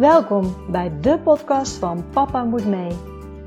Welkom 0.00 0.70
bij 0.70 1.00
de 1.00 1.18
podcast 1.18 1.76
van 1.76 2.10
Papa 2.10 2.44
Moet 2.44 2.66
Mee. 2.66 2.96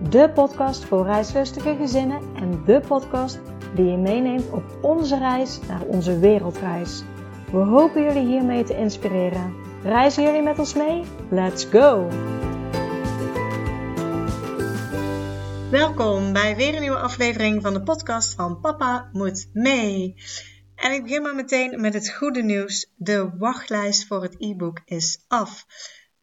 De 0.09 0.31
podcast 0.33 0.85
voor 0.85 1.05
reislustige 1.05 1.75
gezinnen 1.75 2.21
en 2.35 2.63
de 2.65 2.81
podcast 2.87 3.39
die 3.75 3.85
je 3.85 3.97
meeneemt 3.97 4.49
op 4.51 4.63
onze 4.81 5.17
reis 5.17 5.59
naar 5.67 5.81
onze 5.81 6.19
wereldreis. 6.19 7.03
We 7.51 7.57
hopen 7.57 8.03
jullie 8.03 8.25
hiermee 8.25 8.63
te 8.63 8.77
inspireren. 8.77 9.55
Reizen 9.83 10.23
jullie 10.23 10.41
met 10.41 10.59
ons 10.59 10.73
mee? 10.73 11.03
Let's 11.29 11.65
go! 11.65 12.07
Welkom 15.71 16.33
bij 16.33 16.55
weer 16.55 16.75
een 16.75 16.81
nieuwe 16.81 16.99
aflevering 16.99 17.61
van 17.61 17.73
de 17.73 17.83
podcast 17.83 18.33
van 18.33 18.59
Papa 18.59 19.09
Moet 19.11 19.49
Mee. 19.53 20.15
En 20.75 20.91
ik 20.91 21.03
begin 21.03 21.21
maar 21.21 21.35
meteen 21.35 21.81
met 21.81 21.93
het 21.93 22.09
goede 22.09 22.43
nieuws. 22.43 22.91
De 22.95 23.29
wachtlijst 23.37 24.07
voor 24.07 24.21
het 24.21 24.35
e-book 24.37 24.81
is 24.85 25.25
af. 25.27 25.65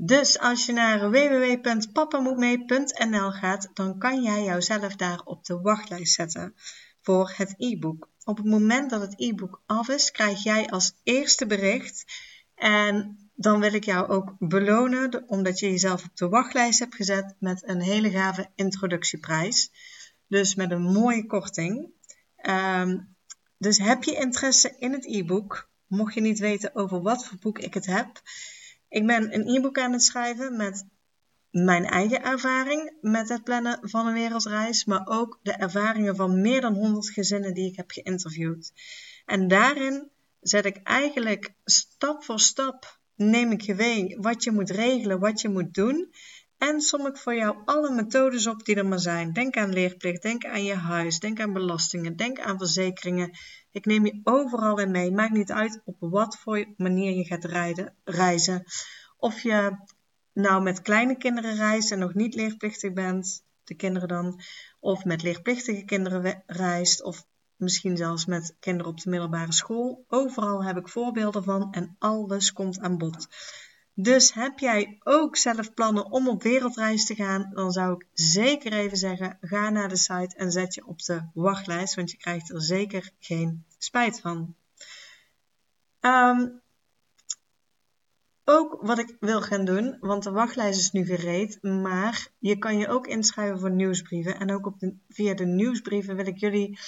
Dus 0.02 0.38
als 0.38 0.66
je 0.66 0.72
naar 0.72 1.10
www.papamoetmee.nl 1.10 3.30
gaat, 3.30 3.70
dan 3.74 3.98
kan 3.98 4.22
jij 4.22 4.44
jouzelf 4.44 4.96
daar 4.96 5.20
op 5.24 5.44
de 5.44 5.60
wachtlijst 5.60 6.14
zetten 6.14 6.54
voor 7.00 7.32
het 7.36 7.54
e-book. 7.56 8.08
Op 8.24 8.36
het 8.36 8.46
moment 8.46 8.90
dat 8.90 9.00
het 9.00 9.14
e-book 9.16 9.62
af 9.66 9.88
is, 9.88 10.10
krijg 10.10 10.42
jij 10.42 10.68
als 10.68 10.92
eerste 11.02 11.46
bericht. 11.46 12.04
En 12.54 13.18
dan 13.34 13.60
wil 13.60 13.72
ik 13.72 13.84
jou 13.84 14.08
ook 14.08 14.34
belonen, 14.38 15.28
omdat 15.28 15.58
je 15.58 15.70
jezelf 15.70 16.04
op 16.04 16.16
de 16.16 16.28
wachtlijst 16.28 16.78
hebt 16.78 16.94
gezet 16.94 17.34
met 17.38 17.68
een 17.68 17.80
hele 17.80 18.10
gave 18.10 18.50
introductieprijs. 18.54 19.70
Dus 20.26 20.54
met 20.54 20.70
een 20.70 20.82
mooie 20.82 21.26
korting. 21.26 21.90
Ehm, 22.36 22.98
dus 23.58 23.78
heb 23.78 24.04
je 24.04 24.14
interesse 24.14 24.76
in 24.78 24.92
het 24.92 25.06
e-book? 25.06 25.68
Mocht 25.86 26.14
je 26.14 26.20
niet 26.20 26.38
weten 26.38 26.74
over 26.74 27.02
wat 27.02 27.26
voor 27.26 27.38
boek 27.38 27.58
ik 27.58 27.74
het 27.74 27.86
heb. 27.86 28.22
Ik 28.90 29.06
ben 29.06 29.34
een 29.34 29.48
e-book 29.48 29.78
aan 29.78 29.92
het 29.92 30.02
schrijven 30.02 30.56
met 30.56 30.84
mijn 31.50 31.84
eigen 31.84 32.22
ervaring 32.22 32.92
met 33.00 33.28
het 33.28 33.44
plannen 33.44 33.78
van 33.82 34.06
een 34.06 34.12
wereldreis, 34.12 34.84
maar 34.84 35.06
ook 35.06 35.38
de 35.42 35.52
ervaringen 35.52 36.16
van 36.16 36.40
meer 36.40 36.60
dan 36.60 36.74
100 36.74 37.10
gezinnen 37.10 37.54
die 37.54 37.70
ik 37.70 37.76
heb 37.76 37.90
geïnterviewd. 37.90 38.72
En 39.26 39.48
daarin 39.48 40.10
zet 40.40 40.64
ik 40.64 40.76
eigenlijk 40.82 41.52
stap 41.64 42.24
voor 42.24 42.40
stap, 42.40 42.98
neem 43.16 43.52
ik 43.52 43.60
je 43.60 43.74
mee 43.74 44.16
wat 44.20 44.44
je 44.44 44.50
moet 44.50 44.70
regelen, 44.70 45.18
wat 45.18 45.40
je 45.40 45.48
moet 45.48 45.74
doen. 45.74 46.12
En 46.58 46.80
som 46.80 47.06
ik 47.06 47.16
voor 47.16 47.34
jou 47.34 47.56
alle 47.64 47.94
methodes 47.94 48.46
op 48.46 48.64
die 48.64 48.76
er 48.76 48.86
maar 48.86 48.98
zijn. 48.98 49.32
Denk 49.32 49.56
aan 49.56 49.72
leerplicht, 49.72 50.22
denk 50.22 50.44
aan 50.44 50.64
je 50.64 50.74
huis, 50.74 51.18
denk 51.18 51.40
aan 51.40 51.52
belastingen, 51.52 52.16
denk 52.16 52.40
aan 52.40 52.58
verzekeringen. 52.58 53.30
Ik 53.72 53.86
neem 53.86 54.06
je 54.06 54.20
overal 54.24 54.78
in 54.78 54.90
mee. 54.90 55.12
Maakt 55.12 55.32
niet 55.32 55.52
uit 55.52 55.80
op 55.84 55.96
wat 55.98 56.38
voor 56.38 56.66
manier 56.76 57.16
je 57.16 57.24
gaat 57.24 57.44
rijden, 57.44 57.94
reizen. 58.04 58.64
Of 59.16 59.40
je 59.40 59.76
nou 60.32 60.62
met 60.62 60.82
kleine 60.82 61.16
kinderen 61.16 61.54
reist 61.54 61.92
en 61.92 61.98
nog 61.98 62.14
niet 62.14 62.34
leerplichtig 62.34 62.92
bent, 62.92 63.44
de 63.64 63.74
kinderen 63.74 64.08
dan, 64.08 64.40
of 64.80 65.04
met 65.04 65.22
leerplichtige 65.22 65.84
kinderen 65.84 66.42
reist, 66.46 67.02
of 67.02 67.26
misschien 67.56 67.96
zelfs 67.96 68.26
met 68.26 68.56
kinderen 68.60 68.92
op 68.92 69.00
de 69.00 69.10
middelbare 69.10 69.52
school. 69.52 70.04
Overal 70.08 70.64
heb 70.64 70.76
ik 70.76 70.88
voorbeelden 70.88 71.44
van 71.44 71.72
en 71.72 71.96
alles 71.98 72.52
komt 72.52 72.80
aan 72.80 72.98
bod. 72.98 73.28
Dus 74.02 74.32
heb 74.34 74.58
jij 74.58 74.98
ook 75.02 75.36
zelf 75.36 75.74
plannen 75.74 76.10
om 76.10 76.28
op 76.28 76.42
wereldreis 76.42 77.06
te 77.06 77.14
gaan, 77.14 77.50
dan 77.54 77.70
zou 77.70 77.94
ik 77.94 78.06
zeker 78.12 78.72
even 78.72 78.96
zeggen: 78.96 79.38
ga 79.40 79.70
naar 79.70 79.88
de 79.88 79.96
site 79.96 80.34
en 80.36 80.50
zet 80.50 80.74
je 80.74 80.86
op 80.86 81.02
de 81.02 81.22
wachtlijst, 81.34 81.94
want 81.94 82.10
je 82.10 82.16
krijgt 82.16 82.50
er 82.50 82.62
zeker 82.62 83.10
geen 83.18 83.64
spijt 83.78 84.20
van. 84.20 84.54
Um, 86.00 86.60
ook 88.44 88.78
wat 88.80 88.98
ik 88.98 89.16
wil 89.20 89.42
gaan 89.42 89.64
doen, 89.64 89.96
want 90.00 90.22
de 90.22 90.30
wachtlijst 90.30 90.80
is 90.80 90.90
nu 90.90 91.04
gereed, 91.04 91.62
maar 91.62 92.28
je 92.38 92.58
kan 92.58 92.78
je 92.78 92.88
ook 92.88 93.06
inschrijven 93.06 93.60
voor 93.60 93.70
nieuwsbrieven. 93.70 94.38
En 94.38 94.52
ook 94.54 94.66
op 94.66 94.76
via 95.08 95.34
de 95.34 95.46
nieuwsbrieven 95.46 96.16
wil 96.16 96.26
ik 96.26 96.38
jullie 96.38 96.78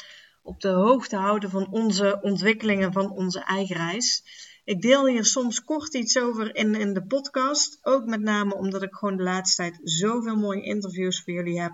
op 0.42 0.60
de 0.60 0.68
hoogte 0.68 1.16
houden 1.16 1.50
van 1.50 1.70
onze 1.70 2.18
ontwikkelingen 2.22 2.92
van 2.92 3.10
onze 3.10 3.44
eigen 3.44 3.76
reis. 3.76 4.24
Ik 4.64 4.82
deel 4.82 5.06
hier 5.06 5.24
soms 5.24 5.64
kort 5.64 5.94
iets 5.94 6.18
over 6.18 6.54
in, 6.54 6.74
in 6.74 6.94
de 6.94 7.06
podcast, 7.06 7.78
ook 7.82 8.06
met 8.06 8.20
name 8.20 8.54
omdat 8.54 8.82
ik 8.82 8.94
gewoon 8.94 9.16
de 9.16 9.22
laatste 9.22 9.62
tijd 9.62 9.80
zoveel 9.82 10.36
mooie 10.36 10.62
interviews 10.62 11.22
voor 11.22 11.32
jullie 11.32 11.60
heb, 11.60 11.72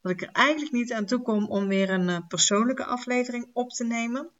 dat 0.00 0.12
ik 0.12 0.22
er 0.22 0.28
eigenlijk 0.32 0.72
niet 0.72 0.92
aan 0.92 1.06
toe 1.06 1.22
kom 1.22 1.46
om 1.46 1.68
weer 1.68 1.90
een 1.90 2.08
eh, 2.08 2.26
persoonlijke 2.28 2.84
aflevering 2.84 3.50
op 3.52 3.70
te 3.70 3.84
nemen. 3.84 4.30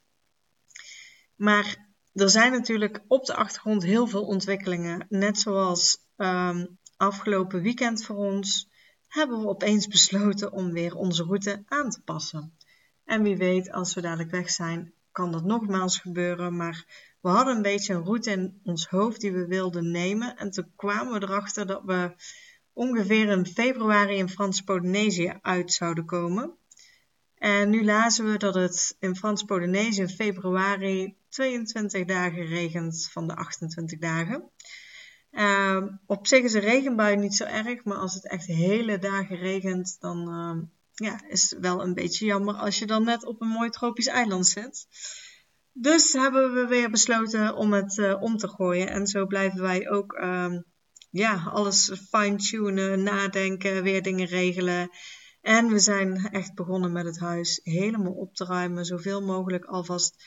Maar 1.36 1.88
er 2.12 2.30
zijn 2.30 2.52
natuurlijk 2.52 3.04
op 3.08 3.24
de 3.24 3.34
achtergrond 3.34 3.82
heel 3.82 4.06
veel 4.06 4.24
ontwikkelingen. 4.24 5.06
Net 5.08 5.38
zoals 5.38 5.98
um, 6.16 6.78
afgelopen 6.96 7.62
weekend 7.62 8.04
voor 8.04 8.16
ons 8.16 8.68
hebben 9.08 9.40
we 9.40 9.48
opeens 9.48 9.86
besloten 9.86 10.52
om 10.52 10.72
weer 10.72 10.94
onze 10.94 11.24
route 11.24 11.62
aan 11.66 11.90
te 11.90 12.02
passen. 12.02 12.56
En 13.04 13.22
wie 13.22 13.36
weet, 13.36 13.72
als 13.72 13.94
we 13.94 14.00
dadelijk 14.00 14.30
weg 14.30 14.50
zijn, 14.50 14.94
kan 15.12 15.32
dat 15.32 15.44
nogmaals 15.44 15.98
gebeuren. 15.98 16.56
Maar 16.56 16.84
we 17.24 17.30
hadden 17.30 17.56
een 17.56 17.62
beetje 17.62 17.94
een 17.94 18.04
route 18.04 18.30
in 18.30 18.60
ons 18.64 18.86
hoofd 18.86 19.20
die 19.20 19.32
we 19.32 19.46
wilden 19.46 19.90
nemen. 19.90 20.36
En 20.36 20.50
toen 20.50 20.72
kwamen 20.76 21.12
we 21.12 21.26
erachter 21.26 21.66
dat 21.66 21.82
we 21.84 22.14
ongeveer 22.72 23.28
in 23.28 23.46
februari 23.46 24.16
in 24.16 24.28
Frans-Polynesië 24.28 25.38
uit 25.42 25.72
zouden 25.72 26.04
komen. 26.04 26.56
En 27.34 27.70
nu 27.70 27.84
lazen 27.84 28.32
we 28.32 28.38
dat 28.38 28.54
het 28.54 28.96
in 29.00 29.16
Frans-Polynesië 29.16 30.00
in 30.00 30.08
februari 30.08 31.16
22 31.28 32.04
dagen 32.04 32.46
regent 32.46 33.08
van 33.12 33.26
de 33.26 33.36
28 33.36 33.98
dagen. 33.98 34.50
Uh, 35.32 35.82
op 36.06 36.26
zich 36.26 36.42
is 36.42 36.54
een 36.54 36.60
regenbui 36.60 37.16
niet 37.16 37.34
zo 37.34 37.44
erg, 37.44 37.84
maar 37.84 37.96
als 37.96 38.14
het 38.14 38.28
echt 38.28 38.46
hele 38.46 38.98
dagen 38.98 39.36
regent, 39.36 39.96
dan 40.00 40.28
uh, 40.28 40.62
ja, 41.08 41.28
is 41.28 41.50
het 41.50 41.60
wel 41.60 41.82
een 41.82 41.94
beetje 41.94 42.26
jammer 42.26 42.54
als 42.54 42.78
je 42.78 42.86
dan 42.86 43.04
net 43.04 43.24
op 43.24 43.40
een 43.40 43.48
mooi 43.48 43.70
tropisch 43.70 44.06
eiland 44.06 44.46
zit. 44.46 44.86
Dus 45.76 46.12
hebben 46.12 46.54
we 46.54 46.66
weer 46.66 46.90
besloten 46.90 47.56
om 47.56 47.72
het 47.72 47.96
uh, 47.96 48.22
om 48.22 48.36
te 48.36 48.48
gooien. 48.48 48.88
En 48.88 49.06
zo 49.06 49.26
blijven 49.26 49.62
wij 49.62 49.90
ook 49.90 50.12
ehm, 50.12 50.60
ja, 51.10 51.50
alles 51.52 51.92
fine-tunen, 52.10 53.02
nadenken, 53.02 53.82
weer 53.82 54.02
dingen 54.02 54.26
regelen. 54.26 54.90
En 55.40 55.68
we 55.68 55.78
zijn 55.78 56.28
echt 56.30 56.54
begonnen 56.54 56.92
met 56.92 57.04
het 57.04 57.18
huis 57.18 57.60
helemaal 57.62 58.12
op 58.12 58.34
te 58.34 58.44
ruimen, 58.44 58.84
zoveel 58.84 59.22
mogelijk 59.22 59.64
alvast 59.64 60.24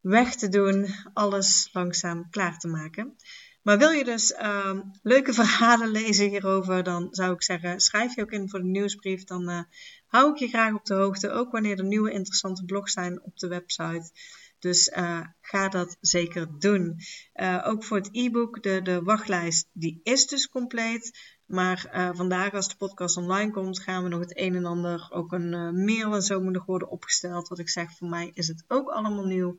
weg 0.00 0.34
te 0.34 0.48
doen, 0.48 0.86
alles 1.12 1.68
langzaam 1.72 2.30
klaar 2.30 2.58
te 2.58 2.68
maken. 2.68 3.16
Maar 3.62 3.78
wil 3.78 3.90
je 3.90 4.04
dus 4.04 4.30
uh, 4.30 4.80
leuke 5.02 5.32
verhalen 5.42 5.88
lezen 5.88 6.28
hierover, 6.28 6.82
dan 6.82 7.08
zou 7.10 7.32
ik 7.32 7.42
zeggen, 7.42 7.80
schrijf 7.80 8.14
je 8.14 8.22
ook 8.22 8.30
in 8.30 8.48
voor 8.48 8.58
de 8.58 8.64
nieuwsbrief. 8.64 9.24
Dan 9.24 9.50
uh, 9.50 9.60
hou 10.06 10.30
ik 10.30 10.36
je 10.36 10.48
graag 10.48 10.74
op 10.74 10.84
de 10.84 10.94
hoogte, 10.94 11.30
ook 11.30 11.52
wanneer 11.52 11.78
er 11.78 11.84
nieuwe 11.84 12.12
interessante 12.12 12.64
blogs 12.64 12.92
zijn 12.92 13.22
op 13.22 13.38
de 13.38 13.48
website. 13.48 14.10
Dus 14.58 14.88
uh, 14.88 15.20
ga 15.40 15.68
dat 15.68 15.96
zeker 16.00 16.58
doen. 16.58 17.00
Uh, 17.34 17.62
ook 17.66 17.84
voor 17.84 17.96
het 17.96 18.08
e-book, 18.12 18.62
de, 18.62 18.82
de 18.82 19.02
wachtlijst, 19.02 19.68
die 19.72 20.00
is 20.02 20.26
dus 20.26 20.48
compleet. 20.48 21.34
Maar 21.46 21.90
uh, 21.94 22.10
vandaag, 22.14 22.52
als 22.52 22.68
de 22.68 22.76
podcast 22.76 23.16
online 23.16 23.50
komt, 23.50 23.80
gaan 23.80 24.02
we 24.02 24.08
nog 24.08 24.20
het 24.20 24.38
een 24.38 24.54
en 24.54 24.64
ander, 24.64 25.08
ook 25.10 25.32
een 25.32 25.84
mail 25.84 26.14
en 26.14 26.22
zo 26.22 26.40
moet 26.40 26.64
worden 26.66 26.90
opgesteld. 26.90 27.48
Wat 27.48 27.58
ik 27.58 27.68
zeg, 27.68 27.96
voor 27.96 28.08
mij 28.08 28.30
is 28.34 28.48
het 28.48 28.64
ook 28.68 28.88
allemaal 28.88 29.24
nieuw. 29.24 29.56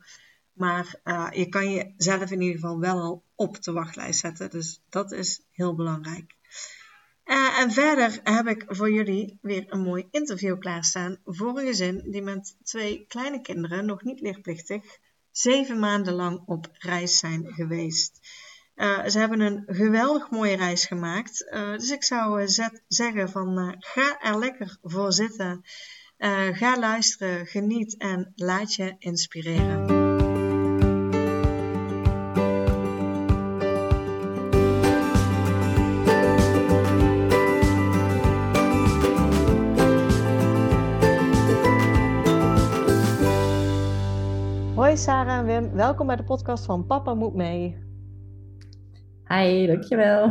Maar 0.54 1.00
je 1.32 1.48
kan 1.50 1.72
jezelf 1.72 2.32
in 2.32 2.42
ieder 2.42 2.60
geval 2.60 2.80
wel 2.80 3.00
al 3.02 3.24
op 3.36 3.62
de 3.64 3.72
wachtlijst 3.72 4.20
zetten. 4.20 4.50
Dus 4.50 4.82
dat 4.90 5.12
is 5.12 5.42
heel 5.52 5.76
belangrijk. 5.76 6.37
Uh, 7.28 7.60
en 7.60 7.72
verder 7.72 8.20
heb 8.24 8.48
ik 8.48 8.66
voor 8.68 8.92
jullie 8.92 9.38
weer 9.42 9.66
een 9.68 9.82
mooi 9.82 10.08
interview 10.12 10.60
klaarstaan 10.60 11.18
voor 11.26 11.60
een 11.60 11.66
gezin 11.66 12.12
die 12.12 12.22
met 12.22 12.56
twee 12.64 13.06
kleine 13.08 13.42
kinderen, 13.42 13.86
nog 13.86 14.04
niet 14.04 14.22
leerplichtig, 14.22 14.84
zeven 15.32 15.80
maanden 15.80 16.14
lang 16.14 16.44
op 16.46 16.68
reis 16.72 17.18
zijn 17.18 17.46
geweest. 17.54 18.20
Uh, 18.76 19.06
ze 19.06 19.20
hebben 19.20 19.40
een 19.40 19.64
geweldig 19.68 20.30
mooie 20.30 20.56
reis 20.56 20.86
gemaakt. 20.86 21.48
dus 21.52 21.92
ik 21.92 22.04
zou 22.04 22.48
zeggen 22.88 23.30
van 23.30 23.76
ga 23.80 24.20
er 24.20 24.40
lekker 24.40 24.78
voor 24.82 25.14
zitten. 25.14 25.62
ga 26.52 26.80
luisteren, 26.80 27.46
geniet 27.46 27.98
en 27.98 28.32
laat 28.36 28.74
je 28.74 28.96
inspireren. 29.00 30.07
Sarah 44.98 45.38
en 45.38 45.46
Wim, 45.46 45.72
welkom 45.72 46.08
bij 46.08 46.16
de 46.16 46.24
podcast 46.24 46.66
van 46.66 46.86
Papa 46.86 47.14
Moet 47.14 47.34
Mee. 47.34 47.78
Hi, 49.28 49.68
dankjewel. 49.68 50.30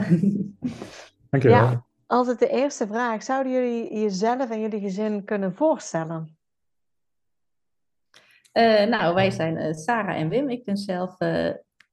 Dankjewel. 1.30 1.58
Ja, 1.58 1.86
altijd 2.06 2.38
de 2.38 2.48
eerste 2.48 2.86
vraag. 2.86 3.22
Zouden 3.22 3.52
jullie 3.52 4.00
jezelf 4.00 4.50
en 4.50 4.60
jullie 4.60 4.80
gezin 4.80 5.24
kunnen 5.24 5.54
voorstellen? 5.54 6.36
Uh, 8.52 8.84
nou, 8.84 9.14
wij 9.14 9.30
zijn 9.30 9.56
uh, 9.56 9.72
Sarah 9.72 10.16
en 10.16 10.28
Wim. 10.28 10.48
Ik 10.48 10.64
ben 10.64 10.76
zelf 10.76 11.20
uh, 11.20 11.50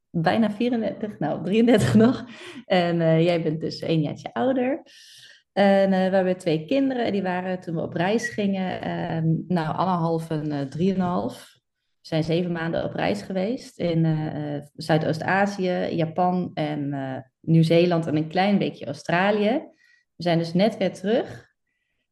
bijna 0.10 0.52
34, 0.52 1.20
nou 1.20 1.44
33 1.44 1.94
nog. 1.94 2.26
En 2.66 3.24
jij 3.24 3.44
bent 3.44 3.62
dus 3.62 3.82
een 3.82 4.02
jaartje 4.02 4.34
ouder. 4.34 4.82
En 5.52 5.90
we 5.90 5.96
hebben 5.96 6.38
twee 6.38 6.66
kinderen, 6.66 7.12
die 7.12 7.24
waren 7.24 7.60
toen 7.60 7.76
we 7.76 7.82
op 7.82 7.94
reis 7.94 8.30
gingen, 8.30 8.82
ehm, 8.82 9.28
nou 9.48 9.76
anderhalf 9.76 10.30
en 10.30 10.70
drieënhalf. 10.70 11.53
We 12.04 12.10
zijn 12.10 12.24
zeven 12.24 12.52
maanden 12.52 12.84
op 12.84 12.94
reis 12.94 13.22
geweest 13.22 13.80
in 13.80 14.06
Zuidoost-Azië, 14.76 15.96
Japan 15.96 16.52
en 16.54 16.90
Nieuw-Zeeland 17.40 18.08
en 18.08 18.16
een 18.16 18.28
klein 18.28 18.58
beetje 18.58 18.86
Australië. 18.86 19.68
We 20.16 20.24
zijn 20.24 20.38
dus 20.38 20.54
net 20.54 20.78
weer 20.78 20.94
terug. 20.94 21.52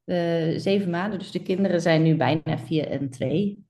Uh, 0.05 0.59
zeven 0.59 0.89
maanden, 0.89 1.19
dus 1.19 1.31
de 1.31 1.41
kinderen 1.41 1.81
zijn 1.81 2.03
nu 2.03 2.17
bijna 2.17 2.57
vier 2.57 2.89
en 2.89 3.09
twee. 3.09 3.65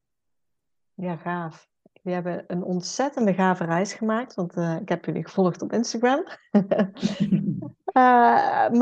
Ja, 0.93 1.15
gaaf. 1.15 1.69
We 2.01 2.11
hebben 2.11 2.43
een 2.47 2.63
ontzettende 2.63 3.33
gave 3.33 3.65
reis 3.65 3.93
gemaakt, 3.93 4.33
want 4.33 4.55
ik 4.81 4.89
heb 4.89 5.05
jullie 5.05 5.23
gevolgd 5.23 5.61
op 5.61 5.73
Instagram. 5.73 6.23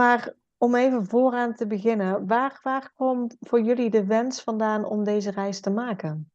maar 0.01 0.33
om 0.57 0.75
even 0.75 1.05
vooraan 1.05 1.55
te 1.55 1.67
beginnen, 1.67 2.27
waar, 2.27 2.59
waar 2.63 2.91
kwam 2.95 3.31
voor 3.39 3.61
jullie 3.61 3.89
de 3.89 4.05
wens 4.05 4.41
vandaan 4.41 4.85
om 4.85 5.03
deze 5.03 5.31
reis 5.31 5.59
te 5.59 5.69
maken? 5.69 6.31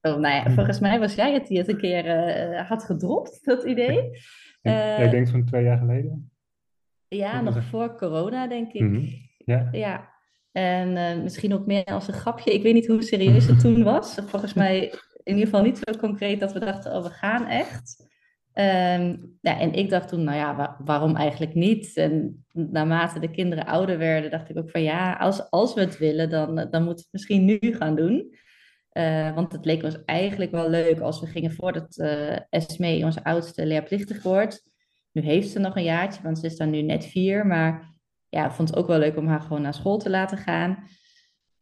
Oh, 0.00 0.16
nou 0.16 0.34
ja, 0.34 0.50
volgens 0.56 0.80
mij 0.80 0.98
was 0.98 1.14
jij 1.14 1.32
het 1.32 1.46
die 1.46 1.58
het 1.58 1.68
een 1.68 1.76
keer 1.76 2.06
uh, 2.06 2.68
had 2.68 2.84
gedropt, 2.84 3.44
dat 3.44 3.62
idee. 3.62 4.10
Uh, 4.62 5.04
ik 5.04 5.10
denk 5.10 5.28
zo'n 5.28 5.44
twee 5.44 5.64
jaar 5.64 5.78
geleden. 5.78 6.30
Ja, 7.08 7.40
nog 7.40 7.64
voor 7.64 7.96
corona, 7.96 8.46
denk 8.46 8.72
ik. 8.72 8.80
Mm 8.80 8.94
-hmm. 8.94 9.08
Ja. 9.38 9.68
ja. 9.72 10.16
En 10.52 10.96
uh, 10.96 11.22
misschien 11.22 11.54
ook 11.54 11.66
meer 11.66 11.84
als 11.84 12.08
een 12.08 12.14
grapje. 12.14 12.52
Ik 12.52 12.62
weet 12.62 12.74
niet 12.74 12.86
hoe 12.86 13.02
serieus 13.02 13.46
het 13.50 13.60
toen 13.60 13.82
was. 13.82 14.18
Volgens 14.26 14.54
mij 14.54 14.82
in 15.22 15.34
ieder 15.34 15.44
geval 15.44 15.62
niet 15.62 15.78
zo 15.78 15.98
concreet 15.98 16.40
dat 16.40 16.52
we 16.52 16.58
dachten, 16.58 16.96
oh, 16.96 17.02
we 17.02 17.10
gaan 17.10 17.46
echt. 17.46 18.06
Um, 18.54 19.38
ja, 19.40 19.60
en 19.60 19.72
ik 19.72 19.90
dacht 19.90 20.08
toen, 20.08 20.24
nou 20.24 20.36
ja, 20.36 20.56
waar, 20.56 20.76
waarom 20.84 21.16
eigenlijk 21.16 21.54
niet? 21.54 21.96
En 21.96 22.44
naarmate 22.52 23.20
de 23.20 23.30
kinderen 23.30 23.66
ouder 23.66 23.98
werden, 23.98 24.30
dacht 24.30 24.50
ik 24.50 24.58
ook 24.58 24.70
van 24.70 24.82
ja, 24.82 25.12
als, 25.12 25.50
als 25.50 25.74
we 25.74 25.80
het 25.80 25.98
willen, 25.98 26.30
dan, 26.30 26.54
dan 26.54 26.84
moeten 26.84 26.84
we 26.84 26.90
het 26.90 27.08
misschien 27.10 27.44
nu 27.44 27.58
gaan 27.60 27.94
doen. 27.94 28.34
Uh, 28.98 29.34
want 29.34 29.52
het 29.52 29.64
leek 29.64 29.82
ons 29.82 30.04
eigenlijk 30.04 30.50
wel 30.50 30.70
leuk 30.70 31.00
als 31.00 31.20
we 31.20 31.26
gingen 31.26 31.52
voordat 31.52 31.98
uh, 31.98 32.36
Esme, 32.50 33.04
onze 33.04 33.24
oudste, 33.24 33.66
leerplichtig 33.66 34.22
wordt. 34.22 34.62
Nu 35.12 35.22
heeft 35.22 35.50
ze 35.50 35.58
nog 35.58 35.76
een 35.76 35.82
jaartje, 35.82 36.22
want 36.22 36.38
ze 36.38 36.46
is 36.46 36.56
dan 36.56 36.70
nu 36.70 36.82
net 36.82 37.04
vier. 37.04 37.46
Maar 37.46 37.94
ja, 38.28 38.50
vond 38.50 38.68
het 38.68 38.78
ook 38.78 38.86
wel 38.86 38.98
leuk 38.98 39.16
om 39.16 39.26
haar 39.26 39.40
gewoon 39.40 39.62
naar 39.62 39.74
school 39.74 39.98
te 39.98 40.10
laten 40.10 40.38
gaan. 40.38 40.84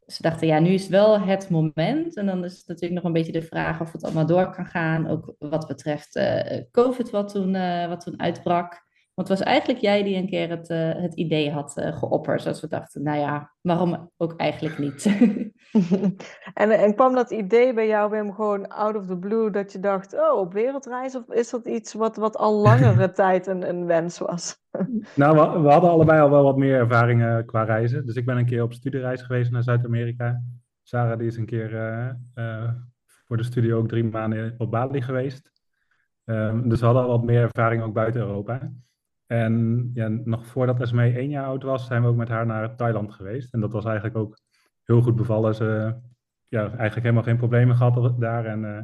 Ze 0.06 0.22
dachten, 0.22 0.46
ja, 0.46 0.58
nu 0.58 0.70
is 0.70 0.88
wel 0.88 1.20
het 1.20 1.50
moment. 1.50 2.16
En 2.16 2.26
dan 2.26 2.44
is 2.44 2.58
het 2.58 2.66
natuurlijk 2.66 2.94
nog 2.94 3.04
een 3.04 3.12
beetje 3.12 3.40
de 3.40 3.46
vraag 3.46 3.80
of 3.80 3.92
het 3.92 4.04
allemaal 4.04 4.26
door 4.26 4.50
kan 4.50 4.66
gaan. 4.66 5.08
Ook 5.08 5.34
wat 5.38 5.66
betreft 5.66 6.16
uh, 6.16 6.40
COVID, 6.70 7.10
wat 7.10 7.28
toen, 7.28 7.52
wat 7.88 8.00
toen 8.00 8.20
uitbrak. 8.20 8.85
Want 9.16 9.28
het 9.28 9.38
was 9.38 9.46
eigenlijk 9.46 9.80
jij 9.80 10.02
die 10.02 10.16
een 10.16 10.28
keer 10.28 10.48
het, 10.48 10.70
uh, 10.70 10.94
het 10.94 11.14
idee 11.14 11.50
had 11.50 11.76
uh, 11.78 11.96
geopperd. 11.96 12.42
Zoals 12.42 12.60
we 12.60 12.68
dachten, 12.68 13.02
nou 13.02 13.18
ja, 13.18 13.52
waarom 13.60 14.10
ook 14.16 14.34
eigenlijk 14.36 14.78
niet? 14.78 15.04
en, 16.54 16.70
en 16.70 16.94
kwam 16.94 17.14
dat 17.14 17.30
idee 17.30 17.74
bij 17.74 17.86
jou, 17.86 18.10
Wim, 18.10 18.32
gewoon 18.32 18.68
out 18.68 18.96
of 18.96 19.06
the 19.06 19.18
blue, 19.18 19.50
dat 19.50 19.72
je 19.72 19.80
dacht, 19.80 20.14
oh, 20.14 20.38
op 20.38 20.52
wereldreis? 20.52 21.16
Of 21.16 21.28
is 21.28 21.50
dat 21.50 21.66
iets 21.66 21.94
wat, 21.94 22.16
wat 22.16 22.36
al 22.36 22.60
langere 22.68 23.10
tijd 23.10 23.46
een, 23.46 23.68
een 23.68 23.86
wens 23.86 24.18
was? 24.18 24.58
nou, 25.14 25.52
we, 25.52 25.60
we, 25.60 25.68
hadden 25.70 25.90
allebei 25.90 26.20
al 26.20 26.30
wel 26.30 26.42
wat 26.42 26.56
meer 26.56 26.78
ervaringen 26.78 27.44
qua 27.44 27.62
reizen. 27.62 28.06
Dus 28.06 28.14
ik 28.14 28.26
ben 28.26 28.36
een 28.36 28.46
keer 28.46 28.62
op 28.62 28.72
studiereis 28.72 29.22
geweest 29.22 29.50
naar 29.50 29.62
Zuid-Amerika. 29.62 30.42
Sarah 30.82 31.18
die 31.18 31.26
is 31.26 31.36
een 31.36 31.46
keer 31.46 31.72
uh, 32.34 32.70
voor 33.26 33.36
de 33.36 33.42
studie 33.42 33.74
ook 33.74 33.88
drie 33.88 34.04
maanden 34.04 34.54
op 34.58 34.70
Bali 34.70 35.02
geweest. 35.02 35.52
Um, 36.24 36.68
dus 36.68 36.80
we 36.80 36.86
hadden 36.86 37.02
al 37.02 37.08
wat 37.08 37.24
meer 37.24 37.42
ervaring 37.42 37.82
ook 37.82 37.94
buiten 37.94 38.20
Europa. 38.20 38.70
En 39.26 39.90
ja, 39.94 40.08
nog 40.08 40.46
voordat 40.46 40.80
Esmee 40.80 41.14
één 41.14 41.30
jaar 41.30 41.44
oud 41.44 41.62
was, 41.62 41.86
zijn 41.86 42.02
we 42.02 42.08
ook 42.08 42.16
met 42.16 42.28
haar 42.28 42.46
naar 42.46 42.76
Thailand 42.76 43.12
geweest. 43.12 43.54
En 43.54 43.60
dat 43.60 43.72
was 43.72 43.84
eigenlijk 43.84 44.16
ook 44.16 44.38
heel 44.84 45.02
goed 45.02 45.16
bevallen. 45.16 45.54
Ze 45.54 45.94
ja, 46.48 46.62
eigenlijk 46.62 47.02
helemaal 47.02 47.22
geen 47.22 47.36
problemen 47.36 47.76
gehad 47.76 48.20
daar 48.20 48.44
en 48.44 48.62
uh, 48.62 48.78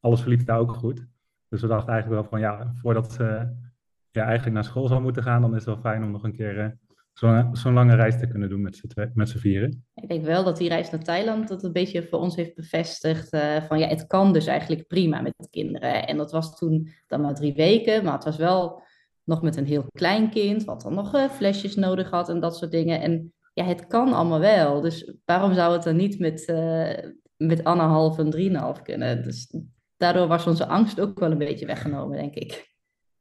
alles 0.00 0.20
verliep 0.20 0.46
daar 0.46 0.58
ook 0.58 0.72
goed. 0.72 1.06
Dus 1.48 1.60
we 1.60 1.66
dachten 1.66 1.92
eigenlijk 1.92 2.20
wel 2.20 2.30
van 2.30 2.40
ja, 2.40 2.72
voordat 2.74 3.12
ze 3.12 3.54
ja, 4.10 4.24
eigenlijk 4.24 4.54
naar 4.54 4.64
school 4.64 4.88
zou 4.88 5.00
moeten 5.00 5.22
gaan, 5.22 5.40
dan 5.40 5.50
is 5.50 5.64
het 5.64 5.74
wel 5.74 5.92
fijn 5.92 6.02
om 6.02 6.10
nog 6.10 6.22
een 6.22 6.36
keer 6.36 6.58
uh, 6.58 6.66
zo'n 7.12 7.56
zo 7.56 7.72
lange 7.72 7.94
reis 7.94 8.18
te 8.18 8.26
kunnen 8.28 8.48
doen 8.48 8.62
met 8.62 8.76
z'n, 8.76 9.10
met 9.14 9.28
z'n 9.28 9.38
vieren. 9.38 9.84
Ik 9.94 10.08
denk 10.08 10.24
wel 10.24 10.44
dat 10.44 10.56
die 10.56 10.68
reis 10.68 10.90
naar 10.90 11.02
Thailand 11.02 11.48
dat 11.48 11.64
een 11.64 11.72
beetje 11.72 12.02
voor 12.02 12.18
ons 12.18 12.36
heeft 12.36 12.54
bevestigd 12.54 13.34
uh, 13.34 13.62
van 13.62 13.78
ja, 13.78 13.88
het 13.88 14.06
kan 14.06 14.32
dus 14.32 14.46
eigenlijk 14.46 14.86
prima 14.86 15.20
met 15.20 15.34
de 15.36 15.48
kinderen. 15.50 16.06
En 16.06 16.16
dat 16.16 16.32
was 16.32 16.58
toen 16.58 16.88
dan 17.06 17.20
maar 17.20 17.34
drie 17.34 17.54
weken, 17.54 18.04
maar 18.04 18.12
het 18.12 18.24
was 18.24 18.36
wel 18.36 18.82
nog 19.26 19.42
met 19.42 19.56
een 19.56 19.66
heel 19.66 19.84
klein 19.92 20.30
kind, 20.30 20.64
wat 20.64 20.80
dan 20.80 20.94
nog 20.94 21.14
uh, 21.14 21.28
flesjes 21.28 21.74
nodig 21.74 22.10
had 22.10 22.28
en 22.28 22.40
dat 22.40 22.56
soort 22.56 22.70
dingen. 22.70 23.00
En 23.00 23.32
ja, 23.54 23.64
het 23.64 23.86
kan 23.86 24.12
allemaal 24.12 24.40
wel. 24.40 24.80
Dus 24.80 25.12
waarom 25.24 25.54
zou 25.54 25.72
het 25.72 25.82
dan 25.82 25.96
niet 25.96 26.18
met, 26.18 26.48
uh, 26.48 27.10
met 27.36 27.64
anderhalf 27.64 28.18
en 28.18 28.30
drieënhalf 28.30 28.82
kunnen? 28.82 29.22
Dus 29.22 29.54
daardoor 29.96 30.26
was 30.26 30.46
onze 30.46 30.66
angst 30.66 31.00
ook 31.00 31.18
wel 31.18 31.30
een 31.30 31.38
beetje 31.38 31.66
weggenomen, 31.66 32.16
denk 32.16 32.34
ik. 32.34 32.74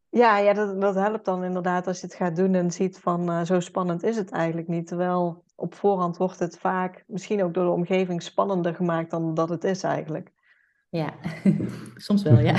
Ja, 0.10 0.38
ja 0.38 0.54
dat, 0.54 0.81
dat 0.81 0.96
helpt 0.96 1.25
dan 1.25 1.44
inderdaad 1.44 1.88
als 1.88 2.00
je 2.00 2.06
het 2.06 2.16
gaat 2.16 2.36
doen 2.36 2.54
en 2.54 2.72
ziet 2.72 3.00
van 3.00 3.30
uh, 3.30 3.44
zo 3.44 3.60
spannend 3.60 4.04
is 4.04 4.16
het 4.16 4.31
eigenlijk 4.31 4.68
niet. 4.68 4.88
Terwijl 4.88 5.44
op 5.56 5.74
voorhand 5.74 6.18
wordt 6.18 6.40
het 6.40 6.57
vaak, 6.57 7.04
misschien 7.07 7.44
ook 7.44 7.54
door 7.54 7.66
de 7.66 7.72
omgeving, 7.72 8.24
spannender 8.24 8.75
gemaakt 8.75 9.12
dan 9.12 9.34
dat 9.34 9.50
het 9.50 9.63
is 9.63 9.84
eigenlijk. 9.84 10.31
Ja, 10.95 11.13
soms 11.95 12.24
wel, 12.24 12.39
ja. 12.39 12.56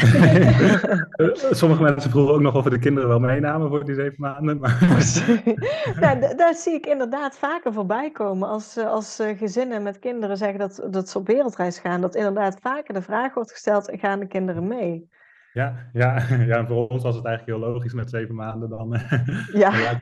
Sommige 1.61 1.83
mensen 1.83 2.11
vroegen 2.11 2.35
ook 2.35 2.41
nog 2.41 2.55
of 2.55 2.65
we 2.65 2.71
de 2.71 2.79
kinderen 2.79 3.09
wel 3.09 3.21
meenamen 3.21 3.69
voor 3.69 3.85
die 3.85 3.95
zeven 3.95 4.17
maanden. 4.19 4.59
Maar... 4.59 4.79
ja, 6.01 6.35
daar 6.35 6.55
zie 6.55 6.75
ik 6.75 6.87
inderdaad 6.87 7.39
vaker 7.39 7.73
voorbij 7.73 8.11
komen. 8.11 8.49
Als, 8.49 8.77
eh, 8.77 8.87
als 8.87 9.19
eh, 9.19 9.39
gezinnen 9.39 9.83
met 9.83 9.99
kinderen 9.99 10.37
zeggen 10.37 10.59
dat, 10.59 10.87
dat 10.91 11.09
ze 11.09 11.19
op 11.19 11.27
wereldreis 11.27 11.79
gaan, 11.79 12.01
dat 12.01 12.15
inderdaad 12.15 12.59
vaker 12.61 12.95
de 12.95 13.03
vraag 13.03 13.35
wordt 13.35 13.53
gesteld, 13.53 13.91
gaan 13.93 14.21
de 14.21 14.27
kinderen 14.27 14.67
mee? 14.67 15.09
Ja, 15.53 15.89
ja, 15.93 16.23
ja, 16.29 16.57
en 16.59 16.67
voor 16.67 16.89
ons 16.89 17.03
was 17.03 17.17
het 17.17 17.25
eigenlijk 17.25 17.59
heel 17.59 17.69
logisch 17.73 17.95
met 17.95 18.11
zeven 18.11 18.35
maanden 18.35 18.69
dan. 18.69 18.95
Eh, 18.95 19.27
ja. 19.53 20.01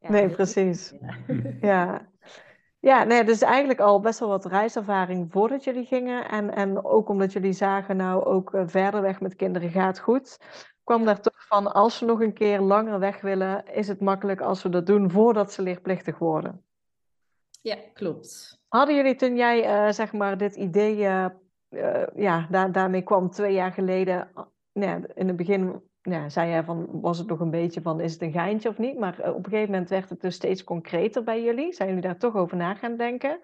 nee, 0.00 0.28
precies. 0.28 0.94
Ja. 1.60 2.12
Ja, 2.84 3.04
nee, 3.04 3.24
dus 3.24 3.40
eigenlijk 3.42 3.80
al 3.80 4.00
best 4.00 4.18
wel 4.18 4.28
wat 4.28 4.44
reiservaring 4.44 5.32
voordat 5.32 5.64
jullie 5.64 5.84
gingen. 5.84 6.28
En, 6.28 6.54
en 6.54 6.84
ook 6.84 7.08
omdat 7.08 7.32
jullie 7.32 7.52
zagen, 7.52 7.96
nou 7.96 8.24
ook 8.24 8.54
eh, 8.54 8.62
verder 8.66 9.02
weg 9.02 9.20
met 9.20 9.36
kinderen 9.36 9.70
gaat 9.70 9.98
goed. 9.98 10.38
Kwam 10.82 11.04
daar 11.04 11.20
toch 11.20 11.46
van, 11.46 11.72
als 11.72 12.00
we 12.00 12.06
nog 12.06 12.20
een 12.20 12.32
keer 12.32 12.60
langer 12.60 12.98
weg 12.98 13.20
willen, 13.20 13.64
is 13.66 13.88
het 13.88 14.00
makkelijk 14.00 14.40
als 14.40 14.62
we 14.62 14.68
dat 14.68 14.86
doen 14.86 15.10
voordat 15.10 15.52
ze 15.52 15.62
leerplichtig 15.62 16.18
worden. 16.18 16.64
Ja, 17.62 17.76
klopt. 17.92 18.60
Hadden 18.68 18.94
jullie 18.94 19.14
toen 19.14 19.36
jij, 19.36 19.86
uh, 19.86 19.92
zeg 19.92 20.12
maar, 20.12 20.38
dit 20.38 20.54
idee, 20.54 20.96
uh, 20.96 21.26
ja, 22.14 22.46
daar, 22.50 22.72
daarmee 22.72 23.02
kwam 23.02 23.30
twee 23.30 23.52
jaar 23.52 23.72
geleden, 23.72 24.28
nou, 24.72 25.04
in 25.14 25.26
het 25.26 25.36
begin 25.36 25.82
ja, 26.10 26.28
zei 26.28 26.50
jij 26.50 26.64
van, 26.64 26.88
was 27.00 27.18
het 27.18 27.26
nog 27.26 27.40
een 27.40 27.50
beetje 27.50 27.80
van, 27.80 28.00
is 28.00 28.12
het 28.12 28.22
een 28.22 28.32
geintje 28.32 28.68
of 28.68 28.78
niet? 28.78 28.98
Maar 28.98 29.18
eh, 29.18 29.30
op 29.30 29.44
een 29.44 29.50
gegeven 29.50 29.70
moment 29.70 29.90
werd 29.90 30.10
het 30.10 30.20
dus 30.20 30.34
steeds 30.34 30.64
concreter 30.64 31.22
bij 31.24 31.42
jullie. 31.42 31.72
Zijn 31.72 31.88
jullie 31.88 32.02
daar 32.02 32.18
toch 32.18 32.34
over 32.34 32.56
na 32.56 32.74
gaan 32.74 32.96
denken? 32.96 33.40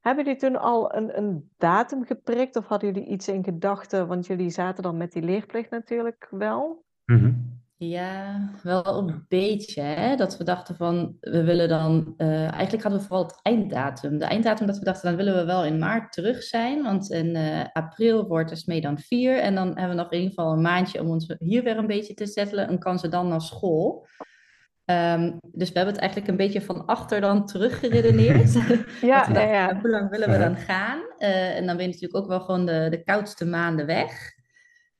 Hebben 0.00 0.24
jullie 0.24 0.38
toen 0.38 0.56
al 0.56 0.94
een, 0.94 1.18
een 1.18 1.50
datum 1.58 2.04
geprikt 2.04 2.56
of 2.56 2.66
hadden 2.66 2.92
jullie 2.92 3.08
iets 3.08 3.28
in 3.28 3.44
gedachten? 3.44 4.08
Want 4.08 4.26
jullie 4.26 4.50
zaten 4.50 4.82
dan 4.82 4.96
met 4.96 5.12
die 5.12 5.22
leerplicht 5.22 5.70
natuurlijk 5.70 6.26
wel. 6.30 6.84
Mm 7.04 7.61
ja, 7.88 8.50
wel 8.62 8.98
een 8.98 9.24
beetje. 9.28 9.82
Hè? 9.82 10.16
Dat 10.16 10.36
we 10.36 10.44
dachten 10.44 10.76
van, 10.76 11.16
we 11.20 11.42
willen 11.42 11.68
dan... 11.68 12.14
Uh, 12.18 12.52
eigenlijk 12.52 12.82
hadden 12.82 13.00
we 13.00 13.06
vooral 13.06 13.26
het 13.26 13.40
einddatum. 13.42 14.18
De 14.18 14.24
einddatum 14.24 14.66
dat 14.66 14.78
we 14.78 14.84
dachten, 14.84 15.08
dan 15.08 15.16
willen 15.16 15.34
we 15.34 15.44
wel 15.44 15.64
in 15.64 15.78
maart 15.78 16.12
terug 16.12 16.42
zijn. 16.42 16.82
Want 16.82 17.10
in 17.10 17.36
uh, 17.36 17.64
april 17.72 18.26
wordt 18.26 18.48
de 18.48 18.56
SME 18.56 18.80
dan 18.80 18.98
vier. 18.98 19.38
En 19.38 19.54
dan 19.54 19.66
hebben 19.66 19.96
we 19.96 20.02
nog 20.02 20.10
in 20.10 20.18
ieder 20.18 20.34
geval 20.34 20.52
een 20.52 20.60
maandje 20.60 21.00
om 21.00 21.08
ons 21.08 21.34
hier 21.38 21.62
weer 21.62 21.76
een 21.76 21.86
beetje 21.86 22.14
te 22.14 22.26
settelen. 22.26 22.68
En 22.68 22.78
kan 22.78 22.98
ze 22.98 23.08
dan 23.08 23.28
naar 23.28 23.40
school. 23.40 24.06
Um, 24.84 25.38
dus 25.40 25.68
we 25.68 25.76
hebben 25.76 25.94
het 25.94 26.02
eigenlijk 26.02 26.30
een 26.30 26.36
beetje 26.36 26.62
van 26.62 26.86
achter 26.86 27.20
dan 27.20 27.46
teruggeredeneerd. 27.46 28.52
ja, 29.00 29.28
ja, 29.32 29.40
ja. 29.40 29.78
Hoe 29.80 29.90
lang 29.90 30.10
willen 30.10 30.30
we 30.30 30.38
dan 30.38 30.56
gaan? 30.56 30.98
Uh, 31.18 31.56
en 31.56 31.66
dan 31.66 31.76
ben 31.76 31.86
je 31.86 31.92
natuurlijk 31.92 32.16
ook 32.16 32.28
wel 32.28 32.40
gewoon 32.40 32.66
de, 32.66 32.86
de 32.90 33.02
koudste 33.02 33.44
maanden 33.44 33.86
weg. 33.86 34.40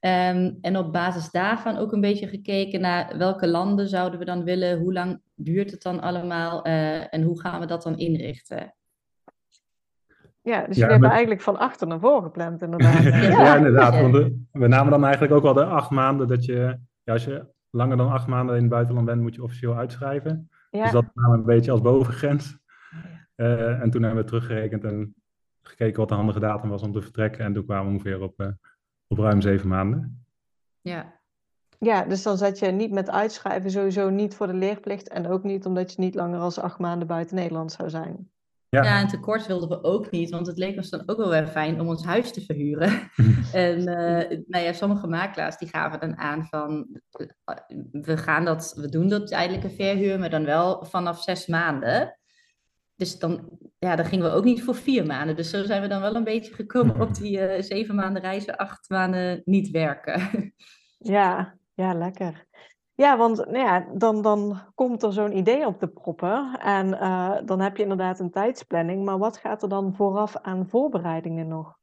Um, 0.05 0.59
en 0.61 0.77
op 0.77 0.93
basis 0.93 1.31
daarvan 1.31 1.77
ook 1.77 1.93
een 1.93 2.01
beetje 2.01 2.27
gekeken 2.27 2.81
naar 2.81 3.19
welke 3.19 3.49
landen 3.49 3.89
zouden 3.89 4.19
we 4.19 4.25
dan 4.25 4.45
willen, 4.45 4.79
hoe 4.79 4.93
lang 4.93 5.21
duurt 5.35 5.71
het 5.71 5.83
dan 5.83 6.01
allemaal 6.01 6.67
uh, 6.67 7.15
en 7.15 7.23
hoe 7.23 7.41
gaan 7.41 7.61
we 7.61 7.67
dat 7.67 7.83
dan 7.83 7.99
inrichten. 7.99 8.75
Ja, 10.41 10.67
dus 10.67 10.77
ja, 10.77 10.87
we 10.87 10.93
hebben 10.93 11.11
eigenlijk 11.11 11.41
van 11.41 11.59
achter 11.59 11.87
naar 11.87 12.01
voren 12.01 12.23
gepland 12.23 12.63
inderdaad. 12.63 13.03
ja, 13.03 13.29
ja, 13.29 13.57
inderdaad. 13.57 14.01
Want 14.01 14.15
we, 14.15 14.45
we, 14.53 14.69
namen 14.69 14.91
dan 14.91 15.05
eigenlijk 15.05 15.35
ook 15.35 15.43
wel 15.43 15.55
de 15.55 15.65
acht 15.65 15.91
maanden 15.91 16.29
dat 16.29 16.45
je, 16.45 16.79
ja, 17.03 17.13
als 17.13 17.25
je 17.25 17.47
langer 17.71 17.97
dan 17.97 18.11
acht 18.11 18.27
maanden 18.27 18.55
in 18.55 18.63
het 18.63 18.71
buitenland 18.71 19.07
bent, 19.07 19.21
moet 19.21 19.35
je 19.35 19.43
officieel 19.43 19.77
uitschrijven. 19.77 20.51
Dus 20.71 20.91
dat 20.91 21.05
namen 21.15 21.33
we 21.33 21.39
een 21.39 21.45
beetje 21.45 21.71
als 21.71 21.81
bovengrens. 21.81 22.59
Uh, 23.37 23.81
en 23.81 23.91
toen 23.91 24.03
hebben 24.03 24.23
we 24.23 24.29
teruggerekend 24.29 24.85
en 24.85 25.15
gekeken 25.63 25.99
wat 25.99 26.09
de 26.09 26.15
handige 26.15 26.41
datum 26.41 26.71
was 26.71 26.83
om 26.83 26.93
te 26.93 27.03
vertrekken. 27.03 27.45
En 27.45 27.53
toen 27.53 27.65
kwamen 27.65 27.87
we 27.87 27.93
ongeveer 27.93 28.21
op, 28.21 28.55
op 29.13 29.19
ruim 29.19 29.41
zeven 29.41 29.69
maanden. 29.69 30.25
Ja. 30.81 31.21
Ja, 31.79 32.05
dus 32.05 32.23
dan 32.23 32.37
zat 32.37 32.59
je 32.59 32.67
niet 32.67 32.91
met 32.91 33.11
uitschrijven 33.11 33.71
sowieso 33.71 34.11
niet 34.11 34.35
voor 34.35 34.47
de 34.47 34.55
leerplicht. 34.55 35.09
En 35.09 35.27
ook 35.27 35.43
niet 35.43 35.67
omdat 35.67 35.93
je 35.93 36.01
niet 36.01 36.15
langer 36.15 36.41
als 36.41 36.59
acht 36.59 36.79
maanden 36.79 37.09
buiten 37.09 37.37
Nederland 37.37 37.73
zou 37.73 37.91
zijn. 37.91 38.31
Ja. 38.69 38.83
ja, 38.83 39.01
en 39.01 39.09
tekort 39.09 39.47
wilden 39.47 39.69
we 39.69 39.83
ook 39.83 40.11
niet, 40.11 40.31
want 40.31 40.47
het 40.47 40.59
leek 40.59 40.77
ons 40.77 40.91
dan 40.91 41.03
ook 41.07 41.17
wel 41.17 41.29
weer 41.29 41.47
fijn 41.47 41.81
om 41.81 41.89
ons 41.89 42.05
huis 42.05 42.33
te 42.33 42.41
verhuren. 42.41 43.11
en 43.53 43.79
uh, 43.79 44.39
nou 44.47 44.65
ja, 44.65 44.73
sommige 44.73 45.07
makelaars 45.07 45.57
die 45.57 45.69
gaven 45.69 46.01
dan 46.01 46.17
aan 46.17 46.47
van, 46.47 46.87
eh, 47.11 47.57
we 47.91 48.17
gaan 48.17 48.45
dat, 48.45 48.75
we 48.77 48.89
doen 48.89 49.09
dat 49.09 49.27
tijdelijke 49.27 49.71
verhuur, 49.71 50.19
maar 50.19 50.31
dan 50.31 50.45
wel 50.45 50.85
vanaf 50.85 51.23
zes 51.23 51.47
maanden. 51.47 52.19
Dus 53.03 53.19
dan, 53.19 53.49
ja, 53.79 53.97
dan 53.97 54.05
gingen 54.05 54.31
we 54.31 54.37
ook 54.37 54.45
niet 54.45 54.63
voor 54.63 54.75
vier 54.75 55.07
maanden. 55.07 55.37
Dus 55.37 55.51
zo 55.51 55.65
zijn 55.65 55.83
we 55.83 55.89
dan 55.89 56.01
wel 56.01 56.15
een 56.15 56.25
beetje 56.25 56.55
gekomen 56.55 57.01
op 57.01 57.15
die 57.21 57.39
uh, 57.39 57.63
zeven 57.63 57.95
maanden 57.95 58.23
reizen, 58.23 58.57
acht 58.57 58.91
maanden 58.91 59.43
niet 59.45 59.71
werken. 59.71 60.21
ja, 61.17 61.55
ja, 61.75 61.95
lekker. 61.95 62.47
Ja, 62.95 63.17
want 63.17 63.37
nou 63.37 63.59
ja, 63.59 63.87
dan, 63.95 64.23
dan 64.23 64.61
komt 64.75 65.03
er 65.03 65.13
zo'n 65.13 65.37
idee 65.37 65.67
op 65.67 65.79
te 65.79 65.87
proppen 65.87 66.59
en 66.61 66.87
uh, 66.89 67.37
dan 67.45 67.61
heb 67.61 67.77
je 67.77 67.83
inderdaad 67.83 68.21
een 68.21 68.31
tijdsplanning. 68.31 69.05
Maar 69.05 69.19
wat 69.19 69.37
gaat 69.37 69.63
er 69.63 69.69
dan 69.69 69.95
vooraf 69.95 70.37
aan 70.37 70.69
voorbereidingen 70.69 71.49
nog? 71.49 71.79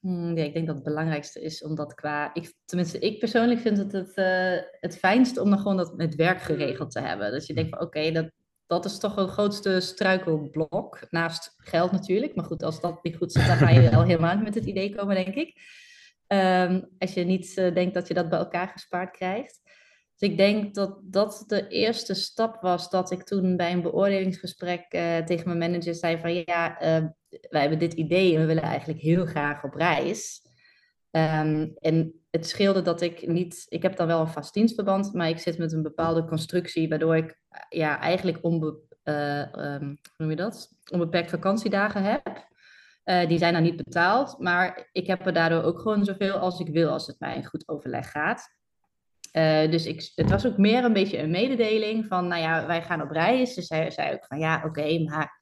Hmm, 0.00 0.36
ja, 0.36 0.44
ik 0.44 0.54
denk 0.54 0.66
dat 0.66 0.74
het 0.74 0.84
belangrijkste 0.84 1.42
is 1.42 1.64
omdat 1.64 1.94
qua, 1.94 2.34
ik, 2.34 2.54
tenminste 2.64 2.98
ik 2.98 3.18
persoonlijk 3.18 3.60
vind 3.60 3.78
het 3.78 3.92
het, 3.92 4.16
uh, 4.16 4.60
het 4.80 4.98
fijnst 4.98 5.38
om 5.38 5.50
dan 5.50 5.58
gewoon 5.58 5.76
dat 5.76 5.96
met 5.96 6.14
werk 6.14 6.40
geregeld 6.40 6.90
te 6.90 7.00
hebben. 7.00 7.32
Dat 7.32 7.46
je 7.46 7.54
denkt 7.54 7.70
van 7.70 7.80
oké, 7.80 8.10
dat, 8.10 8.30
dat 8.66 8.84
is 8.84 8.98
toch 8.98 9.16
een 9.16 9.28
grootste 9.28 9.80
struikelblok, 9.80 11.06
naast 11.10 11.54
geld 11.56 11.92
natuurlijk. 11.92 12.34
Maar 12.34 12.44
goed, 12.44 12.62
als 12.62 12.80
dat 12.80 13.02
niet 13.02 13.16
goed 13.16 13.32
zit, 13.32 13.46
dan 13.46 13.56
ga 13.56 13.68
je 13.68 13.96
al 13.96 14.02
helemaal 14.02 14.34
niet 14.34 14.44
met 14.44 14.54
het 14.54 14.64
idee 14.64 14.94
komen, 14.94 15.14
denk 15.14 15.34
ik. 15.34 15.60
Um, 16.28 16.88
als 16.98 17.14
je 17.14 17.24
niet 17.24 17.56
uh, 17.56 17.74
denkt 17.74 17.94
dat 17.94 18.08
je 18.08 18.14
dat 18.14 18.28
bij 18.28 18.38
elkaar 18.38 18.68
gespaard 18.68 19.16
krijgt. 19.16 19.60
Dus 20.16 20.30
ik 20.30 20.36
denk 20.36 20.74
dat 20.74 20.98
dat 21.02 21.44
de 21.46 21.68
eerste 21.68 22.14
stap 22.14 22.60
was 22.60 22.90
dat 22.90 23.10
ik 23.10 23.22
toen 23.22 23.56
bij 23.56 23.72
een 23.72 23.82
beoordelingsgesprek 23.82 24.94
uh, 24.94 25.18
tegen 25.18 25.46
mijn 25.46 25.58
manager 25.58 25.94
zei 25.94 26.18
van 26.18 26.34
ja, 26.34 26.82
uh, 26.82 27.08
wij 27.48 27.60
hebben 27.60 27.78
dit 27.78 27.92
idee 27.92 28.34
en 28.34 28.40
we 28.40 28.46
willen 28.46 28.62
eigenlijk 28.62 29.00
heel 29.00 29.26
graag 29.26 29.64
op 29.64 29.74
reis. 29.74 30.40
Um, 31.10 31.72
en 31.78 32.21
het 32.32 32.48
scheelde 32.48 32.82
dat 32.82 33.00
ik 33.00 33.26
niet, 33.26 33.66
ik 33.68 33.82
heb 33.82 33.96
dan 33.96 34.06
wel 34.06 34.20
een 34.20 34.26
vast 34.26 34.54
dienstverband, 34.54 35.12
maar 35.12 35.28
ik 35.28 35.38
zit 35.38 35.58
met 35.58 35.72
een 35.72 35.82
bepaalde 35.82 36.24
constructie 36.24 36.88
waardoor 36.88 37.16
ik 37.16 37.38
ja, 37.68 38.00
eigenlijk 38.00 38.38
onbe, 38.40 38.78
um, 39.02 39.98
hoe 40.16 40.16
noem 40.16 40.30
je 40.30 40.36
dat? 40.36 40.70
onbeperkt 40.90 41.30
vakantiedagen 41.30 42.02
heb. 42.02 42.50
Uh, 43.04 43.28
die 43.28 43.38
zijn 43.38 43.52
dan 43.52 43.62
niet 43.62 43.76
betaald, 43.84 44.38
maar 44.38 44.88
ik 44.92 45.06
heb 45.06 45.26
er 45.26 45.32
daardoor 45.32 45.62
ook 45.62 45.80
gewoon 45.80 46.04
zoveel 46.04 46.34
als 46.34 46.60
ik 46.60 46.68
wil 46.68 46.88
als 46.88 47.06
het 47.06 47.20
mij 47.20 47.36
een 47.36 47.46
goed 47.46 47.68
overleg 47.68 48.10
gaat. 48.10 48.48
Dus 49.70 49.86
ik, 49.86 50.12
het 50.14 50.30
was 50.30 50.46
ook 50.46 50.56
meer 50.56 50.84
een 50.84 50.92
beetje 50.92 51.18
een 51.18 51.30
mededeling 51.30 52.06
van, 52.06 52.26
nou 52.28 52.42
ja, 52.42 52.66
wij 52.66 52.82
gaan 52.82 53.02
op 53.02 53.10
reis. 53.10 53.54
Dus 53.54 53.66
zij 53.66 53.90
zei 53.90 54.12
ook 54.14 54.26
van, 54.26 54.38
ja, 54.38 54.62
oké, 54.64 54.98
maar 54.98 55.41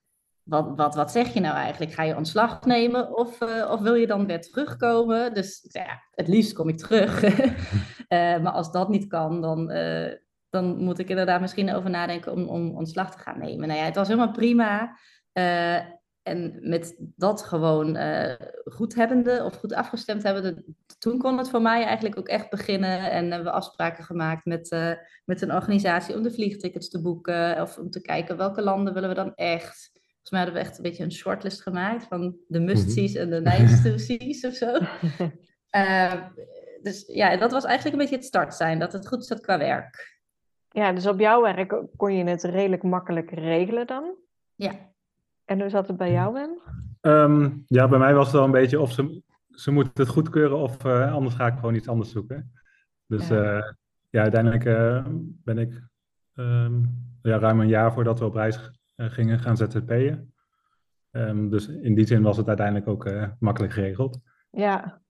wat, 0.51 0.95
wat, 0.95 1.11
zeg 1.11 1.35
je 1.35 1.41
nou 1.41 1.57
eigenlijk? 1.57 1.93
Ga 1.93 2.03
je 2.03 2.17
ontslag 2.17 2.65
nemen 2.65 3.17
of, 3.17 3.41
uh, 3.41 3.71
of 3.71 3.81
wil 3.81 3.95
je 3.95 4.07
dan 4.07 4.27
weer 4.27 4.41
terugkomen? 4.41 5.35
Dus 5.35 5.69
ja, 5.69 6.03
het 6.11 6.29
liefst 6.29 6.53
kom 6.53 6.69
ik 6.69 6.79
terug. 6.79 7.23
maar 8.43 8.53
als 8.53 8.73
dat 8.73 8.89
niet 8.89 9.07
kan, 9.07 9.41
dan, 9.41 9.73
dan 10.51 10.77
moet 10.77 10.99
ik 10.99 11.09
inderdaad 11.09 11.41
misschien 11.41 11.75
over 11.75 11.91
nadenken 11.91 12.33
om, 12.33 12.49
om 12.49 12.77
ontslag 12.77 13.11
te 13.11 13.19
gaan 13.19 13.39
nemen. 13.39 13.69
Nou 13.69 13.81
ja, 13.81 13.85
het 13.85 13.95
was 13.95 14.09
helemaal 14.09 14.33
prima. 14.33 14.97
En 16.23 16.59
met 16.61 16.95
dat 16.99 17.43
gewoon 17.43 17.99
goed 18.65 18.95
hebbende 18.95 19.43
of 19.45 19.57
goed 19.57 19.75
afgestemd 19.75 20.23
hebbende, 20.23 20.65
toen 20.99 21.19
kon 21.19 21.39
het 21.39 21.51
voor 21.51 21.63
mij 21.63 21.85
eigenlijk 21.85 22.19
ook 22.19 22.29
echt 22.29 22.51
beginnen. 22.51 23.11
En 23.11 23.31
hebben 23.31 23.45
we 23.45 23.59
afspraken 23.59 24.05
gemaakt 24.05 24.45
met, 24.45 24.77
met 25.25 25.43
een 25.43 25.53
organisatie 25.53 26.15
om 26.15 26.23
de 26.23 26.33
vliegtickets 26.33 26.89
te 26.89 27.03
boeken. 27.03 27.63
Of 27.63 27.79
om 27.79 27.91
te 27.91 28.01
kijken 28.01 28.37
welke 28.37 28.63
landen 28.63 28.95
willen 28.95 29.09
we 29.09 29.15
dan 29.15 29.35
echt. 29.35 30.00
Volgens 30.21 30.31
mij 30.31 30.41
hadden 30.41 30.63
we 30.63 30.69
echt 30.69 30.77
een 30.77 30.83
beetje 30.83 31.05
een 31.05 31.13
shortlist 31.13 31.63
gemaakt 31.63 32.05
van 32.05 32.37
de 32.49 32.61
must-sees 32.61 33.15
en 33.15 33.31
de 33.31 33.41
nice-to-sees 33.41 34.45
of 34.45 34.55
zo. 34.55 34.79
Uh, 35.77 36.15
dus 36.83 37.05
ja, 37.07 37.37
dat 37.37 37.53
was 37.53 37.65
eigenlijk 37.65 37.97
een 37.97 38.03
beetje 38.03 38.17
het 38.17 38.25
start 38.25 38.55
zijn, 38.55 38.79
dat 38.79 38.93
het 38.93 39.09
goed 39.09 39.25
zat 39.25 39.41
qua 39.41 39.59
werk. 39.59 40.19
Ja, 40.69 40.93
dus 40.93 41.07
op 41.07 41.21
jouw 41.21 41.43
werk 41.43 41.83
kon 41.97 42.15
je 42.15 42.25
het 42.25 42.43
redelijk 42.43 42.83
makkelijk 42.83 43.31
regelen 43.31 43.87
dan? 43.87 44.15
Ja. 44.55 44.73
En 45.45 45.61
hoe 45.61 45.71
zat 45.71 45.89
het 45.89 45.97
bij 45.97 46.13
jou, 46.13 46.33
Ben? 46.33 46.61
Um, 47.01 47.65
ja, 47.67 47.89
bij 47.89 47.99
mij 47.99 48.15
was 48.15 48.27
het 48.27 48.35
wel 48.35 48.45
een 48.45 48.51
beetje 48.51 48.81
of 48.81 48.93
ze, 48.93 49.23
ze 49.51 49.71
moeten 49.71 50.05
het 50.05 50.13
goedkeuren 50.13 50.59
of 50.59 50.85
uh, 50.85 51.13
anders 51.13 51.35
ga 51.35 51.47
ik 51.47 51.55
gewoon 51.55 51.75
iets 51.75 51.89
anders 51.89 52.11
zoeken. 52.11 52.53
Dus 53.07 53.29
ja, 53.29 53.57
uh, 53.57 53.63
ja 54.11 54.23
uiteindelijk 54.23 54.65
uh, 54.65 55.05
ben 55.45 55.59
ik 55.59 55.83
um, 56.35 57.09
ja, 57.23 57.39
ruim 57.39 57.61
een 57.61 57.69
jaar 57.69 57.93
voordat 57.93 58.19
we 58.19 58.25
op 58.25 58.35
reis 58.35 58.80
gingen 59.01 59.39
gaan 59.39 59.57
ZZP'en. 59.57 60.33
Um, 61.11 61.51
dus 61.51 61.69
in 61.69 61.95
die 61.95 62.07
zin 62.07 62.23
was 62.23 62.37
het 62.37 62.49
uiteindelijk 62.49 62.89
ook 62.89 63.11
makkelijk 63.39 63.73
geregeld. 63.73 64.21
Ja, 64.51 65.01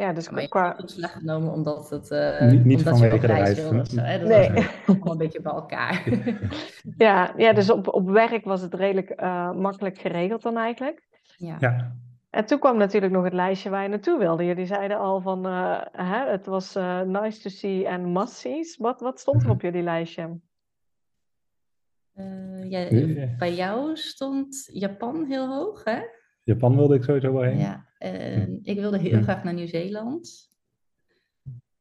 ja, 0.00 0.12
dus 0.12 0.30
maar 0.30 0.48
qua... 0.48 0.76
ontslag 0.80 1.12
genomen 1.12 1.52
omdat 1.52 1.90
het... 1.90 2.10
Uh, 2.10 2.50
niet 2.50 2.64
niet 2.64 2.78
omdat 2.78 2.98
vanwege 2.98 3.26
de 3.26 3.26
reis. 3.26 3.56
Zo, 3.56 3.72
Dat 3.72 3.92
nee. 3.92 4.68
was 4.86 5.10
een 5.10 5.18
beetje 5.18 5.40
bij 5.40 5.52
elkaar. 5.52 6.08
ja, 6.96 7.32
ja, 7.36 7.52
dus 7.52 7.70
op, 7.70 7.88
op 7.88 8.08
werk 8.08 8.44
was 8.44 8.60
het 8.60 8.74
redelijk 8.74 9.20
uh, 9.20 9.52
makkelijk 9.52 9.98
geregeld 9.98 10.42
dan 10.42 10.56
eigenlijk. 10.56 11.08
Ja. 11.36 11.56
ja. 11.58 11.96
En 12.30 12.46
toen 12.46 12.58
kwam 12.58 12.76
natuurlijk 12.76 13.12
nog 13.12 13.24
het 13.24 13.32
lijstje 13.32 13.70
waar 13.70 13.82
je 13.82 13.88
naartoe 13.88 14.18
wilde. 14.18 14.44
Jullie 14.44 14.66
zeiden 14.66 14.98
al 14.98 15.20
van, 15.20 15.46
uh, 15.46 15.80
hè, 15.92 16.30
het 16.30 16.46
was 16.46 16.74
nice 17.04 17.40
to 17.40 17.48
see 17.48 17.86
en 17.86 18.12
must 18.12 18.34
see's. 18.34 18.76
Wat, 18.76 19.00
wat 19.00 19.20
stond 19.20 19.42
er 19.42 19.50
op 19.56 19.62
jullie 19.62 19.82
lijstje? 19.82 20.38
Ja, 22.68 22.88
bij 23.38 23.54
jou 23.54 23.96
stond 23.96 24.68
Japan 24.72 25.24
heel 25.24 25.48
hoog, 25.48 25.84
hè? 25.84 26.00
Japan 26.42 26.76
wilde 26.76 26.94
ik 26.94 27.02
sowieso 27.02 27.32
wel 27.32 27.42
heen. 27.42 27.58
Ja, 27.58 27.86
uh, 27.98 28.48
ik 28.62 28.80
wilde 28.80 28.98
heel 28.98 29.22
graag 29.22 29.44
naar 29.44 29.54
Nieuw-Zeeland. 29.54 30.48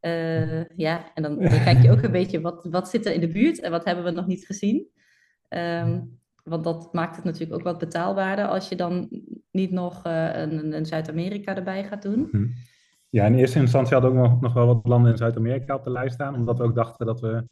Uh, 0.02 0.66
ja, 0.66 1.14
en 1.14 1.24
dan, 1.24 1.40
dan, 1.40 1.64
kijk 1.64 1.82
je 1.82 1.92
ook 1.92 2.02
een 2.02 2.12
beetje 2.12 2.42
wat, 2.42 2.68
wat 2.70 2.90
zit 2.90 3.06
er 3.06 3.14
in 3.14 3.20
de 3.20 3.28
buurt 3.28 3.60
en 3.60 3.72
wat 3.72 3.86
hebben 3.86 4.04
we 4.04 4.12
nog 4.12 4.28
niet 4.28 4.46
gezien. 4.46 4.88
Um, 5.50 6.20
want 6.44 6.64
dat 6.64 6.94
maakt 6.94 7.16
het 7.16 7.26
natuurlijk 7.26 7.54
ook 7.54 7.64
wat 7.64 7.78
betaalbaarder 7.78 8.48
als 8.48 8.70
je 8.70 8.76
dan 8.76 9.08
niet 9.52 9.72
nog 9.72 10.06
uh, 10.08 10.36
een, 10.36 10.74
een 10.74 10.86
Zuid-Amerika 10.86 11.56
erbij 11.56 11.84
gaat 11.84 12.02
doen. 12.02 12.28
Hm. 12.32 12.48
Ja, 13.10 13.26
in 13.26 13.36
eerste 13.36 13.60
instantie 13.60 13.94
hadden 13.94 14.12
we 14.12 14.18
ook 14.18 14.30
nog, 14.30 14.42
nog 14.42 14.54
wel 14.54 14.66
wat 14.66 14.88
landen 14.88 15.12
in 15.12 15.18
Zuid-Amerika 15.18 15.76
op 15.76 15.84
de 15.84 15.92
lijst 15.92 16.14
staan, 16.14 16.36
omdat 16.36 16.58
we 16.58 16.64
ook 16.64 16.76
dachten 16.76 17.06
dat 17.06 17.20
we, 17.20 17.46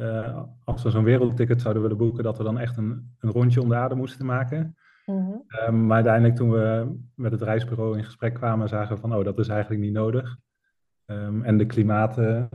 uh, 0.00 0.42
als 0.64 0.82
we 0.82 0.90
zo'n 0.90 1.04
wereldticket 1.04 1.60
zouden 1.60 1.82
willen 1.82 1.96
boeken, 1.96 2.24
dat 2.24 2.38
we 2.38 2.44
dan 2.44 2.58
echt 2.58 2.76
een, 2.76 3.14
een 3.18 3.30
rondje 3.30 3.62
om 3.62 3.68
de 3.68 3.74
aarde 3.74 3.94
moesten 3.94 4.26
maken. 4.26 4.76
Mm 5.06 5.44
-hmm. 5.66 5.86
maar 5.86 5.94
uiteindelijk 5.94 6.36
toen 6.36 6.50
we 6.50 6.96
met 7.14 7.32
het 7.32 7.42
reisbureau 7.42 7.96
in 7.96 8.04
gesprek 8.04 8.34
kwamen, 8.34 8.68
zagen 8.68 8.94
we 8.94 9.00
van, 9.00 9.14
oh, 9.14 9.24
dat 9.24 9.38
is 9.38 9.48
eigenlijk 9.48 9.82
niet 9.82 9.92
nodig. 9.92 10.36
Um, 11.06 11.42
en 11.42 11.56
de 11.58 11.66
klimaten 11.66 12.48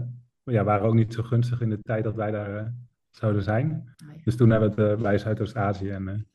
ja, 0.43 0.63
waren 0.63 0.87
ook 0.87 0.93
niet 0.93 1.13
zo 1.13 1.23
gunstig 1.23 1.61
in 1.61 1.69
de 1.69 1.81
tijd 1.81 2.03
dat 2.03 2.15
wij 2.15 2.31
daar 2.31 2.55
uh, 2.55 2.67
zouden 3.09 3.43
zijn. 3.43 3.95
Dus 4.23 4.35
toen 4.35 4.49
hebben 4.49 4.75
we 4.75 4.81
het 4.81 5.01
bij 5.01 5.17
Zuidoost-Azië 5.17 5.89
en 5.89 6.27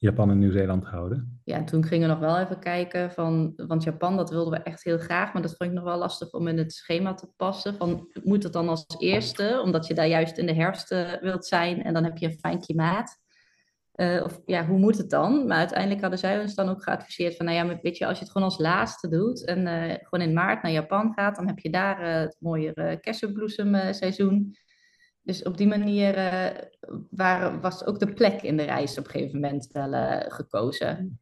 Japan 0.00 0.30
en 0.30 0.38
Nieuw-Zeeland 0.38 0.86
gehouden. 0.86 1.40
Ja, 1.44 1.56
en 1.56 1.64
toen 1.64 1.84
gingen 1.84 2.08
we 2.08 2.14
nog 2.14 2.22
wel 2.22 2.38
even 2.38 2.58
kijken 2.58 3.10
van, 3.10 3.52
want 3.56 3.82
Japan, 3.82 4.16
dat 4.16 4.30
wilden 4.30 4.52
we 4.52 4.64
echt 4.64 4.84
heel 4.84 4.98
graag, 4.98 5.32
maar 5.32 5.42
dat 5.42 5.56
vond 5.56 5.70
ik 5.70 5.76
nog 5.76 5.84
wel 5.84 5.98
lastig 5.98 6.32
om 6.32 6.48
in 6.48 6.58
het 6.58 6.72
schema 6.72 7.14
te 7.14 7.28
passen. 7.36 7.74
Van, 7.74 8.08
moet 8.24 8.42
het 8.42 8.52
dan 8.52 8.68
als 8.68 8.84
eerste, 8.98 9.60
omdat 9.64 9.86
je 9.86 9.94
daar 9.94 10.06
juist 10.06 10.38
in 10.38 10.46
de 10.46 10.54
herfst 10.54 10.88
wilt 11.20 11.46
zijn 11.46 11.82
en 11.82 11.94
dan 11.94 12.04
heb 12.04 12.16
je 12.16 12.26
een 12.26 12.38
fijn 12.38 12.60
klimaat. 12.60 13.18
Uh, 13.94 14.22
of 14.24 14.40
ja, 14.46 14.66
hoe 14.66 14.78
moet 14.78 14.98
het 14.98 15.10
dan? 15.10 15.46
Maar 15.46 15.58
uiteindelijk 15.58 16.00
hadden 16.00 16.18
zij 16.18 16.40
ons 16.40 16.54
dan 16.54 16.68
ook 16.68 16.82
geadviseerd 16.82 17.36
van, 17.36 17.46
nou 17.46 17.56
ja, 17.56 17.78
weet 17.82 17.96
je, 17.96 18.06
als 18.06 18.18
je 18.18 18.24
het 18.24 18.32
gewoon 18.32 18.48
als 18.48 18.58
laatste 18.58 19.08
doet 19.08 19.44
en 19.44 19.66
uh, 19.66 19.94
gewoon 20.00 20.28
in 20.28 20.34
maart 20.34 20.62
naar 20.62 20.72
Japan 20.72 21.12
gaat, 21.12 21.36
dan 21.36 21.46
heb 21.46 21.58
je 21.58 21.70
daar 21.70 22.20
het 22.20 22.36
mooie 22.38 22.98
kersenbloesemseizoen. 23.00 24.56
Dus 25.30 25.42
op 25.42 25.56
die 25.56 25.66
manier 25.66 26.14
waren, 27.10 27.60
was 27.60 27.86
ook 27.86 27.98
de 27.98 28.12
plek 28.12 28.42
in 28.42 28.56
de 28.56 28.62
reis 28.62 28.98
op 28.98 29.04
een 29.04 29.10
gegeven 29.10 29.40
moment 29.40 29.68
wel 29.72 30.20
gekozen. 30.28 31.20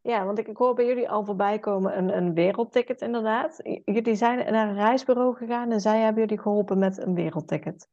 Ja, 0.00 0.24
want 0.24 0.38
ik, 0.38 0.48
ik, 0.48 0.56
hoor 0.56 0.74
bij 0.74 0.86
jullie 0.86 1.08
al 1.08 1.24
voorbij 1.24 1.58
komen 1.58 1.98
een, 1.98 2.16
een 2.16 2.34
wereldticket 2.34 3.00
inderdaad. 3.00 3.60
Jullie 3.84 4.14
zijn 4.14 4.52
naar 4.52 4.68
een 4.68 4.74
reisbureau 4.74 5.36
gegaan 5.36 5.72
en 5.72 5.80
zij 5.80 6.00
hebben 6.00 6.22
jullie 6.22 6.42
geholpen 6.42 6.78
met 6.78 6.98
een 6.98 7.14
wereldticket. 7.14 7.88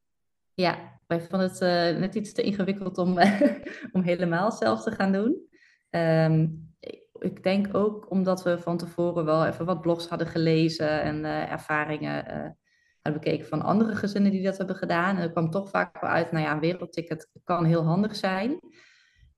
Ja, 0.54 1.00
wij 1.08 1.22
vonden 1.22 1.50
het 1.50 1.62
uh, 1.62 2.00
net 2.00 2.16
iets 2.16 2.34
te 2.34 2.42
ingewikkeld 2.42 2.98
om, 2.98 3.18
om 3.96 4.02
helemaal 4.02 4.52
zelf 4.52 4.84
te 4.84 4.92
gaan 4.92 5.12
doen. 5.12 5.48
Um, 5.90 6.72
ik 7.20 7.44
denk 7.44 7.76
ook 7.76 8.10
omdat 8.10 8.44
we 8.44 8.60
van 8.60 8.78
tevoren 8.78 9.26
wel 9.26 9.46
even 9.46 9.66
wat 9.66 9.82
blogs 9.82 10.08
hadden 10.08 10.28
gelezen 10.28 11.02
en 11.02 11.26
ervaringen 11.50 12.58
hadden 13.04 13.22
bekeken 13.22 13.48
van 13.48 13.62
andere 13.62 13.96
gezinnen 13.96 14.32
die 14.32 14.44
dat 14.44 14.58
hebben 14.58 14.76
gedaan. 14.76 15.16
En 15.16 15.22
er 15.22 15.32
kwam 15.32 15.50
toch 15.50 15.70
vaak 15.70 16.02
wel 16.02 16.10
uit, 16.10 16.32
nou 16.32 16.46
ja, 16.46 16.54
een 16.54 16.60
wereldticket 16.60 17.30
kan 17.44 17.66
heel 17.66 17.84
handig 17.84 18.16
zijn. 18.16 18.60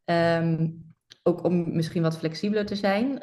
Um, 0.05 0.83
ook 1.23 1.43
om 1.43 1.75
misschien 1.75 2.01
wat 2.01 2.17
flexibeler 2.17 2.65
te 2.65 2.75
zijn. 2.75 3.21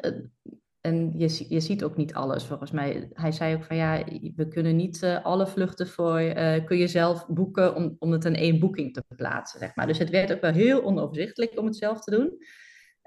En 0.81 1.11
je, 1.17 1.45
je 1.49 1.59
ziet 1.59 1.83
ook 1.83 1.97
niet 1.97 2.13
alles, 2.13 2.43
volgens 2.43 2.71
mij. 2.71 3.09
Hij 3.13 3.31
zei 3.31 3.55
ook 3.55 3.63
van 3.63 3.75
ja, 3.75 4.03
we 4.35 4.47
kunnen 4.47 4.75
niet 4.75 5.01
uh, 5.01 5.25
alle 5.25 5.47
vluchten 5.47 5.87
voor 5.87 6.21
uh, 6.21 6.65
kun 6.65 6.77
je 6.77 6.87
zelf 6.87 7.27
boeken 7.27 7.75
om, 7.75 7.95
om 7.99 8.11
het 8.11 8.25
in 8.25 8.35
één 8.35 8.59
boeking 8.59 8.93
te 8.93 9.03
plaatsen, 9.15 9.59
zeg 9.59 9.75
maar. 9.75 9.87
Dus 9.87 9.97
het 9.97 10.09
werd 10.09 10.33
ook 10.33 10.41
wel 10.41 10.51
heel 10.51 10.83
onoverzichtelijk 10.83 11.59
om 11.59 11.65
het 11.65 11.75
zelf 11.75 12.01
te 12.01 12.11
doen. 12.11 12.37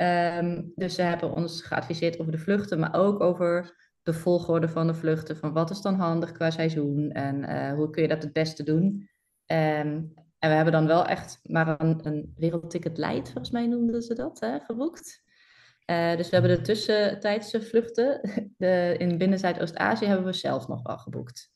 Um, 0.06 0.72
dus 0.74 0.94
ze 0.94 1.02
hebben 1.02 1.32
ons 1.32 1.62
geadviseerd 1.62 2.18
over 2.18 2.32
de 2.32 2.38
vluchten, 2.38 2.78
maar 2.78 2.94
ook 2.94 3.20
over 3.20 3.85
de 4.06 4.12
volgorde 4.12 4.68
van 4.68 4.86
de 4.86 4.94
vluchten. 4.94 5.36
Van 5.36 5.52
wat 5.52 5.70
is 5.70 5.80
dan 5.80 5.94
handig 5.94 6.32
qua 6.32 6.50
seizoen 6.50 7.10
en 7.10 7.50
uh, 7.50 7.72
hoe 7.72 7.90
kun 7.90 8.02
je 8.02 8.08
dat 8.08 8.22
het 8.22 8.32
beste 8.32 8.62
doen. 8.62 8.84
Um, 9.46 10.14
en 10.38 10.50
we 10.50 10.56
hebben 10.56 10.72
dan 10.72 10.86
wel 10.86 11.06
echt 11.06 11.40
maar 11.42 11.80
een, 11.80 12.06
een 12.06 12.32
wereldticket 12.36 12.98
light, 12.98 13.30
volgens 13.30 13.50
mij 13.50 13.66
noemden 13.66 14.02
ze 14.02 14.14
dat, 14.14 14.40
hè, 14.40 14.58
geboekt. 14.58 15.22
Uh, 15.90 16.16
dus 16.16 16.28
we 16.30 16.36
hebben 16.36 16.56
de 16.56 16.62
tussentijdse 16.62 17.62
vluchten 17.62 18.20
de, 18.58 18.94
in 18.98 19.18
binnen 19.18 19.38
Zuidoost-Azië 19.38 20.06
hebben 20.06 20.26
we 20.26 20.32
zelf 20.32 20.68
nog 20.68 20.82
wel 20.82 20.98
geboekt. 20.98 21.50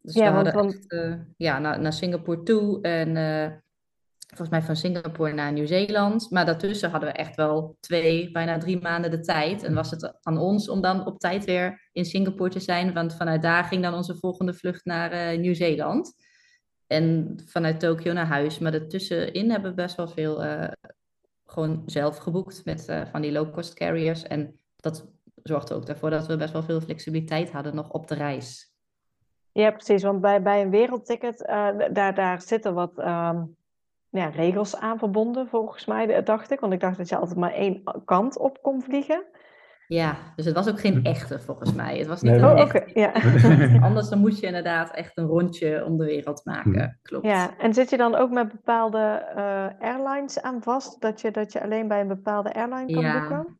Dus 0.00 0.14
ja, 0.14 0.28
we 0.28 0.34
hadden 0.34 0.54
want... 0.54 0.74
echt, 0.74 0.92
uh, 0.92 1.14
ja, 1.36 1.58
naar, 1.58 1.80
naar 1.80 1.92
Singapore 1.92 2.42
toe 2.42 2.80
en 2.80 3.16
volgens 4.26 4.50
mij 4.50 4.62
van 4.62 4.76
Singapore 4.76 5.32
naar 5.32 5.52
Nieuw-Zeeland. 5.52 6.30
Maar 6.30 6.46
daartussen 6.46 6.90
hadden 6.90 7.08
we 7.08 7.14
echt 7.14 7.36
wel 7.36 7.76
twee, 7.80 8.30
bijna 8.30 8.58
drie 8.58 8.80
maanden 8.80 9.10
de 9.10 9.20
tijd. 9.20 9.62
En 9.62 9.74
was 9.74 9.90
het 9.90 10.18
aan 10.22 10.38
ons 10.38 10.68
om 10.68 10.80
dan 10.80 11.06
op 11.06 11.18
tijd 11.18 11.44
weer 11.44 11.88
in 11.92 12.04
Singapore 12.04 12.50
te 12.50 12.60
zijn, 12.60 12.92
want 12.92 13.14
vanuit 13.14 13.42
daar 13.42 13.64
ging 13.64 13.82
dan 13.82 13.94
onze 13.94 14.16
volgende 14.16 14.54
vlucht 14.54 14.84
naar 14.84 15.38
Nieuw-Zeeland. 15.38 16.14
En 16.86 17.36
vanuit 17.46 17.80
Tokio 17.80 18.12
naar 18.12 18.26
huis. 18.26 18.58
Maar 18.58 18.72
ertussenin 18.72 19.50
hebben 19.50 19.70
we 19.70 19.76
best 19.76 19.96
wel 19.96 20.08
veel 20.08 20.42
gewoon 21.46 21.82
zelf 21.86 22.16
geboekt 22.16 22.64
met 22.64 22.88
uh, 22.88 23.02
van 23.10 23.20
die 23.22 23.32
low-cost 23.32 23.74
carriers. 23.74 24.22
En 24.22 24.58
dat 24.76 25.08
zorgde 25.42 25.74
ook 25.74 25.88
ervoor 25.88 26.10
dat 26.10 26.26
we 26.26 26.36
best 26.36 26.52
wel 26.52 26.62
veel 26.62 26.80
flexibiliteit 26.80 27.50
hadden 27.50 27.74
nog 27.74 27.90
op 27.90 28.08
de 28.08 28.14
reis. 28.14 28.74
Ja, 29.52 29.70
precies. 29.70 30.02
Want 30.02 30.20
bij, 30.20 30.42
bij 30.42 30.62
een 30.62 30.70
wereldticket, 30.70 31.40
uh, 31.40 31.68
daar, 31.92 32.14
daar 32.14 32.42
zitten 32.42 32.74
wat 32.74 32.98
um, 32.98 33.55
ja, 34.16 34.28
regels 34.28 34.76
aan 34.76 34.98
verbonden, 34.98 35.48
volgens 35.48 35.86
mij, 35.86 36.22
dacht 36.22 36.50
ik. 36.50 36.60
Want 36.60 36.72
ik 36.72 36.80
dacht 36.80 36.96
dat 36.96 37.08
je 37.08 37.16
altijd 37.16 37.38
maar 37.38 37.52
één 37.52 37.82
kant 38.04 38.38
op 38.38 38.62
kon 38.62 38.82
vliegen. 38.82 39.24
Ja, 39.88 40.16
dus 40.36 40.44
het 40.44 40.54
was 40.54 40.68
ook 40.68 40.80
geen 40.80 41.04
echte 41.04 41.40
volgens 41.40 41.72
mij. 41.72 41.98
Het 41.98 42.06
was 42.06 42.22
niet 42.22 42.32
nee, 42.32 42.40
een 42.40 42.58
oh, 42.58 42.60
okay. 42.60 42.90
ja. 42.94 43.12
Anders 43.88 44.08
dan 44.08 44.18
moet 44.18 44.38
je 44.38 44.46
inderdaad 44.46 44.90
echt 44.90 45.18
een 45.18 45.26
rondje 45.26 45.84
om 45.84 45.98
de 45.98 46.04
wereld 46.04 46.44
maken. 46.44 46.82
Hm. 46.82 46.88
Klopt. 47.02 47.26
Ja, 47.26 47.58
en 47.58 47.74
zit 47.74 47.90
je 47.90 47.96
dan 47.96 48.14
ook 48.14 48.30
met 48.30 48.52
bepaalde 48.52 49.32
uh, 49.36 49.88
airlines 49.90 50.42
aan 50.42 50.62
vast? 50.62 51.00
Dat 51.00 51.20
je, 51.20 51.30
dat 51.30 51.52
je 51.52 51.62
alleen 51.62 51.88
bij 51.88 52.00
een 52.00 52.08
bepaalde 52.08 52.54
airline 52.54 52.92
kan 52.92 53.02
ja. 53.02 53.18
boeken? 53.18 53.58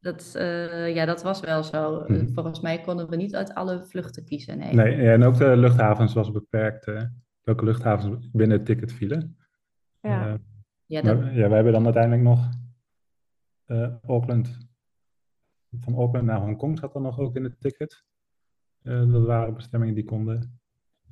Dat, 0.00 0.34
uh, 0.36 0.94
ja, 0.94 1.04
dat 1.04 1.22
was 1.22 1.40
wel 1.40 1.62
zo. 1.62 2.04
Hm. 2.06 2.26
Volgens 2.34 2.60
mij 2.60 2.80
konden 2.80 3.08
we 3.08 3.16
niet 3.16 3.34
uit 3.34 3.54
alle 3.54 3.84
vluchten 3.84 4.24
kiezen. 4.24 4.58
Nee, 4.58 4.74
nee 4.74 5.10
en 5.10 5.24
ook 5.24 5.38
de 5.38 5.56
luchthavens 5.56 6.14
was 6.14 6.32
beperkt. 6.32 6.86
Uh, 6.86 7.02
welke 7.42 7.64
luchthavens 7.64 8.30
binnen 8.32 8.56
het 8.56 8.66
ticket 8.66 8.92
vielen. 8.92 9.36
Ja. 10.08 10.38
ja, 10.86 11.02
dat... 11.02 11.18
ja, 11.18 11.48
wij 11.48 11.54
hebben 11.54 11.72
dan 11.72 11.84
uiteindelijk 11.84 12.22
nog 12.22 12.48
Auckland 14.06 14.64
van 15.80 15.94
Auckland 15.94 16.24
naar 16.24 16.40
Hongkong 16.40 16.78
zat 16.78 16.94
er 16.94 17.00
nog 17.00 17.18
ook 17.18 17.36
in 17.36 17.44
het 17.44 17.60
ticket. 17.60 18.04
Uh, 18.82 19.12
dat 19.12 19.26
waren 19.26 19.54
bestemmingen 19.54 19.94
die 19.94 20.04
konden. 20.04 20.60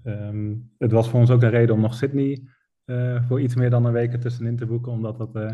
Um, 0.04 0.72
het 0.78 0.92
was 0.92 1.08
voor 1.08 1.20
ons 1.20 1.30
ook 1.30 1.42
een 1.42 1.50
reden 1.50 1.74
om 1.74 1.80
nog 1.80 1.94
Sydney 1.94 2.48
uh, 2.84 3.28
voor 3.28 3.40
iets 3.40 3.54
meer 3.54 3.70
dan 3.70 3.84
een 3.84 3.92
week 3.92 4.12
ertussenin 4.12 4.56
te 4.56 4.66
boeken, 4.66 4.92
omdat 4.92 5.18
dat 5.18 5.36
uh, 5.36 5.50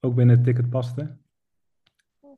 ook 0.00 0.14
binnen 0.14 0.36
het 0.36 0.44
ticket 0.44 0.70
paste. 0.70 1.16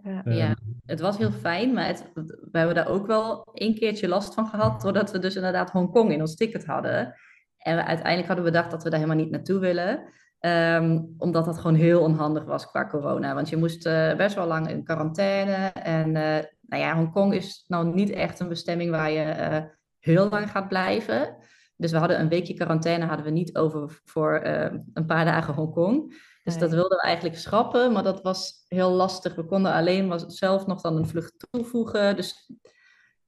Ja. 0.03 0.27
Um, 0.27 0.33
ja, 0.33 0.57
het 0.87 1.01
was 1.01 1.19
heel 1.19 1.33
fijn, 1.33 1.73
maar 1.73 1.87
het, 1.87 2.11
we 2.51 2.59
hebben 2.59 2.75
daar 2.75 2.89
ook 2.89 3.07
wel 3.07 3.49
een 3.53 3.75
keertje 3.75 4.09
last 4.09 4.35
van 4.35 4.47
gehad, 4.47 4.81
doordat 4.81 5.11
we 5.11 5.19
dus 5.19 5.37
inderdaad 5.37 5.71
Hongkong 5.71 6.13
in 6.13 6.21
ons 6.21 6.35
ticket 6.35 6.67
hadden. 6.67 7.15
En 7.65 7.77
we, 7.77 7.85
uiteindelijk 7.85 8.27
hadden 8.27 8.45
we 8.45 8.51
bedacht 8.51 8.71
dat 8.71 8.83
we 8.83 8.91
daar 8.91 8.99
helemaal 8.99 9.23
niet 9.23 9.31
naartoe 9.31 9.59
willen. 9.59 10.05
Um, 10.41 11.15
omdat 11.19 11.45
dat 11.45 11.59
gewoon 11.59 11.75
heel 11.75 12.01
onhandig 12.01 12.45
was 12.45 12.71
qua 12.71 12.87
corona. 12.87 13.35
Want 13.35 13.49
je 13.49 13.57
moest 13.57 13.87
uh, 13.87 14.15
best 14.15 14.35
wel 14.35 14.47
lang 14.47 14.69
in 14.69 14.85
quarantaine. 14.85 15.55
En 15.73 16.09
uh, 16.09 16.39
nou 16.61 16.83
ja, 16.83 16.95
Hongkong 16.95 17.35
is 17.35 17.65
nou 17.67 17.95
niet 17.95 18.11
echt 18.11 18.41
een 18.41 18.49
bestemming 18.49 18.91
waar 18.91 19.11
je 19.11 19.25
uh, 19.25 19.71
heel 19.99 20.29
lang 20.29 20.51
gaat 20.51 20.69
blijven. 20.69 21.37
Dus 21.77 21.91
we 21.93 21.99
hadden 21.99 22.21
een 22.21 22.29
weekje 22.29 22.55
quarantaine 22.55 23.05
hadden 23.05 23.25
we 23.25 23.33
niet 23.33 23.57
over 23.57 24.01
voor 24.05 24.41
een 24.93 25.07
paar 25.07 25.25
dagen 25.25 25.55
Hongkong. 25.55 26.15
Dus 26.43 26.59
dat 26.59 26.71
wilden 26.71 26.97
we 26.97 27.03
eigenlijk 27.03 27.37
schrappen, 27.39 27.93
maar 27.93 28.03
dat 28.03 28.23
was 28.23 28.65
heel 28.69 28.91
lastig. 28.91 29.35
We 29.35 29.45
konden 29.45 29.73
alleen 29.73 30.21
zelf 30.27 30.67
nog 30.67 30.81
dan 30.81 30.97
een 30.97 31.07
vlucht 31.07 31.47
toevoegen. 31.51 32.17
Dus 32.17 32.51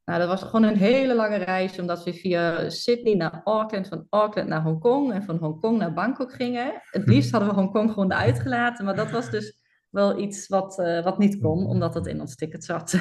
nou, 0.07 0.19
dat 0.19 0.29
was 0.29 0.42
gewoon 0.42 0.62
een 0.62 0.77
hele 0.77 1.14
lange 1.14 1.37
reis, 1.37 1.79
omdat 1.79 2.05
we 2.05 2.12
via 2.12 2.71
Sydney 2.71 3.14
naar 3.14 3.40
Auckland, 3.45 3.88
van 3.88 4.07
Auckland 4.11 4.49
naar 4.49 4.62
Hongkong 4.62 5.12
en 5.12 5.23
van 5.23 5.37
Hongkong 5.37 5.79
naar 5.79 5.92
Bangkok 5.92 6.33
gingen. 6.33 6.83
Het 6.90 7.07
liefst 7.07 7.31
hadden 7.31 7.49
we 7.49 7.55
Hongkong 7.55 7.90
gewoon 7.90 8.12
eruit 8.12 8.40
gelaten, 8.40 8.85
maar 8.85 8.97
dat 8.97 9.11
was 9.11 9.31
dus 9.31 9.59
wel 9.90 10.19
iets 10.19 10.49
wat, 10.49 10.79
uh, 10.79 11.05
wat 11.05 11.19
niet 11.19 11.40
kon, 11.40 11.66
omdat 11.66 11.95
het 11.95 12.07
in 12.07 12.21
ons 12.21 12.37
ticket 12.37 12.64
zat. 12.64 12.95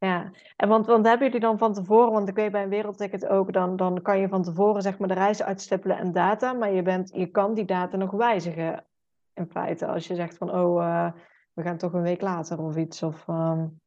Ja, 0.00 0.30
en 0.56 0.68
want, 0.68 0.86
want 0.86 1.06
hebben 1.06 1.26
jullie 1.26 1.40
dan 1.40 1.58
van 1.58 1.72
tevoren, 1.72 2.12
want 2.12 2.28
ik 2.28 2.34
weet 2.34 2.52
bij 2.52 2.62
een 2.62 2.68
wereldticket 2.68 3.26
ook, 3.26 3.52
dan, 3.52 3.76
dan 3.76 4.02
kan 4.02 4.18
je 4.18 4.28
van 4.28 4.42
tevoren 4.42 4.82
zeg 4.82 4.98
maar 4.98 5.08
de 5.08 5.14
reis 5.14 5.42
uitstippelen 5.42 5.98
en 5.98 6.12
data, 6.12 6.52
maar 6.52 6.72
je, 6.72 6.82
bent, 6.82 7.10
je 7.14 7.26
kan 7.26 7.54
die 7.54 7.64
data 7.64 7.96
nog 7.96 8.10
wijzigen 8.10 8.84
in 9.34 9.50
feite. 9.50 9.86
Als 9.86 10.06
je 10.06 10.14
zegt 10.14 10.36
van, 10.36 10.50
oh, 10.50 10.82
uh, 10.82 11.12
we 11.52 11.62
gaan 11.62 11.76
toch 11.76 11.92
een 11.92 12.02
week 12.02 12.20
later 12.20 12.62
of 12.62 12.76
iets. 12.76 13.02
Of, 13.02 13.28
um... 13.28 13.80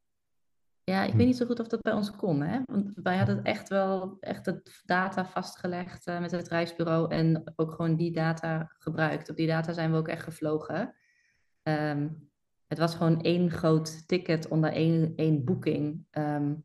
Ja, 0.91 1.03
ik 1.03 1.13
weet 1.13 1.25
niet 1.25 1.37
zo 1.37 1.45
goed 1.45 1.59
of 1.59 1.67
dat 1.67 1.81
bij 1.81 1.93
ons 1.93 2.11
kon. 2.11 2.41
Hè? 2.41 2.59
Want 2.65 2.91
wij 3.03 3.17
hadden 3.17 3.43
echt 3.43 3.69
wel 3.69 4.17
echt 4.19 4.45
het 4.45 4.81
data 4.85 5.25
vastgelegd 5.25 6.07
uh, 6.07 6.19
met 6.19 6.31
het 6.31 6.47
reisbureau 6.47 7.11
en 7.11 7.53
ook 7.55 7.71
gewoon 7.71 7.95
die 7.95 8.11
data 8.11 8.71
gebruikt. 8.79 9.29
Op 9.29 9.35
die 9.35 9.47
data 9.47 9.73
zijn 9.73 9.91
we 9.91 9.97
ook 9.97 10.07
echt 10.07 10.23
gevlogen. 10.23 10.95
Um, 11.63 12.29
het 12.67 12.77
was 12.77 12.95
gewoon 12.95 13.21
één 13.21 13.51
groot 13.51 14.07
ticket 14.07 14.47
onder 14.47 14.71
één, 14.71 15.13
één 15.15 15.43
boeking. 15.43 16.05
Um, 16.11 16.63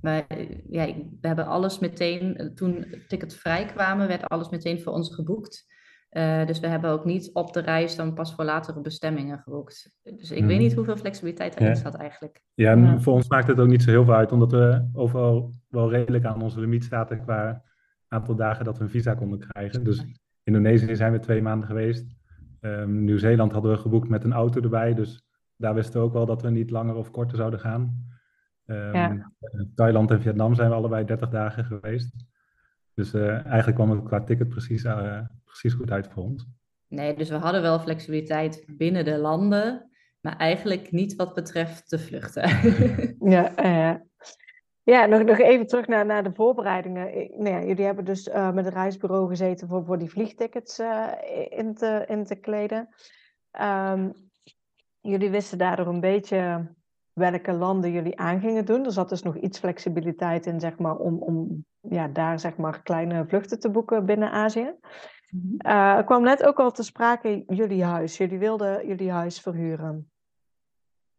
maar 0.00 0.26
ja, 0.68 0.86
we 1.20 1.26
hebben 1.26 1.46
alles 1.46 1.78
meteen, 1.78 2.52
toen 2.54 2.84
het 2.90 3.08
ticket 3.08 3.34
vrij 3.34 3.66
kwamen, 3.66 4.08
werd 4.08 4.28
alles 4.28 4.48
meteen 4.48 4.80
voor 4.80 4.92
ons 4.92 5.14
geboekt. 5.14 5.66
Uh, 6.10 6.46
dus 6.46 6.60
we 6.60 6.66
hebben 6.66 6.90
ook 6.90 7.04
niet 7.04 7.30
op 7.32 7.52
de 7.52 7.60
reis 7.60 7.96
dan 7.96 8.14
pas 8.14 8.34
voor 8.34 8.44
latere 8.44 8.80
bestemmingen 8.80 9.38
geboekt. 9.38 9.98
Dus 10.02 10.30
ik 10.30 10.44
weet 10.44 10.50
mhm. 10.50 10.58
niet 10.58 10.74
hoeveel 10.74 10.96
flexibiliteit 10.96 11.54
erin 11.54 11.68
ja. 11.68 11.74
zat 11.74 11.94
eigenlijk. 11.94 12.42
Ja, 12.54 12.70
en 12.70 12.84
ja. 12.84 13.00
voor 13.00 13.14
ons 13.14 13.28
maakt 13.28 13.46
het 13.46 13.60
ook 13.60 13.68
niet 13.68 13.82
zo 13.82 13.90
heel 13.90 14.04
veel 14.04 14.14
uit, 14.14 14.32
omdat 14.32 14.50
we 14.50 14.88
overal 14.92 15.52
wel 15.68 15.90
redelijk 15.90 16.24
aan 16.24 16.42
onze 16.42 16.60
limiet 16.60 16.84
zaten 16.84 17.22
qua 17.22 17.62
aantal 18.08 18.34
dagen 18.34 18.64
dat 18.64 18.78
we 18.78 18.84
een 18.84 18.90
visa 18.90 19.14
konden 19.14 19.38
krijgen. 19.38 19.84
Dus 19.84 20.04
Indonesië 20.42 20.96
zijn 20.96 21.12
we 21.12 21.18
twee 21.18 21.42
maanden 21.42 21.68
geweest. 21.68 22.06
Um, 22.60 23.04
Nieuw-Zeeland 23.04 23.52
hadden 23.52 23.70
we 23.70 23.78
geboekt 23.78 24.08
met 24.08 24.24
een 24.24 24.32
auto 24.32 24.60
erbij, 24.60 24.94
dus 24.94 25.22
daar 25.56 25.74
wisten 25.74 26.00
we 26.00 26.06
ook 26.06 26.12
wel 26.12 26.26
dat 26.26 26.42
we 26.42 26.50
niet 26.50 26.70
langer 26.70 26.94
of 26.94 27.10
korter 27.10 27.36
zouden 27.36 27.60
gaan. 27.60 28.08
Um, 28.66 28.94
ja. 28.94 29.32
Thailand 29.74 30.10
en 30.10 30.20
Vietnam 30.20 30.54
zijn 30.54 30.68
we 30.68 30.74
allebei 30.74 31.04
30 31.04 31.28
dagen 31.28 31.64
geweest. 31.64 32.14
Dus 32.94 33.14
uh, 33.14 33.46
eigenlijk 33.46 33.74
kwam 33.74 33.90
het 33.90 34.02
qua 34.02 34.20
ticket 34.20 34.48
precies, 34.48 34.84
uh, 34.84 35.20
precies 35.50 35.78
goed 35.78 35.90
uit 35.90 36.08
voor 36.08 36.22
ons. 36.22 36.46
Nee, 36.88 37.14
dus 37.14 37.28
we 37.28 37.36
hadden 37.36 37.62
wel 37.62 37.78
flexibiliteit 37.78 38.64
binnen 38.66 39.04
de 39.04 39.18
landen, 39.18 39.90
maar 40.20 40.36
eigenlijk 40.36 40.90
niet 40.90 41.16
wat 41.16 41.34
betreft 41.34 41.90
de 41.90 41.98
vluchten. 41.98 42.48
ja, 43.34 43.64
uh, 43.64 44.00
ja 44.82 45.06
nog, 45.06 45.22
nog 45.22 45.38
even 45.38 45.66
terug 45.66 45.86
naar, 45.86 46.06
naar 46.06 46.22
de 46.22 46.32
voorbereidingen. 46.34 47.30
Nou 47.36 47.48
ja, 47.48 47.62
jullie 47.64 47.84
hebben 47.84 48.04
dus 48.04 48.28
uh, 48.28 48.52
met 48.52 48.64
het 48.64 48.74
reisbureau 48.74 49.28
gezeten 49.28 49.68
voor, 49.68 49.84
voor 49.84 49.98
die 49.98 50.10
vliegtickets 50.10 50.78
uh, 50.78 51.08
in, 51.48 51.74
te, 51.74 52.04
in 52.08 52.24
te 52.24 52.34
kleden. 52.34 52.88
Um, 53.60 54.12
jullie 55.00 55.30
wisten 55.30 55.58
daardoor 55.58 55.86
een 55.86 56.00
beetje 56.00 56.68
welke 57.12 57.52
landen 57.52 57.92
jullie 57.92 58.18
aan 58.18 58.40
gingen 58.40 58.64
doen. 58.64 58.84
Er 58.84 58.92
zat 58.92 59.08
dus 59.08 59.22
nog 59.22 59.36
iets 59.36 59.58
flexibiliteit 59.58 60.46
in, 60.46 60.60
zeg 60.60 60.78
maar, 60.78 60.96
om, 60.96 61.22
om 61.22 61.64
ja, 61.80 62.08
daar 62.08 62.40
zeg 62.40 62.56
maar 62.56 62.82
kleine 62.82 63.24
vluchten 63.26 63.60
te 63.60 63.70
boeken 63.70 64.06
binnen 64.06 64.30
Azië. 64.30 64.74
Mm 65.30 65.58
uh, 65.66 65.96
er 65.96 66.04
kwam 66.04 66.22
net 66.22 66.42
ook 66.44 66.58
al 66.58 66.70
te 66.70 66.82
sprake 66.82 67.44
jullie 67.46 67.84
huis. 67.84 68.16
Jullie 68.16 68.38
wilden 68.38 68.86
jullie 68.86 69.10
huis 69.10 69.40
verhuren. 69.40 70.10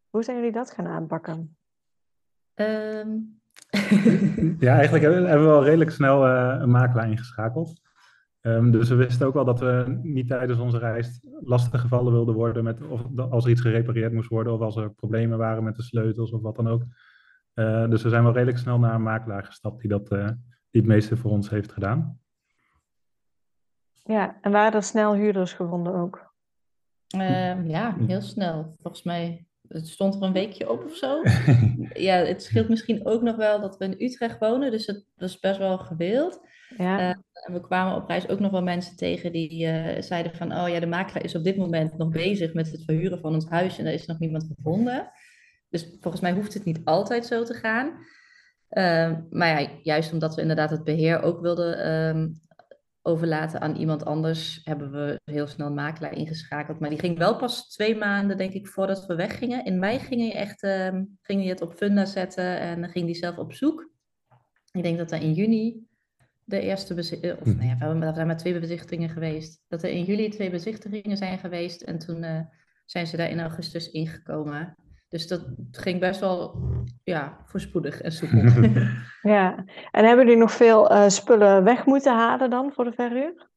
Hoe 0.10 0.24
zijn 0.24 0.38
jullie 0.38 0.52
dat 0.52 0.71
gaan 0.71 0.88
aanpakken? 0.88 1.58
Um... 2.56 3.39
ja, 4.60 4.76
eigenlijk 4.76 5.04
hebben 5.04 5.39
we 5.39 5.45
wel 5.45 5.63
redelijk 5.63 5.91
snel 5.91 6.28
uh, 6.28 6.58
een 6.60 6.71
makelaar 6.71 7.10
ingeschakeld. 7.10 7.82
Um, 8.41 8.71
dus 8.71 8.89
we 8.89 8.95
wisten 8.95 9.28
ook 9.28 9.34
wel 9.34 9.45
dat 9.45 9.60
we 9.60 10.00
niet 10.04 10.28
tijdens 10.28 10.60
onze 10.60 10.78
reis 10.78 11.19
lastig 11.39 11.82
gevallen 11.82 12.13
wilden 12.13 12.36
worden 12.36 12.63
met 12.63 12.88
of 12.88 13.02
als 13.17 13.45
er 13.45 13.52
iets 13.52 13.62
gerepareerd 13.62 14.13
moest 14.13 14.30
worden 14.30 14.54
of 14.54 14.60
als 14.60 14.76
er 14.76 14.93
problemen 14.93 15.38
waren 15.38 15.63
met 15.63 15.76
de 15.76 15.84
sleutels 15.84 16.32
of 16.32 16.41
wat 16.41 16.56
dan 16.56 16.67
ook. 16.67 16.84
Uh, 17.56 17.89
dus 17.89 18.04
we 18.04 18.10
zijn 18.10 18.24
wel 18.24 18.34
redelijk 18.34 18.58
snel 18.58 18.80
naar 18.80 18.95
een 18.95 19.02
makelaar 19.02 19.43
gestapt 19.43 19.82
die 19.82 19.89
dat 19.89 20.12
uh, 20.12 20.28
die 20.69 20.82
het 20.82 20.86
meeste 20.86 21.17
voor 21.17 21.32
ons 21.32 21.50
heeft 21.50 21.71
gedaan. 21.71 22.21
Ja, 24.04 24.38
en 24.42 24.52
waren 24.52 24.74
er 24.74 24.84
snel 24.84 25.14
huurders 25.14 25.54
gevonden 25.54 25.96
ook? 25.96 26.34
Ehm, 27.08 27.70
ja, 27.70 27.96
heel 28.08 28.22
snel. 28.22 28.76
Volgens 28.82 29.04
mij 29.04 29.46
het 29.68 29.88
stond 29.88 30.16
er 30.16 30.22
een 30.22 30.34
weekje 30.34 30.70
op 30.70 30.84
of 30.84 30.96
zo. 30.96 31.22
ja, 32.08 32.16
het 32.16 32.44
scheelt 32.44 32.70
misschien 32.70 33.06
ook 33.06 33.22
nog 33.22 33.36
wel 33.36 33.62
dat 33.62 33.78
we 33.78 33.86
in 33.86 34.06
Utrecht 34.06 34.40
wonen, 34.40 34.72
dus 34.72 34.86
het 34.86 35.06
was 35.16 35.40
best 35.40 35.58
wel 35.58 35.78
gewild. 35.78 36.40
Ja. 36.78 37.00
Uh, 37.00 37.08
en 37.10 37.54
we 37.54 37.62
kwamen 37.62 37.96
op 37.96 38.08
reis 38.08 38.30
ook 38.30 38.40
nog 38.40 38.52
wel 38.52 38.64
mensen 38.64 38.96
tegen 38.96 39.32
die 39.32 39.66
uh, 39.66 40.02
zeiden 40.02 40.36
van, 40.36 40.54
oh 40.54 40.70
ja, 40.70 40.80
de 40.80 40.86
makelaar 40.86 41.24
is 41.24 41.36
op 41.36 41.44
dit 41.44 41.58
moment 41.58 41.98
nog 41.98 42.10
bezig 42.10 42.54
met 42.54 42.72
het 42.72 42.84
verhuren 42.84 43.20
van 43.20 43.34
ons 43.34 43.50
huis 43.50 43.78
en 43.78 43.86
er 43.86 43.94
is 43.94 44.06
nog 44.06 44.20
niemand 44.20 44.48
gevonden. 44.56 45.12
Dus 45.70 45.98
volgens 46.00 46.22
mij 46.22 46.34
hoeft 46.34 46.54
het 46.54 46.66
niet 46.66 46.82
altijd 46.84 47.26
zo 47.26 47.44
te 47.44 47.54
gaan. 47.54 47.88
Uh, 48.70 49.18
maar 49.30 49.62
ja, 49.62 49.70
juist 49.84 50.14
omdat 50.14 50.36
we 50.36 50.42
inderdaad 50.42 50.70
het 50.70 50.84
beheer 50.84 51.22
ook 51.22 51.42
wilden 51.42 51.92
um, 51.92 52.42
overlaten 53.02 53.62
aan 53.62 53.76
iemand 53.76 54.06
anders, 54.06 54.62
hebben 54.64 54.92
we 54.92 55.22
heel 55.24 55.48
snel 55.48 55.68
een 55.68 55.74
makelaar 55.74 56.14
ingeschakeld. 56.14 56.80
Maar 56.80 56.90
die 56.90 57.00
ging 57.00 57.18
wel 57.18 57.36
pas 57.36 57.68
twee 57.70 57.96
maanden, 57.96 58.38
denk 58.38 58.54
ik, 58.54 58.68
voordat 58.68 59.06
we 59.06 59.16
weggingen. 59.16 59.66
In 59.66 59.80
mei 59.80 60.00
ging 60.00 60.22
je 60.22 60.34
echt 60.34 60.64
uh, 60.64 61.00
ging 61.22 61.48
het 61.48 61.62
op 61.62 61.74
funda 61.74 62.06
zetten 62.06 62.60
en 62.60 62.82
dan 62.82 62.90
ging 62.90 63.06
die 63.06 63.16
zelf 63.16 63.38
op 63.38 63.54
zoek. 63.54 63.90
Ik 64.72 64.84
denk 64.84 64.98
dat 64.98 65.12
er 65.12 65.22
in 65.22 65.34
juni 65.34 65.90
de 66.44 66.60
eerste 66.60 66.94
bezichtiging, 66.94 67.40
of 67.40 67.46
nou 67.46 67.68
ja, 67.68 68.00
we 68.00 68.14
zijn 68.14 68.28
maar 68.28 68.38
twee 68.38 68.60
bezichtigingen 68.60 69.10
geweest. 69.10 69.64
Dat 69.68 69.84
er 69.84 69.90
in 69.90 70.04
juli 70.04 70.30
twee 70.30 70.50
bezichtigingen 70.50 71.18
zijn 71.18 71.40
geweest 71.40 71.82
en 71.82 72.00
toen 72.00 72.24
uh, 72.24 72.40
zijn 72.86 73.08
ze 73.08 73.18
daar 73.18 73.30
in 73.30 73.40
augustus 73.40 73.92
ingekomen. 73.92 74.76
Dus 75.12 75.28
dat 75.28 75.45
ging 75.71 76.00
best 76.00 76.19
wel 76.19 76.56
ja, 77.04 77.38
voorspoedig 77.45 78.02
en 78.02 78.12
soepel. 78.12 78.39
ja, 79.36 79.65
en 79.91 80.06
hebben 80.06 80.26
jullie 80.26 80.39
nog 80.39 80.52
veel 80.52 80.91
uh, 80.91 81.08
spullen 81.08 81.63
weg 81.63 81.86
moeten 81.86 82.13
halen 82.13 82.50
dan 82.50 82.71
voor 82.74 82.84
de 82.84 82.91
verhuur? 82.91 83.50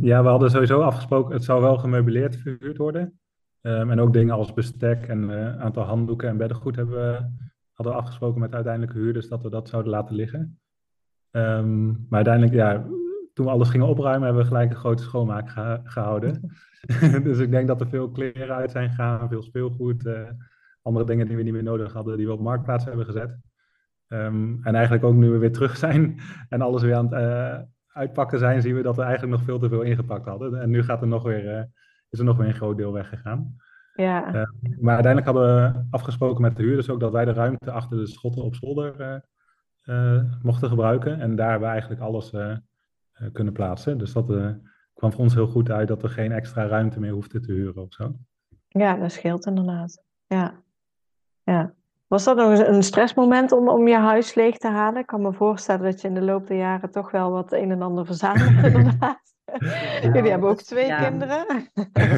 Ja, 0.00 0.22
we 0.22 0.28
hadden 0.28 0.50
sowieso 0.50 0.80
afgesproken, 0.80 1.34
het 1.34 1.44
zou 1.44 1.62
wel 1.62 1.78
gemeubileerd 1.78 2.36
verhuurd 2.36 2.76
worden. 2.76 3.20
Um, 3.60 3.90
en 3.90 4.00
ook 4.00 4.12
dingen 4.12 4.34
als 4.34 4.52
bestek 4.52 5.06
en 5.06 5.22
een 5.22 5.54
uh, 5.54 5.60
aantal 5.60 5.84
handdoeken 5.84 6.28
en 6.28 6.36
beddengoed 6.36 6.76
hebben 6.76 6.94
we, 6.94 7.30
hadden 7.72 7.94
we 7.94 8.00
afgesproken 8.00 8.40
met 8.40 8.50
de 8.50 8.56
uiteindelijke 8.56 8.98
huurders 8.98 9.28
dat 9.28 9.42
we 9.42 9.50
dat 9.50 9.68
zouden 9.68 9.92
laten 9.92 10.14
liggen. 10.14 10.58
Um, 11.30 11.86
maar 12.08 12.24
uiteindelijk, 12.24 12.54
ja, 12.54 12.86
toen 13.34 13.46
we 13.46 13.52
alles 13.52 13.68
gingen 13.68 13.86
opruimen, 13.86 14.24
hebben 14.24 14.42
we 14.42 14.48
gelijk 14.48 14.70
een 14.70 14.76
grote 14.76 15.02
schoonmaak 15.02 15.50
geha 15.50 15.80
gehouden. 15.84 16.52
dus 17.24 17.38
ik 17.38 17.50
denk 17.50 17.68
dat 17.68 17.80
er 17.80 17.88
veel 17.88 18.10
kleren 18.10 18.54
uit 18.54 18.70
zijn 18.70 18.88
gegaan, 18.88 19.28
veel 19.28 19.42
speelgoed. 19.42 20.04
Uh, 20.06 20.28
andere 20.88 21.06
dingen 21.06 21.26
die 21.26 21.36
we 21.36 21.42
niet 21.42 21.52
meer 21.52 21.62
nodig 21.62 21.92
hadden, 21.92 22.16
die 22.16 22.26
we 22.26 22.32
op 22.32 22.40
marktplaats 22.40 22.84
hebben 22.84 23.04
gezet. 23.04 23.36
Um, 24.08 24.60
en 24.62 24.74
eigenlijk 24.74 25.04
ook 25.04 25.14
nu 25.14 25.30
we 25.30 25.38
weer 25.38 25.52
terug 25.52 25.76
zijn 25.76 26.20
en 26.48 26.60
alles 26.60 26.82
weer 26.82 26.94
aan 26.94 27.14
het 27.14 27.22
uh, 27.22 27.58
uitpakken 27.86 28.38
zijn, 28.38 28.62
zien 28.62 28.74
we 28.74 28.82
dat 28.82 28.96
we 28.96 29.02
eigenlijk 29.02 29.32
nog 29.32 29.44
veel 29.44 29.58
te 29.58 29.68
veel 29.68 29.82
ingepakt 29.82 30.26
hadden. 30.26 30.60
En 30.60 30.70
nu 30.70 30.82
gaat 30.82 31.00
er 31.00 31.08
nog 31.08 31.22
weer, 31.22 31.44
uh, 31.44 31.62
is 32.08 32.18
er 32.18 32.24
nog 32.24 32.36
weer 32.36 32.46
een 32.46 32.54
groot 32.54 32.76
deel 32.76 32.92
weggegaan. 32.92 33.56
Ja. 33.94 34.34
Uh, 34.34 34.42
maar 34.80 34.94
uiteindelijk 34.94 35.24
hadden 35.24 35.72
we 35.72 35.86
afgesproken 35.90 36.42
met 36.42 36.56
de 36.56 36.62
huurders 36.62 36.90
ook 36.90 37.00
dat 37.00 37.12
wij 37.12 37.24
de 37.24 37.32
ruimte 37.32 37.70
achter 37.70 37.96
de 37.96 38.06
schotten 38.06 38.42
op 38.42 38.54
zolder 38.54 39.22
mochten 40.42 40.68
gebruiken. 40.68 41.20
En 41.20 41.36
daar 41.36 41.50
hebben 41.50 41.68
we 41.68 41.72
eigenlijk 41.72 42.02
alles 42.02 42.30
kunnen 43.32 43.52
plaatsen. 43.52 43.98
Dus 43.98 44.12
dat 44.12 44.26
kwam 44.94 45.12
voor 45.12 45.20
ons 45.20 45.34
heel 45.34 45.46
goed 45.46 45.70
uit 45.70 45.88
dat 45.88 46.02
we 46.02 46.08
geen 46.08 46.32
extra 46.32 46.66
ruimte 46.66 47.00
meer 47.00 47.12
hoefden 47.12 47.42
te 47.42 47.52
huren 47.52 47.82
of 47.82 47.92
zo. 47.92 48.14
Ja, 48.68 48.96
dat 48.96 49.12
scheelt 49.12 49.46
inderdaad. 49.46 50.04
Ja. 50.26 50.62
Ja. 51.48 51.72
Was 52.06 52.24
dat 52.24 52.36
nog 52.36 52.58
een 52.58 52.82
stressmoment 52.82 53.52
om, 53.52 53.68
om 53.68 53.88
je 53.88 53.96
huis 53.96 54.34
leeg 54.34 54.56
te 54.56 54.68
halen? 54.68 55.00
Ik 55.00 55.06
kan 55.06 55.22
me 55.22 55.32
voorstellen 55.32 55.82
dat 55.82 56.00
je 56.00 56.08
in 56.08 56.14
de 56.14 56.22
loop 56.22 56.46
der 56.46 56.56
jaren 56.56 56.90
toch 56.90 57.10
wel 57.10 57.30
wat 57.30 57.52
een 57.52 57.70
en 57.70 57.82
ander 57.82 58.06
verzamelt, 58.06 58.64
inderdaad. 58.74 59.20
Jullie 60.00 60.30
hebben 60.30 60.50
ook 60.50 60.62
twee 60.62 60.96
kinderen. 60.96 61.70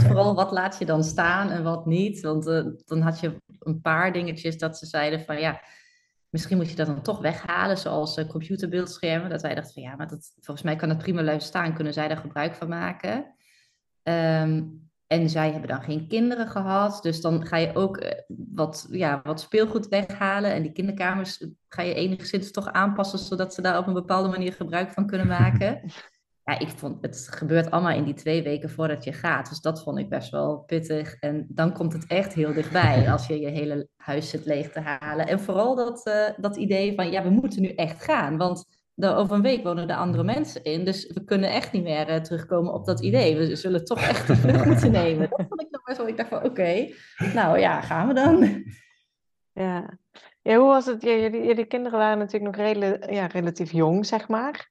vooral 0.07 0.35
wat 0.35 0.51
laat 0.51 0.79
je 0.79 0.85
dan 0.85 1.05
staan 1.05 1.51
en 1.51 1.63
wat 1.63 1.87
niet. 1.87 2.21
Want 2.21 2.47
uh, 2.47 2.67
dan 2.85 3.01
had 3.01 3.21
je 3.21 3.37
een 3.59 3.81
paar 3.81 4.13
dingetjes 4.13 4.59
dat 4.59 4.79
ze 4.79 4.87
zeiden 4.87 5.21
van 5.21 5.41
ja, 5.41 5.61
misschien 6.29 6.57
moet 6.57 6.71
je 6.71 6.77
dat 6.77 6.87
dan 6.87 7.03
toch 7.03 7.21
weghalen, 7.21 7.79
zoals 7.79 8.19
uh, 8.19 8.29
computerbeeldschermen. 8.29 9.31
Dat 9.31 9.43
wij 9.43 9.55
dachten 9.55 9.73
van 9.73 9.83
ja, 9.83 9.97
maar 9.97 10.09
dat, 10.09 10.33
volgens 10.41 10.67
mij 10.67 10.77
kan 10.77 10.89
het 10.89 10.99
prima 10.99 11.21
blijven 11.21 11.47
staan, 11.47 11.75
kunnen 11.75 11.93
zij 11.93 12.09
daar 12.09 12.17
gebruik 12.17 12.55
van 12.55 12.69
maken. 12.69 13.35
Um, 14.03 14.90
en 15.11 15.29
zij 15.29 15.51
hebben 15.51 15.69
dan 15.69 15.83
geen 15.83 16.09
kinderen 16.09 16.49
gehad. 16.49 17.03
Dus 17.03 17.21
dan 17.21 17.47
ga 17.47 17.57
je 17.57 17.75
ook 17.75 17.97
eh, 17.97 18.19
wat, 18.55 18.87
ja, 18.91 19.21
wat 19.23 19.41
speelgoed 19.41 19.89
weghalen. 19.89 20.53
En 20.53 20.63
die 20.63 20.73
kinderkamers 20.73 21.47
ga 21.69 21.83
je 21.83 21.95
enigszins 21.95 22.51
toch 22.51 22.73
aanpassen, 22.73 23.19
zodat 23.19 23.55
ze 23.55 23.63
daar 23.63 23.79
op 23.79 23.87
een 23.87 23.93
bepaalde 23.93 24.29
manier 24.29 24.53
gebruik 24.53 24.91
van 24.91 25.07
kunnen 25.07 25.27
maken. 25.27 25.81
Ja, 26.45 26.59
ik 26.59 26.69
vond 26.69 27.03
het 27.03 27.29
gebeurt 27.31 27.71
allemaal 27.71 27.97
in 27.97 28.05
die 28.05 28.15
twee 28.15 28.43
weken 28.43 28.71
voordat 28.71 29.05
je 29.05 29.13
gaat. 29.13 29.49
Dus 29.49 29.61
dat 29.61 29.83
vond 29.83 29.99
ik 29.99 30.09
best 30.09 30.31
wel 30.31 30.59
pittig. 30.59 31.15
En 31.15 31.47
dan 31.49 31.73
komt 31.73 31.93
het 31.93 32.07
echt 32.07 32.33
heel 32.33 32.53
dichtbij 32.53 33.07
als 33.13 33.27
je 33.27 33.41
je 33.41 33.49
hele 33.49 33.89
huis 33.97 34.31
zit 34.31 34.45
leeg 34.45 34.73
te 34.73 34.81
halen. 34.81 35.27
En 35.27 35.41
vooral 35.41 35.75
dat, 35.75 36.07
uh, 36.07 36.29
dat 36.37 36.57
idee 36.57 36.95
van, 36.95 37.11
ja, 37.11 37.23
we 37.23 37.31
moeten 37.31 37.63
nu 37.63 37.69
echt 37.69 38.03
gaan. 38.03 38.37
Want 38.37 38.80
over 39.05 39.37
een 39.37 39.43
week 39.43 39.63
wonen 39.63 39.89
er 39.89 39.97
andere 39.97 40.23
mensen 40.23 40.65
in. 40.65 40.85
Dus 40.85 41.13
we 41.13 41.25
kunnen 41.25 41.51
echt 41.51 41.73
niet 41.73 41.83
meer 41.83 42.09
uh, 42.09 42.17
terugkomen 42.17 42.73
op 42.73 42.85
dat 42.85 43.01
idee. 43.01 43.37
We 43.37 43.57
zullen 43.57 43.85
toch 43.85 44.01
echt 44.01 44.27
de 44.27 44.37
vlucht 44.37 44.65
moeten 44.65 44.93
nemen. 45.03 45.29
Dat 45.31 45.45
vond 45.49 45.61
ik 45.61 45.71
nog 45.71 45.83
best 45.85 45.99
wel. 45.99 46.09
Ik 46.09 46.17
dacht 46.17 46.29
van 46.29 46.45
oké, 46.45 46.89
nou 47.35 47.59
ja, 47.59 47.81
gaan 47.81 48.09
we 48.09 48.15
dan. 48.15 48.65
Ja. 49.53 49.99
ja, 50.43 50.57
hoe 50.57 50.67
was 50.67 50.87
het? 50.87 51.03
Ja, 51.03 51.15
jullie, 51.15 51.45
jullie 51.45 51.65
kinderen 51.65 51.99
waren 51.99 52.19
natuurlijk 52.19 52.57
nog 52.57 52.67
redelijk, 52.67 53.11
ja, 53.11 53.27
relatief 53.27 53.73
jong, 53.73 54.07
zeg 54.07 54.29
maar. 54.29 54.71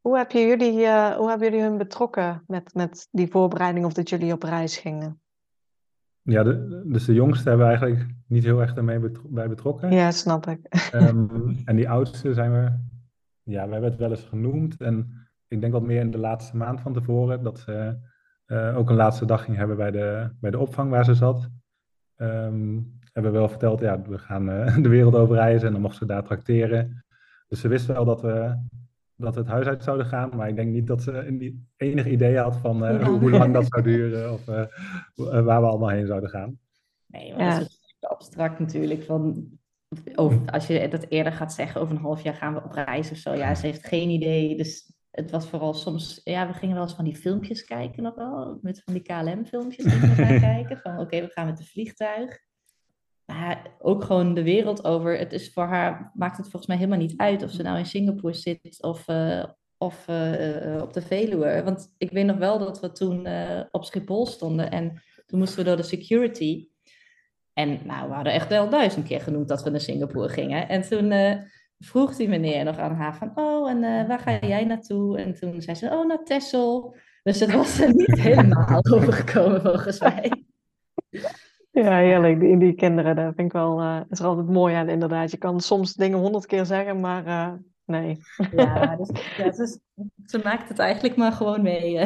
Hoe, 0.00 0.16
heb 0.16 0.30
je 0.30 0.46
jullie, 0.46 0.80
uh, 0.80 1.16
hoe 1.16 1.28
hebben 1.28 1.48
jullie 1.48 1.64
hun 1.64 1.78
betrokken 1.78 2.44
met, 2.46 2.74
met 2.74 3.08
die 3.10 3.30
voorbereiding 3.30 3.86
of 3.86 3.92
dat 3.92 4.08
jullie 4.08 4.32
op 4.32 4.42
reis 4.42 4.76
gingen? 4.76 5.20
Ja, 6.22 6.42
de, 6.42 6.82
dus 6.86 7.04
de 7.04 7.12
jongste 7.12 7.48
hebben 7.48 7.66
we 7.66 7.72
eigenlijk 7.76 8.10
niet 8.26 8.44
heel 8.44 8.60
erg 8.60 8.74
ermee 8.74 9.10
bij 9.24 9.48
betrokken. 9.48 9.92
Ja, 9.92 10.10
snap 10.10 10.46
ik. 10.46 10.90
Um, 10.94 11.62
en 11.64 11.76
die 11.76 11.88
oudste 11.88 12.34
zijn 12.34 12.52
we 12.52 12.72
ja, 13.44 13.66
we 13.66 13.72
hebben 13.72 13.90
het 13.90 13.98
wel 13.98 14.10
eens 14.10 14.24
genoemd. 14.24 14.80
En 14.80 15.26
ik 15.48 15.60
denk 15.60 15.72
wat 15.72 15.82
meer 15.82 16.00
in 16.00 16.10
de 16.10 16.18
laatste 16.18 16.56
maand 16.56 16.80
van 16.80 16.92
tevoren. 16.92 17.42
Dat 17.42 17.58
ze 17.58 17.98
uh, 18.46 18.76
ook 18.76 18.90
een 18.90 18.96
laatste 18.96 19.24
dag 19.24 19.44
ging 19.44 19.56
hebben 19.56 19.76
bij 19.76 19.90
de, 19.90 20.30
bij 20.40 20.50
de 20.50 20.58
opvang 20.58 20.90
waar 20.90 21.04
ze 21.04 21.14
zat. 21.14 21.48
Um, 22.16 22.98
hebben 23.12 23.32
we 23.32 23.38
wel 23.38 23.48
verteld, 23.48 23.80
ja, 23.80 24.02
we 24.02 24.18
gaan 24.18 24.50
uh, 24.50 24.76
de 24.82 24.88
wereld 24.88 25.14
over 25.14 25.34
reizen 25.34 25.66
en 25.66 25.72
dan 25.72 25.82
mocht 25.82 25.96
ze 25.96 26.06
daar 26.06 26.24
trakteren. 26.24 27.04
Dus 27.48 27.60
ze 27.60 27.68
wist 27.68 27.86
wel 27.86 28.04
dat 28.04 28.20
we, 28.20 28.56
dat 29.16 29.34
we 29.34 29.40
het 29.40 29.50
huis 29.50 29.66
uit 29.66 29.82
zouden 29.82 30.06
gaan. 30.06 30.36
Maar 30.36 30.48
ik 30.48 30.56
denk 30.56 30.72
niet 30.72 30.86
dat 30.86 31.02
ze 31.02 31.52
enig 31.76 32.06
idee 32.06 32.38
had 32.38 32.56
van 32.56 32.84
uh, 32.84 33.04
hoe, 33.04 33.18
hoe, 33.18 33.30
lang 33.30 33.52
dat 33.52 33.66
zou 33.68 33.82
duren 33.82 34.32
of 34.32 34.44
waar 35.14 35.60
we 35.60 35.66
allemaal 35.66 35.88
heen 35.88 36.06
zouden 36.06 36.30
gaan. 36.30 36.58
Nee, 37.06 37.36
maar 37.36 37.58
dat 37.58 37.68
is 37.68 37.96
abstract 38.00 38.58
natuurlijk. 38.58 39.02
Van 39.02 39.48
of 40.14 40.50
als 40.50 40.66
je 40.66 40.88
dat 40.88 41.06
eerder 41.08 41.32
gaat 41.32 41.52
zeggen, 41.52 41.80
over 41.80 41.94
een 41.94 42.02
half 42.02 42.22
jaar 42.22 42.34
gaan 42.34 42.54
we 42.54 42.62
op 42.64 42.72
reis 42.72 43.10
of 43.10 43.16
zo. 43.16 43.34
Ja, 43.34 43.54
ze 43.54 43.66
heeft 43.66 43.86
geen 43.86 44.10
idee. 44.10 44.56
Dus 44.56 44.92
het 45.10 45.30
was 45.30 45.48
vooral 45.48 45.74
soms, 45.74 46.20
ja, 46.24 46.46
we 46.46 46.52
gingen 46.52 46.74
wel 46.74 46.84
eens 46.84 46.94
van 46.94 47.04
die 47.04 47.16
filmpjes 47.16 47.64
kijken 47.64 48.02
nog 48.02 48.14
wel. 48.14 48.58
Met 48.62 48.82
van 48.84 48.94
die 48.94 49.02
KLM-filmpjes 49.02 49.92
gingen 49.92 50.16
we 50.16 50.22
gaan 50.24 50.40
kijken. 50.54 50.78
Van 50.78 50.98
oké, 50.98 51.20
we 51.20 51.30
gaan 51.30 51.46
met 51.46 51.56
de 51.56 51.64
vliegtuig. 51.64 52.38
Maar 53.24 53.76
ook 53.78 54.04
gewoon 54.04 54.34
de 54.34 54.42
wereld 54.42 54.84
over. 54.84 55.18
Het 55.18 55.32
is 55.32 55.52
voor 55.52 55.64
haar, 55.64 56.10
maakt 56.14 56.36
het 56.36 56.48
volgens 56.48 56.66
mij 56.66 56.76
helemaal 56.76 56.98
niet 56.98 57.16
uit 57.16 57.42
of 57.42 57.50
ze 57.50 57.62
nou 57.62 57.78
in 57.78 57.86
Singapore 57.86 58.34
zit 58.34 58.82
of, 58.82 59.08
uh, 59.08 59.44
of 59.78 60.08
uh, 60.08 60.82
op 60.82 60.92
de 60.92 61.02
Veluwe. 61.02 61.62
Want 61.64 61.94
ik 61.98 62.10
weet 62.10 62.26
nog 62.26 62.36
wel 62.36 62.58
dat 62.58 62.80
we 62.80 62.92
toen 62.92 63.26
op 63.70 63.84
Schiphol 63.84 64.26
stonden 64.26 64.70
en 64.70 65.02
toen 65.26 65.38
moesten 65.38 65.58
we 65.58 65.64
door 65.64 65.76
de 65.76 65.82
security. 65.82 66.68
En 67.54 67.80
nou, 67.84 68.08
we 68.08 68.14
hadden 68.14 68.32
echt 68.32 68.48
wel 68.48 68.68
duizend 68.68 69.06
keer 69.06 69.20
genoemd 69.20 69.48
dat 69.48 69.62
we 69.62 69.70
naar 69.70 69.80
Singapore 69.80 70.28
gingen. 70.28 70.68
En 70.68 70.82
toen 70.82 71.10
uh, 71.10 71.34
vroeg 71.78 72.16
die 72.16 72.28
meneer 72.28 72.64
nog 72.64 72.78
aan 72.78 72.94
haar 72.94 73.16
van, 73.16 73.32
oh, 73.34 73.70
en 73.70 73.82
uh, 73.82 74.08
waar 74.08 74.18
ga 74.18 74.46
jij 74.46 74.64
naartoe? 74.64 75.18
En 75.18 75.34
toen 75.34 75.62
zei 75.62 75.76
ze, 75.76 75.90
oh, 75.90 76.06
naar 76.06 76.24
Texel. 76.24 76.96
Dus 77.22 77.40
het 77.40 77.52
was 77.52 77.80
er 77.80 77.94
niet 77.94 78.20
helemaal 78.28 78.84
overgekomen 78.90 79.60
volgens 79.60 80.00
mij. 80.00 80.44
Ja, 81.70 81.96
heerlijk. 81.96 82.40
Die, 82.40 82.58
die 82.58 82.74
kinderen, 82.74 83.16
dat 83.16 83.34
vind 83.34 83.46
ik 83.46 83.52
wel, 83.52 83.80
uh, 83.80 84.00
is 84.10 84.18
er 84.18 84.26
altijd 84.26 84.48
mooi 84.48 84.74
aan 84.74 84.88
inderdaad. 84.88 85.30
Je 85.30 85.36
kan 85.36 85.60
soms 85.60 85.94
dingen 85.94 86.18
honderd 86.18 86.46
keer 86.46 86.66
zeggen, 86.66 87.00
maar 87.00 87.58
nee. 87.84 88.18
Ja, 88.50 88.96
dus, 88.96 89.10
ja 89.36 89.50
dus, 89.50 89.78
ze 90.24 90.40
maakt 90.44 90.68
het 90.68 90.78
eigenlijk 90.78 91.16
maar 91.16 91.32
gewoon 91.32 91.62
mee. 91.62 91.98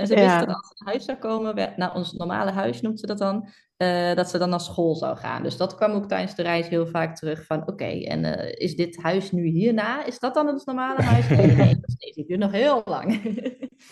En 0.00 0.06
ze 0.06 0.14
wist 0.14 0.38
dat 0.38 0.48
als 0.48 0.68
ze 0.68 0.74
naar 0.76 0.92
huis 0.92 1.04
zou 1.04 1.18
komen, 1.18 1.72
naar 1.76 1.94
ons 1.94 2.12
normale 2.12 2.50
huis 2.50 2.80
noemt 2.80 3.00
ze 3.00 3.06
dat 3.06 3.18
dan, 3.18 3.48
uh, 3.76 4.14
dat 4.14 4.30
ze 4.30 4.38
dan 4.38 4.50
naar 4.50 4.60
school 4.60 4.94
zou 4.94 5.16
gaan. 5.16 5.42
Dus 5.42 5.56
dat 5.56 5.74
kwam 5.74 5.92
ook 5.92 6.08
tijdens 6.08 6.34
de 6.34 6.42
reis 6.42 6.68
heel 6.68 6.86
vaak 6.86 7.16
terug 7.16 7.46
van, 7.46 7.66
oké, 7.66 7.84
en 7.84 8.24
uh, 8.24 8.52
is 8.52 8.76
dit 8.76 9.02
huis 9.02 9.32
nu 9.32 9.46
hierna? 9.46 10.04
Is 10.04 10.18
dat 10.18 10.34
dan 10.34 10.46
het 10.46 10.66
normale 10.66 11.02
huis? 11.02 11.28
Nee, 11.28 11.46
nee, 11.46 11.74
dat 11.80 12.26
duurt 12.26 12.40
nog 12.40 12.52
heel 12.52 12.82
lang. 12.84 13.22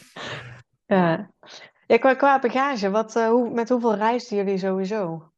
ja. 0.86 1.30
ja, 1.86 1.96
qua, 1.96 2.14
qua 2.14 2.38
bagage, 2.38 2.90
wat, 2.90 3.16
uh, 3.16 3.28
hoe, 3.28 3.50
met 3.50 3.68
hoeveel 3.68 3.94
reisden 3.94 4.36
jullie 4.36 4.58
sowieso? 4.58 5.32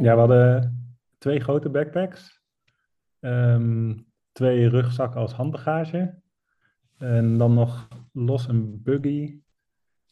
ja, 0.00 0.14
we 0.14 0.20
hadden 0.20 0.78
twee 1.18 1.40
grote 1.40 1.68
backpacks, 1.68 2.40
um, 3.20 4.06
twee 4.32 4.68
rugzakken 4.68 5.20
als 5.20 5.32
handbagage 5.32 6.22
en 6.98 7.38
dan 7.38 7.54
nog 7.54 7.88
los 8.14 8.48
een 8.48 8.82
buggy 8.82 9.42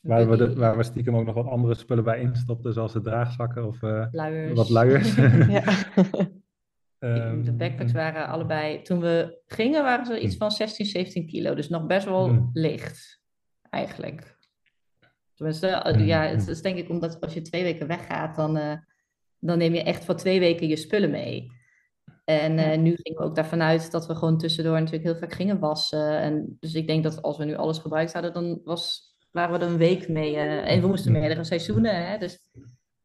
Waar 0.03 0.29
we, 0.29 0.37
de, 0.37 0.55
waar 0.55 0.77
we 0.77 0.83
stiekem 0.83 1.17
ook 1.17 1.25
nog 1.25 1.35
wat 1.35 1.47
andere 1.47 1.75
spullen 1.75 2.05
bij 2.05 2.21
instopten, 2.21 2.73
zoals 2.73 2.93
de 2.93 3.01
draagzakken 3.01 3.67
of 3.67 3.83
uh, 3.83 4.07
luiers. 4.11 4.53
wat 4.53 4.69
luiers. 4.69 5.15
ja. 5.59 5.65
Um, 6.99 7.45
de 7.45 7.53
backpacks 7.53 7.93
waren 7.93 8.27
allebei, 8.27 8.83
toen 8.83 9.01
we 9.01 9.39
gingen 9.47 9.83
waren 9.83 10.07
ze 10.07 10.21
iets 10.21 10.35
hm. 10.35 10.41
van 10.41 10.51
16, 10.51 10.87
17 10.87 11.27
kilo. 11.27 11.55
Dus 11.55 11.69
nog 11.69 11.87
best 11.87 12.05
wel 12.05 12.29
hm. 12.29 12.45
licht, 12.53 13.21
eigenlijk. 13.71 14.39
Tenminste, 15.35 15.67
eh, 15.67 15.95
hm, 15.95 16.05
ja, 16.05 16.23
het 16.23 16.49
is 16.49 16.63
denk 16.63 16.79
ik 16.79 16.89
omdat 16.89 17.21
als 17.21 17.35
je 17.35 17.43
twee 17.43 17.63
weken 17.63 17.87
weggaat, 17.87 18.37
dan, 18.37 18.57
uh, 18.57 18.75
dan 19.39 19.59
neem 19.59 19.75
je 19.75 19.83
echt 19.83 20.05
voor 20.05 20.17
twee 20.17 20.41
weken 20.41 20.69
je 20.69 20.77
spullen 20.77 21.11
mee. 21.11 21.51
En 22.25 22.59
uh, 22.59 22.79
nu 22.79 22.97
gingen 22.97 23.21
we 23.21 23.27
ook 23.27 23.35
daarvan 23.35 23.63
uit 23.63 23.91
dat 23.91 24.07
we 24.07 24.15
gewoon 24.15 24.39
tussendoor 24.39 24.79
natuurlijk 24.79 25.05
heel 25.05 25.17
vaak 25.17 25.33
gingen 25.33 25.59
wassen. 25.59 26.19
En 26.19 26.57
dus 26.61 26.75
ik 26.75 26.87
denk 26.87 27.03
dat 27.03 27.23
als 27.23 27.39
we 27.39 27.45
nu 27.45 27.57
alles 27.57 27.79
gebruikt 27.79 28.13
hadden, 28.13 28.33
dan 28.33 28.61
was, 28.65 29.15
waren 29.31 29.59
we 29.59 29.65
er 29.65 29.71
een 29.71 29.79
week 29.79 30.09
mee. 30.09 30.37
en 30.37 30.81
we 30.81 30.87
moesten 30.87 31.13
meerdere 31.13 31.45
seizoenen, 31.45 32.07
hè, 32.07 32.19
dus 32.19 32.39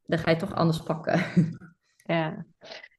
dan 0.05 0.19
ga 0.19 0.29
je 0.29 0.37
toch 0.37 0.55
anders 0.55 0.83
pakken. 0.83 1.21
Ja, 2.07 2.45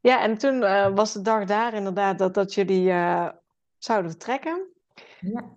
ja 0.01 0.23
en 0.23 0.39
toen 0.39 0.55
uh, 0.55 0.95
was 0.95 1.13
de 1.13 1.23
dag 1.23 1.45
daar 1.45 1.75
inderdaad 1.75 2.19
dat, 2.19 2.35
dat 2.35 2.55
jullie 2.55 2.89
uh, 2.89 3.29
zouden 3.79 4.11
vertrekken. 4.11 4.73
Ja. 5.21 5.57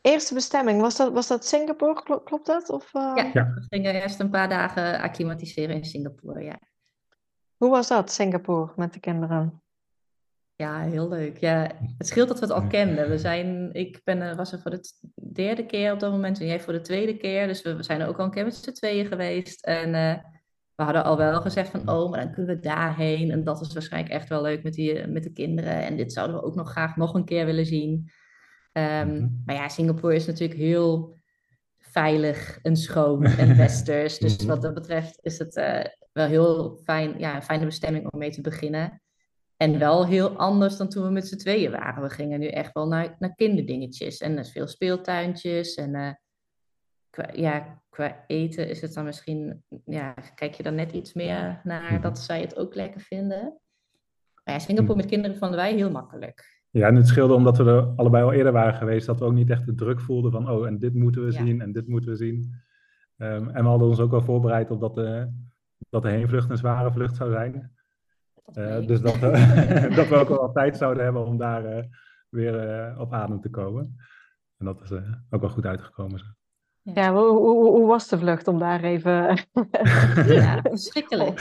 Eerste 0.00 0.34
bestemming, 0.34 0.80
was 0.80 0.96
dat, 0.96 1.12
was 1.12 1.26
dat 1.26 1.46
Singapore, 1.46 2.02
klopt, 2.02 2.24
klopt 2.24 2.46
dat? 2.46 2.70
Of, 2.70 2.94
uh... 2.94 3.12
ja, 3.32 3.32
we 3.32 3.66
gingen 3.68 3.94
eerst 3.94 4.20
een 4.20 4.30
paar 4.30 4.48
dagen 4.48 5.00
acclimatiseren 5.00 5.76
in 5.76 5.84
Singapore, 5.84 6.44
ja. 6.44 6.58
Hoe 7.56 7.70
was 7.70 7.88
dat, 7.88 8.12
Singapore, 8.12 8.72
met 8.76 8.92
de 8.92 9.00
kinderen? 9.00 9.59
Ja, 10.60 10.80
heel 10.80 11.08
leuk. 11.08 11.38
Ja, 11.38 11.70
het 11.98 12.06
scheelt 12.06 12.28
dat 12.28 12.38
we 12.38 12.46
het 12.46 12.54
al 12.54 12.66
kenden. 12.66 13.08
We 13.08 13.18
zijn, 13.18 13.72
ik 13.72 14.00
ben, 14.04 14.36
was 14.36 14.52
er 14.52 14.60
voor 14.60 14.70
de 14.70 14.92
derde 15.32 15.66
keer 15.66 15.92
op 15.92 16.00
dat 16.00 16.12
moment 16.12 16.40
en 16.40 16.46
jij 16.46 16.60
voor 16.60 16.72
de 16.72 16.80
tweede 16.80 17.16
keer. 17.16 17.46
Dus 17.46 17.62
we, 17.62 17.82
zijn 17.82 18.00
er 18.00 18.08
ook 18.08 18.18
al 18.18 18.24
een 18.24 18.30
keer 18.30 18.44
met 18.44 18.54
z'n 18.54 18.72
tweeën 18.72 19.06
geweest. 19.06 19.64
En 19.64 19.92
we 20.80 20.82
hadden 20.82 21.04
al 21.04 21.16
wel 21.16 21.40
gezegd 21.40 21.70
van, 21.70 21.88
oh, 21.88 22.10
maar 22.10 22.20
dan 22.20 22.32
kunnen 22.32 22.54
we 22.54 22.60
daarheen. 22.62 23.30
En 23.30 23.44
dat 23.44 23.60
is 23.60 23.72
waarschijnlijk 23.72 24.14
echt 24.14 24.28
wel 24.28 24.42
leuk 24.42 24.62
met, 24.62 24.72
die, 24.72 25.06
met 25.06 25.22
de 25.22 25.32
kinderen. 25.32 25.82
En 25.82 25.96
dit 25.96 26.12
zouden 26.12 26.36
we 26.36 26.42
ook 26.42 26.54
nog 26.54 26.70
graag 26.70 26.96
nog 26.96 27.14
een 27.14 27.24
keer 27.24 27.46
willen 27.46 27.66
zien. 27.66 28.10
Ehm, 28.72 29.14
mhm. 29.14 29.28
Maar 29.44 29.54
ja, 29.54 29.68
Singapore 29.68 30.14
is 30.14 30.26
natuurlijk 30.26 30.60
heel 30.60 31.16
veilig 31.78 32.58
en 32.62 32.76
schoon 32.76 33.24
en 33.42 33.56
westers. 33.56 34.18
dus 34.18 34.36
mhm. 34.36 34.46
wat 34.46 34.62
dat 34.62 34.74
betreft 34.74 35.18
is 35.22 35.38
het 35.38 35.56
uh, 35.56 35.84
wel 36.12 36.26
heel 36.26 36.80
fijn, 36.84 37.18
ja, 37.18 37.34
een 37.34 37.42
fijne 37.42 37.64
bestemming 37.64 38.12
om 38.12 38.18
mee 38.18 38.30
te 38.30 38.40
beginnen. 38.40 39.02
En 39.62 39.78
wel 39.78 40.06
heel 40.06 40.36
anders 40.36 40.76
dan 40.76 40.88
toen 40.88 41.04
we 41.04 41.10
met 41.10 41.28
z'n 41.28 41.36
tweeën 41.36 41.70
waren. 41.70 42.02
We 42.02 42.10
gingen 42.10 42.40
nu 42.40 42.46
echt 42.46 42.72
wel 42.72 42.86
naar, 42.86 43.16
naar 43.18 43.34
kinderdingetjes. 43.34 44.18
En 44.18 44.32
er 44.32 44.38
is 44.38 44.52
veel 44.52 44.66
speeltuintjes. 44.66 45.74
En 45.74 45.94
uh, 45.94 46.12
ja, 47.32 47.82
qua 47.88 48.24
eten 48.26 48.68
is 48.68 48.80
het 48.80 48.94
dan 48.94 49.04
misschien, 49.04 49.62
ja, 49.84 50.14
kijk 50.34 50.54
je 50.54 50.62
dan 50.62 50.74
net 50.74 50.92
iets 50.92 51.12
meer 51.12 51.60
naar 51.64 51.92
mhm. 51.92 52.00
dat 52.00 52.18
zij 52.18 52.40
het 52.40 52.56
ook 52.56 52.74
lekker 52.74 53.00
vinden. 53.00 53.58
Maar 54.44 54.54
ja, 54.54 54.58
Singapore 54.58 54.96
met 54.96 55.06
kinderen 55.06 55.36
vonden 55.36 55.56
wij 55.56 55.74
heel 55.74 55.90
makkelijk. 55.90 56.62
Ja, 56.70 56.86
en 56.86 56.94
het 56.94 57.06
scheelde 57.06 57.34
omdat 57.34 57.56
we 57.56 57.64
er 57.64 57.92
allebei 57.96 58.24
al 58.24 58.32
eerder 58.32 58.52
waren 58.52 58.74
geweest, 58.74 59.06
dat 59.06 59.18
we 59.18 59.24
ook 59.24 59.32
niet 59.32 59.50
echt 59.50 59.66
de 59.66 59.74
druk 59.74 60.00
voelden 60.00 60.32
van, 60.32 60.50
oh, 60.50 60.66
en 60.66 60.78
dit 60.78 60.94
moeten 60.94 61.24
we 61.24 61.32
zien 61.32 61.60
en 61.60 61.72
dit 61.72 61.88
moeten 61.88 62.10
we 62.10 62.16
zien. 62.16 62.54
Um, 63.16 63.48
en 63.48 63.62
we 63.62 63.68
hadden 63.68 63.88
ons 63.88 64.00
ook 64.00 64.10
wel 64.10 64.22
voorbereid 64.22 64.70
op 64.70 64.80
dat 64.80 64.94
de, 64.94 65.32
dat 65.88 66.02
de 66.02 66.10
heenvlucht 66.10 66.50
een 66.50 66.56
zware 66.56 66.92
vlucht 66.92 67.16
zou 67.16 67.30
zijn. 67.30 67.78
Uh, 68.54 68.86
dus 68.86 69.00
dat, 69.00 69.18
we, 69.18 69.30
dat 69.96 70.08
we 70.08 70.16
ook 70.16 70.28
wel 70.28 70.52
tijd 70.52 70.76
zouden 70.76 71.04
hebben 71.04 71.26
om 71.26 71.38
daar 71.38 71.76
uh, 71.76 71.84
weer 72.28 72.88
uh, 72.90 73.00
op 73.00 73.12
adem 73.12 73.40
te 73.40 73.50
komen. 73.50 73.96
En 74.56 74.66
dat 74.66 74.80
is 74.82 74.92
ook 75.30 75.40
wel 75.40 75.50
goed 75.50 75.66
uitgekomen. 75.66 76.36
Ja, 76.82 77.12
hoe, 77.12 77.28
hoe, 77.28 77.70
hoe, 77.70 77.86
was 77.86 78.08
de 78.08 78.18
vlucht 78.18 78.48
om 78.48 78.58
daar 78.58 78.82
even... 78.82 79.46
ja, 80.36 80.60
verschrikkelijk. 80.62 81.40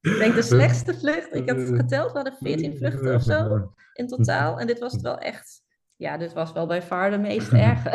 ik 0.00 0.18
denk 0.18 0.34
de 0.34 0.42
slechtste 0.42 0.94
vlucht. 0.94 1.34
Ik 1.34 1.48
heb 1.48 1.56
het 1.56 1.68
geteld, 1.68 2.12
we 2.12 2.16
hadden 2.16 2.36
14 2.36 2.76
vluchten 2.76 3.14
of 3.14 3.22
zo 3.22 3.72
in 3.92 4.06
totaal. 4.06 4.60
En 4.60 4.66
dit 4.66 4.78
was 4.78 4.92
het 4.92 5.00
wel 5.00 5.18
echt... 5.18 5.63
Ja, 5.96 6.16
dit 6.16 6.32
was 6.32 6.52
wel 6.52 6.66
bij 6.66 6.82
far 6.82 7.10
de 7.10 7.18
meest 7.18 7.52
erge. 7.52 7.88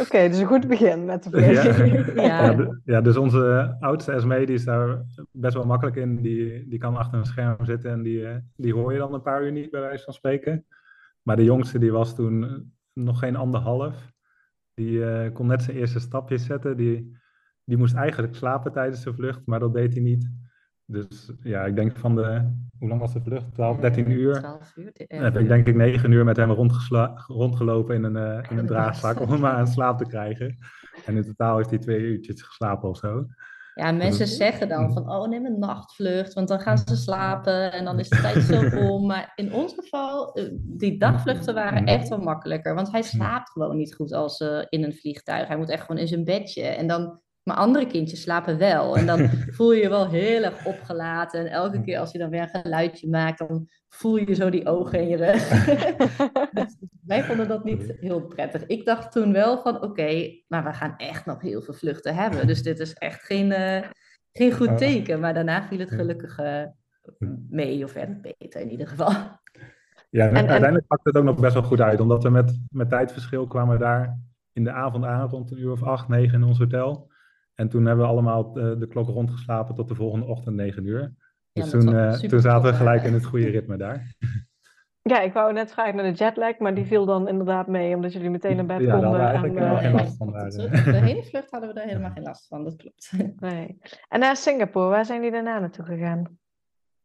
Oké, 0.00 0.28
dus 0.28 0.38
een 0.38 0.46
goed 0.46 0.68
begin 0.68 1.04
met 1.04 1.22
de 1.22 1.30
vlucht. 1.32 2.14
Ja. 2.22 2.50
Ja. 2.50 2.78
ja, 2.84 3.00
dus 3.00 3.16
onze 3.16 3.76
oudste 3.80 4.20
SME 4.20 4.46
die 4.46 4.54
is 4.54 4.64
daar 4.64 5.02
best 5.32 5.54
wel 5.54 5.64
makkelijk 5.64 5.96
in. 5.96 6.22
Die, 6.22 6.68
die 6.68 6.78
kan 6.78 6.96
achter 6.96 7.18
een 7.18 7.24
scherm 7.24 7.64
zitten 7.64 7.90
en 7.90 8.02
die, 8.02 8.26
eh, 8.26 8.36
die 8.56 8.74
hoor 8.74 8.92
je 8.92 8.98
dan 8.98 9.14
een 9.14 9.22
paar 9.22 9.44
uur 9.44 9.52
niet, 9.52 9.70
bij 9.70 9.80
wijze 9.80 10.04
van 10.04 10.14
spreken. 10.14 10.66
Maar 11.22 11.36
de 11.36 11.44
jongste 11.44 11.78
die 11.78 11.92
was 11.92 12.14
toen 12.14 12.70
nog 12.92 13.18
geen 13.18 13.36
anderhalf. 13.36 14.12
Die 14.74 14.98
uh, 14.98 15.32
kon 15.32 15.46
net 15.46 15.62
zijn 15.62 15.76
eerste 15.76 16.00
stapjes 16.00 16.44
zetten. 16.44 16.76
Die, 16.76 17.16
die 17.64 17.76
moest 17.76 17.94
eigenlijk 17.94 18.34
slapen 18.34 18.72
tijdens 18.72 19.02
de 19.02 19.14
vlucht, 19.14 19.40
maar 19.46 19.60
dat 19.60 19.74
deed 19.74 19.92
hij 19.92 20.02
niet. 20.02 20.30
Dus 20.86 21.32
ja, 21.42 21.64
ik 21.64 21.76
denk 21.76 21.96
van 21.96 22.14
de, 22.14 22.52
hoe 22.78 22.88
lang 22.88 23.00
was 23.00 23.12
de 23.12 23.20
vlucht? 23.20 23.54
12, 23.54 23.78
13 23.78 24.10
uur. 24.10 24.34
12 24.34 24.76
uur. 24.76 24.92
Dan 25.08 25.22
heb 25.22 25.38
ik 25.38 25.48
denk 25.48 25.66
ik 25.66 25.74
9 25.74 26.12
uur 26.12 26.24
met 26.24 26.36
hem 26.36 26.50
rondgelopen 27.26 27.94
in 27.94 28.04
een, 28.04 28.16
uh, 28.16 28.50
in 28.50 28.58
een 28.58 28.66
draagzak 28.74 29.20
om 29.20 29.30
hem 29.30 29.46
aan 29.46 29.66
slaap 29.66 29.98
te 29.98 30.06
krijgen. 30.06 30.58
En 31.06 31.16
in 31.16 31.22
totaal 31.22 31.56
heeft 31.56 31.70
hij 31.70 31.78
twee 31.78 32.00
uurtjes 32.00 32.42
geslapen 32.42 32.88
of 32.88 32.96
zo. 32.96 33.26
Ja, 33.74 33.92
mensen 33.92 34.26
zeggen 34.26 34.68
dan 34.68 34.92
van, 34.92 35.10
oh 35.10 35.28
neem 35.28 35.46
een 35.46 35.58
nachtvlucht, 35.58 36.32
want 36.32 36.48
dan 36.48 36.60
gaan 36.60 36.78
ze 36.78 36.96
slapen 36.96 37.72
en 37.72 37.84
dan 37.84 37.98
is 37.98 38.08
de 38.08 38.20
tijd 38.20 38.42
zo 38.42 38.78
om. 38.88 39.06
Maar 39.06 39.32
in 39.34 39.52
ons 39.52 39.74
geval, 39.74 40.34
eh, 40.34 40.44
die 40.52 40.98
dagvluchten 40.98 41.54
waren 41.54 41.84
echt 41.84 42.08
wel 42.08 42.18
makkelijker, 42.18 42.74
want 42.74 42.90
hij 42.90 43.02
slaapt 43.02 43.50
gewoon 43.50 43.76
niet 43.76 43.94
goed 43.94 44.12
als 44.12 44.40
uh, 44.40 44.62
in 44.68 44.84
een 44.84 44.94
vliegtuig. 44.94 45.48
Hij 45.48 45.56
moet 45.56 45.70
echt 45.70 45.84
gewoon 45.84 46.00
in 46.00 46.08
zijn 46.08 46.24
bedje 46.24 46.62
en 46.62 46.86
dan 46.86 47.20
maar 47.42 47.56
andere 47.56 47.86
kindjes 47.86 48.22
slapen 48.22 48.58
wel. 48.58 48.96
En 48.96 49.06
dan 49.06 49.28
voel 49.56 49.72
je 49.72 49.82
je 49.82 49.88
wel 49.88 50.08
heel 50.08 50.42
erg 50.42 50.66
opgelaten. 50.66 51.40
En 51.40 51.46
elke 51.46 51.82
keer 51.82 51.98
als 51.98 52.12
je 52.12 52.18
dan 52.18 52.30
weer 52.30 52.42
een 52.42 52.62
geluidje 52.62 53.08
maakt, 53.08 53.38
dan 53.38 53.68
voel 53.88 54.16
je 54.16 54.34
zo 54.34 54.50
die 54.50 54.66
ogen 54.66 55.00
in 55.00 55.08
je 55.08 55.16
rug. 55.16 55.48
Dus 56.52 56.76
wij 57.06 57.24
vonden 57.24 57.48
dat 57.48 57.64
niet 57.64 57.94
heel 58.00 58.20
prettig. 58.26 58.66
Ik 58.66 58.84
dacht 58.84 59.12
toen 59.12 59.32
wel 59.32 59.58
van, 59.58 59.82
oké, 59.82 60.40
maar 60.48 60.64
we 60.64 60.72
gaan 60.72 60.94
echt 60.96 61.26
nog 61.26 61.42
heel 61.42 61.62
veel 61.62 61.74
vluchten 61.74 62.14
hebben. 62.14 62.46
Dus 62.46 62.62
dit 62.62 62.78
is 62.78 62.94
echt 62.94 63.22
geen, 63.22 63.50
uh, 63.50 63.82
geen 64.32 64.52
goed 64.52 64.78
teken. 64.78 65.20
Maar 65.20 65.34
daarna 65.34 65.62
viel 65.62 65.78
het 65.78 65.90
gelukkig 65.90 66.38
uh, 66.38 66.62
mee, 67.48 67.84
of 67.84 67.92
werd 67.92 68.08
het 68.08 68.22
beter 68.38 68.60
in 68.60 68.70
ieder 68.70 68.86
geval. 68.86 69.12
Ja, 70.10 70.28
en, 70.28 70.36
uiteindelijk 70.36 70.86
pakte 70.86 71.08
het 71.08 71.16
ook 71.18 71.24
nog 71.24 71.40
best 71.40 71.54
wel 71.54 71.62
goed 71.62 71.80
uit. 71.80 72.00
Omdat 72.00 72.22
we 72.22 72.30
met, 72.30 72.60
met 72.70 72.88
tijdverschil 72.88 73.46
kwamen 73.46 73.78
daar 73.78 74.18
in 74.52 74.64
de 74.64 74.72
avond 74.72 75.04
aan, 75.04 75.28
rond 75.28 75.50
een 75.50 75.60
uur 75.60 75.70
of 75.70 75.82
acht, 75.82 76.08
negen 76.08 76.40
in 76.40 76.46
ons 76.46 76.58
hotel. 76.58 77.10
En 77.62 77.68
toen 77.68 77.86
hebben 77.86 78.04
we 78.04 78.10
allemaal 78.10 78.52
de, 78.52 78.76
de 78.78 78.86
klok 78.86 79.08
rondgeslapen 79.08 79.74
tot 79.74 79.88
de 79.88 79.94
volgende 79.94 80.26
ochtend 80.26 80.56
9 80.56 80.86
uur. 80.86 81.12
Dus 81.52 81.70
toen, 81.70 81.94
uh, 81.94 82.12
toen 82.12 82.40
zaten 82.40 82.70
we 82.70 82.76
gelijk 82.76 83.02
in 83.02 83.12
het 83.12 83.24
goede 83.24 83.48
ritme 83.48 83.76
daar. 83.76 84.06
Ja, 85.04 85.20
ik 85.20 85.32
wou 85.32 85.52
net 85.52 85.72
vragen 85.72 85.96
naar 85.96 86.04
de 86.12 86.18
jetlag, 86.18 86.58
maar 86.58 86.74
die 86.74 86.84
viel 86.84 87.04
dan 87.04 87.28
inderdaad 87.28 87.66
mee, 87.66 87.94
omdat 87.94 88.12
jullie 88.12 88.30
meteen 88.30 88.56
naar 88.56 88.66
bed 88.66 88.80
ja, 88.80 88.92
konden. 88.92 89.10
Ja, 89.10 89.24
eigenlijk 89.24 89.54
helemaal 89.54 89.78
geen 89.78 89.92
last 90.02 90.16
van. 90.16 90.32
Daar. 90.32 90.50
De 90.50 91.00
hele 91.02 91.22
vlucht 91.22 91.50
hadden 91.50 91.68
we 91.68 91.74
daar 91.74 91.86
helemaal 91.86 92.10
geen 92.10 92.22
last 92.22 92.46
van, 92.46 92.64
dat 92.64 92.76
klopt. 92.76 93.12
Nee. 93.50 93.78
En 94.08 94.20
naar 94.20 94.36
Singapore, 94.36 94.88
waar 94.88 95.04
zijn 95.04 95.18
jullie 95.18 95.32
daarna 95.32 95.58
naartoe 95.58 95.84
gegaan? 95.84 96.38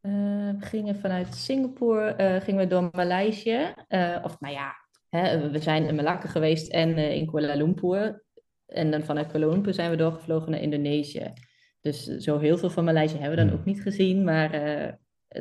Uh, 0.02 0.12
we 0.60 0.66
gingen 0.66 0.96
vanuit 0.96 1.36
Singapore 1.36 2.16
uh, 2.20 2.42
gingen 2.42 2.62
we 2.62 2.68
door 2.68 2.90
Maleisië. 2.92 3.74
Uh, 3.90 4.18
of 4.24 4.40
nou 4.40 4.54
ja, 4.54 4.74
hè, 5.10 5.50
we 5.50 5.60
zijn 5.60 5.86
in 5.86 5.96
Malacca 5.96 6.28
geweest 6.28 6.72
en 6.72 6.98
in 6.98 7.28
Kuala 7.28 7.56
Lumpur. 7.56 8.26
En 8.68 8.92
dan 8.92 9.04
vanuit 9.04 9.28
Kuala 9.28 9.72
zijn 9.74 9.90
we 9.90 9.98
doorgevlogen 9.98 10.52
naar 10.52 10.62
Indonesië. 10.62 11.34
Dus 11.82 12.04
zo 12.04 12.40
heel 12.40 12.58
veel 12.58 12.70
van 12.70 12.84
Maleisië 12.84 13.18
hebben 13.18 13.30
we 13.30 13.36
dan 13.36 13.48
hmm. 13.48 13.58
ook 13.58 13.66
niet 13.66 13.82
gezien. 13.82 14.24
Maar 14.24 14.68
uh, 14.68 14.94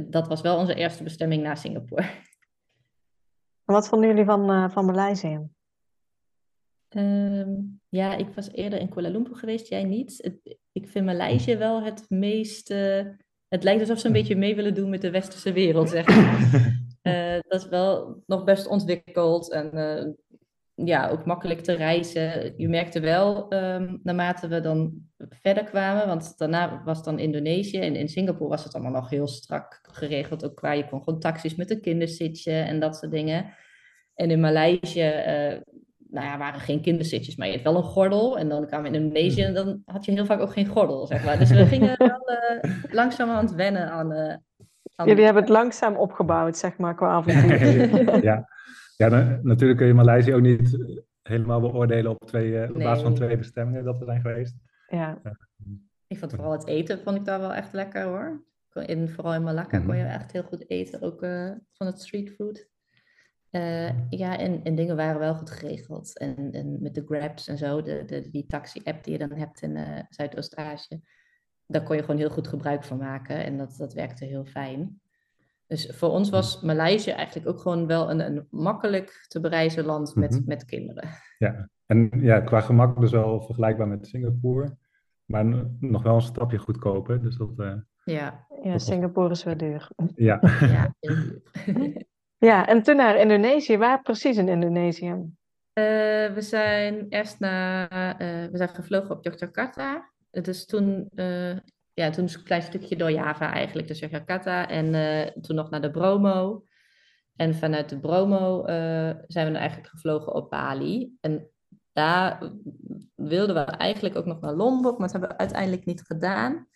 dat 0.08 0.28
was 0.28 0.40
wel 0.40 0.58
onze 0.58 0.74
eerste 0.74 1.02
bestemming 1.02 1.42
na 1.42 1.54
Singapore. 1.54 2.04
Wat 3.64 3.88
vonden 3.88 4.08
jullie 4.08 4.24
van, 4.24 4.50
uh, 4.50 4.70
van 4.70 4.84
Maleisië? 4.84 5.48
Um, 6.96 7.80
ja, 7.88 8.14
ik 8.16 8.28
was 8.34 8.52
eerder 8.52 8.78
in 8.78 8.88
Kuala 8.88 9.08
Lumpur 9.08 9.36
geweest, 9.36 9.68
jij 9.68 9.84
niet. 9.84 10.18
Het, 10.22 10.58
ik 10.72 10.88
vind 10.88 11.04
Maleisië 11.04 11.56
wel 11.56 11.82
het 11.82 12.04
meest... 12.08 12.70
Uh, 12.70 13.04
het 13.48 13.62
lijkt 13.62 13.80
alsof 13.80 13.98
ze 13.98 14.06
een 14.06 14.12
beetje 14.12 14.36
mee 14.36 14.54
willen 14.54 14.74
doen 14.74 14.90
met 14.90 15.00
de 15.00 15.10
westerse 15.10 15.52
wereld, 15.52 15.88
zeg 15.88 16.06
maar. 16.06 16.74
dat 17.48 17.60
is 17.60 17.68
wel 17.68 18.22
nog 18.26 18.44
best 18.44 18.66
ontwikkeld 18.66 19.52
en 19.52 19.70
ja, 20.84 21.08
ook 21.08 21.24
makkelijk 21.24 21.60
te 21.60 21.72
reizen. 21.72 22.54
Je 22.56 22.68
merkte 22.68 23.00
wel, 23.00 23.54
um, 23.54 24.00
naarmate 24.02 24.48
we 24.48 24.60
dan 24.60 24.92
verder 25.16 25.64
kwamen, 25.64 26.06
want 26.06 26.38
daarna 26.38 26.82
was 26.84 27.02
dan 27.02 27.18
Indonesië 27.18 27.78
en 27.78 27.96
in 27.96 28.08
Singapore 28.08 28.50
was 28.50 28.64
het 28.64 28.74
allemaal 28.74 28.92
nog 28.92 29.10
heel 29.10 29.28
strak 29.28 29.80
geregeld, 29.82 30.44
ook 30.44 30.56
qua 30.56 30.72
je 30.72 30.88
kon 30.88 31.02
gewoon 31.02 31.20
taxis 31.20 31.54
met 31.54 31.70
een 31.70 31.80
kindersitje 31.80 32.52
en 32.52 32.80
dat 32.80 32.96
soort 32.96 33.12
dingen. 33.12 33.54
En 34.14 34.30
in 34.30 34.40
Maleisië, 34.40 35.08
uh, 35.08 35.60
nou 36.10 36.26
ja, 36.26 36.38
waren 36.38 36.60
geen 36.60 36.80
kindersitjes, 36.80 37.36
maar 37.36 37.46
je 37.46 37.52
had 37.52 37.62
wel 37.62 37.76
een 37.76 37.82
gordel. 37.82 38.38
En 38.38 38.48
dan 38.48 38.66
kwamen 38.66 38.90
we 38.90 38.96
in 38.96 39.02
Indonesië 39.02 39.42
en 39.42 39.54
dan 39.54 39.82
had 39.84 40.04
je 40.04 40.12
heel 40.12 40.26
vaak 40.26 40.40
ook 40.40 40.52
geen 40.52 40.66
gordel, 40.66 41.06
zeg 41.06 41.24
maar. 41.24 41.38
Dus 41.38 41.50
we 41.50 41.66
gingen 41.76 41.94
wel 41.98 42.30
uh, 42.30 42.72
langzaam 42.90 43.30
aan 43.30 43.44
het 43.44 43.54
wennen 43.54 43.90
aan... 43.90 44.12
Uh, 44.12 44.34
aan... 44.94 45.06
Jullie 45.06 45.24
hebben 45.24 45.42
het 45.42 45.52
langzaam 45.52 45.96
opgebouwd, 45.96 46.56
zeg 46.56 46.78
maar, 46.78 46.94
qua 46.94 47.08
avontuur. 47.08 48.22
ja. 48.30 48.48
Ja, 48.96 49.38
natuurlijk 49.42 49.78
kun 49.78 49.86
je 49.88 49.94
Maleisië 49.94 50.34
ook 50.34 50.40
niet 50.40 50.78
helemaal 51.22 51.60
beoordelen 51.60 52.10
op, 52.10 52.26
twee, 52.26 52.68
op 52.68 52.78
basis 52.78 53.02
van 53.02 53.14
twee 53.14 53.36
bestemmingen 53.36 53.84
dat 53.84 53.98
we 53.98 54.04
zijn 54.04 54.20
geweest. 54.20 54.56
Ja. 54.88 55.20
ik 56.06 56.18
vond 56.18 56.32
vooral 56.32 56.52
het 56.52 56.66
eten 56.66 57.02
vond 57.02 57.16
ik 57.16 57.24
daar 57.24 57.40
wel 57.40 57.54
echt 57.54 57.72
lekker 57.72 58.02
hoor. 58.02 58.44
In, 58.72 59.08
vooral 59.08 59.34
in 59.34 59.42
Malacca 59.42 59.78
kon 59.78 59.96
je 59.96 60.02
mhm. 60.02 60.12
echt 60.12 60.32
heel 60.32 60.42
goed 60.42 60.70
eten, 60.70 61.02
ook 61.02 61.20
van 61.72 61.86
het 61.86 62.00
streetfood. 62.00 62.68
Uh, 63.50 64.10
ja, 64.10 64.38
en, 64.38 64.62
en 64.62 64.74
dingen 64.74 64.96
waren 64.96 65.20
wel 65.20 65.34
goed 65.34 65.50
geregeld. 65.50 66.18
En, 66.18 66.52
en 66.52 66.82
met 66.82 66.94
de 66.94 67.04
Grabs 67.06 67.48
en 67.48 67.58
zo, 67.58 67.82
de, 67.82 68.04
de, 68.04 68.30
die 68.30 68.46
taxi-app 68.46 69.04
die 69.04 69.12
je 69.12 69.28
dan 69.28 69.38
hebt 69.38 69.62
in 69.62 69.76
uh, 69.76 69.98
Zuidoost-Azië, 70.08 71.00
daar 71.66 71.82
kon 71.82 71.96
je 71.96 72.02
gewoon 72.02 72.20
heel 72.20 72.30
goed 72.30 72.48
gebruik 72.48 72.84
van 72.84 72.98
maken. 72.98 73.44
En 73.44 73.56
dat, 73.56 73.76
dat 73.76 73.92
werkte 73.92 74.24
heel 74.24 74.44
fijn. 74.44 75.00
Dus 75.66 75.92
voor 75.96 76.08
ons 76.08 76.30
was 76.30 76.60
Maleisië 76.60 77.10
eigenlijk 77.10 77.48
ook 77.48 77.60
gewoon 77.60 77.86
wel 77.86 78.10
een, 78.10 78.20
een 78.20 78.46
makkelijk 78.50 79.24
te 79.28 79.40
bereizen 79.40 79.84
land 79.84 80.14
met, 80.14 80.30
mhm. 80.30 80.42
met 80.46 80.64
kinderen. 80.64 81.08
Ja, 81.38 81.68
en 81.86 82.10
ja, 82.20 82.40
qua 82.40 82.60
gemak 82.60 83.00
dus 83.00 83.10
wel 83.10 83.40
vergelijkbaar 83.42 83.88
met 83.88 84.06
Singapore. 84.06 84.76
Maar 85.24 85.44
nog 85.80 86.02
wel 86.02 86.14
een 86.14 86.20
stapje 86.20 86.58
goedkoper. 86.58 87.22
Dus 87.22 87.36
dat, 87.36 87.50
uh, 87.56 87.74
ja. 88.04 88.46
ja, 88.62 88.78
Singapore 88.78 89.30
is 89.30 89.44
wel 89.44 89.56
duur. 89.56 89.90
Ja. 90.14 90.38
ja. 90.60 90.94
Ja, 92.38 92.66
en 92.66 92.82
toen 92.82 92.96
naar 92.96 93.16
Indonesië. 93.16 93.76
Waar 93.76 94.02
precies 94.02 94.36
in 94.36 94.48
Indonesië? 94.48 95.10
Uh, 95.10 95.24
we 96.34 96.38
zijn 96.38 97.06
eerst 97.08 97.40
naar, 97.40 97.92
uh, 98.22 98.50
we 98.50 98.56
zijn 98.56 98.68
gevlogen 98.68 99.16
op 99.16 99.24
Yogyakarta. 99.24 100.10
Dus 100.30 100.66
toen, 100.66 101.10
uh, 101.14 101.56
ja, 101.96 102.10
toen 102.10 102.24
een 102.24 102.42
klein 102.42 102.62
stukje 102.62 102.96
door 102.96 103.10
Java 103.10 103.52
eigenlijk, 103.52 103.88
dus 103.88 103.98
Yogyakarta. 103.98 104.68
En 104.68 104.92
toen 105.40 105.56
nog 105.56 105.70
naar 105.70 105.80
de 105.80 105.90
Bromo. 105.90 106.64
En 107.36 107.54
vanuit 107.54 107.88
de 107.88 108.00
Bromo 108.00 108.62
zijn 109.26 109.46
we 109.46 109.52
dan 109.52 109.54
eigenlijk 109.54 109.88
gevlogen 109.88 110.34
op 110.34 110.50
Bali. 110.50 111.16
En 111.20 111.48
daar 111.92 112.52
wilden 113.14 113.54
we 113.54 113.60
eigenlijk 113.60 114.16
ook 114.16 114.26
nog 114.26 114.40
naar 114.40 114.54
Lombok, 114.54 114.98
maar 114.98 115.08
dat 115.08 115.12
hebben 115.12 115.30
we 115.30 115.38
uiteindelijk 115.38 115.84
niet 115.84 116.02
gedaan. 116.02 116.68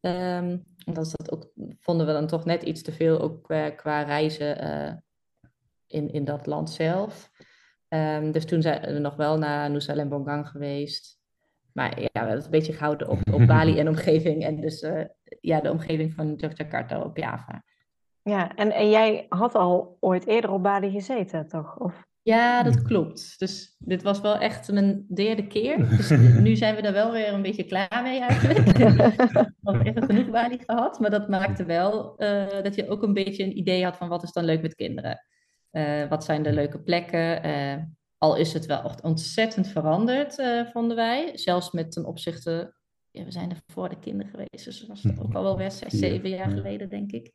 Um, 0.00 0.64
dat, 0.84 1.12
dat 1.16 1.30
ook, 1.30 1.50
vonden 1.78 2.06
we 2.06 2.12
dan 2.12 2.26
toch 2.26 2.44
net 2.44 2.62
iets 2.62 2.82
te 2.82 2.92
veel, 2.92 3.20
ook 3.20 3.42
qua, 3.42 3.70
qua 3.70 4.02
reizen 4.02 5.02
in, 5.86 6.12
in 6.12 6.24
dat 6.24 6.46
land 6.46 6.70
zelf. 6.70 7.30
Um, 7.88 8.32
dus 8.32 8.44
toen 8.44 8.62
zijn 8.62 8.80
we 8.80 8.98
nog 8.98 9.16
wel 9.16 9.38
naar 9.38 9.70
Nusa 9.70 9.94
Lembongan 9.94 10.46
geweest. 10.46 11.17
Maar 11.78 12.00
ja, 12.00 12.08
we 12.12 12.18
hebben 12.18 12.34
het 12.34 12.44
een 12.44 12.50
beetje 12.50 12.72
gehouden 12.72 13.08
op, 13.08 13.18
op 13.32 13.46
Bali 13.46 13.78
en 13.78 13.88
omgeving. 13.88 14.44
En 14.44 14.60
dus 14.60 14.82
uh, 14.82 15.04
ja, 15.40 15.60
de 15.60 15.70
omgeving 15.70 16.14
van 16.14 16.34
Yogyakarta 16.36 17.00
op 17.00 17.16
Java. 17.16 17.62
Ja, 18.22 18.54
en, 18.54 18.72
en 18.72 18.90
jij 18.90 19.26
had 19.28 19.54
al 19.54 19.96
ooit 20.00 20.26
eerder 20.26 20.50
op 20.50 20.62
Bali 20.62 20.90
gezeten, 20.90 21.48
toch? 21.48 21.78
Of? 21.78 22.06
Ja, 22.22 22.62
dat 22.62 22.82
klopt. 22.82 23.38
Dus 23.38 23.76
dit 23.78 24.02
was 24.02 24.20
wel 24.20 24.38
echt 24.38 24.72
mijn 24.72 25.04
derde 25.14 25.46
keer. 25.46 25.88
Dus 25.88 26.10
nu 26.46 26.56
zijn 26.56 26.74
we 26.74 26.80
er 26.80 26.92
wel 26.92 27.12
weer 27.12 27.32
een 27.32 27.42
beetje 27.42 27.64
klaar 27.64 28.00
mee 28.02 28.20
eigenlijk. 28.20 28.58
we 28.76 29.48
hebben 29.62 29.84
echt 29.84 30.04
genoeg 30.04 30.30
Bali 30.30 30.58
gehad. 30.66 30.98
Maar 30.98 31.10
dat 31.10 31.28
maakte 31.28 31.64
wel 31.64 32.14
uh, 32.22 32.62
dat 32.62 32.74
je 32.74 32.88
ook 32.88 33.02
een 33.02 33.14
beetje 33.14 33.44
een 33.44 33.58
idee 33.58 33.84
had 33.84 33.96
van 33.96 34.08
wat 34.08 34.22
is 34.22 34.32
dan 34.32 34.44
leuk 34.44 34.62
met 34.62 34.74
kinderen. 34.74 35.20
Uh, 35.72 36.08
wat 36.08 36.24
zijn 36.24 36.42
de 36.42 36.52
leuke 36.52 36.80
plekken. 36.80 37.42
Al 38.18 38.36
is 38.36 38.52
het 38.52 38.66
wel 38.66 38.82
echt 38.82 39.02
ontzettend 39.02 39.66
veranderd, 39.66 40.42
vonden 40.72 40.96
wij. 40.96 41.36
Zelfs 41.36 41.70
met 41.70 41.92
ten 41.92 42.04
opzichte... 42.04 42.76
Ja, 43.10 43.24
we 43.24 43.30
zijn 43.30 43.50
er 43.50 43.62
voor 43.66 43.88
de 43.88 43.98
kinderen 43.98 44.30
geweest. 44.30 44.64
Dus 44.64 44.78
dat 44.78 44.88
was 44.88 45.18
ook 45.18 45.34
al 45.34 45.42
wel 45.42 45.56
weer 45.56 45.70
zes, 45.70 45.92
zeven 45.92 46.28
jaar 46.28 46.50
geleden, 46.50 46.88
denk 46.88 47.12
ik. 47.12 47.32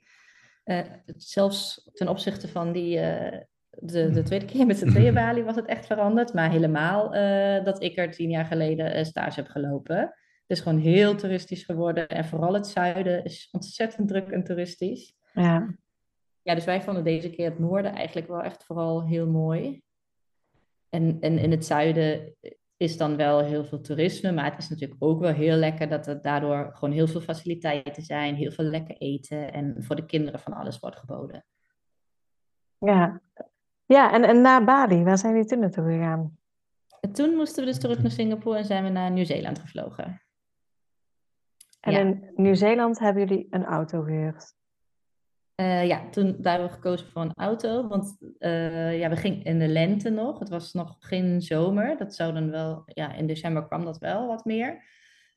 zelfs 1.17 1.89
ten 1.93 2.07
opzichte 2.07 2.47
van 2.47 2.71
die 2.71 2.99
de, 3.79 4.09
de 4.09 4.23
tweede 4.23 4.45
keer 4.45 4.65
met 4.65 4.77
z'n 4.77 4.89
tweeën 4.93 5.13
Bali 5.13 5.43
was 5.43 5.55
het 5.55 5.65
echt 5.65 5.85
veranderd. 5.85 6.33
Maar 6.33 6.51
helemaal 6.51 7.15
uh, 7.15 7.63
dat 7.63 7.83
ik 7.83 7.97
er 7.97 8.11
tien 8.11 8.29
jaar 8.29 8.45
geleden 8.45 8.97
uh, 8.97 9.03
stage 9.03 9.39
heb 9.39 9.49
gelopen. 9.49 9.97
Het 10.47 10.57
is 10.57 10.59
gewoon 10.59 10.79
heel 10.79 11.15
toeristisch 11.15 11.63
geworden. 11.63 12.07
En 12.07 12.25
vooral 12.25 12.53
het 12.53 12.67
zuiden 12.67 13.23
is 13.23 13.49
ontzettend 13.51 14.07
druk 14.07 14.29
en 14.29 14.43
toeristisch. 14.43 15.15
Ja. 15.33 15.75
Ja, 16.41 16.55
dus 16.55 16.65
wij 16.65 16.81
vonden 16.81 17.03
deze 17.03 17.29
keer 17.29 17.49
het 17.49 17.59
noorden 17.59 17.93
eigenlijk 17.93 18.27
wel 18.27 18.41
echt 18.41 18.63
vooral 18.63 19.07
heel 19.07 19.27
mooi. 19.27 19.81
En, 20.93 21.17
en 21.19 21.37
in 21.37 21.51
het 21.51 21.65
zuiden 21.65 22.35
is 22.77 22.97
dan 22.97 23.15
wel 23.15 23.39
heel 23.39 23.65
veel 23.65 23.81
toerisme. 23.81 24.31
Maar 24.31 24.45
het 24.45 24.57
is 24.57 24.69
natuurlijk 24.69 25.03
ook 25.03 25.19
wel 25.19 25.33
heel 25.33 25.55
lekker 25.55 25.89
dat 25.89 26.07
er 26.07 26.21
daardoor 26.21 26.69
gewoon 26.73 26.93
heel 26.93 27.07
veel 27.07 27.21
faciliteiten 27.21 28.03
zijn. 28.03 28.35
Heel 28.35 28.51
veel 28.51 28.65
lekker 28.65 28.97
eten. 28.97 29.53
En 29.53 29.75
voor 29.83 29.95
de 29.95 30.05
kinderen 30.05 30.39
van 30.39 30.53
alles 30.53 30.79
wordt 30.79 30.99
geboden. 30.99 31.45
Ja, 32.77 33.21
ja, 33.85 34.13
en, 34.13 34.23
en 34.23 34.41
na 34.41 34.63
Bali, 34.63 35.03
waar 35.03 35.17
zijn 35.17 35.33
jullie 35.33 35.47
toen 35.47 35.59
naartoe 35.59 35.91
gegaan? 35.91 36.37
toen 37.11 37.35
moesten 37.35 37.63
we 37.63 37.69
dus 37.69 37.79
terug 37.79 38.01
naar 38.01 38.11
Singapore 38.11 38.57
en 38.57 38.65
zijn 38.65 38.83
we 38.83 38.89
naar 38.89 39.11
Nieuw-Zeeland 39.11 39.59
gevlogen. 39.59 40.21
En 41.79 41.93
in 41.93 42.31
Nieuw-Zeeland 42.35 42.99
hebben 42.99 43.27
jullie 43.27 43.47
een 43.49 43.65
auto 43.65 44.01
gehuurd? 44.01 44.55
Uh, 45.55 45.87
ja, 45.87 46.09
toen 46.09 46.35
daar 46.39 46.51
hebben 46.53 46.69
we 46.69 46.75
gekozen 46.75 47.07
voor 47.07 47.21
een 47.21 47.33
auto. 47.35 47.87
Want 47.87 48.17
uh, 48.39 48.99
ja, 48.99 49.09
we 49.09 49.15
gingen 49.15 49.43
in 49.43 49.59
de 49.59 49.67
lente 49.67 50.09
nog. 50.09 50.39
Het 50.39 50.49
was 50.49 50.73
nog 50.73 50.95
geen 50.99 51.41
zomer. 51.41 51.97
Dat 51.97 52.15
zou 52.15 52.33
dan 52.33 52.51
wel, 52.51 52.81
ja, 52.85 53.13
in 53.13 53.27
december 53.27 53.67
kwam 53.67 53.85
dat 53.85 53.97
wel 53.97 54.27
wat 54.27 54.45
meer. 54.45 54.83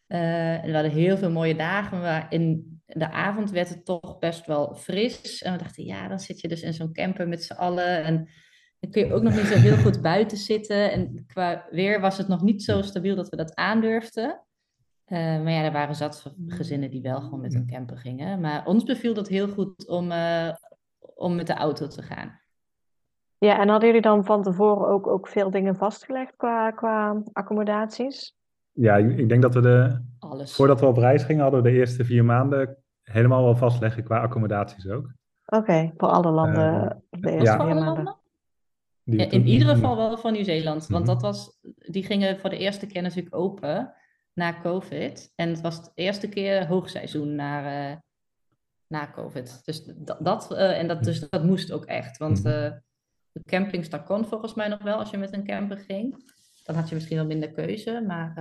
Uh, 0.09 0.65
en 0.65 0.67
we 0.67 0.73
hadden 0.73 0.93
heel 0.93 1.17
veel 1.17 1.31
mooie 1.31 1.57
dagen. 1.57 2.01
Maar 2.01 2.27
in 2.29 2.81
de 2.87 3.11
avond 3.11 3.51
werd 3.51 3.69
het 3.69 3.85
toch 3.85 4.19
best 4.19 4.47
wel 4.47 4.75
fris. 4.75 5.43
En 5.43 5.53
we 5.53 5.59
dachten, 5.59 5.85
ja, 5.85 6.09
dan 6.09 6.21
zit 6.21 6.41
je 6.41 6.49
dus 6.49 6.63
in 6.63 6.75
zo'n 6.75 6.93
camper 6.93 7.29
met 7.29 7.45
z'n 7.45 7.53
allen. 7.53 8.05
En 8.05 8.29
dan 8.81 8.91
kun 8.91 9.07
je 9.07 9.13
ook 9.13 9.23
nog 9.23 9.35
niet 9.35 9.47
zo 9.47 9.59
heel 9.59 9.77
goed 9.77 10.03
buiten 10.03 10.37
zitten. 10.37 10.93
En 10.93 11.25
qua 11.27 11.67
weer 11.71 12.01
was 12.01 12.19
het 12.19 12.29
nog 12.29 12.43
niet 12.43 12.63
zo 12.63 12.83
stabiel 12.83 13.17
dat 13.17 13.29
we 13.29 13.37
dat 13.37 13.55
aandurfden. 13.55 14.46
Uh, 15.09 15.19
maar 15.19 15.53
ja, 15.53 15.63
er 15.63 15.73
waren 15.73 15.95
zat 15.95 16.35
gezinnen 16.47 16.91
die 16.91 17.03
wel 17.03 17.21
gewoon 17.21 17.41
met 17.41 17.55
een 17.55 17.67
camper 17.67 17.99
gingen. 17.99 18.41
Maar 18.41 18.67
ons 18.67 18.85
beviel 18.85 19.15
dat 19.15 19.29
heel 19.29 19.49
goed 19.49 19.89
om, 19.89 20.11
uh, 20.11 20.53
om 21.15 21.35
met 21.35 21.47
de 21.47 21.55
auto 21.55 21.87
te 21.87 22.03
gaan. 22.03 22.41
Ja, 23.39 23.59
en 23.61 23.69
hadden 23.69 23.89
jullie 23.89 24.03
dan 24.03 24.25
van 24.25 24.43
tevoren 24.43 24.89
ook, 24.89 25.07
ook 25.07 25.29
veel 25.29 25.51
dingen 25.51 25.77
vastgelegd 25.77 26.37
qua, 26.37 26.71
qua 26.71 27.23
accommodaties? 27.33 28.35
Ja, 28.73 28.97
ik 28.97 29.29
denk 29.29 29.43
dat 29.43 29.55
we 29.55 29.61
de. 29.61 30.03
Alles. 30.19 30.55
Voordat 30.55 30.81
we 30.81 30.87
op 30.87 30.97
reis 30.97 31.23
gingen, 31.23 31.43
hadden 31.43 31.63
we 31.63 31.71
de 31.71 31.77
eerste 31.77 32.05
vier 32.05 32.25
maanden 32.25 32.77
helemaal 33.03 33.43
wel 33.43 33.57
vastleggen 33.57 34.05
qua 34.05 34.21
accommodaties 34.21 34.89
ook. 34.89 35.13
Oké, 35.47 35.93
voor 35.97 36.09
alle 36.09 36.31
landen. 36.31 36.75
Uh, 37.11 37.21
de 37.21 37.31
eerste 37.31 37.57
vier 37.65 37.75
maanden. 37.75 38.17
Ja, 39.03 39.31
in 39.31 39.47
ieder 39.47 39.69
geval 39.69 39.97
wel 39.97 40.19
van 40.19 40.33
Nieuw-Zeeland. 40.33 40.87
Want 40.87 41.05
mhm. 41.05 41.13
dat 41.13 41.23
was, 41.23 41.59
die 41.79 42.05
gingen 42.05 42.39
voor 42.39 42.51
de 42.51 42.59
eerste 42.59 42.87
keer 42.87 43.03
natuurlijk 43.03 43.37
open 43.37 43.95
na 44.37 44.61
COVID. 44.61 45.33
En 45.35 45.49
het 45.49 45.61
was 45.61 45.85
de 45.85 45.91
eerste 45.95 46.29
keer 46.29 46.67
hoogseizoen 46.67 47.35
na, 47.35 47.91
uh, 47.91 47.97
na 48.87 49.11
COVID. 49.11 49.65
Dus 49.65 49.85
dat, 49.85 50.25
dat 50.25 50.53
uh, 50.53 50.79
en 50.79 50.89
dat, 50.89 51.05
dus 51.05 51.29
dat 51.29 51.45
moest 51.45 51.73
ook 51.73 51.85
echt. 51.85 52.19
Want 52.19 52.39
uh, 52.39 52.45
de 53.33 53.43
campings, 53.43 53.89
dat 53.89 54.05
kon 54.05 54.27
volgens 54.27 54.55
mij 54.55 54.69
nog 54.69 54.83
wel 54.83 54.99
als 54.99 55.11
je 55.11 55.17
met 55.17 55.33
een 55.33 55.47
camper 55.47 55.79
ging. 55.79 56.33
Dan 56.65 56.75
had 56.75 56.89
je 56.89 56.95
misschien 56.95 57.17
wel 57.17 57.27
minder 57.27 57.53
keuze. 57.53 58.05
Maar 58.07 58.35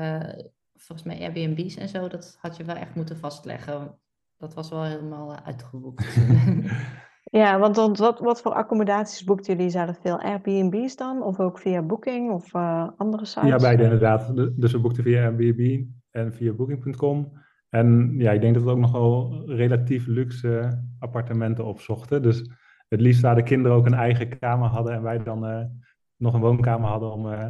volgens 0.74 1.08
mij 1.08 1.20
Airbnb's 1.20 1.76
en 1.76 1.90
zo, 1.90 2.08
dat 2.08 2.38
had 2.40 2.58
je 2.58 2.64
wel 2.64 2.76
echt 2.76 2.96
moeten 2.96 3.18
vastleggen. 3.18 4.00
Dat 4.38 4.54
was 4.54 4.70
wel 4.70 4.84
helemaal 4.84 5.36
uitgeboekt. 5.36 6.06
Ja, 7.38 7.60
want, 7.60 7.98
wat, 7.98 8.20
wat 8.20 8.42
voor 8.42 8.54
accommodaties 8.54 9.24
boekten 9.24 9.56
jullie 9.56 9.72
zelf 9.72 10.00
veel? 10.02 10.20
Airbnb's 10.20 10.96
dan? 10.96 11.24
Of 11.24 11.40
ook 11.40 11.60
via 11.60 11.82
Booking 11.82 12.32
of 12.32 12.54
uh, 12.54 12.90
andere 12.98 13.26
sites? 13.26 13.50
Ja, 13.50 13.56
beide 13.56 13.84
inderdaad. 13.84 14.36
Dus 14.36 14.72
we 14.72 14.80
boekten 14.80 15.04
via 15.04 15.24
Airbnb 15.24 15.86
en 16.12 16.34
via 16.34 16.54
Booking.com. 16.54 17.32
En 17.70 18.16
ja, 18.18 18.32
ik 18.32 18.42
denk 18.42 18.54
dat 18.54 18.64
we 18.64 18.70
ook 18.70 18.78
nog 18.78 18.92
wel 18.92 19.44
relatief 19.46 20.08
luxe 20.08 20.82
appartementen 21.00 21.66
opzochten. 21.66 22.22
Dus 22.22 22.50
het 22.88 23.02
liefst 23.02 23.22
waar 23.22 23.36
de 23.36 23.44
kinderen 23.44 23.78
ook 23.78 23.86
een 23.86 23.94
eigen 23.94 24.40
kamer 24.40 24.70
hadden 24.70 24.94
en 24.94 25.02
wij 25.02 25.24
dan 25.24 25.50
uh, 25.50 25.66
nog 26.18 26.34
een 26.34 26.42
woonkamer 26.42 26.90
hadden 26.90 27.12
om 27.12 27.26
uh, 27.26 27.48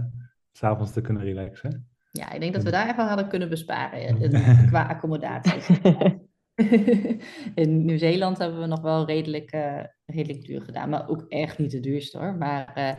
s'avonds 0.52 0.92
te 0.92 1.02
kunnen 1.02 1.24
relaxen. 1.24 1.88
Ja, 2.12 2.32
ik 2.32 2.40
denk 2.40 2.54
dat 2.54 2.64
we 2.64 2.72
daar 2.72 2.90
even 2.90 3.08
hadden 3.08 3.28
kunnen 3.28 3.50
besparen 3.50 4.32
qua 4.70 4.84
accommodaties. 4.88 5.70
in 7.56 7.86
Nieuw-Zeeland 7.86 8.38
hebben 8.38 8.60
we 8.60 8.66
nog 8.66 8.82
wel 8.82 9.06
redelijk, 9.06 9.54
uh, 9.54 9.84
redelijk 10.06 10.46
duur 10.46 10.62
gedaan, 10.62 10.90
maar 10.90 11.10
ook 11.10 11.26
echt 11.28 11.58
niet 11.58 11.72
de 11.72 11.80
duurste 11.80 12.18
hoor. 12.18 12.36
Maar 12.36 12.78
uh, 12.78 12.94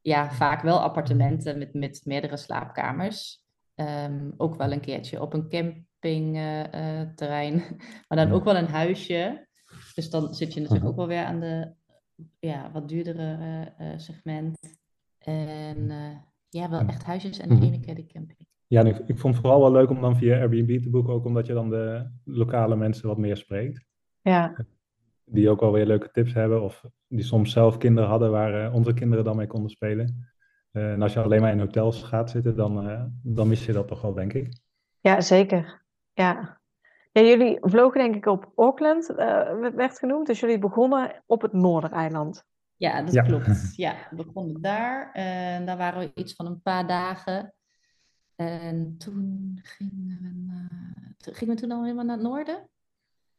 ja, 0.00 0.30
vaak 0.30 0.62
wel 0.62 0.80
appartementen 0.80 1.58
met, 1.58 1.74
met 1.74 2.02
meerdere 2.04 2.36
slaapkamers. 2.36 3.42
Um, 3.74 4.34
ook 4.36 4.56
wel 4.56 4.72
een 4.72 4.80
keertje 4.80 5.20
op 5.20 5.32
een 5.32 5.48
campingterrein, 5.48 7.54
uh, 7.54 7.70
maar 8.08 8.18
dan 8.18 8.32
ook 8.32 8.44
wel 8.44 8.56
een 8.56 8.68
huisje. 8.68 9.48
Dus 9.94 10.10
dan 10.10 10.34
zit 10.34 10.54
je 10.54 10.60
natuurlijk 10.60 10.88
ook 10.88 10.96
wel 10.96 11.06
weer 11.06 11.24
aan 11.24 11.40
de 11.40 11.72
ja, 12.38 12.70
wat 12.72 12.88
duurdere 12.88 13.72
segment. 13.96 14.58
En 15.18 15.90
ja, 16.48 16.70
wel 16.70 16.80
echt 16.80 17.02
huisjes 17.02 17.38
en 17.38 17.48
de 17.48 17.66
ene 17.66 17.80
keer 17.80 17.94
de 17.94 18.06
camping. 18.06 18.48
Ja, 18.74 18.82
ik, 18.82 18.98
ik 19.06 19.18
vond 19.18 19.34
het 19.34 19.42
vooral 19.42 19.60
wel 19.60 19.72
leuk 19.72 19.90
om 19.90 20.00
dan 20.00 20.16
via 20.16 20.38
Airbnb 20.38 20.82
te 20.82 20.90
boeken, 20.90 21.12
ook 21.12 21.24
omdat 21.24 21.46
je 21.46 21.52
dan 21.52 21.70
de 21.70 22.10
lokale 22.24 22.76
mensen 22.76 23.08
wat 23.08 23.18
meer 23.18 23.36
spreekt. 23.36 23.84
Ja. 24.20 24.56
Die 25.24 25.50
ook 25.50 25.60
wel 25.60 25.72
weer 25.72 25.86
leuke 25.86 26.10
tips 26.10 26.34
hebben, 26.34 26.62
of 26.62 26.84
die 27.08 27.22
soms 27.22 27.52
zelf 27.52 27.76
kinderen 27.76 28.10
hadden 28.10 28.30
waar 28.30 28.66
uh, 28.66 28.74
onze 28.74 28.94
kinderen 28.94 29.24
dan 29.24 29.36
mee 29.36 29.46
konden 29.46 29.70
spelen. 29.70 30.28
en 30.72 31.02
als 31.02 31.12
je 31.12 31.22
alleen 31.22 31.40
maar 31.40 31.52
in 31.52 31.60
hotels 31.60 32.02
gaat 32.02 32.30
zitten, 32.30 32.56
dan, 32.56 33.12
dan 33.22 33.48
mis 33.48 33.66
je 33.66 33.72
dat 33.72 33.88
toch 33.88 34.00
wel, 34.00 34.14
denk 34.14 34.32
ik. 34.32 34.60
Ja, 35.00 35.20
zeker. 35.20 35.82
Ja. 36.12 36.60
ja 37.12 37.22
jullie 37.22 37.58
vlogen 37.60 38.00
denk 38.00 38.14
ik 38.14 38.26
op 38.26 38.52
Auckland, 38.56 39.06
werd 39.74 39.98
genoemd. 39.98 40.26
Dus 40.26 40.40
jullie 40.40 40.58
begonnen 40.58 41.22
op 41.26 41.42
het 41.42 41.52
Noordereiland. 41.52 42.44
Ja, 42.76 43.02
dat 43.02 43.26
klopt. 43.26 43.72
Ja, 43.76 43.94
we 44.10 44.24
begonnen 44.24 44.60
daar. 44.60 45.12
En 45.12 45.66
daar 45.66 45.76
waren 45.76 46.00
we 46.00 46.10
iets 46.14 46.34
van 46.34 46.46
een 46.46 46.62
paar 46.62 46.86
dagen. 46.86 47.54
En 48.36 48.94
toen 48.98 49.58
gingen 49.62 50.46
we, 51.18 51.32
gingen 51.32 51.54
we 51.54 51.60
toen 51.60 51.70
al 51.70 51.82
helemaal 51.82 52.04
naar 52.04 52.16
het 52.16 52.26
noorden. 52.26 52.68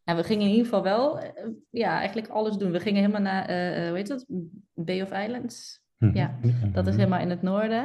Ja, 0.03 0.15
we 0.15 0.23
gingen 0.23 0.43
in 0.43 0.49
ieder 0.49 0.65
geval 0.65 0.83
wel, 0.83 1.19
eh, 1.19 1.47
ja, 1.69 1.97
eigenlijk 1.97 2.27
alles 2.27 2.57
doen. 2.57 2.71
We 2.71 2.79
gingen 2.79 3.01
helemaal 3.01 3.21
naar, 3.21 3.49
uh, 3.49 3.87
hoe 3.87 3.97
heet 3.97 4.07
dat? 4.07 4.25
Bay 4.73 5.01
of 5.01 5.11
Islands. 5.11 5.83
Mhm. 5.97 6.15
Ja, 6.15 6.39
dat 6.71 6.87
is 6.87 6.95
helemaal 6.95 7.19
in 7.19 7.29
het 7.29 7.41
noorden. 7.41 7.83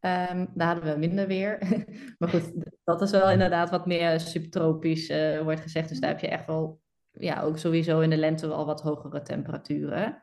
Um, 0.00 0.48
daar 0.54 0.74
hadden 0.74 0.92
we 0.92 0.98
minder 0.98 1.26
weer. 1.26 1.58
maar 2.18 2.28
goed, 2.28 2.52
dat 2.84 3.02
is 3.02 3.10
wel 3.10 3.30
inderdaad 3.30 3.70
wat 3.70 3.86
meer 3.86 4.20
subtropisch 4.20 5.10
uh, 5.10 5.40
wordt 5.40 5.60
gezegd. 5.60 5.88
Dus 5.88 6.00
daar 6.00 6.10
heb 6.10 6.20
je 6.20 6.28
echt 6.28 6.46
wel, 6.46 6.80
ja, 7.10 7.42
ook 7.42 7.58
sowieso 7.58 8.00
in 8.00 8.10
de 8.10 8.16
lente 8.16 8.48
wel 8.48 8.66
wat 8.66 8.82
hogere 8.82 9.22
temperaturen. 9.22 10.22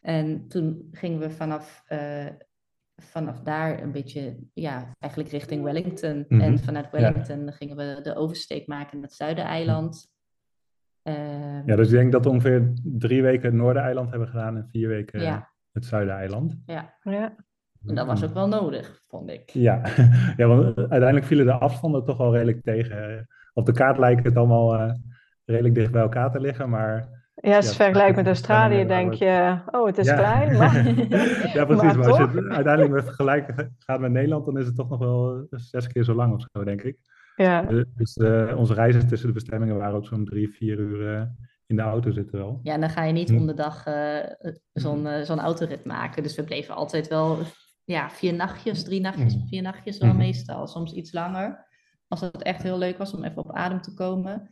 En 0.00 0.48
toen 0.48 0.88
gingen 0.92 1.18
we 1.18 1.30
vanaf, 1.30 1.82
uh, 1.88 2.26
vanaf 2.96 3.40
daar 3.40 3.82
een 3.82 3.92
beetje, 3.92 4.36
ja, 4.52 4.94
eigenlijk 4.98 5.32
richting 5.32 5.62
Wellington. 5.62 6.24
En 6.28 6.52
mhm. 6.52 6.56
vanuit 6.56 6.90
Wellington 6.90 7.52
gingen 7.52 7.76
we 7.76 8.00
de 8.02 8.14
oversteek 8.14 8.66
maken 8.66 8.98
naar 8.98 9.06
het 9.06 9.16
Zuidereiland. 9.16 10.14
Uh, 11.02 11.66
ja, 11.66 11.76
dus 11.76 11.86
ik 11.86 11.94
denk 11.94 12.12
dat 12.12 12.24
we 12.24 12.30
ongeveer 12.30 12.72
drie 12.82 13.22
weken 13.22 13.44
het 13.44 13.54
Noordereiland 13.54 14.10
hebben 14.10 14.28
gedaan 14.28 14.56
en 14.56 14.68
vier 14.70 14.88
weken 14.88 15.20
ja. 15.20 15.52
het 15.72 15.84
Zuidereiland. 15.84 16.58
Ja. 16.66 16.94
ja. 17.02 17.34
En 17.86 17.94
dat 17.94 18.06
was 18.06 18.24
ook 18.24 18.34
wel 18.34 18.48
nodig, 18.48 19.02
vond 19.06 19.30
ik. 19.30 19.50
Ja, 19.50 19.82
ja 20.36 20.46
want 20.46 20.76
uiteindelijk 20.76 21.24
vielen 21.24 21.46
de 21.46 21.52
afstanden 21.52 22.04
toch 22.04 22.16
wel 22.16 22.32
redelijk 22.32 22.62
tegen. 22.62 23.28
Op 23.52 23.66
de 23.66 23.72
kaart 23.72 23.98
lijkt 23.98 24.24
het 24.24 24.36
allemaal 24.36 24.74
uh, 24.74 24.92
redelijk 25.44 25.74
dicht 25.74 25.92
bij 25.92 26.02
elkaar 26.02 26.30
te 26.30 26.40
liggen, 26.40 26.70
maar 26.70 27.15
ja, 27.42 27.56
als 27.56 27.64
je 27.64 27.70
het 27.70 27.82
vergelijkt 27.82 28.16
met 28.16 28.26
Australië, 28.26 28.86
denk 28.86 29.12
je, 29.12 29.58
oh, 29.70 29.86
het 29.86 29.98
is 29.98 30.12
klein. 30.12 30.56
Maar... 30.56 30.74
ja, 31.56 31.64
precies. 31.64 31.94
Maar, 31.96 32.08
als 32.08 32.16
je 32.16 32.22
het 32.22 32.52
uiteindelijk 32.54 32.94
met 32.94 33.04
vergelijken 33.04 33.76
gaat 33.78 34.00
met 34.00 34.10
Nederland, 34.10 34.44
dan 34.44 34.58
is 34.58 34.66
het 34.66 34.76
toch 34.76 34.88
nog 34.88 34.98
wel 34.98 35.46
zes 35.50 35.86
keer 35.86 36.04
zo 36.04 36.14
lang 36.14 36.34
of 36.34 36.46
zo, 36.52 36.64
denk 36.64 36.82
ik. 36.82 36.96
Ja. 37.36 37.68
Eh, 37.68 37.82
dus 37.94 38.16
uh, 38.16 38.54
onze 38.56 38.74
reizen 38.74 39.08
tussen 39.08 39.28
de 39.28 39.34
bestemmingen 39.34 39.76
waren 39.76 39.96
ook 39.96 40.06
zo'n 40.06 40.24
drie, 40.24 40.48
vier 40.48 40.78
uur 40.78 41.14
uh, 41.14 41.22
in 41.66 41.76
de 41.76 41.82
auto 41.82 42.10
zitten 42.10 42.38
wel. 42.38 42.60
Ja, 42.62 42.78
dan 42.78 42.90
ga 42.90 43.02
je 43.02 43.12
niet 43.12 43.28
hm. 43.28 43.36
om 43.36 43.46
de 43.46 43.54
dag 43.54 43.84
zo'n 44.72 45.08
zo'n 45.22 45.40
autorit 45.40 45.84
maken. 45.84 46.22
Dus 46.22 46.36
we 46.36 46.44
bleven 46.44 46.74
altijd 46.74 47.08
wel 47.08 47.38
ja, 47.84 48.10
vier 48.10 48.34
nachtjes, 48.34 48.84
drie 48.84 49.00
nachtjes, 49.00 49.34
hm. 49.34 49.46
vier 49.46 49.62
nachtjes 49.62 49.98
wel 49.98 50.10
hm. 50.10 50.16
meestal. 50.16 50.66
Soms 50.66 50.92
iets 50.92 51.12
langer. 51.12 51.66
Als 52.08 52.20
het 52.20 52.42
echt 52.42 52.62
heel 52.62 52.78
leuk 52.78 52.98
was 52.98 53.14
om 53.14 53.24
even 53.24 53.44
op 53.44 53.52
adem 53.52 53.80
te 53.80 53.94
komen. 53.94 54.50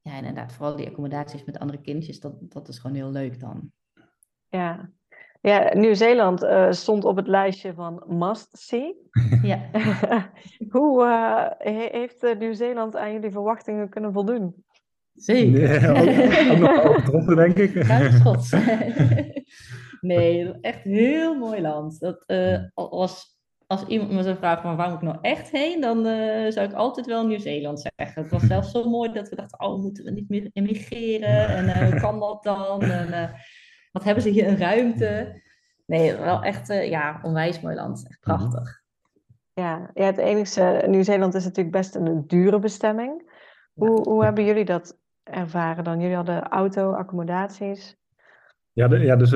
Ja, 0.00 0.10
en 0.12 0.24
inderdaad, 0.24 0.52
vooral 0.52 0.76
die 0.76 0.86
accommodaties 0.86 1.44
met 1.44 1.58
andere 1.58 1.80
kindjes, 1.80 2.20
dat, 2.20 2.34
dat 2.40 2.68
is 2.68 2.78
gewoon 2.78 2.96
heel 2.96 3.10
leuk 3.10 3.40
dan. 3.40 3.72
Ja, 4.48 4.90
ja 5.40 5.74
Nieuw-Zeeland 5.74 6.42
uh, 6.42 6.70
stond 6.70 7.04
op 7.04 7.16
het 7.16 7.26
lijstje 7.26 7.74
van 7.74 8.04
must 8.06 8.58
see. 8.58 8.96
Ja. 9.42 9.70
Hoe 10.70 11.04
uh, 11.04 11.46
heeft 11.84 12.24
uh, 12.24 12.38
Nieuw-Zeeland 12.38 12.96
aan 12.96 13.12
jullie 13.12 13.30
verwachtingen 13.30 13.88
kunnen 13.88 14.12
voldoen? 14.12 14.64
Zeker. 15.14 15.92
Nee, 15.92 16.50
ook, 16.50 16.58
nog 16.58 16.84
overtroffen, 16.84 17.36
denk 17.36 17.56
ik. 17.56 17.74
Ruimschot. 17.74 18.50
nee, 20.00 20.60
echt 20.60 20.82
heel 20.82 21.38
mooi 21.38 21.60
land. 21.60 22.00
Dat 22.00 22.24
was 22.74 23.37
als 23.68 23.84
iemand 23.84 24.10
me 24.10 24.22
zou 24.22 24.36
vragen 24.36 24.62
van 24.62 24.76
waar 24.76 24.88
moet 24.88 25.02
ik 25.02 25.08
nou 25.08 25.18
echt 25.20 25.50
heen, 25.50 25.80
dan 25.80 26.06
uh, 26.06 26.50
zou 26.50 26.68
ik 26.68 26.72
altijd 26.72 27.06
wel 27.06 27.26
Nieuw-Zeeland 27.26 27.80
zeggen. 27.80 28.22
Het 28.22 28.32
was 28.32 28.46
zelfs 28.46 28.70
zo 28.70 28.88
mooi 28.88 29.12
dat 29.12 29.28
we 29.28 29.36
dachten, 29.36 29.60
oh, 29.60 29.82
moeten 29.82 30.04
we 30.04 30.10
niet 30.10 30.28
meer 30.28 30.50
emigreren? 30.52 31.48
En 31.48 31.64
uh, 31.64 31.76
hoe 31.76 32.00
kan 32.00 32.20
dat 32.20 32.42
dan? 32.42 32.82
En 32.82 33.08
uh, 33.08 33.40
wat 33.92 34.04
hebben 34.04 34.22
ze 34.22 34.28
hier 34.28 34.48
een 34.48 34.58
ruimte? 34.58 35.42
Nee, 35.86 36.16
wel 36.16 36.42
echt, 36.42 36.66
ja, 36.66 37.18
onwijs 37.22 37.60
mooi 37.60 37.74
land. 37.74 38.06
Echt 38.08 38.26
mhm. 38.26 38.36
prachtig. 38.36 38.82
Ja, 39.52 39.90
ja 39.94 40.04
het 40.04 40.18
enige, 40.18 40.84
Nieuw-Zeeland 40.86 41.34
is 41.34 41.44
natuurlijk 41.44 41.76
best 41.76 41.94
een 41.94 42.26
dure 42.26 42.58
bestemming. 42.58 43.30
Hoe, 43.72 44.00
hoe 44.08 44.24
hebben 44.24 44.44
jullie 44.44 44.64
dat 44.64 44.98
ervaren 45.22 45.84
dan? 45.84 46.00
Jullie 46.00 46.16
hadden 46.16 46.48
auto, 46.48 46.92
accommodaties? 46.92 47.96
Ja, 48.72 48.88
de, 48.88 48.98
ja 48.98 49.16
dus 49.16 49.30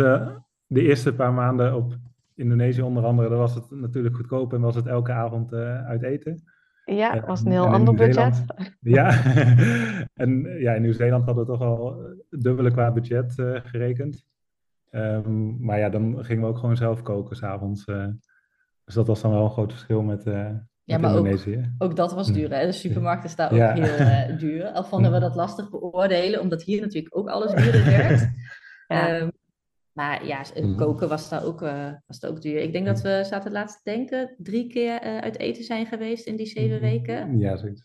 de 0.67 0.83
eerste 0.83 1.15
paar 1.15 1.33
maanden 1.33 1.75
op 1.75 1.97
Indonesië 2.35 2.83
onder 2.83 3.05
andere, 3.05 3.29
daar 3.29 3.39
was 3.39 3.55
het 3.55 3.71
natuurlijk 3.71 4.17
goedkoop 4.17 4.53
en 4.53 4.61
was 4.61 4.75
het 4.75 4.87
elke 4.87 5.13
avond 5.13 5.53
uh, 5.53 5.85
uit 5.87 6.03
eten. 6.03 6.43
Ja, 6.85 7.13
het 7.13 7.27
was 7.27 7.45
een 7.45 7.51
heel 7.51 7.67
ander 7.67 7.95
budget. 7.95 8.45
Ja, 8.81 9.25
en 10.15 10.59
ja, 10.59 10.73
in 10.73 10.83
Nieuw-Zeeland 10.83 11.25
hadden 11.25 11.45
we 11.45 11.51
toch 11.51 11.61
al 11.61 11.97
dubbele 12.31 12.71
qua 12.71 12.93
budget 12.93 13.39
uh, 13.39 13.61
gerekend. 13.65 14.27
Um, 14.91 15.57
maar 15.61 15.79
ja, 15.79 15.89
dan 15.89 16.25
gingen 16.25 16.43
we 16.43 16.49
ook 16.49 16.59
gewoon 16.59 16.77
zelf 16.77 17.03
koken 17.03 17.37
s'avonds. 17.37 17.87
Uh, 17.87 18.07
dus 18.85 18.95
dat 18.95 19.07
was 19.07 19.21
dan 19.21 19.31
wel 19.31 19.45
een 19.45 19.51
groot 19.51 19.73
verschil 19.73 20.03
met, 20.03 20.27
uh, 20.27 20.49
ja, 20.85 20.99
maar 20.99 21.11
Indonesië. 21.11 21.73
Ook, 21.79 21.91
ook 21.91 21.97
dat 21.97 22.13
was 22.13 22.33
duur. 22.33 22.55
Hè? 22.55 22.67
De 22.67 22.73
supermarkten 22.73 23.31
staan 23.31 23.51
ook 23.51 23.57
ja. 23.57 23.73
heel 23.73 24.37
duur. 24.37 24.67
Al 24.67 24.85
vonden 24.85 25.13
we 25.13 25.19
dat 25.19 25.35
lastig 25.35 25.71
beoordelen, 25.71 26.41
omdat 26.41 26.63
hier 26.63 26.81
natuurlijk 26.81 27.17
ook 27.17 27.29
alles 27.29 27.53
duurder 27.53 27.85
werd. 27.85 28.31
ja. 28.89 29.21
Um, 29.21 29.31
maar 29.93 30.27
ja, 30.27 30.45
mhm. 30.55 30.77
koken 30.77 31.09
was 31.09 31.29
daar 31.29 31.45
ook, 31.45 31.63
uh, 31.63 31.93
was 32.07 32.19
daar 32.19 32.31
ook 32.31 32.43
duur. 32.43 32.61
Ik 32.61 32.73
denk 32.73 32.87
dat 32.87 33.01
we, 33.01 33.23
zaten 33.25 33.53
laatst 33.53 33.85
denken, 33.85 34.35
drie 34.39 34.67
keer 34.67 35.07
uh, 35.07 35.19
uit 35.19 35.39
eten 35.39 35.65
zijn 35.65 35.87
geweest 35.87 36.27
in 36.27 36.37
die 36.37 36.47
zeven 36.47 36.77
mhm. 36.77 36.85
weken. 36.85 37.39
Ja, 37.39 37.57
zoiets. 37.57 37.83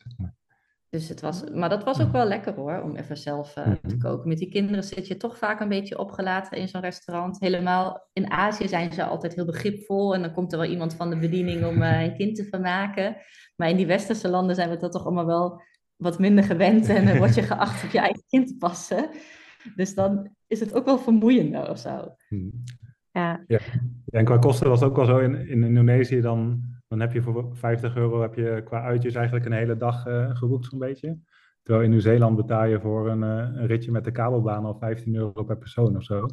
Dus 0.90 1.10
het 1.10 1.22
was, 1.22 1.44
maar 1.54 1.70
dat 1.70 1.84
was 1.84 2.02
ook 2.02 2.12
wel 2.12 2.28
lekker 2.28 2.54
hoor, 2.54 2.82
om 2.82 2.96
even 2.96 3.18
zelf 3.18 3.58
uh, 3.58 3.64
te 3.64 3.96
mhm. 3.96 3.98
koken. 3.98 4.28
Met 4.28 4.38
die 4.38 4.50
kinderen 4.50 4.84
zit 4.84 5.08
je 5.08 5.18
toch 5.18 5.38
vaak 5.38 5.60
een 5.60 5.70
beetje 5.70 5.98
opgelaten 5.98 6.58
in 6.58 6.68
zo'n 6.68 6.82
restaurant. 6.82 7.40
Helemaal 7.40 8.08
in 8.14 8.32
Azië 8.32 8.68
zijn 8.68 8.94
ze 8.94 9.04
altijd 9.04 9.36
heel 9.36 9.46
begripvol 9.46 10.14
en 10.14 10.22
dan 10.22 10.34
komt 10.34 10.52
er 10.52 10.60
wel 10.60 10.70
iemand 10.70 10.94
van 10.94 11.10
de 11.10 11.18
bediening 11.18 11.66
om 11.66 11.82
een 11.82 12.16
kind 12.16 12.36
te 12.36 12.46
vermaken. 12.46 13.18
Maar 13.56 13.70
in 13.70 13.78
die 13.78 13.86
westerse 13.86 14.30
landen 14.30 14.56
zijn 14.56 14.70
we 14.70 14.78
dat 14.78 14.92
toch 14.92 15.06
allemaal 15.06 15.26
wel 15.26 15.62
wat 15.96 16.20
minder 16.20 16.44
gewend 16.44 16.90
en 16.90 17.06
dan 17.06 17.18
word 17.18 17.36
je 17.36 17.44
geacht 17.54 17.84
op 17.84 17.90
je 17.90 18.00
eigen 18.00 18.24
kind 18.28 18.48
te 18.48 18.58
passen. 18.58 19.10
Dus 19.76 19.94
dan 19.94 20.37
is 20.48 20.60
het 20.60 20.74
ook 20.74 20.86
wel 20.86 20.98
vermoeiender 20.98 21.70
of 21.70 21.78
zo. 21.78 22.16
Hmm. 22.28 22.52
Ja. 23.12 23.44
ja. 23.48 23.60
En 24.10 24.26
qua 24.26 24.38
kosten 24.38 24.70
was 24.70 24.80
het 24.80 24.90
ook 24.90 24.96
wel 24.96 25.06
zo 25.06 25.18
in, 25.18 25.48
in 25.48 25.64
Indonesië, 25.64 26.22
dan, 26.22 26.62
dan 26.88 27.00
heb 27.00 27.14
je 27.14 27.22
voor 27.22 27.50
50 27.56 27.96
euro 27.96 28.22
heb 28.22 28.36
je 28.36 28.62
qua 28.66 28.82
uitjes 28.82 29.16
eigenlijk 29.16 29.46
een 29.46 29.52
hele 29.52 29.78
dag 29.78 30.08
uh, 30.08 30.36
geboekt 30.36 30.66
zo'n 30.66 30.80
beetje. 30.80 31.18
Terwijl 31.64 31.86
in 31.86 31.92
Nieuw-Zeeland 31.92 32.36
betaal 32.36 32.66
je 32.66 32.80
voor 32.80 33.10
een, 33.10 33.22
uh, 33.22 33.60
een, 33.60 33.66
ritje 33.66 33.92
met 33.92 34.04
de 34.04 34.12
kabelbaan 34.12 34.66
al 34.66 34.78
15 34.78 35.16
euro 35.16 35.44
per 35.44 35.58
persoon 35.58 35.96
of 35.96 36.04
zo. 36.04 36.26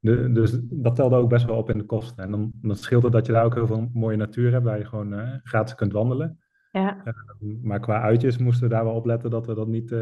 De, 0.00 0.32
dus 0.32 0.58
dat 0.62 0.96
telde 0.96 1.16
ook 1.16 1.28
best 1.28 1.46
wel 1.46 1.56
op 1.56 1.70
in 1.70 1.78
de 1.78 1.84
kosten. 1.84 2.24
En 2.24 2.30
dan, 2.30 2.52
dan 2.62 2.76
scheelt 2.76 3.02
het 3.02 3.12
dat 3.12 3.26
je 3.26 3.32
daar 3.32 3.44
ook 3.44 3.54
heel 3.54 3.66
veel 3.66 3.90
mooie 3.92 4.16
natuur 4.16 4.52
hebt, 4.52 4.64
waar 4.64 4.78
je 4.78 4.84
gewoon 4.84 5.12
uh, 5.12 5.34
gratis 5.42 5.74
kunt 5.74 5.92
wandelen. 5.92 6.38
Ja. 6.72 7.04
Ehm, 7.04 7.60
maar 7.62 7.80
qua 7.80 8.00
uitjes 8.00 8.38
moesten 8.38 8.68
we 8.68 8.74
daar 8.74 8.84
wel 8.84 8.94
op 8.94 9.06
letten 9.06 9.30
dat 9.30 9.46
we 9.46 9.54
dat 9.54 9.68
niet, 9.68 9.94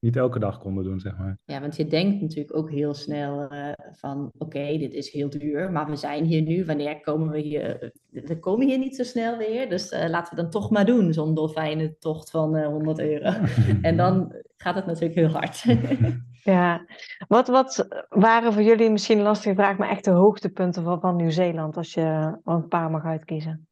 niet 0.00 0.16
elke 0.16 0.38
dag 0.38 0.58
konden 0.58 0.84
doen, 0.84 1.00
zeg 1.00 1.18
maar. 1.18 1.38
Ja, 1.44 1.60
want 1.60 1.76
je 1.76 1.86
denkt 1.86 2.20
natuurlijk 2.20 2.56
ook 2.56 2.70
heel 2.70 2.94
snel 2.94 3.52
uh, 3.52 3.72
van, 3.92 4.30
oké, 4.38 4.78
dit 4.78 4.94
is 4.94 5.10
heel 5.10 5.30
duur, 5.30 5.72
maar 5.72 5.90
we 5.90 5.96
zijn 5.96 6.24
hier 6.24 6.42
nu, 6.42 6.64
wanneer 6.64 7.00
komen 7.00 7.30
we 7.30 7.38
hier? 7.38 7.92
We 8.10 8.38
komen 8.38 8.66
hier 8.66 8.78
niet 8.78 8.96
zo 8.96 9.02
snel 9.02 9.36
weer, 9.36 9.68
dus 9.68 9.92
uh, 9.92 10.08
laten 10.08 10.36
we 10.36 10.42
dan 10.42 10.50
toch 10.50 10.70
maar 10.70 10.86
doen, 10.86 11.12
zo'n 11.12 11.34
dolfijnen 11.34 11.96
tocht 11.98 12.30
van 12.30 12.64
100 12.64 12.98
euro. 12.98 13.32
en 13.82 13.96
dan 13.96 14.34
gaat 14.56 14.74
het 14.74 14.86
natuurlijk 14.86 15.14
heel 15.14 15.28
hard. 15.28 15.64
ja, 16.54 16.86
wat, 17.28 17.48
wat 17.48 17.88
waren 18.08 18.52
voor 18.52 18.62
jullie 18.62 18.90
misschien 18.90 19.20
lastige 19.20 19.54
vraag, 19.54 19.78
maar 19.78 19.90
echt 19.90 20.04
de 20.04 20.10
hoogtepunten 20.10 20.82
van, 20.82 21.00
van 21.00 21.16
Nieuw-Zeeland, 21.16 21.76
als 21.76 21.94
je 21.94 22.38
een 22.44 22.68
paar 22.68 22.90
mag 22.90 23.04
uitkiezen? 23.04 23.68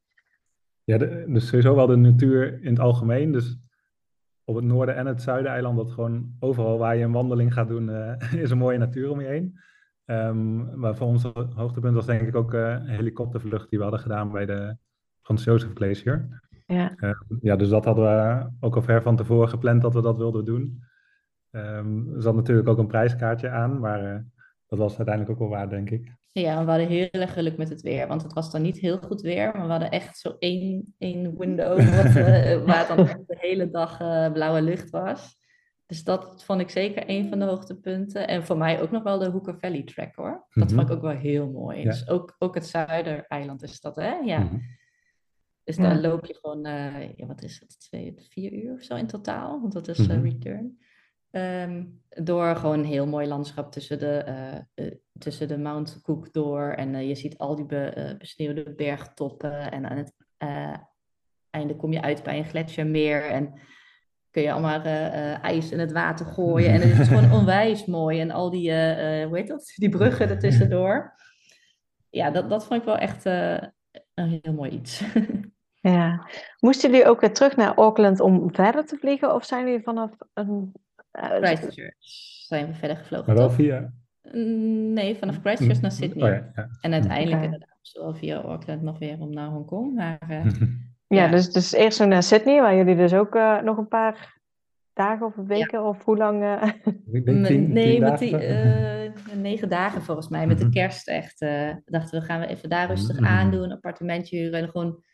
Ja, 0.83 0.97
dus 0.97 1.47
sowieso 1.47 1.75
wel 1.75 1.87
de 1.87 1.95
natuur 1.95 2.63
in 2.63 2.69
het 2.69 2.79
algemeen. 2.79 3.31
Dus 3.31 3.57
op 4.49 4.55
het 4.55 4.65
noorden 4.65 4.95
en 4.95 5.05
het 5.05 5.21
zuiden-eiland, 5.21 5.77
dat 5.77 5.91
gewoon 5.91 6.35
overal 6.39 6.77
waar 6.77 6.95
je 6.95 7.03
een 7.03 7.11
wandeling 7.11 7.53
gaat 7.53 7.67
doen, 7.67 7.89
uh, 7.89 8.33
is 8.43 8.49
een 8.51 8.57
mooie 8.57 8.77
natuur 8.77 9.09
om 9.09 9.21
je 9.21 9.27
heen. 9.27 9.59
Um, 10.05 10.79
maar 10.79 10.95
voor 10.95 11.07
ons 11.07 11.23
hoogtepunt 11.55 11.95
was 11.95 12.05
denk 12.05 12.21
ik 12.21 12.35
ook 12.35 12.53
uh, 12.53 12.69
een 12.69 12.87
helikoptervlucht 12.87 13.69
die 13.69 13.77
we 13.77 13.83
hadden 13.83 14.01
gedaan 14.01 14.31
bij 14.31 14.45
de 14.45 14.77
Frans 15.21 15.43
Joseph 15.43 15.73
Glacier. 15.73 16.41
Ja. 16.65 16.93
Uh, 16.97 17.11
ja, 17.41 17.55
dus 17.55 17.69
dat 17.69 17.85
hadden 17.85 18.03
we 18.03 18.49
ook 18.59 18.75
al 18.75 18.81
ver 18.81 19.01
van 19.01 19.15
tevoren 19.15 19.49
gepland 19.49 19.81
dat 19.81 19.93
we 19.93 20.01
dat 20.01 20.17
wilden 20.17 20.45
doen. 20.45 20.83
Um, 21.51 22.13
er 22.15 22.21
zat 22.21 22.35
natuurlijk 22.35 22.67
ook 22.67 22.77
een 22.77 22.87
prijskaartje 22.87 23.49
aan, 23.49 23.79
maar 23.79 24.25
dat 24.67 24.79
was 24.79 24.97
uiteindelijk 24.97 25.33
ook 25.33 25.49
wel 25.49 25.57
waar, 25.57 25.69
denk 25.69 25.89
ik. 25.89 26.11
Ja, 26.41 26.63
we 26.63 26.69
hadden 26.69 26.87
heel 26.87 27.09
erg 27.11 27.33
geluk 27.33 27.57
met 27.57 27.69
het 27.69 27.81
weer. 27.81 28.07
Want 28.07 28.23
het 28.23 28.33
was 28.33 28.51
dan 28.51 28.61
niet 28.61 28.77
heel 28.79 28.97
goed 28.97 29.21
weer. 29.21 29.51
Maar 29.53 29.65
we 29.65 29.71
hadden 29.71 29.91
echt 29.91 30.17
zo 30.17 30.35
één, 30.39 30.95
één 30.97 31.37
window 31.37 31.77
wat, 32.03 32.15
uh, 32.15 32.63
waar 32.65 32.95
dan 32.95 33.05
de 33.05 33.35
hele 33.39 33.69
dag 33.69 34.01
uh, 34.01 34.31
blauwe 34.31 34.61
lucht 34.61 34.89
was. 34.89 35.35
Dus 35.85 36.03
dat 36.03 36.43
vond 36.43 36.61
ik 36.61 36.69
zeker 36.69 37.03
een 37.05 37.29
van 37.29 37.39
de 37.39 37.45
hoogtepunten. 37.45 38.27
En 38.27 38.45
voor 38.45 38.57
mij 38.57 38.81
ook 38.81 38.91
nog 38.91 39.03
wel 39.03 39.19
de 39.19 39.29
Hooker 39.29 39.59
Valley 39.59 39.83
Track 39.83 40.15
hoor. 40.15 40.45
Dat 40.53 40.71
vond 40.71 40.89
ik 40.89 40.95
ook 40.95 41.01
wel 41.01 41.17
heel 41.17 41.49
mooi. 41.51 41.83
Dus 41.83 42.09
ook, 42.09 42.35
ook 42.39 42.55
het 42.55 42.67
Zuidereiland 42.67 43.63
is 43.63 43.79
dat, 43.79 43.95
hè? 43.95 44.11
Ja. 44.11 44.39
Mhm. 44.39 44.57
Dus 45.63 45.75
daar 45.75 45.99
loop 45.99 46.25
je 46.25 46.37
gewoon, 46.41 46.67
uh, 46.67 47.15
ja, 47.15 47.25
wat 47.25 47.43
is 47.43 47.59
het, 47.59 47.79
twee, 47.79 48.13
vier 48.29 48.53
uur 48.53 48.73
of 48.73 48.81
zo 48.81 48.95
in 48.95 49.07
totaal. 49.07 49.61
Want 49.61 49.73
dat 49.73 49.87
is 49.87 49.99
uh, 49.99 50.21
return. 50.21 50.79
Ehm, 51.31 51.85
door 52.09 52.55
gewoon 52.55 52.79
een 52.79 52.85
heel 52.85 53.07
mooi 53.07 53.27
landschap 53.27 53.71
tussen 53.71 53.99
de, 53.99 54.63
uh, 54.75 54.91
tussen 55.17 55.47
de 55.47 55.57
Mount 55.57 55.99
Cook 56.03 56.33
door. 56.33 56.69
En 56.69 57.07
je 57.07 57.15
ziet 57.15 57.37
al 57.37 57.55
die 57.55 57.65
be, 57.65 58.15
besneeuwde 58.17 58.73
bergtoppen. 58.75 59.71
En 59.71 59.89
aan 59.89 59.97
het 59.97 60.13
einde 61.49 61.75
kom 61.75 61.93
je 61.93 62.01
uit 62.01 62.23
bij 62.23 62.37
een 62.37 62.45
gletsjermeer. 62.45 63.25
En 63.25 63.53
kun 64.31 64.41
je 64.41 64.51
allemaal 64.51 64.81
ijs 65.41 65.71
in 65.71 65.79
het 65.79 65.91
water 65.91 66.25
gooien. 66.25 66.69
En 66.69 66.81
het 66.81 66.99
is 66.99 67.07
gewoon 67.07 67.31
onwijs 67.39 67.85
mooi. 67.85 68.19
En 68.19 68.31
al 68.31 68.49
die, 68.49 68.71
hoe 69.23 69.37
heet 69.37 69.47
dat? 69.47 69.73
Die 69.75 69.89
bruggen 69.89 70.29
ertussendoor. 70.29 71.13
Ja, 72.09 72.31
dat, 72.31 72.49
dat 72.49 72.65
vond 72.65 72.79
ik 72.79 72.85
wel 72.85 72.97
echt 72.97 73.25
een 73.25 74.41
heel 74.43 74.53
mooi 74.53 74.71
iets. 74.71 75.01
Ja. 75.89 76.27
Moesten 76.59 76.91
jullie 76.91 77.05
ook 77.05 77.21
weer 77.21 77.33
terug 77.33 77.55
naar 77.55 77.75
Auckland 77.75 78.19
om 78.19 78.53
verder 78.53 78.85
te 78.85 78.97
vliegen? 78.97 79.33
Of 79.33 79.45
zijn 79.45 79.65
jullie 79.65 79.83
vanaf 79.83 80.11
een... 80.33 80.73
Uh, 81.13 81.35
Christchurch 81.35 81.95
zijn 82.47 82.67
we 82.67 82.73
verder 82.73 82.97
gevlogen, 82.97 83.25
Maar 83.25 83.35
wel 83.35 83.49
via... 83.49 83.93
Nee, 84.93 85.15
vanaf 85.15 85.39
Christchurch 85.41 85.81
naar 85.81 85.91
Sydney. 85.91 86.31
Oh, 86.31 86.45
ja, 86.55 86.69
En 86.81 86.93
uiteindelijk 86.93 87.43
inderdaad 87.43 87.79
zowel 87.81 88.13
via 88.13 88.41
Auckland 88.41 88.81
nog 88.81 88.99
weer 88.99 89.19
om 89.19 89.33
naar 89.33 89.49
Hongkong. 89.49 89.95
Maar, 89.95 90.27
uh, 90.29 90.45
ja, 91.07 91.27
Dus, 91.27 91.51
dus 91.51 91.71
eerst 91.73 92.05
naar 92.05 92.23
Sydney, 92.23 92.61
waar 92.61 92.75
jullie 92.75 92.95
dus 92.95 93.13
ook 93.13 93.35
uh, 93.35 93.61
nog 93.61 93.77
een 93.77 93.87
paar 93.87 94.35
dagen 94.93 95.25
of 95.25 95.35
weken 95.35 95.85
of 95.85 96.03
hoe 96.03 96.17
lang? 96.17 96.43
Uh... 96.43 96.63
Tien, 97.23 97.71
nee, 97.71 97.99
met 97.99 98.19
die 98.19 98.35
negen 99.35 99.69
dagen 99.69 100.01
volgens 100.01 100.27
mij. 100.27 100.47
Met 100.47 100.57
de 100.57 100.63
mhm. 100.63 100.73
kerst 100.73 101.07
echt. 101.07 101.39
dachten 101.85 102.19
we 102.19 102.25
gaan 102.25 102.39
we 102.39 102.47
even 102.47 102.69
daar 102.69 102.87
rustig 102.87 103.19
mm 103.19 103.25
aan 103.25 103.51
doen, 103.51 103.71
appartementje 103.71 104.37
huren 104.37 104.59
en 104.59 104.69
gewoon 104.69 105.05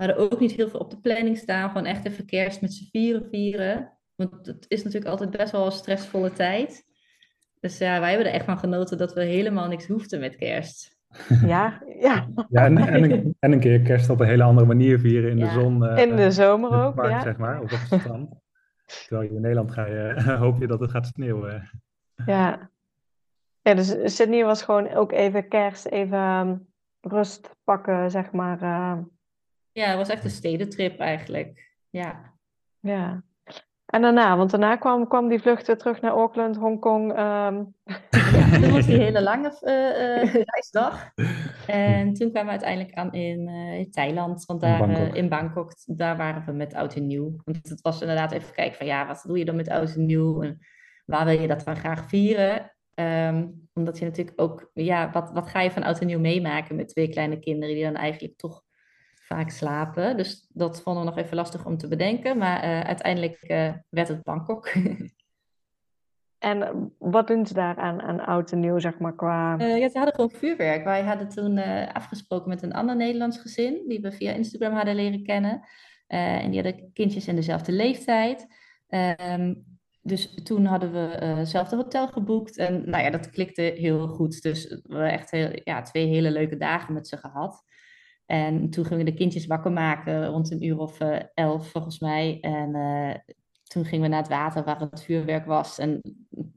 we 0.00 0.06
hadden 0.06 0.32
ook 0.32 0.40
niet 0.40 0.52
heel 0.52 0.68
veel 0.68 0.80
op 0.80 0.90
de 0.90 1.00
planning 1.00 1.38
staan. 1.38 1.68
Gewoon 1.68 1.86
echt 1.86 2.06
even 2.06 2.26
kerst 2.26 2.60
met 2.60 2.74
z'n 2.74 2.88
vieren 2.90 3.28
vieren. 3.30 3.92
Want 4.14 4.46
het 4.46 4.64
is 4.68 4.82
natuurlijk 4.82 5.10
altijd 5.10 5.30
best 5.30 5.52
wel 5.52 5.66
een 5.66 5.72
stressvolle 5.72 6.32
tijd. 6.32 6.86
Dus 7.60 7.78
ja, 7.78 8.00
wij 8.00 8.08
hebben 8.08 8.26
er 8.26 8.34
echt 8.34 8.44
van 8.44 8.58
genoten 8.58 8.98
dat 8.98 9.12
we 9.12 9.24
helemaal 9.24 9.68
niks 9.68 9.86
hoefden 9.86 10.20
met 10.20 10.36
kerst. 10.36 10.98
Ja, 11.46 11.82
ja. 11.98 12.28
ja 12.48 12.64
en, 12.64 12.78
en, 12.78 13.10
een, 13.10 13.36
en 13.38 13.52
een 13.52 13.60
keer 13.60 13.80
kerst 13.80 14.10
op 14.10 14.20
een 14.20 14.26
hele 14.26 14.42
andere 14.42 14.66
manier 14.66 14.98
vieren 14.98 15.30
in 15.30 15.38
de 15.38 15.50
zon. 15.50 15.82
Uh, 15.82 15.98
in 15.98 16.16
de 16.16 16.30
zomer 16.30 16.84
ook, 16.84 16.94
park, 16.94 17.10
ja. 17.10 17.20
zeg 17.20 17.36
maar, 17.36 17.60
of 17.60 17.72
op 17.72 17.90
het 17.90 18.00
strand. 18.00 18.34
Terwijl 19.06 19.28
je 19.28 19.34
in 19.34 19.40
Nederland 19.40 19.72
ga 19.72 19.86
je, 19.86 20.22
hoop 20.44 20.60
je 20.60 20.66
dat 20.66 20.80
het 20.80 20.90
gaat 20.90 21.06
sneeuwen. 21.06 21.70
Ja. 22.26 22.70
Ja, 23.62 23.74
dus 23.74 24.16
Sydney 24.16 24.44
was 24.44 24.62
gewoon 24.62 24.90
ook 24.90 25.12
even 25.12 25.48
kerst, 25.48 25.86
even 25.86 26.18
ehm, 26.18 26.56
rust 27.00 27.50
pakken, 27.64 28.10
zeg 28.10 28.32
maar. 28.32 28.62
Uh, 28.62 28.98
ja, 29.72 29.86
het 29.86 29.96
was 29.96 30.08
echt 30.08 30.24
een 30.24 30.30
stedentrip 30.30 30.98
eigenlijk. 30.98 31.76
Ja. 31.90 32.34
Ja. 32.80 33.22
En 33.90 34.02
daarna, 34.02 34.36
want 34.36 34.50
daarna 34.50 34.76
kwam, 34.76 35.08
kwam 35.08 35.28
die 35.28 35.40
vlucht 35.40 35.66
weer 35.66 35.78
terug 35.78 36.00
naar 36.00 36.12
Auckland, 36.12 36.56
Hongkong. 36.56 37.10
Um... 37.10 37.74
Ja, 38.10 38.58
toen 38.60 38.72
was 38.72 38.86
die 38.86 39.00
hele 39.06 39.22
lange 39.22 39.58
uh, 39.62 40.34
reisdag. 40.52 41.10
En 41.66 42.14
toen 42.14 42.30
kwamen 42.30 42.44
we 42.44 42.50
uiteindelijk 42.50 42.94
aan 42.94 43.12
in, 43.12 43.48
uh, 43.48 43.78
in 43.78 43.90
Thailand. 43.90 44.44
Want 44.44 44.60
daar 44.60 44.80
in 44.80 44.86
Bangkok. 44.88 45.14
in 45.14 45.28
Bangkok, 45.28 45.72
daar 45.86 46.16
waren 46.16 46.44
we 46.46 46.52
met 46.52 46.74
oud 46.74 46.94
en 46.94 47.06
nieuw. 47.06 47.36
Want 47.44 47.68
het 47.68 47.80
was 47.80 48.00
inderdaad 48.00 48.32
even 48.32 48.54
kijken 48.54 48.76
van 48.76 48.86
ja, 48.86 49.06
wat 49.06 49.24
doe 49.26 49.38
je 49.38 49.44
dan 49.44 49.56
met 49.56 49.68
oud 49.68 49.94
en 49.94 50.06
nieuw? 50.06 50.42
En 50.42 50.58
waar 51.04 51.24
wil 51.24 51.40
je 51.40 51.48
dat 51.48 51.64
dan 51.64 51.76
graag 51.76 52.08
vieren? 52.08 52.72
Um, 52.94 53.68
omdat 53.74 53.98
je 53.98 54.04
natuurlijk 54.04 54.40
ook, 54.40 54.70
ja, 54.74 55.10
wat, 55.10 55.30
wat 55.30 55.48
ga 55.48 55.60
je 55.60 55.70
van 55.70 55.82
oud 55.82 56.00
en 56.00 56.06
nieuw 56.06 56.18
meemaken 56.18 56.76
met 56.76 56.88
twee 56.88 57.08
kleine 57.08 57.38
kinderen 57.38 57.74
die 57.74 57.84
dan 57.84 57.94
eigenlijk 57.94 58.38
toch 58.38 58.62
vaak 59.34 59.50
slapen. 59.50 60.16
Dus 60.16 60.46
dat 60.52 60.82
vonden 60.82 61.04
we 61.04 61.08
nog 61.08 61.18
even 61.18 61.36
lastig 61.36 61.66
om 61.66 61.76
te 61.76 61.88
bedenken. 61.88 62.38
Maar 62.38 62.64
uh, 62.64 62.80
uiteindelijk 62.80 63.38
uh, 63.42 63.72
werd 63.88 64.08
het 64.08 64.22
Bangkok. 64.22 64.66
en 66.50 66.62
eh, 66.62 66.74
wat 66.98 67.26
doen 67.26 67.46
ze 67.46 67.54
daar 67.54 67.76
aan, 67.76 68.00
aan 68.00 68.20
oud 68.20 68.52
en 68.52 68.60
nieuw, 68.60 68.78
zeg 68.78 68.98
maar, 68.98 69.14
qua... 69.14 69.58
Uh, 69.58 69.78
ja, 69.78 69.88
ze 69.88 69.96
hadden 69.96 70.14
gewoon 70.14 70.30
vuurwerk. 70.30 70.84
Wij 70.84 71.02
hadden 71.02 71.28
toen 71.28 71.58
afgesproken 71.92 72.48
met 72.48 72.62
een 72.62 72.72
ander 72.72 72.96
Nederlands 72.96 73.38
gezin... 73.38 73.84
die 73.88 74.00
we 74.00 74.12
via 74.12 74.32
Instagram 74.32 74.72
hadden 74.72 74.94
leren 74.94 75.24
kennen. 75.24 75.60
en 76.06 76.50
die 76.50 76.62
hadden 76.62 76.92
kindjes 76.92 77.28
in 77.28 77.36
dezelfde 77.36 77.72
leeftijd. 77.72 78.46
Um, 78.88 79.64
dus 80.02 80.34
toen 80.42 80.64
hadden 80.64 80.92
we 80.92 81.24
hetzelfde 81.24 81.76
hotel 81.76 82.08
geboekt. 82.08 82.56
En 82.56 82.90
nou 82.90 83.04
ja, 83.04 83.10
dat 83.10 83.30
klikte 83.30 83.62
heel 83.62 84.08
goed. 84.08 84.42
Dus 84.42 84.68
we 84.68 84.94
hebben 84.94 85.12
echt 85.12 85.30
heel, 85.30 85.50
ja, 85.64 85.82
twee 85.82 86.06
hele 86.06 86.30
leuke 86.30 86.56
dagen 86.56 86.94
met 86.94 87.08
ze 87.08 87.16
gehad. 87.16 87.64
En 88.30 88.70
toen 88.70 88.84
gingen 88.84 89.04
we 89.04 89.10
de 89.10 89.16
kindjes 89.16 89.46
wakker 89.46 89.72
maken 89.72 90.26
rond 90.26 90.50
een 90.50 90.64
uur 90.64 90.78
of 90.78 91.00
uh, 91.00 91.18
elf 91.34 91.70
volgens 91.70 91.98
mij. 91.98 92.38
En 92.40 92.74
uh, 92.76 93.14
toen 93.62 93.84
gingen 93.84 94.02
we 94.02 94.08
naar 94.08 94.20
het 94.20 94.28
water 94.28 94.64
waar 94.64 94.80
het 94.80 95.02
vuurwerk 95.02 95.46
was. 95.46 95.78
En 95.78 96.00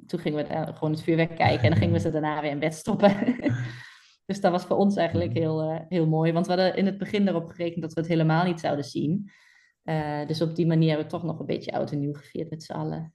toen 0.05 0.19
gingen 0.19 0.47
we 0.47 0.73
gewoon 0.73 0.91
het 0.91 1.03
vuurwerk 1.03 1.35
kijken. 1.35 1.63
En 1.63 1.69
dan 1.69 1.79
gingen 1.79 1.93
we 1.93 1.99
ze 1.99 2.09
daarna 2.09 2.41
weer 2.41 2.51
in 2.51 2.59
bed 2.59 2.73
stoppen. 2.73 3.35
dus 4.25 4.41
dat 4.41 4.51
was 4.51 4.63
voor 4.63 4.77
ons 4.77 4.95
eigenlijk 4.95 5.33
heel, 5.33 5.71
uh, 5.71 5.79
heel 5.89 6.07
mooi. 6.07 6.31
Want 6.31 6.47
we 6.47 6.53
hadden 6.53 6.75
in 6.75 6.85
het 6.85 6.97
begin 6.97 7.27
erop 7.27 7.49
gerekend 7.49 7.81
dat 7.81 7.93
we 7.93 7.99
het 7.99 8.09
helemaal 8.09 8.45
niet 8.45 8.59
zouden 8.59 8.85
zien. 8.85 9.31
dus 10.27 10.41
op 10.41 10.55
die 10.55 10.67
manier 10.67 10.87
hebben 10.87 11.05
we 11.05 11.11
toch 11.11 11.23
nog 11.23 11.39
een 11.39 11.45
beetje 11.45 11.71
oud 11.71 11.91
en 11.91 11.99
nieuw 11.99 12.13
gevierd 12.13 12.49
met 12.49 12.63
z'n 12.63 12.73
allen. 12.73 13.13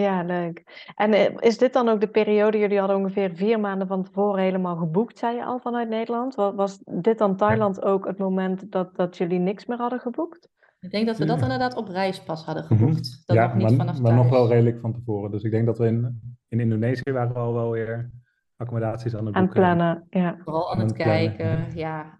Ja, 0.00 0.22
leuk. 0.22 0.90
En 0.94 1.12
eh, 1.12 1.34
is 1.38 1.58
dit 1.58 1.72
dan 1.72 1.88
ook 1.88 2.00
de 2.00 2.08
periode, 2.08 2.58
jullie 2.58 2.78
hadden 2.78 2.96
ongeveer 2.96 3.30
vier 3.34 3.60
maanden 3.60 3.86
van 3.86 4.04
tevoren 4.04 4.42
helemaal 4.42 4.76
geboekt, 4.76 5.18
zei 5.18 5.36
je 5.36 5.44
al, 5.44 5.58
vanuit 5.58 5.88
Nederland? 5.88 6.34
Was 6.34 6.78
dit 6.84 7.18
dan 7.18 7.36
Thailand 7.36 7.82
ook 7.82 8.06
het 8.06 8.18
moment 8.18 8.72
dat, 8.72 8.96
dat 8.96 9.16
jullie 9.16 9.38
niks 9.38 9.66
meer 9.66 9.78
hadden 9.78 10.00
geboekt? 10.00 10.48
Ik 10.80 10.90
denk 10.90 11.06
dat 11.06 11.18
we 11.18 11.24
dat 11.24 11.42
inderdaad 11.42 11.74
op 11.74 11.88
reis 11.88 12.22
pas 12.22 12.44
hadden 12.44 12.64
mhm. 12.64 12.76
geboekt. 12.76 13.22
Dat 13.26 13.36
ja, 13.36 13.46
nog 13.46 13.54
niet 13.54 13.62
maar, 13.62 13.76
vanaf 13.76 14.00
maar 14.00 14.14
nog 14.14 14.28
wel 14.28 14.48
redelijk 14.48 14.80
van 14.80 14.92
tevoren. 14.92 15.30
Dus 15.30 15.42
ik 15.42 15.50
denk 15.50 15.66
dat 15.66 15.78
we 15.78 15.86
in, 15.86 16.20
in 16.48 16.60
Indonesië 16.60 17.12
waren 17.12 17.32
we 17.32 17.38
al 17.38 17.54
wel 17.54 17.70
weer 17.70 18.10
accommodaties 18.56 19.16
aan 19.16 19.26
het 19.26 19.34
boeken. 19.34 19.64
Aan 19.64 19.76
plannen, 19.76 20.06
ja. 20.10 20.36
Vooral 20.44 20.72
aan, 20.72 20.80
het 20.80 20.92
kijken, 20.92 21.66
ja. 21.74 22.18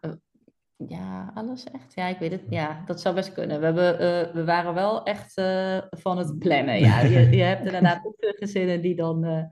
Eh, 0.78 0.88
ja, 0.88 1.30
alles 1.34 1.64
echt. 1.64 1.94
Ja, 1.94 2.06
ik 2.06 2.18
weet 2.18 2.30
het. 2.30 2.42
Ja, 2.48 2.82
dat 2.86 3.00
zou 3.00 3.14
best 3.14 3.32
kunnen. 3.32 3.58
We, 3.58 3.64
hebben, 3.64 3.92
uh, 3.92 4.34
we 4.34 4.44
waren 4.44 4.74
wel 4.74 5.02
echt 5.02 5.38
uh, 5.38 5.78
van 5.90 6.18
het 6.18 6.38
plannen. 6.38 6.78
Ja, 6.78 7.00
je, 7.00 7.30
je 7.30 7.42
hebt 7.42 7.64
inderdaad 7.64 8.06
ook 8.06 8.16
gezinnen 8.18 8.80
die 8.80 8.94
dan 8.94 9.24
uh, 9.24 9.42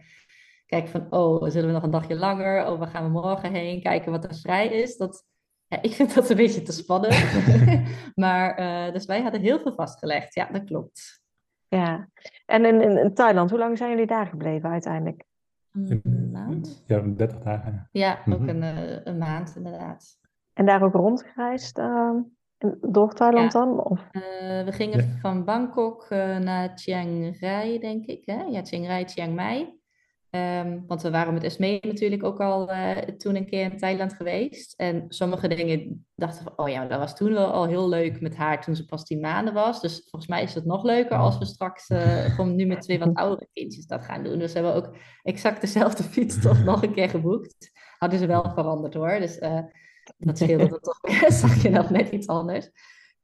kijken 0.67 0.91
van... 0.91 1.07
Oh, 1.11 1.51
zullen 1.51 1.67
we 1.67 1.75
nog 1.75 1.83
een 1.83 1.91
dagje 1.91 2.17
langer? 2.17 2.67
Oh, 2.67 2.79
waar 2.79 2.89
gaan 2.89 3.05
we 3.05 3.11
morgen 3.11 3.53
heen? 3.53 3.83
Kijken 3.83 4.13
wat 4.13 4.25
er 4.25 4.35
vrij 4.35 4.67
is. 4.67 4.97
Dat, 4.97 5.25
ja, 5.67 5.83
ik 5.83 5.93
vind 5.93 6.15
dat 6.15 6.31
een 6.31 6.37
beetje 6.37 6.63
te 6.63 6.73
spannend. 6.73 7.25
maar, 8.15 8.57
dus 8.93 9.07
wij 9.07 9.23
hadden 9.23 9.41
heel 9.41 9.59
veel 9.59 9.75
vastgelegd. 9.75 10.35
Ja, 10.35 10.49
dat 10.53 10.65
klopt. 10.65 11.23
Ja. 11.69 12.09
En 12.47 12.65
in, 12.65 12.81
in, 12.81 12.99
in 12.99 13.15
Thailand, 13.15 13.51
hoe 13.51 13.59
lang 13.59 13.79
zijn 13.79 13.91
jullie 13.91 14.07
daar 14.07 14.27
gebleven 14.27 14.71
uiteindelijk? 14.71 15.25
Een 15.73 16.31
maand? 16.33 16.85
Ja, 16.87 17.01
30 17.01 17.39
dagen. 17.39 17.89
Ja, 17.93 18.19
ook 18.29 18.41
mhm. 18.41 18.49
een, 18.49 19.09
een 19.09 19.19
maand 19.19 19.57
inderdaad. 19.57 20.19
En 20.57 20.67
daar 20.67 20.83
ook 20.83 20.95
rondgereisd 20.95 21.79
uh, 21.79 22.11
door 22.81 23.15
Thailand 23.15 23.53
dan? 23.53 23.85
Of? 23.85 24.01
Uh, 24.01 24.23
we 24.65 24.73
gingen 24.73 25.19
van 25.21 25.45
Bangkok 25.45 26.07
uh, 26.11 26.39
naar 26.39 26.73
Chiang 26.75 27.37
Rai, 27.41 27.79
denk 27.79 28.07
ik. 28.07 28.23
Hè? 28.25 28.43
Ja, 28.43 28.65
Chiang 28.65 28.87
Rai, 28.87 29.05
Chiang 29.05 29.35
Mai. 29.35 29.75
Um, 30.31 30.85
want 30.87 31.03
we 31.03 31.11
waren 31.11 31.35
met 31.35 31.43
Esme 31.43 31.79
natuurlijk 31.83 32.25
ook 32.25 32.41
al 32.41 32.71
uh, 32.71 32.91
toen 32.97 33.37
een 33.37 33.47
keer 33.47 33.71
in 33.71 33.79
Thailand 33.79 34.13
geweest. 34.13 34.75
En 34.77 35.05
sommige 35.09 35.49
dingen 35.49 36.07
dachten 36.15 36.45
van, 36.45 36.53
oh 36.57 36.69
ja, 36.69 36.87
dat 36.87 36.99
was 36.99 37.17
toen 37.17 37.33
wel 37.33 37.53
al 37.53 37.67
heel 37.67 37.89
leuk 37.89 38.21
met 38.21 38.37
haar 38.37 38.63
toen 38.63 38.77
ze 38.77 38.85
pas 38.85 39.05
tien 39.05 39.21
maanden 39.21 39.55
was. 39.55 39.81
Dus 39.81 40.07
volgens 40.11 40.27
mij 40.27 40.43
is 40.43 40.55
het 40.55 40.65
nog 40.65 40.85
leuker 40.85 41.17
als 41.17 41.39
we 41.39 41.45
straks 41.45 41.87
gewoon 42.35 42.55
nu 42.55 42.67
met 42.67 42.83
twee 42.83 42.99
wat 42.99 43.15
oudere 43.25 43.49
kindjes 43.53 43.87
dat 43.87 44.05
gaan 44.05 44.23
doen. 44.23 44.39
Dus 44.39 44.53
we 44.53 44.59
hebben 44.59 44.77
ook 44.77 44.97
exact 45.23 45.61
dezelfde 45.61 46.03
fiets 46.03 46.41
toch 46.41 46.65
nog 46.65 46.83
een 46.83 46.95
keer 46.95 47.09
geboekt. 47.09 47.71
Hadden 47.99 48.19
ze 48.19 48.27
wel 48.27 48.53
veranderd 48.55 48.95
hoor. 48.95 49.19
Dus 49.19 49.39
dat 50.17 50.39
scheelde 50.39 50.69
dat 50.69 50.83
toch, 50.83 51.01
zag 51.41 51.63
je 51.63 51.71
dat 51.71 51.91
net 51.91 52.11
iets 52.11 52.27
anders. 52.27 52.71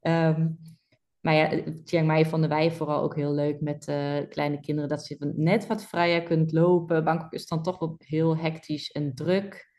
Um, 0.01 0.59
maar 1.23 1.35
ja, 1.35 1.63
Chiang 1.85 2.07
Mai 2.07 2.25
vonden 2.25 2.49
wij 2.49 2.71
vooral 2.71 3.03
ook 3.03 3.15
heel 3.17 3.33
leuk 3.33 3.61
met 3.61 3.89
uh, 3.89 4.29
kleine 4.29 4.61
kinderen. 4.61 4.91
Dat 4.91 5.07
je 5.07 5.33
net 5.37 5.67
wat 5.67 5.85
vrijer 5.85 6.23
kunt 6.23 6.53
lopen. 6.53 7.05
Bangkok 7.05 7.33
is 7.33 7.47
dan 7.47 7.63
toch 7.63 7.79
wel 7.79 7.95
heel 7.99 8.37
hectisch 8.37 8.91
en 8.91 9.15
druk. 9.15 9.71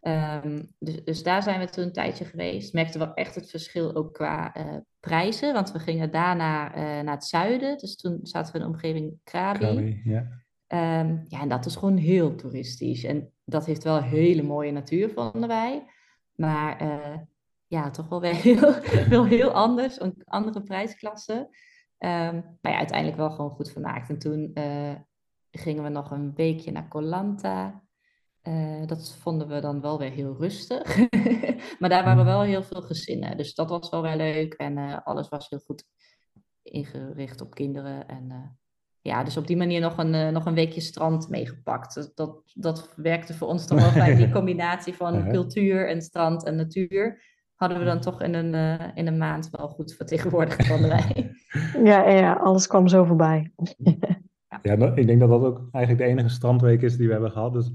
Um, 0.00 0.72
dus, 0.78 1.04
dus, 1.04 1.22
daar 1.22 1.42
zijn 1.42 1.60
we 1.60 1.68
toen 1.68 1.84
een 1.84 1.92
tijdje 1.92 2.24
geweest. 2.24 2.72
Merkten 2.72 3.00
we 3.00 3.14
echt 3.14 3.34
het 3.34 3.50
verschil 3.50 3.94
ook 3.94 4.14
qua 4.14 4.56
uh, 4.56 4.76
prijzen. 5.00 5.52
Want 5.52 5.72
we 5.72 5.78
gingen 5.78 6.10
daarna 6.10 6.68
uh, 6.68 7.04
naar 7.04 7.14
het 7.14 7.24
zuiden. 7.24 7.78
Dus 7.78 7.96
toen 7.96 8.18
zaten 8.22 8.52
we 8.52 8.58
in 8.58 8.64
de 8.64 8.70
omgeving 8.70 9.18
Krabi. 9.24 9.58
Krabi 9.58 10.00
ja. 10.04 10.18
Um, 11.00 11.24
ja, 11.28 11.40
en 11.40 11.48
dat 11.48 11.66
is 11.66 11.76
gewoon 11.76 11.96
heel 11.96 12.34
toeristisch. 12.34 13.04
En 13.04 13.32
dat 13.44 13.66
heeft 13.66 13.84
wel 13.84 14.02
hele 14.02 14.42
mooie 14.42 14.72
natuur, 14.72 15.10
vonden 15.10 15.48
wij. 15.48 15.84
Maar 16.40 16.82
uh, 16.82 17.18
ja, 17.66 17.90
toch 17.90 18.08
wel 18.08 18.20
weer 18.20 18.34
heel, 19.08 19.24
heel 19.24 19.50
anders, 19.50 20.00
een 20.00 20.22
andere 20.24 20.62
prijsklasse. 20.62 21.34
Um, 21.98 22.58
maar 22.60 22.72
ja, 22.72 22.78
uiteindelijk 22.78 23.18
wel 23.18 23.30
gewoon 23.30 23.50
goed 23.50 23.70
vermaakt. 23.70 24.08
En 24.08 24.18
toen 24.18 24.50
uh, 24.54 24.94
gingen 25.50 25.82
we 25.82 25.88
nog 25.88 26.10
een 26.10 26.34
weekje 26.34 26.70
naar 26.70 26.88
Colanta. 26.88 27.82
Uh, 28.42 28.86
dat 28.86 29.16
vonden 29.16 29.48
we 29.48 29.60
dan 29.60 29.80
wel 29.80 29.98
weer 29.98 30.10
heel 30.10 30.36
rustig. 30.36 30.96
maar 31.78 31.88
daar 31.88 32.04
waren 32.04 32.24
wel 32.24 32.42
heel 32.42 32.62
veel 32.62 32.82
gezinnen. 32.82 33.36
Dus 33.36 33.54
dat 33.54 33.68
was 33.68 33.90
wel 33.90 34.02
weer 34.02 34.16
leuk. 34.16 34.54
En 34.54 35.04
alles 35.04 35.28
was 35.28 35.48
heel 35.48 35.58
goed 35.58 35.84
ingericht 36.62 37.40
op 37.40 37.54
kinderen. 37.54 38.08
En 38.08 38.58
ja, 39.02 39.24
dus 39.24 39.36
op 39.36 39.46
die 39.46 39.56
manier 39.56 39.80
nog 39.80 39.98
een, 39.98 40.32
nog 40.32 40.46
een 40.46 40.54
weekje 40.54 40.80
strand 40.80 41.28
meegepakt. 41.28 41.94
Dat, 41.94 42.12
dat, 42.14 42.42
dat 42.54 42.92
werkte 42.96 43.34
voor 43.34 43.48
ons 43.48 43.66
toch 43.66 43.80
wel 43.80 43.92
bij 43.92 44.14
die 44.14 44.30
combinatie 44.38 44.94
van 44.94 45.28
cultuur 45.28 45.88
en 45.88 46.02
strand 46.02 46.44
en 46.44 46.56
natuur 46.56 47.20
hadden 47.58 47.78
we 47.78 47.84
dan 47.84 48.00
toch 48.00 48.22
in 48.22 48.34
een, 48.34 48.54
uh, 48.54 48.86
in 48.94 49.06
een 49.06 49.18
maand 49.18 49.50
wel 49.50 49.68
goed 49.68 49.94
vertegenwoordigd, 49.94 50.66
vonden 50.66 50.88
wij. 50.88 51.30
Ja, 51.84 52.08
ja, 52.08 52.32
alles 52.32 52.66
kwam 52.66 52.88
zo 52.88 53.04
voorbij. 53.04 53.52
ja, 54.62 54.94
ik 54.94 55.06
denk 55.06 55.20
dat 55.20 55.28
dat 55.28 55.42
ook 55.42 55.68
eigenlijk 55.72 56.04
de 56.04 56.10
enige 56.10 56.28
strandweek 56.28 56.82
is 56.82 56.96
die 56.96 57.06
we 57.06 57.12
hebben 57.12 57.30
gehad. 57.30 57.52
Dus 57.52 57.72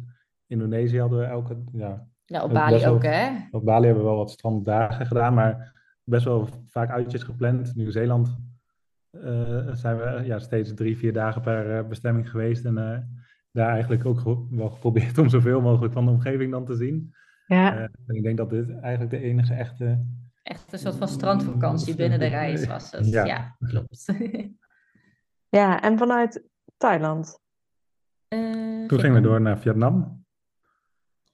Indonesië 0.47 0.99
hadden 0.99 1.19
we 1.19 1.25
elke... 1.25 1.63
Ja, 1.71 2.07
ja 2.25 2.43
op 2.43 2.53
Bali 2.53 2.87
ook, 2.87 3.03
hè? 3.03 3.29
Op 3.51 3.65
Bali 3.65 3.85
hebben 3.85 4.03
we 4.03 4.09
wel 4.09 4.17
wat 4.17 4.31
stranddagen 4.31 5.05
gedaan, 5.05 5.33
maar 5.33 5.73
best 6.03 6.25
wel 6.25 6.47
vaak 6.69 6.89
uitjes 6.89 7.23
gepland. 7.23 7.75
Nieuw-Zeeland 7.75 8.37
zijn 9.73 9.97
we 9.97 10.21
ja, 10.25 10.39
steeds 10.39 10.73
drie, 10.73 10.97
vier 10.97 11.13
dagen 11.13 11.41
per 11.41 11.77
uh, 11.77 11.87
bestemming 11.87 12.29
geweest. 12.29 12.65
En 12.65 12.75
daar 13.51 13.69
eigenlijk 13.69 14.05
ook 14.05 14.47
wel 14.49 14.69
geprobeerd 14.69 15.17
om 15.23 15.29
zoveel 15.29 15.61
mogelijk 15.61 15.93
van 15.93 16.05
de 16.05 16.11
omgeving 16.11 16.51
dan 16.51 16.65
te 16.65 16.75
zien. 16.75 17.13
Ja. 17.47 17.75
Uh, 17.75 17.81
en 17.81 18.15
ik 18.15 18.23
denk 18.23 18.37
dat 18.37 18.49
dit 18.49 18.79
eigenlijk 18.79 19.11
de 19.11 19.19
enige 19.19 19.53
echte... 19.53 20.05
Echt 20.43 20.73
een 20.73 20.79
soort 20.79 20.95
van 20.95 21.07
strandvakantie 21.07 21.95
binnen 21.95 22.19
de 22.19 22.27
reis 22.27 22.65
was 22.75 22.91
het. 22.91 23.09
Ja, 23.09 23.25
ja 23.25 23.55
klopt. 23.59 24.13
ja, 25.59 25.81
en 25.81 25.97
vanuit 25.97 26.43
Thailand? 26.77 27.39
Uh, 28.29 28.87
Toen 28.87 28.99
gingen 28.99 29.21
we 29.21 29.27
door 29.27 29.41
naar 29.41 29.59
Vietnam. 29.59 30.25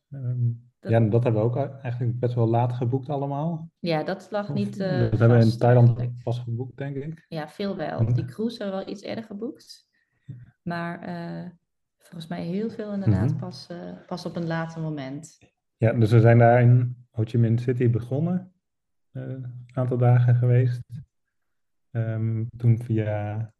Um, 0.09 0.68
dat... 0.79 0.91
Ja, 0.91 0.99
dat 0.99 1.23
hebben 1.23 1.41
we 1.41 1.47
ook 1.47 1.55
eigenlijk 1.81 2.19
best 2.19 2.35
wel 2.35 2.47
laat 2.47 2.73
geboekt 2.73 3.09
allemaal. 3.09 3.69
Ja, 3.79 4.03
dat 4.03 4.27
lag 4.31 4.53
niet 4.53 4.79
uh, 4.79 4.99
Dat 4.99 5.19
hebben 5.19 5.37
we 5.37 5.45
in 5.45 5.57
Thailand 5.57 6.23
pas 6.23 6.39
geboekt, 6.39 6.77
denk 6.77 6.95
ik. 6.95 7.25
Ja, 7.27 7.47
veel 7.47 7.75
wel. 7.75 8.13
Die 8.13 8.25
cruise 8.25 8.57
hebben 8.57 8.79
we 8.79 8.85
wel 8.85 8.93
iets 8.93 9.03
eerder 9.03 9.23
geboekt. 9.23 9.87
Maar 10.61 10.99
volgens 11.97 12.27
mij 12.27 12.43
heel 12.43 12.69
veel 12.69 12.93
inderdaad 12.93 13.29
mhm. 13.29 13.39
pas, 13.39 13.67
pas 14.07 14.25
op 14.25 14.35
een 14.35 14.47
later 14.47 14.81
moment. 14.81 15.37
Ja, 15.77 15.93
dus 15.93 16.11
we 16.11 16.19
zijn 16.19 16.37
daar 16.37 16.61
in 16.61 17.05
Ho 17.11 17.23
Chi 17.23 17.37
Minh 17.37 17.59
City 17.59 17.89
begonnen. 17.89 18.53
Een 19.11 19.65
aantal 19.73 19.97
dagen 19.97 20.35
geweest. 20.35 20.81
Um, 21.91 22.47
toen 22.57 22.79
via 22.83 23.53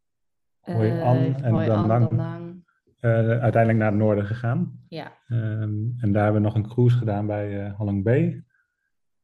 Hoi 0.60 1.02
An 1.02 1.36
en 1.36 1.52
Hoi 1.52 1.66
Dan 1.66 2.16
Nang. 2.16 2.69
Uh, 3.02 3.12
uiteindelijk 3.12 3.78
naar 3.78 3.92
het 3.92 4.00
noorden 4.00 4.26
gegaan. 4.26 4.80
Ja. 4.88 5.12
Um, 5.28 5.96
en 5.98 6.12
daar 6.12 6.24
hebben 6.24 6.42
we 6.42 6.48
nog 6.48 6.56
een 6.56 6.68
cruise 6.68 6.98
gedaan 6.98 7.28
bij 7.28 7.66
uh, 7.66 7.78
Halong 7.78 8.04
Bay. 8.04 8.44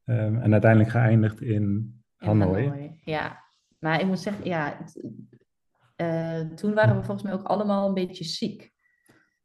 Um, 0.06 0.42
en 0.42 0.52
uiteindelijk 0.52 0.92
geëindigd 0.92 1.42
in 1.42 1.96
Hanoi. 2.16 2.68
Hanoi. 2.68 3.00
Ja, 3.04 3.44
maar 3.80 4.00
ik 4.00 4.06
moet 4.06 4.20
zeggen, 4.20 4.46
ja, 4.46 4.78
toen 6.56 6.74
waren 6.74 6.96
we 6.96 7.04
volgens 7.04 7.24
mij 7.24 7.34
ook 7.34 7.46
allemaal 7.46 7.88
een 7.88 7.94
beetje 7.94 8.24
ziek. 8.24 8.74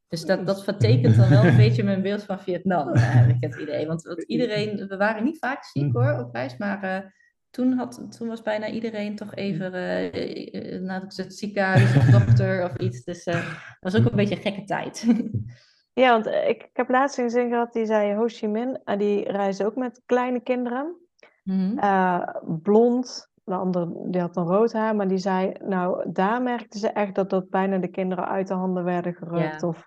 Dus 0.08 0.24
dat, 0.24 0.46
dat 0.46 0.64
vertekent 0.64 1.16
dan 1.16 1.28
wel 1.28 1.44
een 1.44 1.56
beetje 1.66 1.84
mijn 1.84 2.02
beeld 2.02 2.22
van 2.22 2.40
Vietnam, 2.40 2.96
heb 2.96 3.28
ik 3.28 3.36
het 3.40 3.56
idee. 3.56 3.86
Want, 3.86 4.24
iedereen, 4.26 4.86
we 4.88 4.96
waren 4.96 5.24
niet 5.24 5.38
vaak 5.38 5.64
ziek 5.64 5.92
hoor, 5.92 6.18
op 6.18 6.34
reis, 6.34 6.56
maar 6.56 7.14
toen, 7.50 7.72
had, 7.72 8.16
toen 8.16 8.28
was 8.28 8.42
bijna 8.42 8.68
iedereen 8.68 9.16
toch 9.16 9.34
even 9.34 9.74
uh, 9.74 10.80
naar 10.80 11.00
het 11.00 11.24
ziekenhuis 11.28 11.96
of 11.96 12.04
dokter 12.04 12.64
of 12.64 12.76
iets. 12.76 13.04
Dus 13.04 13.24
dat 13.24 13.42
was 13.80 13.96
ook 13.96 14.04
een 14.04 14.16
beetje 14.16 14.34
een 14.34 14.42
gekke 14.42 14.64
tijd. 14.64 15.06
Ja, 15.92 16.10
want 16.10 16.26
ik, 16.26 16.62
ik 16.62 16.70
heb 16.72 16.88
laatst 16.88 17.18
een 17.18 17.30
zin 17.30 17.48
gehad 17.48 17.72
die 17.72 17.86
zei 17.86 18.14
Ho 18.14 18.24
Chi 18.26 18.48
Minh, 18.48 18.96
die 18.98 19.30
reisde 19.30 19.66
ook 19.66 19.76
met 19.76 20.02
kleine 20.06 20.40
kinderen. 20.40 20.96
Mm 21.42 21.78
-hmm. 21.78 22.60
blond, 22.62 23.30
de 23.44 23.54
andere 23.54 24.08
die 24.10 24.20
had 24.20 24.34
dan 24.34 24.46
rood 24.46 24.72
haar, 24.72 24.96
maar 24.96 25.08
die 25.08 25.18
zei, 25.18 25.52
nou, 25.64 26.12
daar 26.12 26.42
merkte 26.42 26.78
ze 26.78 26.88
echt 26.88 27.14
dat 27.14 27.30
dat 27.30 27.50
bijna 27.50 27.78
de 27.78 27.88
kinderen 27.88 28.28
uit 28.28 28.48
de 28.48 28.54
handen 28.54 28.84
werden 28.84 29.14
gerukt. 29.14 29.62
Of 29.62 29.84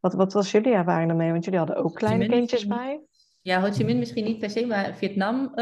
wat, 0.00 0.14
wat 0.14 0.32
was 0.32 0.50
jullie 0.50 0.72
ervaring 0.72 1.08
daarmee? 1.08 1.30
Want 1.30 1.44
jullie 1.44 1.58
hadden 1.58 1.76
ook 1.76 1.94
kleine 1.94 2.28
kindjes 2.28 2.66
bij. 2.66 3.00
Ja, 3.40 3.60
Ho 3.60 3.70
Chi 3.70 3.84
Minh 3.84 3.98
misschien 3.98 4.24
niet 4.24 4.38
per 4.38 4.50
se, 4.50 4.66
maar 4.66 4.94
Vietnam 4.94 5.52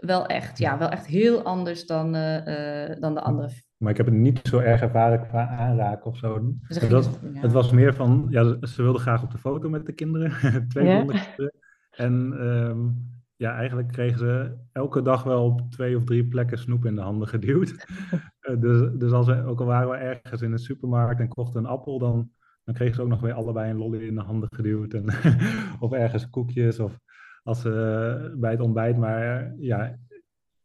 wel 0.00 0.26
echt, 0.26 0.58
ja, 0.58 0.78
wel 0.78 0.88
echt 0.88 1.06
heel 1.06 1.42
anders 1.42 1.86
dan, 1.86 2.16
uh, 2.16 3.00
dan 3.00 3.14
de 3.14 3.20
andere. 3.20 3.50
Maar 3.76 3.90
ik 3.90 3.96
heb 3.96 4.06
het 4.06 4.14
niet 4.14 4.40
zo 4.42 4.58
erg 4.58 4.80
ervaren 4.80 5.28
qua 5.28 5.48
aanraken 5.48 6.06
of 6.06 6.16
zo. 6.16 6.54
Dus 6.68 6.80
het, 6.80 6.90
was, 6.90 7.08
het 7.32 7.52
was 7.52 7.70
meer 7.70 7.94
van, 7.94 8.26
ja, 8.30 8.56
ze 8.66 8.82
wilden 8.82 9.00
graag 9.00 9.22
op 9.22 9.30
de 9.30 9.38
foto 9.38 9.68
met 9.68 9.86
de 9.86 9.92
kinderen, 9.92 10.32
twee 10.68 10.86
ja. 10.86 10.96
kinderen. 10.96 11.52
En 11.90 12.12
um, 12.46 13.10
ja, 13.36 13.54
eigenlijk 13.54 13.88
kregen 13.88 14.18
ze 14.18 14.56
elke 14.72 15.02
dag 15.02 15.22
wel 15.22 15.44
op 15.44 15.70
twee 15.70 15.96
of 15.96 16.04
drie 16.04 16.24
plekken 16.24 16.58
snoep 16.58 16.84
in 16.84 16.94
de 16.94 17.00
handen 17.00 17.28
geduwd. 17.34 17.74
Eh, 18.40 18.60
dus, 18.60 18.90
dus 18.98 19.12
als 19.12 19.26
we, 19.26 19.44
ook 19.44 19.60
al 19.60 19.66
waren 19.66 19.90
we 19.90 19.96
ergens 19.96 20.42
in 20.42 20.50
de 20.50 20.58
supermarkt 20.58 21.20
en 21.20 21.28
kochten 21.28 21.60
een 21.60 21.70
appel, 21.70 21.98
dan, 21.98 22.30
dan 22.64 22.74
kregen 22.74 22.94
ze 22.94 23.02
ook 23.02 23.08
nog 23.08 23.20
weer 23.20 23.32
allebei 23.32 23.70
een 23.70 23.76
lolly 23.76 24.06
in 24.06 24.14
de 24.14 24.20
handen 24.20 24.48
geduwd. 24.52 24.92
En, 24.92 25.04
of 25.80 25.92
ergens 25.92 26.30
koekjes. 26.30 26.78
Of 26.78 26.98
als 27.42 27.60
ze 27.60 28.34
bij 28.36 28.50
het 28.50 28.60
ontbijt 28.60 28.96
maar 28.96 29.52
ja, 29.58 29.98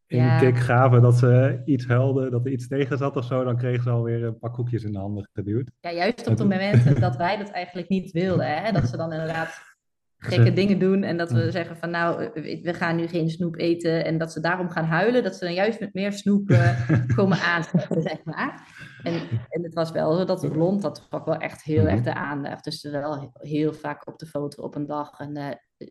in 0.07 0.17
ja. 0.17 0.39
kick 0.39 0.57
gaven 0.57 1.01
dat 1.01 1.15
ze 1.15 1.61
iets 1.65 1.87
huilden, 1.87 2.31
dat 2.31 2.45
er 2.45 2.51
iets 2.51 2.67
tegen 2.67 2.97
zat 2.97 3.15
of 3.15 3.25
zo, 3.25 3.43
dan 3.43 3.57
kregen 3.57 3.83
ze 3.83 3.89
alweer 3.89 4.23
een 4.23 4.39
paar 4.39 4.51
koekjes 4.51 4.83
in 4.83 4.91
de 4.91 4.97
handen 4.97 5.29
geduwd. 5.33 5.69
Ja, 5.79 5.91
juist 5.91 6.27
op 6.27 6.37
de 6.37 6.45
momenten 6.45 6.99
dat 7.07 7.15
wij 7.15 7.37
dat 7.37 7.49
eigenlijk 7.49 7.89
niet 7.89 8.11
wilden. 8.11 8.63
Hè? 8.63 8.71
Dat 8.71 8.87
ze 8.87 8.97
dan 8.97 9.11
inderdaad 9.11 9.75
gekke 10.17 10.53
dingen 10.53 10.79
doen 10.79 11.03
en 11.03 11.17
dat 11.17 11.31
we 11.31 11.51
zeggen 11.51 11.77
van 11.77 11.89
nou, 11.89 12.29
we 12.61 12.73
gaan 12.73 12.95
nu 12.95 13.07
geen 13.07 13.29
snoep 13.29 13.57
eten 13.57 14.05
en 14.05 14.17
dat 14.17 14.31
ze 14.31 14.39
daarom 14.39 14.69
gaan 14.69 14.85
huilen, 14.85 15.23
dat 15.23 15.35
ze 15.35 15.45
dan 15.45 15.53
juist 15.53 15.79
met 15.79 15.93
meer 15.93 16.13
snoep 16.13 16.49
uh, 16.49 16.89
komen 17.15 17.39
aanzetten, 17.39 18.01
zeg 18.01 18.23
maar. 18.23 18.67
En, 19.03 19.13
en 19.49 19.63
het 19.63 19.73
was 19.73 19.91
wel 19.91 20.15
zo 20.15 20.25
dat 20.25 20.51
blond, 20.51 20.81
dat 20.81 21.07
trok 21.09 21.25
wel 21.25 21.37
echt 21.37 21.63
heel 21.63 21.87
erg 21.87 22.01
de 22.01 22.13
aandacht. 22.13 22.63
Dus 22.63 22.83
wel 22.83 23.31
heel 23.33 23.73
vaak 23.73 24.07
op 24.07 24.19
de 24.19 24.25
foto 24.25 24.63
op 24.63 24.75
een 24.75 24.85
dag. 24.85 25.19
En 25.19 25.37
uh, 25.37 25.49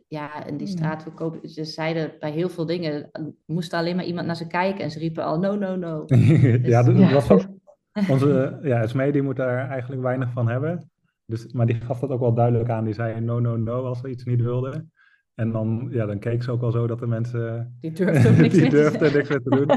ja, 0.09 0.47
en 0.47 0.57
die 0.57 0.67
straatverkoop, 0.67 1.39
ze 1.43 1.65
zeiden 1.65 2.13
bij 2.19 2.31
heel 2.31 2.49
veel 2.49 2.67
dingen, 2.67 3.11
moest 3.47 3.73
alleen 3.73 3.97
maar 3.97 4.05
iemand 4.05 4.27
naar 4.27 4.37
ze 4.37 4.47
kijken 4.47 4.85
en 4.85 4.91
ze 4.91 4.99
riepen 4.99 5.25
al 5.25 5.39
no, 5.39 5.57
no, 5.57 5.77
no. 5.77 6.05
ja, 6.63 6.83
dat, 6.83 6.97
dus 6.97 7.13
was 7.13 7.31
ook, 7.31 7.47
onze 8.11 8.59
ja, 8.63 8.87
SME 8.87 9.23
moet 9.23 9.37
daar 9.37 9.69
eigenlijk 9.69 10.03
weinig 10.03 10.33
van 10.33 10.49
hebben. 10.49 10.91
Dus, 11.27 11.53
maar 11.53 11.67
die 11.67 11.81
gaf 11.81 11.99
dat 11.99 12.11
ook 12.11 12.21
wel 12.21 12.35
duidelijk 12.35 12.71
aan. 12.71 12.85
Die 12.85 12.95
zei 12.95 13.21
no, 13.21 13.39
no, 13.39 13.57
no 13.57 13.85
als 13.85 14.01
ze 14.01 14.09
iets 14.09 14.25
niet 14.25 14.41
wilden. 14.41 14.93
En 15.35 15.53
dan, 15.53 15.89
ja, 15.91 16.07
dan 16.07 16.19
keek 16.19 16.43
ze 16.43 16.51
ook 16.51 16.61
wel 16.61 16.71
zo 16.71 16.87
dat 16.87 16.99
de 16.99 17.07
mensen... 17.07 17.75
Die 17.81 17.93
durfden 17.93 18.41
niks, 18.41 18.55
die 18.55 18.71
durfden 18.71 19.13
niks 19.13 19.29
meer 19.29 19.43
te 19.43 19.51
doen. 19.51 19.69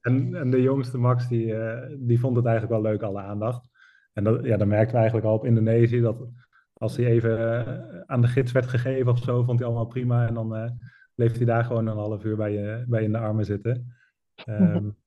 en, 0.00 0.34
en 0.34 0.50
de 0.50 0.62
jongste 0.62 0.98
Max, 0.98 1.28
die, 1.28 1.46
uh, 1.46 1.80
die 1.98 2.20
vond 2.20 2.36
het 2.36 2.46
eigenlijk 2.46 2.82
wel 2.82 2.92
leuk, 2.92 3.02
alle 3.02 3.20
aandacht. 3.20 3.68
En 4.12 4.24
dat, 4.24 4.44
ja, 4.44 4.56
dan 4.56 4.68
merkten 4.68 4.92
we 4.92 4.96
eigenlijk 4.96 5.26
al 5.26 5.34
op 5.34 5.44
Indonesië 5.44 6.00
dat 6.00 6.16
als 6.74 6.96
hij 6.96 7.06
even 7.06 7.38
uh, 7.38 8.00
aan 8.06 8.20
de 8.20 8.26
gids 8.26 8.52
werd 8.52 8.66
gegeven 8.66 9.12
of 9.12 9.18
zo, 9.18 9.42
vond 9.42 9.58
hij 9.58 9.68
allemaal 9.68 9.86
prima. 9.86 10.26
En 10.26 10.34
dan 10.34 10.56
uh, 10.56 10.70
bleef 11.14 11.36
hij 11.36 11.44
daar 11.44 11.64
gewoon 11.64 11.86
een 11.86 11.96
half 11.96 12.24
uur 12.24 12.36
bij 12.36 12.52
je, 12.52 12.84
bij 12.86 13.00
je 13.00 13.06
in 13.06 13.12
de 13.12 13.18
armen 13.18 13.44
zitten. 13.44 13.94
Um, 14.48 14.96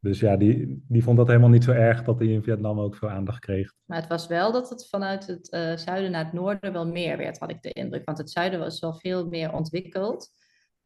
Dus 0.00 0.20
ja, 0.20 0.36
die, 0.36 0.84
die 0.88 1.02
vond 1.02 1.16
dat 1.16 1.26
helemaal 1.26 1.48
niet 1.48 1.64
zo 1.64 1.72
erg 1.72 2.04
dat 2.04 2.18
hij 2.18 2.28
in 2.28 2.42
Vietnam 2.42 2.80
ook 2.80 2.96
veel 2.96 3.10
aandacht 3.10 3.38
kreeg. 3.38 3.72
Maar 3.84 3.98
het 3.98 4.08
was 4.08 4.26
wel 4.26 4.52
dat 4.52 4.70
het 4.70 4.88
vanuit 4.88 5.26
het 5.26 5.52
uh, 5.52 5.76
zuiden 5.76 6.10
naar 6.10 6.24
het 6.24 6.32
noorden 6.32 6.72
wel 6.72 6.86
meer 6.86 7.16
werd, 7.16 7.38
had 7.38 7.50
ik 7.50 7.62
de 7.62 7.72
indruk. 7.72 8.04
Want 8.04 8.18
het 8.18 8.30
zuiden 8.30 8.58
was 8.58 8.80
wel 8.80 8.94
veel 8.94 9.28
meer 9.28 9.52
ontwikkeld. 9.52 10.30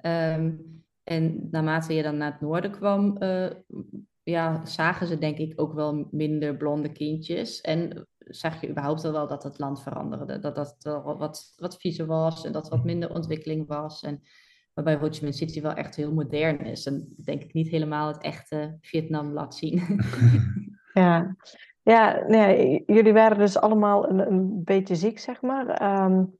Um, 0.06 0.84
en 1.04 1.48
naarmate 1.50 1.94
je 1.94 2.02
dan 2.02 2.16
naar 2.16 2.32
het 2.32 2.40
noorden 2.40 2.70
kwam, 2.70 3.16
uh, 3.22 3.50
ja, 4.22 4.66
zagen 4.66 5.06
ze 5.06 5.18
denk 5.18 5.38
ik 5.38 5.60
ook 5.60 5.72
wel 5.72 6.08
minder 6.10 6.56
blonde 6.56 6.92
kindjes. 6.92 7.60
En 7.60 8.06
zag 8.18 8.60
je 8.60 8.68
überhaupt 8.68 9.02
wel 9.02 9.28
dat 9.28 9.42
het 9.42 9.58
land 9.58 9.82
veranderde. 9.82 10.38
Dat 10.38 10.54
dat 10.54 10.76
wat, 11.18 11.54
wat 11.56 11.76
viezer 11.76 12.06
was 12.06 12.44
en 12.44 12.52
dat 12.52 12.68
wat 12.68 12.84
minder 12.84 13.14
ontwikkeling 13.14 13.66
was. 13.66 14.02
En 14.02 14.22
Waarbij 14.74 14.96
Ho 14.96 15.08
Chi 15.10 15.22
Minh 15.22 15.34
City 15.34 15.60
wel 15.60 15.72
echt 15.72 15.96
heel 15.96 16.12
modern 16.12 16.60
is. 16.60 16.86
En 16.86 17.14
denk 17.24 17.42
ik 17.42 17.52
niet 17.52 17.68
helemaal 17.68 18.08
het 18.08 18.22
echte 18.22 18.78
Vietnam 18.80 19.32
laat 19.32 19.54
zien. 19.54 20.00
ja, 20.94 21.36
ja 21.82 22.24
nee, 22.26 22.82
jullie 22.86 23.12
waren 23.12 23.38
dus 23.38 23.58
allemaal 23.58 24.08
een, 24.08 24.18
een 24.18 24.64
beetje 24.64 24.94
ziek, 24.94 25.18
zeg 25.18 25.42
maar. 25.42 26.00
Um, 26.04 26.36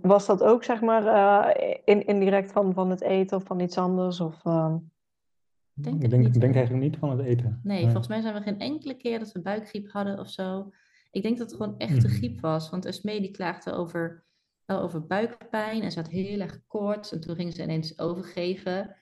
was 0.00 0.26
dat 0.26 0.42
ook, 0.42 0.64
zeg 0.64 0.80
maar, 0.80 1.04
uh, 1.04 1.74
in, 1.84 2.06
indirect 2.06 2.52
van, 2.52 2.74
van 2.74 2.90
het 2.90 3.00
eten 3.00 3.36
of 3.36 3.44
van 3.44 3.60
iets 3.60 3.78
anders? 3.78 4.20
Of, 4.20 4.44
uh... 4.44 4.74
denk 5.82 6.02
ik 6.02 6.10
denk, 6.10 6.22
niet, 6.22 6.40
denk 6.40 6.54
eigenlijk 6.54 6.84
niet 6.84 6.96
van 6.96 7.10
het 7.10 7.26
eten. 7.26 7.60
Nee, 7.62 7.82
volgens 7.82 8.08
mij 8.08 8.20
zijn 8.20 8.34
we 8.34 8.40
geen 8.40 8.60
enkele 8.60 8.94
keer 8.94 9.18
dat 9.18 9.32
we 9.32 9.40
buikgriep 9.40 9.90
hadden 9.90 10.18
of 10.18 10.30
zo. 10.30 10.72
Ik 11.10 11.22
denk 11.22 11.38
dat 11.38 11.50
het 11.50 11.60
gewoon 11.60 11.78
echte 11.78 12.08
hmm. 12.08 12.16
griep 12.16 12.40
was. 12.40 12.70
Want 12.70 12.84
Esmee 12.84 13.20
die 13.20 13.30
klaagde 13.30 13.72
over 13.72 14.26
over 14.76 15.06
buikpijn 15.06 15.82
en 15.82 15.92
ze 15.92 15.98
had 15.98 16.08
heel 16.08 16.40
erg 16.40 16.60
koorts. 16.66 17.12
En 17.12 17.20
toen 17.20 17.36
ging 17.36 17.54
ze 17.54 17.62
ineens 17.62 17.98
overgeven. 17.98 18.96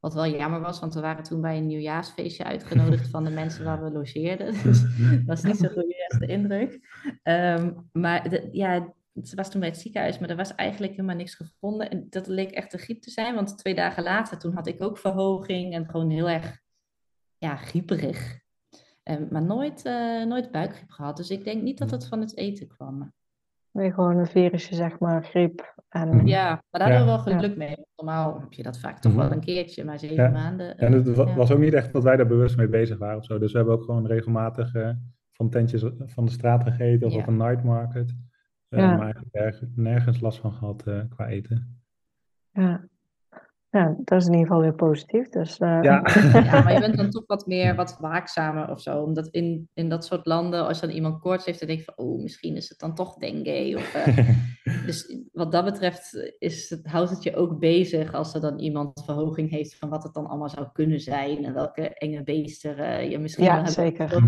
Wat 0.00 0.14
wel 0.14 0.26
jammer 0.26 0.60
was, 0.60 0.80
want 0.80 0.94
we 0.94 1.00
waren 1.00 1.24
toen 1.24 1.40
bij 1.40 1.56
een 1.56 1.66
nieuwjaarsfeestje 1.66 2.44
uitgenodigd 2.44 3.08
van 3.08 3.24
de 3.24 3.30
mensen 3.40 3.64
waar 3.64 3.84
we 3.84 3.90
logeerden. 3.90 4.52
Dus 4.62 4.82
dat 5.26 5.26
was 5.26 5.42
niet 5.42 5.56
zo'n 5.56 5.70
goede 5.70 5.94
eerste 5.94 6.26
indruk. 6.26 6.80
Ehm, 7.22 7.72
maar 7.92 8.28
de, 8.28 8.48
ja, 8.52 8.94
ze 9.22 9.36
was 9.36 9.50
toen 9.50 9.60
bij 9.60 9.68
het 9.68 9.78
ziekenhuis, 9.78 10.18
maar 10.18 10.30
er 10.30 10.36
was 10.36 10.54
eigenlijk 10.54 10.92
helemaal 10.92 11.16
niks 11.16 11.34
gevonden. 11.34 11.90
En 11.90 12.06
dat 12.10 12.26
leek 12.26 12.50
echt 12.50 12.72
een 12.72 12.78
griep 12.78 13.02
te 13.02 13.10
zijn, 13.10 13.34
want 13.34 13.58
twee 13.58 13.74
dagen 13.74 14.02
later, 14.02 14.38
toen 14.38 14.54
had 14.54 14.66
ik 14.66 14.82
ook 14.82 14.98
verhoging 14.98 15.74
en 15.74 15.86
gewoon 15.88 16.10
heel 16.10 16.28
erg 16.28 16.60
ja, 17.38 17.56
grieperig. 17.56 18.40
Um, 19.04 19.28
maar 19.30 19.44
nooit, 19.44 19.84
uh, 19.86 20.24
nooit 20.24 20.50
buikgriep 20.50 20.90
gehad. 20.90 21.16
Dus 21.16 21.30
ik 21.30 21.44
denk 21.44 21.62
niet 21.62 21.78
dat 21.78 21.90
het 21.90 22.08
van 22.08 22.20
het 22.20 22.36
eten 22.36 22.68
kwam. 22.68 23.12
Nee, 23.70 23.92
gewoon 23.92 24.16
een 24.16 24.26
virusje, 24.26 24.74
zeg 24.74 24.98
maar, 24.98 25.24
griep. 25.24 25.74
En... 25.88 26.26
Ja, 26.26 26.48
maar 26.70 26.80
daar 26.80 26.90
hebben 26.90 27.16
we 27.16 27.22
wel 27.22 27.38
geluk 27.38 27.56
mee. 27.56 27.76
Normaal 27.96 28.40
heb 28.40 28.52
je 28.52 28.62
dat 28.62 28.78
vaak 28.78 28.98
toch 28.98 29.14
wel 29.14 29.24
mhm. 29.24 29.32
een 29.32 29.40
keertje, 29.40 29.84
maar 29.84 29.98
zeven 29.98 30.32
maanden. 30.32 30.78
En 30.78 30.92
het 30.92 31.16
was 31.34 31.50
ook 31.50 31.58
niet 31.58 31.74
echt 31.74 31.92
dat 31.92 32.02
wij 32.02 32.16
daar 32.16 32.26
bewust 32.26 32.56
mee 32.56 32.68
bezig 32.68 32.98
waren 32.98 33.18
of 33.18 33.24
zo. 33.24 33.38
Dus 33.38 33.52
we 33.52 33.58
hebben 33.58 33.74
ook 33.74 33.84
gewoon 33.84 34.06
regelmatig 34.06 34.74
uh, 34.74 34.90
van 35.32 35.50
tentjes 35.50 35.84
van 35.98 36.24
de 36.24 36.30
straat 36.30 36.62
gegeten 36.62 37.06
of 37.06 37.14
op 37.14 37.26
een 37.26 37.36
night 37.36 37.62
market. 37.62 38.14
Uh, 38.72 38.98
maar 38.98 39.22
eigenlijk 39.32 39.76
nergens 39.76 40.20
last 40.20 40.38
van 40.38 40.52
gehad 40.52 40.86
uh, 40.86 41.02
qua 41.08 41.26
eten. 41.26 41.82
Ja. 42.50 42.88
Ja, 43.70 43.96
dat 44.04 44.20
is 44.20 44.26
in 44.26 44.32
ieder 44.32 44.46
geval 44.46 44.62
weer 44.62 44.74
positief. 44.74 45.28
Dus, 45.28 45.58
uh... 45.58 45.82
ja. 45.82 46.02
ja, 46.44 46.62
maar 46.62 46.72
je 46.72 46.80
bent 46.80 46.96
dan 46.96 47.10
toch 47.10 47.26
wat 47.26 47.46
meer 47.46 47.74
wat 47.74 47.96
waakzamer 48.00 48.70
of 48.70 48.80
zo. 48.80 49.02
Omdat 49.02 49.28
in, 49.28 49.68
in 49.74 49.88
dat 49.88 50.04
soort 50.04 50.26
landen, 50.26 50.66
als 50.66 50.80
dan 50.80 50.90
iemand 50.90 51.20
koorts 51.20 51.44
heeft, 51.44 51.58
dan 51.58 51.68
denk 51.68 51.80
je 51.80 51.92
van, 51.94 52.04
oh, 52.04 52.22
misschien 52.22 52.56
is 52.56 52.68
het 52.68 52.78
dan 52.78 52.94
toch 52.94 53.16
dengue. 53.16 53.76
Of, 53.76 54.06
uh... 54.06 54.28
dus 54.86 55.16
wat 55.32 55.52
dat 55.52 55.64
betreft 55.64 56.34
is 56.38 56.70
het, 56.70 56.86
houdt 56.86 57.10
het 57.10 57.22
je 57.22 57.36
ook 57.36 57.58
bezig 57.58 58.12
als 58.12 58.34
er 58.34 58.40
dan 58.40 58.58
iemand 58.58 59.04
verhoging 59.04 59.50
heeft 59.50 59.76
van 59.76 59.88
wat 59.88 60.02
het 60.02 60.14
dan 60.14 60.26
allemaal 60.26 60.48
zou 60.48 60.66
kunnen 60.72 61.00
zijn. 61.00 61.44
En 61.44 61.54
welke 61.54 61.88
enge 61.88 62.22
beesten 62.22 62.78
uh, 62.78 63.10
je 63.10 63.18
misschien 63.18 63.44
ja, 63.44 63.52
wel 63.52 63.62
hebt 63.62 63.74
zeker. 63.74 64.22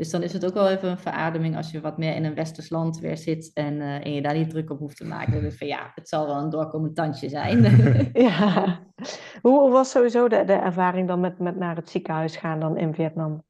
Dus 0.00 0.10
dan 0.10 0.22
is 0.22 0.32
het 0.32 0.46
ook 0.46 0.54
wel 0.54 0.68
even 0.68 0.90
een 0.90 0.98
verademing 0.98 1.56
als 1.56 1.70
je 1.70 1.80
wat 1.80 1.98
meer 1.98 2.14
in 2.14 2.24
een 2.24 2.34
westers 2.34 2.70
land 2.70 2.98
weer 2.98 3.16
zit 3.16 3.50
en, 3.54 3.74
uh, 3.74 4.06
en 4.06 4.12
je 4.12 4.22
daar 4.22 4.34
niet 4.34 4.50
druk 4.50 4.70
op 4.70 4.78
hoeft 4.78 4.96
te 4.96 5.06
maken. 5.06 5.32
Dan 5.32 5.40
denk 5.40 5.52
van 5.52 5.66
ja, 5.66 5.92
het 5.94 6.08
zal 6.08 6.26
wel 6.26 6.36
een 6.36 6.50
doorkomend 6.50 6.94
tandje 6.94 7.28
zijn. 7.28 7.62
ja. 8.28 8.78
Hoe 9.42 9.70
was 9.70 9.90
sowieso 9.90 10.28
de, 10.28 10.44
de 10.44 10.52
ervaring 10.52 11.08
dan 11.08 11.20
met, 11.20 11.38
met 11.38 11.56
naar 11.56 11.76
het 11.76 11.90
ziekenhuis 11.90 12.36
gaan 12.36 12.60
dan 12.60 12.78
in 12.78 12.94
Vietnam? 12.94 13.42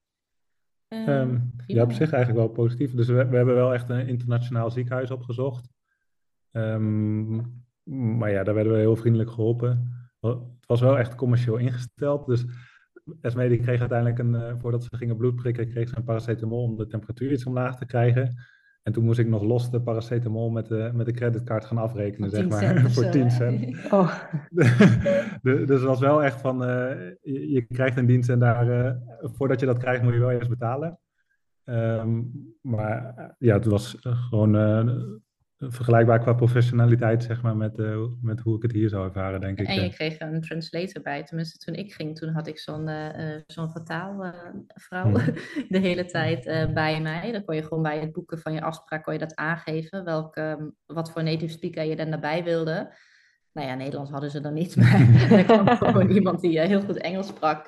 Um, 0.89 1.53
ja, 1.67 1.83
op 1.83 1.93
zich 1.93 2.13
eigenlijk 2.13 2.47
wel 2.47 2.55
positief. 2.65 2.95
Dus 2.95 3.07
we, 3.07 3.27
we 3.29 3.37
hebben 3.37 3.55
wel 3.55 3.75
echt 3.75 3.89
een 3.89 4.09
internationaal 4.09 4.71
ziekenhuis 4.71 5.11
opgezocht. 5.11 5.69
Um, 6.53 7.65
maar 8.19 8.31
ja, 8.31 8.43
daar 8.43 8.55
werden 8.55 8.73
we 8.73 8.79
heel 8.79 8.97
vriendelijk 8.97 9.31
geholpen. 9.31 9.93
Het 10.21 10.67
was 10.67 10.81
wel 10.81 10.99
echt 10.99 11.15
commercieel 11.15 11.57
ingesteld. 11.57 12.27
Dus 12.27 12.45
Esme 13.21 13.49
die 13.49 13.61
kreeg 13.61 13.81
uiteindelijk, 13.81 14.19
een, 14.19 14.35
uh, 14.35 14.55
voordat 14.59 14.85
ze 14.85 14.97
gingen 14.97 15.17
bloed 15.17 15.37
prikken, 15.37 15.71
kreeg 15.71 15.89
ze 15.89 15.97
een 15.97 16.05
paracetamol 16.05 16.63
om 16.63 16.77
de 16.77 16.87
temperatuur 16.87 17.33
iets 17.33 17.45
omlaag 17.45 17.79
te 17.79 17.87
krijgen. 17.87 18.35
En 18.83 18.93
toen 18.93 19.05
moest 19.05 19.19
ik 19.19 19.29
nog 19.29 19.43
los 19.43 19.71
de 19.71 19.81
paracetamol 19.81 20.51
met 20.51 20.67
de, 20.67 20.91
met 20.95 21.07
de 21.07 21.13
creditcard 21.13 21.65
gaan 21.65 21.79
afrekenen, 21.79 22.31
zeg 22.31 22.49
maar, 22.49 22.91
voor 22.91 23.11
10 23.11 23.31
cent. 23.31 23.77
Oh. 23.91 24.15
dus 25.43 25.69
het 25.69 25.83
was 25.83 26.01
wel 26.01 26.23
echt 26.23 26.41
van, 26.41 26.63
uh, 26.63 26.69
je, 27.23 27.51
je, 27.51 27.63
krijgt 27.63 27.97
een 27.97 28.07
dienst 28.07 28.29
en 28.29 28.39
daar, 28.39 28.69
uh, 28.69 28.93
voordat 29.23 29.61
je 29.61 29.67
dat 29.67 29.79
krijgt 29.79 30.03
moet 30.03 30.13
je 30.13 30.19
wel 30.19 30.31
eerst 30.31 30.49
betalen. 30.49 30.99
Um, 31.65 32.33
maar 32.61 33.15
ja, 33.39 33.55
het 33.55 33.65
was 33.65 33.97
gewoon 34.01 34.55
vergelijkbaar 35.69 36.19
qua 36.19 36.33
professionaliteit, 36.33 37.23
zeg 37.23 37.43
maar, 37.43 37.57
met, 37.57 37.79
uh, 37.79 38.05
met 38.23 38.41
hoe 38.41 38.57
ik 38.57 38.63
het 38.63 38.73
hier 38.73 38.89
zou 38.89 39.07
ervaren, 39.07 39.41
denk 39.41 39.59
ik. 39.59 39.67
En 39.67 39.83
je 39.83 39.91
kreeg 39.91 40.21
een 40.21 40.41
translator 40.41 41.03
bij. 41.03 41.25
Tenminste, 41.25 41.59
toen 41.59 41.75
ik 41.75 41.93
ging, 41.93 42.19
toen 42.19 42.29
had 42.29 42.47
ik 42.47 42.59
zo'n 42.59 42.89
uh, 42.89 43.37
zo'n 43.47 43.71
vertaalvrouw 43.71 45.03
hmm. 45.03 45.35
de 45.69 45.79
hele 45.79 46.05
tijd 46.05 46.45
bij 46.75 47.01
mij. 47.01 47.33
Dan 47.33 47.45
kon 47.45 47.55
je 47.55 47.63
gewoon 47.63 47.83
bij 47.83 47.99
het 47.99 48.13
boeken 48.13 48.39
van 48.39 48.53
je 48.53 48.63
afspraak 48.63 49.03
kon 49.03 49.13
je 49.13 49.19
dat 49.19 49.37
aangeven, 49.37 50.05
welke, 50.05 50.73
wat 50.87 51.11
voor 51.11 51.23
native 51.23 51.53
speaker 51.53 51.85
je 51.85 51.97
dan 51.97 52.11
daarbij 52.11 52.45
wilde. 52.45 52.95
Nou 53.53 53.69
ja, 53.69 53.75
Nederlands 53.75 54.11
hadden 54.11 54.31
ze 54.31 54.41
dan 54.41 54.55
niet, 54.55 54.77
maar 54.81 55.01
er 55.39 55.45
kwam 55.45 55.69
gewoon 55.69 56.11
iemand 56.11 56.41
die 56.41 56.61
heel 56.61 56.83
goed 56.83 56.97
Engels 56.97 57.27
sprak. 57.27 57.65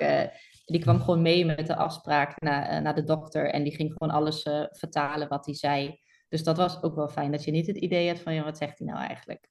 die 0.65 0.81
kwam 0.81 0.99
gewoon 0.99 1.21
mee 1.21 1.45
met 1.45 1.67
de 1.67 1.75
afspraak 1.75 2.41
naar, 2.41 2.81
naar 2.81 2.95
de 2.95 3.03
dokter 3.03 3.49
en 3.49 3.63
die 3.63 3.75
ging 3.75 3.93
gewoon 3.97 4.13
alles 4.13 4.41
vertalen 4.71 5.27
wat 5.27 5.45
hij 5.45 5.55
zei. 5.55 6.01
Dus 6.33 6.43
dat 6.43 6.57
was 6.57 6.83
ook 6.83 6.95
wel 6.95 7.07
fijn, 7.07 7.31
dat 7.31 7.43
je 7.43 7.51
niet 7.51 7.67
het 7.67 7.77
idee 7.77 8.07
hebt 8.07 8.19
van, 8.19 8.33
ja, 8.33 8.43
wat 8.43 8.57
zegt 8.57 8.77
hij 8.77 8.87
nou 8.87 8.99
eigenlijk? 8.99 9.49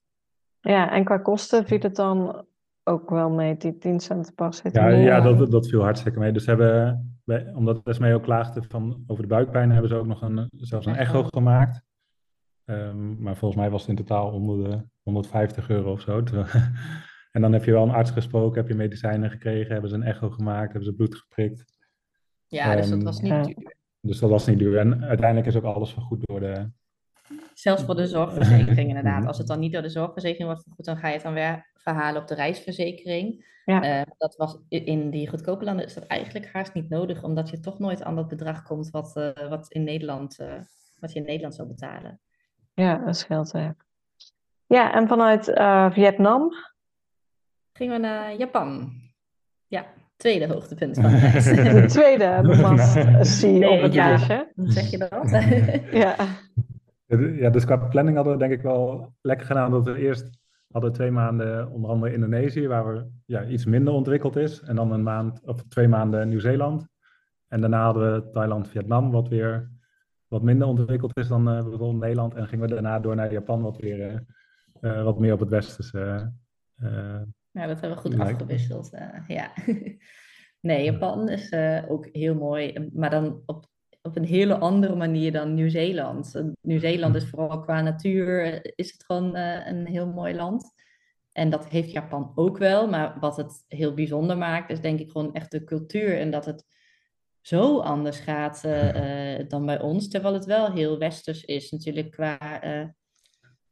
Ja, 0.61 0.91
en 0.91 1.03
qua 1.03 1.17
kosten 1.17 1.65
viel 1.65 1.79
het 1.79 1.95
dan 1.95 2.45
ook 2.83 3.09
wel 3.09 3.29
mee, 3.29 3.57
die 3.57 3.77
10 3.77 3.99
cent 3.99 4.35
per 4.35 4.59
Ja, 4.71 4.87
ja 4.87 5.21
dat, 5.21 5.51
dat 5.51 5.67
viel 5.67 5.81
hartstikke 5.81 6.19
mee. 6.19 6.31
Dus 6.31 6.45
hebben, 6.45 7.19
wij, 7.23 7.53
omdat 7.53 7.99
mee 7.99 8.13
ook 8.13 8.23
klaagde 8.23 8.63
van, 8.67 9.03
over 9.07 9.23
de 9.23 9.29
buikpijn, 9.29 9.71
hebben 9.71 9.89
ze 9.89 9.95
ook 9.95 10.05
nog 10.05 10.21
een, 10.21 10.49
zelfs 10.51 10.85
een 10.85 10.95
echo 10.95 11.23
gemaakt. 11.23 11.81
Um, 12.65 13.21
maar 13.21 13.37
volgens 13.37 13.61
mij 13.61 13.69
was 13.69 13.81
het 13.81 13.89
in 13.89 14.05
totaal 14.05 14.31
onder 14.31 14.69
de 14.69 14.83
150 15.03 15.69
euro 15.69 15.91
of 15.91 16.01
zo. 16.01 16.23
en 17.31 17.41
dan 17.41 17.53
heb 17.53 17.63
je 17.63 17.71
wel 17.71 17.83
een 17.83 17.89
arts 17.89 18.11
gesproken, 18.11 18.61
heb 18.61 18.69
je 18.69 18.75
medicijnen 18.75 19.29
gekregen, 19.29 19.71
hebben 19.71 19.89
ze 19.89 19.95
een 19.95 20.03
echo 20.03 20.29
gemaakt, 20.29 20.71
hebben 20.71 20.89
ze 20.89 20.95
bloed 20.95 21.15
geprikt. 21.15 21.77
Ja, 22.47 22.75
dus 22.75 22.89
dat 22.89 22.97
ehm, 22.97 23.05
was 23.05 23.21
niet 23.21 23.43
duur. 23.43 23.81
Dus 24.05 24.19
dat 24.19 24.29
was 24.29 24.47
niet 24.47 24.59
duur. 24.59 24.77
En 24.77 25.03
uiteindelijk 25.03 25.47
is 25.47 25.55
ook 25.55 25.63
alles 25.63 25.93
vergoed 25.93 26.19
door 26.21 26.39
de. 26.39 26.69
Zelfs 27.53 27.83
voor 27.83 27.95
de 27.95 28.07
zorgverzekering, 28.07 28.87
inderdaad. 28.87 29.19
Mhm. 29.19 29.27
Als 29.27 29.37
het 29.37 29.47
dan 29.47 29.59
niet 29.59 29.73
door 29.73 29.81
de 29.81 29.89
zorgverzekering 29.89 30.47
wordt 30.47 30.63
vergoed, 30.63 30.85
dan 30.85 30.97
ga 30.97 31.07
je 31.07 31.13
het 31.13 31.23
dan 31.23 31.33
weer 31.33 31.69
verhalen 31.73 32.21
op 32.21 32.27
de 32.27 32.35
reisverzekering. 32.35 33.51
Ja. 33.65 33.99
Uh, 33.99 34.11
dat 34.17 34.35
was 34.35 34.57
in 34.69 35.09
die 35.09 35.29
goedkope 35.29 35.63
landen 35.63 35.85
is 35.85 35.93
dat 35.93 36.07
eigenlijk 36.07 36.51
haast 36.51 36.73
niet 36.73 36.89
nodig, 36.89 37.23
omdat 37.23 37.49
je 37.49 37.59
toch 37.59 37.79
nooit 37.79 38.03
aan 38.03 38.15
dat 38.15 38.27
bedrag 38.27 38.63
komt 38.63 38.89
wat, 38.89 39.15
uh, 39.15 39.49
wat, 39.49 39.71
in 39.71 39.83
Nederland, 39.83 40.39
uh, 40.39 40.53
wat 40.99 41.13
je 41.13 41.19
in 41.19 41.25
Nederland 41.25 41.55
zou 41.55 41.67
betalen. 41.67 42.19
Ja, 42.73 42.97
dat 42.97 43.17
scheelt 43.17 43.51
werk. 43.51 43.85
Ja, 44.65 44.93
en 44.93 45.07
vanuit 45.07 45.45
Vietnam? 45.93 46.51
Gingen 47.73 47.93
we 47.93 48.07
naar 48.07 48.35
Japan. 48.35 48.91
Ja 49.67 49.85
tweede 50.23 50.53
hoogtepunt 50.53 50.99
van 50.99 51.11
de 51.11 51.17
reis. 51.27 51.43
De 51.45 51.85
tweede 51.85 52.39
must-see 52.43 53.51
nee, 53.51 53.69
op 53.69 53.81
het 53.81 53.93
ja. 53.93 54.07
lijstje. 54.07 54.51
zeg 54.55 54.89
je 54.89 54.97
dat? 54.97 55.29
ja. 55.91 56.15
Ja, 57.39 57.49
dus 57.49 57.65
qua 57.65 57.77
planning 57.77 58.15
hadden 58.15 58.33
we 58.33 58.39
denk 58.39 58.51
ik 58.51 58.61
wel 58.61 59.13
lekker 59.21 59.45
gedaan 59.45 59.71
dat 59.71 59.85
we 59.85 59.97
eerst 59.97 60.29
hadden 60.71 60.93
twee 60.93 61.11
maanden 61.11 61.71
onder 61.71 61.89
andere 61.89 62.13
Indonesië, 62.13 62.67
waar 62.67 62.93
we 62.93 63.05
ja, 63.25 63.45
iets 63.45 63.65
minder 63.65 63.93
ontwikkeld 63.93 64.35
is. 64.35 64.61
En 64.61 64.75
dan 64.75 64.91
een 64.91 65.03
maand 65.03 65.41
of 65.45 65.63
twee 65.63 65.87
maanden 65.87 66.29
Nieuw-Zeeland. 66.29 66.87
En 67.47 67.61
daarna 67.61 67.83
hadden 67.83 68.13
we 68.13 68.29
Thailand, 68.29 68.67
Vietnam, 68.67 69.11
wat 69.11 69.27
weer 69.27 69.69
wat 70.27 70.41
minder 70.41 70.67
ontwikkeld 70.67 71.17
is 71.17 71.27
dan 71.27 71.47
uh, 71.47 71.53
bijvoorbeeld 71.61 71.99
Nederland. 71.99 72.35
En 72.35 72.47
gingen 72.47 72.67
we 72.67 72.73
daarna 72.73 72.99
door 72.99 73.15
naar 73.15 73.31
Japan, 73.31 73.61
wat 73.61 73.77
weer 73.77 74.11
uh, 74.11 74.19
uh, 74.81 75.03
wat 75.03 75.19
meer 75.19 75.33
op 75.33 75.39
het 75.39 75.49
westerse 75.49 76.31
ja, 77.53 77.67
dat 77.67 77.79
hebben 77.79 78.03
we 78.03 78.09
goed 78.09 78.19
afgewisseld. 78.19 78.93
Uh, 78.93 79.27
ja. 79.27 79.53
nee, 80.67 80.83
Japan 80.83 81.29
is 81.29 81.51
uh, 81.51 81.83
ook 81.87 82.09
heel 82.11 82.35
mooi, 82.35 82.89
maar 82.93 83.09
dan 83.09 83.41
op, 83.45 83.65
op 84.01 84.15
een 84.15 84.25
hele 84.25 84.57
andere 84.57 84.95
manier 84.95 85.31
dan 85.31 85.53
Nieuw-Zeeland. 85.53 86.43
Nieuw-Zeeland 86.61 87.15
is 87.15 87.29
vooral 87.29 87.59
qua 87.59 87.81
natuur, 87.81 88.59
is 88.75 88.91
het 88.91 89.03
gewoon 89.05 89.35
uh, 89.35 89.67
een 89.67 89.87
heel 89.87 90.07
mooi 90.07 90.35
land. 90.35 90.73
En 91.31 91.49
dat 91.49 91.67
heeft 91.67 91.91
Japan 91.91 92.31
ook 92.35 92.57
wel, 92.57 92.89
maar 92.89 93.19
wat 93.19 93.37
het 93.37 93.63
heel 93.67 93.93
bijzonder 93.93 94.37
maakt, 94.37 94.69
is 94.69 94.81
denk 94.81 94.99
ik 94.99 95.11
gewoon 95.11 95.33
echt 95.33 95.51
de 95.51 95.63
cultuur 95.63 96.19
en 96.19 96.31
dat 96.31 96.45
het 96.45 96.65
zo 97.41 97.79
anders 97.79 98.19
gaat 98.19 98.61
dan 99.47 99.65
bij 99.65 99.81
ons, 99.81 100.07
terwijl 100.07 100.33
het 100.33 100.45
wel 100.45 100.71
heel 100.71 100.97
westers 100.97 101.43
is 101.43 101.71
natuurlijk 101.71 102.11
qua 102.11 102.37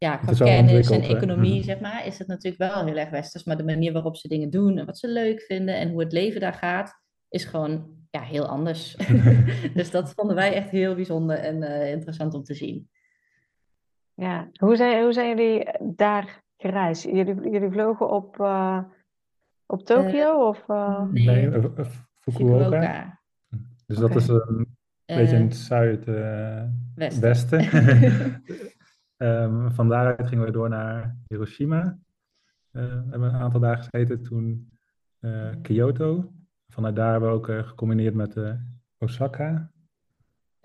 ja, 0.01 0.17
qua 0.17 0.33
kennis 0.33 0.89
en 0.89 1.01
economie, 1.01 1.55
mhm. 1.55 1.63
zeg 1.63 1.79
maar, 1.79 2.05
is 2.05 2.17
het 2.17 2.27
natuurlijk 2.27 2.73
wel 2.73 2.85
heel 2.85 2.97
erg 2.97 3.09
westers. 3.09 3.43
Maar 3.43 3.57
de 3.57 3.63
manier 3.63 3.93
waarop 3.93 4.17
ze 4.17 4.27
dingen 4.27 4.49
doen 4.49 4.77
en 4.77 4.85
wat 4.85 4.97
ze 4.97 5.07
leuk 5.07 5.41
vinden 5.41 5.75
en 5.75 5.89
hoe 5.89 5.99
het 5.99 6.11
leven 6.11 6.41
daar 6.41 6.53
gaat, 6.53 7.01
is 7.29 7.45
gewoon 7.45 7.85
ja, 8.09 8.21
heel 8.21 8.47
anders. 8.47 8.95
dus 9.73 9.91
dat 9.91 10.13
vonden 10.13 10.35
wij 10.35 10.53
echt 10.53 10.69
heel 10.69 10.95
bijzonder 10.95 11.37
en 11.37 11.55
uh, 11.55 11.91
interessant 11.91 12.33
om 12.33 12.43
te 12.43 12.53
zien. 12.53 12.89
Ja, 14.13 14.49
hoe 14.53 14.75
zijn, 14.75 15.03
hoe 15.03 15.13
zijn 15.13 15.37
jullie 15.37 15.69
daar 15.81 16.43
gereisd? 16.57 17.03
Jullie, 17.03 17.49
jullie 17.49 17.71
vlogen 17.71 18.09
op, 18.09 18.39
uh, 18.39 18.79
op 19.65 19.85
Tokio? 19.85 20.39
Uh, 20.39 20.47
of, 20.47 20.67
nee, 21.11 21.25
nee 21.25 21.51
Fukuoka. 22.19 23.19
Dus 23.85 23.97
dat 23.97 24.15
is 24.15 24.27
een 24.27 24.77
beetje 25.05 25.35
in 25.35 25.43
het 25.43 25.55
zuidwesten. 25.55 27.69
Um, 29.21 29.71
van 29.71 29.89
daaruit 29.89 30.27
gingen 30.27 30.45
we 30.45 30.51
door 30.51 30.69
naar 30.69 31.17
Hiroshima. 31.27 31.97
Uh, 32.71 32.83
hebben 33.09 33.33
een 33.33 33.41
aantal 33.41 33.59
dagen 33.59 33.83
gezeten. 33.83 34.23
Toen 34.23 34.71
uh, 35.19 35.49
Kyoto. 35.61 36.31
Vanuit 36.67 36.95
daar 36.95 37.11
hebben 37.11 37.29
we 37.29 37.35
ook 37.35 37.47
uh, 37.47 37.67
gecombineerd 37.67 38.13
met 38.13 38.35
Osaka. 38.97 39.71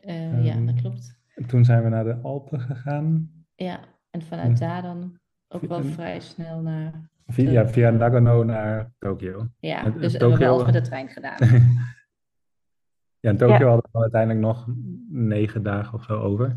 Um, 0.00 0.40
ja, 0.40 0.56
dat 0.60 0.80
klopt. 0.80 1.18
Toen 1.46 1.64
zijn 1.64 1.82
we 1.82 1.88
naar 1.88 2.04
de 2.04 2.18
Alpen 2.22 2.60
gegaan. 2.60 3.30
Ja, 3.54 3.80
en 4.10 4.22
vanuit 4.22 4.58
daar 4.58 4.82
dan 4.82 5.18
ook 5.48 5.62
wel 5.62 5.82
vrij 5.82 6.20
snel 6.20 6.60
naar 6.60 7.10
Via, 7.26 7.68
via 7.68 7.90
Nagano 7.90 8.44
naar 8.44 8.92
Tokio. 8.98 9.48
Ja, 9.58 9.90
dus 9.90 10.12
Tokyo... 10.12 10.28
hebben 10.28 10.38
we 10.38 10.44
wel 10.44 10.64
met 10.64 10.74
de 10.74 10.80
trein 10.80 11.08
gedaan. 11.08 11.36
ja, 13.20 13.30
in 13.30 13.36
Tokio 13.36 13.68
hadden 13.68 13.90
we 13.92 14.00
uiteindelijk 14.00 14.40
nog 14.40 14.66
negen 15.10 15.62
dagen 15.62 15.94
of 15.94 16.04
zo 16.04 16.18
over. 16.18 16.56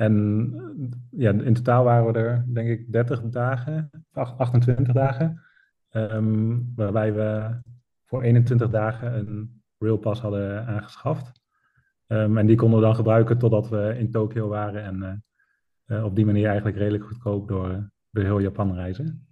En 0.00 0.52
ja, 1.10 1.30
in 1.30 1.54
totaal 1.54 1.84
waren 1.84 2.12
we 2.12 2.18
er, 2.18 2.44
denk 2.48 2.68
ik, 2.68 2.92
30 2.92 3.20
dagen, 3.20 3.90
28 4.12 4.94
dagen. 4.94 5.40
Ehm, 5.88 6.58
waarbij 6.74 7.14
we 7.14 7.60
voor 8.04 8.22
21 8.22 8.70
dagen 8.70 9.18
een 9.18 9.62
railpass 9.78 10.20
hadden 10.20 10.66
aangeschaft. 10.66 11.40
Um, 12.06 12.38
en 12.38 12.46
die 12.46 12.56
konden 12.56 12.78
we 12.78 12.84
dan 12.84 12.94
gebruiken 12.94 13.38
totdat 13.38 13.68
we 13.68 13.94
in 13.98 14.10
Tokio 14.10 14.48
waren. 14.48 14.82
En 14.82 15.24
uh, 15.86 16.04
op 16.04 16.16
die 16.16 16.26
manier 16.26 16.46
eigenlijk 16.46 16.76
redelijk 16.76 17.04
goedkoop 17.04 17.48
door, 17.48 17.90
door 18.10 18.24
heel 18.24 18.40
Japan 18.40 18.74
reizen. 18.74 19.26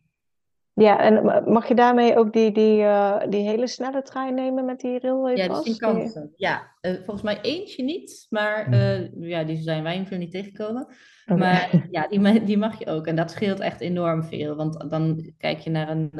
Ja, 0.78 1.00
en 1.00 1.42
mag 1.52 1.68
je 1.68 1.74
daarmee 1.74 2.16
ook 2.16 2.32
die, 2.32 2.52
die, 2.52 2.80
uh, 2.80 3.20
die 3.28 3.48
hele 3.48 3.66
snelle 3.66 4.02
trein 4.02 4.34
nemen 4.34 4.64
met 4.64 4.80
die 4.80 5.00
railway 5.00 5.36
Ja, 5.36 5.48
dat 5.48 5.66
is 5.66 5.76
kansen. 5.76 6.32
Ja, 6.36 6.74
uh, 6.80 6.92
volgens 6.92 7.22
mij 7.22 7.40
eentje 7.40 7.82
niet, 7.82 8.26
maar 8.28 8.74
uh, 8.74 9.12
ja, 9.20 9.44
die 9.44 9.56
zijn 9.56 9.82
wij 9.82 10.06
veel 10.06 10.18
niet 10.18 10.30
tegengekomen. 10.30 10.86
Okay. 11.26 11.38
Maar 11.38 11.70
ja, 11.90 12.08
die, 12.08 12.44
die 12.44 12.58
mag 12.58 12.78
je 12.78 12.86
ook. 12.86 13.06
En 13.06 13.16
dat 13.16 13.30
scheelt 13.30 13.60
echt 13.60 13.80
enorm 13.80 14.24
veel. 14.24 14.56
Want 14.56 14.90
dan 14.90 15.32
kijk 15.38 15.58
je 15.58 15.70
naar 15.70 15.88
een, 15.88 16.10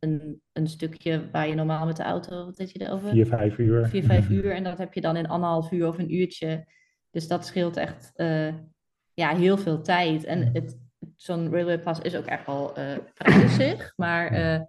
een, 0.00 0.40
een 0.52 0.66
stukje 0.66 1.28
waar 1.32 1.48
je 1.48 1.54
normaal 1.54 1.86
met 1.86 1.96
de 1.96 2.02
auto, 2.02 2.44
wat 2.44 2.56
deed 2.56 2.70
je 2.70 2.80
erover? 2.80 3.10
Vier, 3.10 3.26
vijf 3.26 3.58
uur. 3.58 3.88
Vier, 3.88 4.04
vijf 4.04 4.28
uur. 4.36 4.52
En 4.52 4.64
dat 4.64 4.78
heb 4.78 4.94
je 4.94 5.00
dan 5.00 5.16
in 5.16 5.28
anderhalf 5.28 5.72
uur 5.72 5.88
of 5.88 5.98
een 5.98 6.14
uurtje. 6.14 6.66
Dus 7.10 7.28
dat 7.28 7.46
scheelt 7.46 7.76
echt 7.76 8.12
ja, 9.14 9.36
heel 9.36 9.58
veel 9.58 9.82
tijd. 9.82 10.24
En 10.24 10.50
het, 10.52 10.81
zo'n 11.22 11.50
railway 11.50 11.78
pass 11.78 12.00
is 12.00 12.16
ook 12.16 12.24
echt 12.24 12.46
wel 12.46 12.78
uh, 12.78 12.96
prijzig. 13.14 13.92
Maar 13.96 14.32
uh, 14.32 14.60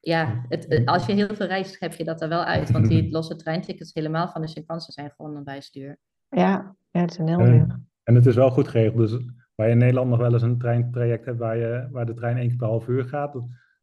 ja, 0.00 0.44
het, 0.48 0.82
als 0.84 1.06
je 1.06 1.12
heel 1.12 1.34
veel 1.34 1.46
reist, 1.46 1.80
heb 1.80 1.92
je 1.92 2.04
dat 2.04 2.22
er 2.22 2.28
wel 2.28 2.44
uit. 2.44 2.70
Want 2.70 2.88
die 2.88 3.10
losse 3.16 3.36
treintickets 3.36 3.94
helemaal 3.94 4.28
van 4.28 4.40
de 4.40 4.48
Shinkansen 4.48 4.92
zijn 4.92 5.12
gewoon 5.16 5.36
een 5.36 5.44
bijstuur. 5.44 5.98
Ja, 6.28 6.76
ja 6.90 7.00
het 7.00 7.10
is 7.10 7.18
een 7.18 7.28
heel 7.28 7.38
duur. 7.38 7.80
En 8.02 8.14
het 8.14 8.26
is 8.26 8.34
wel 8.34 8.50
goed 8.50 8.68
geregeld. 8.68 8.96
Dus 8.96 9.18
waar 9.54 9.66
je 9.66 9.72
in 9.72 9.78
Nederland 9.78 10.10
nog 10.10 10.18
wel 10.18 10.32
eens 10.32 10.42
een 10.42 10.58
treintraject 10.58 11.24
hebt 11.24 11.38
waar, 11.38 11.56
je, 11.56 11.88
waar 11.90 12.06
de 12.06 12.14
trein 12.14 12.36
één 12.36 12.48
keer 12.48 12.56
per 12.56 12.66
half 12.66 12.88
uur 12.88 13.04
gaat, 13.04 13.32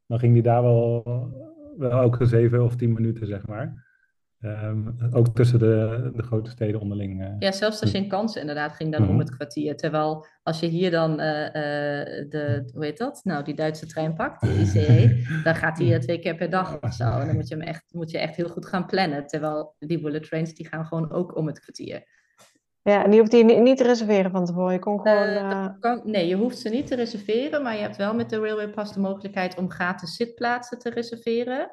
dan 0.08 0.20
ging 0.20 0.34
die 0.34 0.44
daar 0.44 0.62
wel, 0.62 1.04
wel 1.78 2.00
ook 2.00 2.18
zeven 2.22 2.64
of 2.64 2.76
tien 2.76 2.94
minuten, 2.94 3.28
zeg 3.28 3.48
maar. 3.48 3.91
Um, 4.44 4.98
ook 5.12 5.36
tussen 5.36 5.60
de, 5.60 6.12
de 6.16 6.24
grote 6.24 6.50
steden 6.50 6.82
onderling. 6.82 7.22
Uh. 7.22 7.36
Ja, 7.40 7.52
zelfs 7.52 7.80
de 7.80 7.88
Shinkansen 7.88 8.42
inderdaad 8.42 8.74
ging 8.74 8.92
dan 8.92 9.02
mm 9.02 9.08
-hmm. 9.08 9.16
om 9.16 9.22
het 9.22 9.36
kwartier. 9.36 9.78
Terwijl 9.78 10.26
als 10.44 10.60
je 10.60 10.68
hier 10.68 10.92
dan 10.92 11.20
uh, 11.20 11.28
uh, 11.28 11.54
de, 12.30 12.70
hoe 12.74 12.86
heet 12.86 12.98
dat? 12.98 13.22
Nou, 13.24 13.44
die 13.44 13.56
Duitse 13.56 13.86
trein 13.86 14.14
pakt, 14.14 14.42
de 14.42 14.60
ICE, 14.60 15.24
dan 15.44 15.56
gaat 15.56 15.78
hij 15.78 16.00
twee 16.00 16.20
keer 16.20 16.36
per 16.36 16.50
dag 16.50 16.82
of 16.82 16.94
zo. 16.94 17.04
En 17.04 17.26
dan 17.26 17.36
moet 17.36 17.48
je 17.48 17.56
hem 17.56 17.64
echt, 17.64 17.84
moet 17.92 18.12
je 18.12 18.18
echt 18.18 18.36
heel 18.36 18.50
goed 18.50 18.66
gaan 18.66 18.86
plannen. 18.86 19.28
Terwijl 19.28 19.76
die 19.80 20.02
bullet 20.02 20.24
trains, 20.24 20.54
die 20.54 20.68
gaan 20.68 20.86
gewoon 20.86 21.12
ook 21.12 21.36
om 21.36 21.48
het 21.48 21.60
kwartier. 21.60 22.04
Ja, 22.84 23.04
en 23.04 23.12
die 23.12 23.20
hoeft 23.20 23.32
je 23.32 23.44
niet 23.44 23.78
te 23.78 23.84
reserveren 23.84 24.32
van 24.32 24.46
tevoren. 24.46 24.74
Je 24.74 24.80
kon 24.80 25.00
gewoon. 25.00 25.80
Kan, 25.80 26.02
nee, 26.04 26.28
je 26.28 26.36
hoeft 26.36 26.58
ze 26.58 26.70
niet 26.70 26.88
te 26.88 26.96
reserveren, 26.96 27.64
maar 27.64 27.76
je 27.76 27.82
hebt 27.82 27.98
wel 27.98 28.16
met 28.16 28.30
de 28.30 28.40
Railway 28.40 28.70
Pass 28.70 28.94
de 28.94 29.00
mogelijkheid 29.00 29.58
om 29.58 29.72
gratis 29.72 30.16
zitplaatsen 30.16 30.80
te 30.80 30.90
reserveren. 30.90 31.72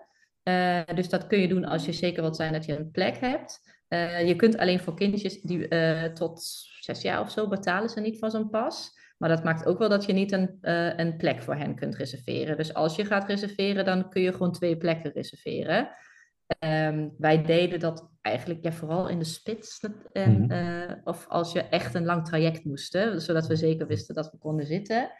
Uh, 0.48 0.80
dus 0.94 1.08
dat 1.08 1.26
kun 1.26 1.38
je 1.38 1.48
doen 1.48 1.64
als 1.64 1.84
je 1.84 1.92
zeker 1.92 2.22
wilt 2.22 2.36
zijn 2.36 2.52
dat 2.52 2.64
je 2.64 2.78
een 2.78 2.90
plek 2.90 3.18
hebt. 3.18 3.60
Uh, 3.88 4.26
je 4.26 4.36
kunt 4.36 4.58
alleen 4.58 4.80
voor 4.80 4.94
kindjes 4.94 5.40
die 5.40 5.68
uh, 5.68 6.04
tot 6.04 6.42
zes 6.80 7.02
jaar 7.02 7.20
of 7.20 7.30
zo 7.30 7.48
betalen 7.48 7.88
ze 7.88 8.00
niet 8.00 8.18
voor 8.18 8.30
zo'n 8.30 8.50
pas. 8.50 8.96
Maar 9.18 9.28
dat 9.28 9.44
maakt 9.44 9.66
ook 9.66 9.78
wel 9.78 9.88
dat 9.88 10.04
je 10.04 10.12
niet 10.12 10.32
een, 10.32 10.58
een 11.00 11.16
plek 11.16 11.42
voor 11.42 11.54
hen 11.54 11.74
kunt 11.74 11.96
reserveren. 11.96 12.56
Dus 12.56 12.74
als 12.74 12.96
je 12.96 13.04
gaat 13.04 13.28
reserveren, 13.28 13.84
dan 13.84 14.10
kun 14.10 14.22
je 14.22 14.32
gewoon 14.32 14.52
twee 14.52 14.76
plekken 14.76 15.12
reserveren. 15.12 15.88
Um, 16.64 17.14
wij 17.18 17.42
deden 17.42 17.80
dat 17.80 18.10
eigenlijk 18.20 18.62
ja, 18.62 18.72
vooral 18.72 19.08
in 19.08 19.18
de 19.18 19.24
spits. 19.24 19.80
En, 20.12 20.30
mm 20.30 20.50
-hmm. 20.50 21.00
of 21.04 21.26
als 21.28 21.52
je 21.52 21.62
echt 21.62 21.94
een 21.94 22.04
lang 22.04 22.26
traject 22.26 22.64
moesten, 22.64 23.20
zodat 23.20 23.46
we 23.46 23.56
zeker 23.56 23.86
wisten 23.86 24.14
dat 24.14 24.30
we 24.30 24.38
konden 24.38 24.66
zitten. 24.66 25.10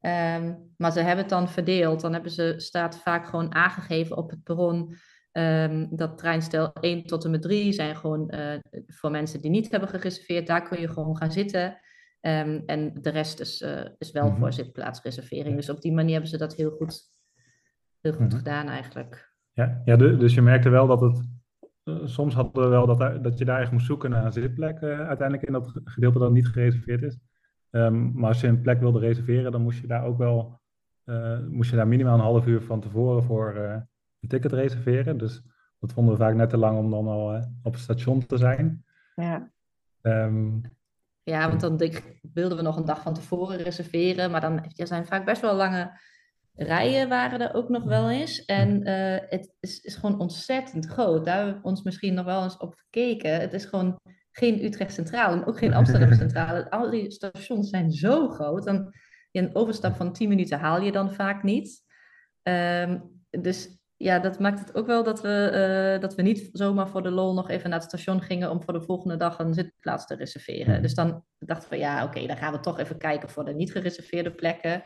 Um, 0.00 0.74
maar 0.76 0.92
ze 0.92 0.98
hebben 0.98 1.18
het 1.18 1.28
dan 1.28 1.48
verdeeld. 1.48 2.00
Dan 2.00 2.12
hebben 2.12 2.30
ze, 2.30 2.54
staat 2.56 2.98
vaak 2.98 3.26
gewoon 3.26 3.54
aangegeven 3.54 4.16
op 4.16 4.30
het 4.30 4.42
perron. 4.42 4.94
Um, 5.32 5.96
dat 5.96 6.18
treinstel 6.18 6.72
1 6.72 7.06
tot 7.06 7.24
en 7.24 7.30
met 7.30 7.42
3 7.42 7.72
zijn 7.72 7.96
gewoon 7.96 8.34
uh, 8.34 8.54
voor 8.86 9.10
mensen 9.10 9.40
die 9.40 9.50
niet 9.50 9.70
hebben 9.70 9.88
gereserveerd. 9.88 10.46
Daar 10.46 10.68
kun 10.68 10.80
je 10.80 10.88
gewoon 10.88 11.16
gaan 11.16 11.32
zitten. 11.32 11.80
Um, 12.20 12.62
en 12.66 12.92
de 13.00 13.10
rest 13.10 13.40
is, 13.40 13.62
uh, 13.62 13.84
is 13.98 14.12
wel 14.12 14.24
mm-hmm. 14.24 14.38
voor 14.38 14.52
zitplaatsreservering. 14.52 15.56
Dus 15.56 15.70
op 15.70 15.80
die 15.80 15.92
manier 15.92 16.12
hebben 16.12 16.30
ze 16.30 16.38
dat 16.38 16.54
heel 16.54 16.70
goed, 16.70 17.02
heel 18.00 18.12
goed 18.12 18.20
mm-hmm. 18.20 18.38
gedaan 18.38 18.68
eigenlijk. 18.68 19.34
Ja, 19.52 19.82
ja 19.84 19.96
dus 19.96 20.34
je 20.34 20.42
merkte 20.42 20.68
wel 20.68 20.86
dat 20.86 21.00
het... 21.00 21.28
Uh, 21.84 22.06
soms 22.06 22.34
hadden 22.34 22.62
we 22.62 22.68
wel 22.68 22.86
dat, 22.86 23.24
dat 23.24 23.38
je 23.38 23.44
daar 23.44 23.60
echt 23.60 23.72
moest 23.72 23.86
zoeken 23.86 24.10
naar 24.10 24.24
een 24.24 24.32
zitplek. 24.32 24.82
uiteindelijk 24.82 25.42
in 25.42 25.52
dat 25.52 25.80
gedeelte 25.84 26.18
dat 26.18 26.32
niet 26.32 26.48
gereserveerd 26.48 27.02
is. 27.02 27.18
Um, 27.76 28.12
maar 28.14 28.28
als 28.28 28.40
je 28.40 28.46
een 28.46 28.60
plek 28.60 28.80
wilde 28.80 28.98
reserveren, 28.98 29.52
dan 29.52 29.62
moest 29.62 29.80
je 29.80 29.86
daar 29.86 30.04
ook 30.04 30.18
wel 30.18 30.60
uh, 31.04 31.38
moest 31.48 31.70
je 31.70 31.76
daar 31.76 31.88
minimaal 31.88 32.14
een 32.14 32.20
half 32.20 32.46
uur 32.46 32.62
van 32.62 32.80
tevoren 32.80 33.22
voor 33.22 33.54
uh, 33.56 33.76
een 34.20 34.28
ticket 34.28 34.52
reserveren. 34.52 35.18
Dus 35.18 35.42
dat 35.80 35.92
vonden 35.92 36.12
we 36.14 36.20
vaak 36.20 36.34
net 36.34 36.50
te 36.50 36.56
lang 36.56 36.78
om 36.78 36.90
dan 36.90 37.06
al 37.06 37.34
uh, 37.34 37.42
op 37.62 37.72
het 37.72 37.82
station 37.82 38.26
te 38.26 38.36
zijn. 38.36 38.84
Ja. 39.14 39.50
Um, 40.02 40.60
ja, 41.22 41.48
want 41.48 41.60
dan 41.60 41.92
wilden 42.32 42.56
we 42.56 42.62
nog 42.62 42.76
een 42.76 42.84
dag 42.84 43.02
van 43.02 43.14
tevoren 43.14 43.56
reserveren, 43.56 44.30
maar 44.30 44.40
dan 44.40 44.64
er 44.76 44.86
zijn 44.86 45.06
vaak 45.06 45.24
best 45.24 45.40
wel 45.40 45.54
lange 45.54 46.00
rijen 46.54 47.08
waren 47.08 47.40
er 47.40 47.54
ook 47.54 47.68
nog 47.68 47.84
wel 47.84 48.10
eens. 48.10 48.44
En 48.44 48.86
het 49.28 49.54
is, 49.60 49.80
is 49.80 49.94
gewoon 49.94 50.20
ontzettend 50.20 50.86
groot. 50.86 51.24
Daar 51.24 51.36
hebben 51.36 51.54
we 51.54 51.68
ons 51.68 51.82
misschien 51.82 52.14
nog 52.14 52.24
wel 52.24 52.42
eens 52.42 52.56
op 52.56 52.74
gekeken. 52.74 53.40
Het 53.40 53.52
is 53.52 53.64
gewoon 53.64 54.00
geen 54.38 54.64
Utrecht 54.64 54.92
Centraal 54.92 55.32
en 55.32 55.46
ook 55.46 55.58
geen 55.58 55.74
Amsterdam 55.74 56.12
Centraal. 56.22 56.68
Al 56.68 56.90
die 56.90 57.10
stations 57.10 57.68
zijn 57.68 57.92
zo 57.92 58.28
groot. 58.28 58.64
Dan, 58.64 58.94
een 59.32 59.54
overstap 59.54 59.96
van 59.96 60.12
10 60.12 60.28
minuten 60.28 60.58
haal 60.58 60.80
je 60.80 60.92
dan 60.92 61.12
vaak 61.12 61.42
niet. 61.42 61.84
Um, 62.42 63.24
dus 63.30 63.78
ja, 63.96 64.18
dat 64.18 64.38
maakt 64.38 64.58
het 64.58 64.74
ook 64.74 64.86
wel 64.86 65.04
dat 65.04 65.20
we, 65.20 65.50
uh, 65.94 66.00
dat 66.00 66.14
we 66.14 66.22
niet 66.22 66.48
zomaar 66.52 66.88
voor 66.88 67.02
de 67.02 67.10
lol 67.10 67.34
nog 67.34 67.48
even 67.50 67.70
naar 67.70 67.78
het 67.78 67.88
station 67.88 68.22
gingen 68.22 68.50
om 68.50 68.62
voor 68.62 68.72
de 68.72 68.82
volgende 68.82 69.16
dag 69.16 69.38
een 69.38 69.54
zitplaats 69.54 70.06
te 70.06 70.14
reserveren. 70.14 70.82
Dus 70.82 70.94
dan 70.94 71.24
dachten 71.38 71.70
we, 71.70 71.76
ja, 71.76 71.96
oké, 71.96 72.06
okay, 72.06 72.26
dan 72.26 72.36
gaan 72.36 72.52
we 72.52 72.60
toch 72.60 72.78
even 72.78 72.98
kijken 72.98 73.30
voor 73.30 73.44
de 73.44 73.54
niet 73.54 73.72
gereserveerde 73.72 74.34
plekken. 74.34 74.84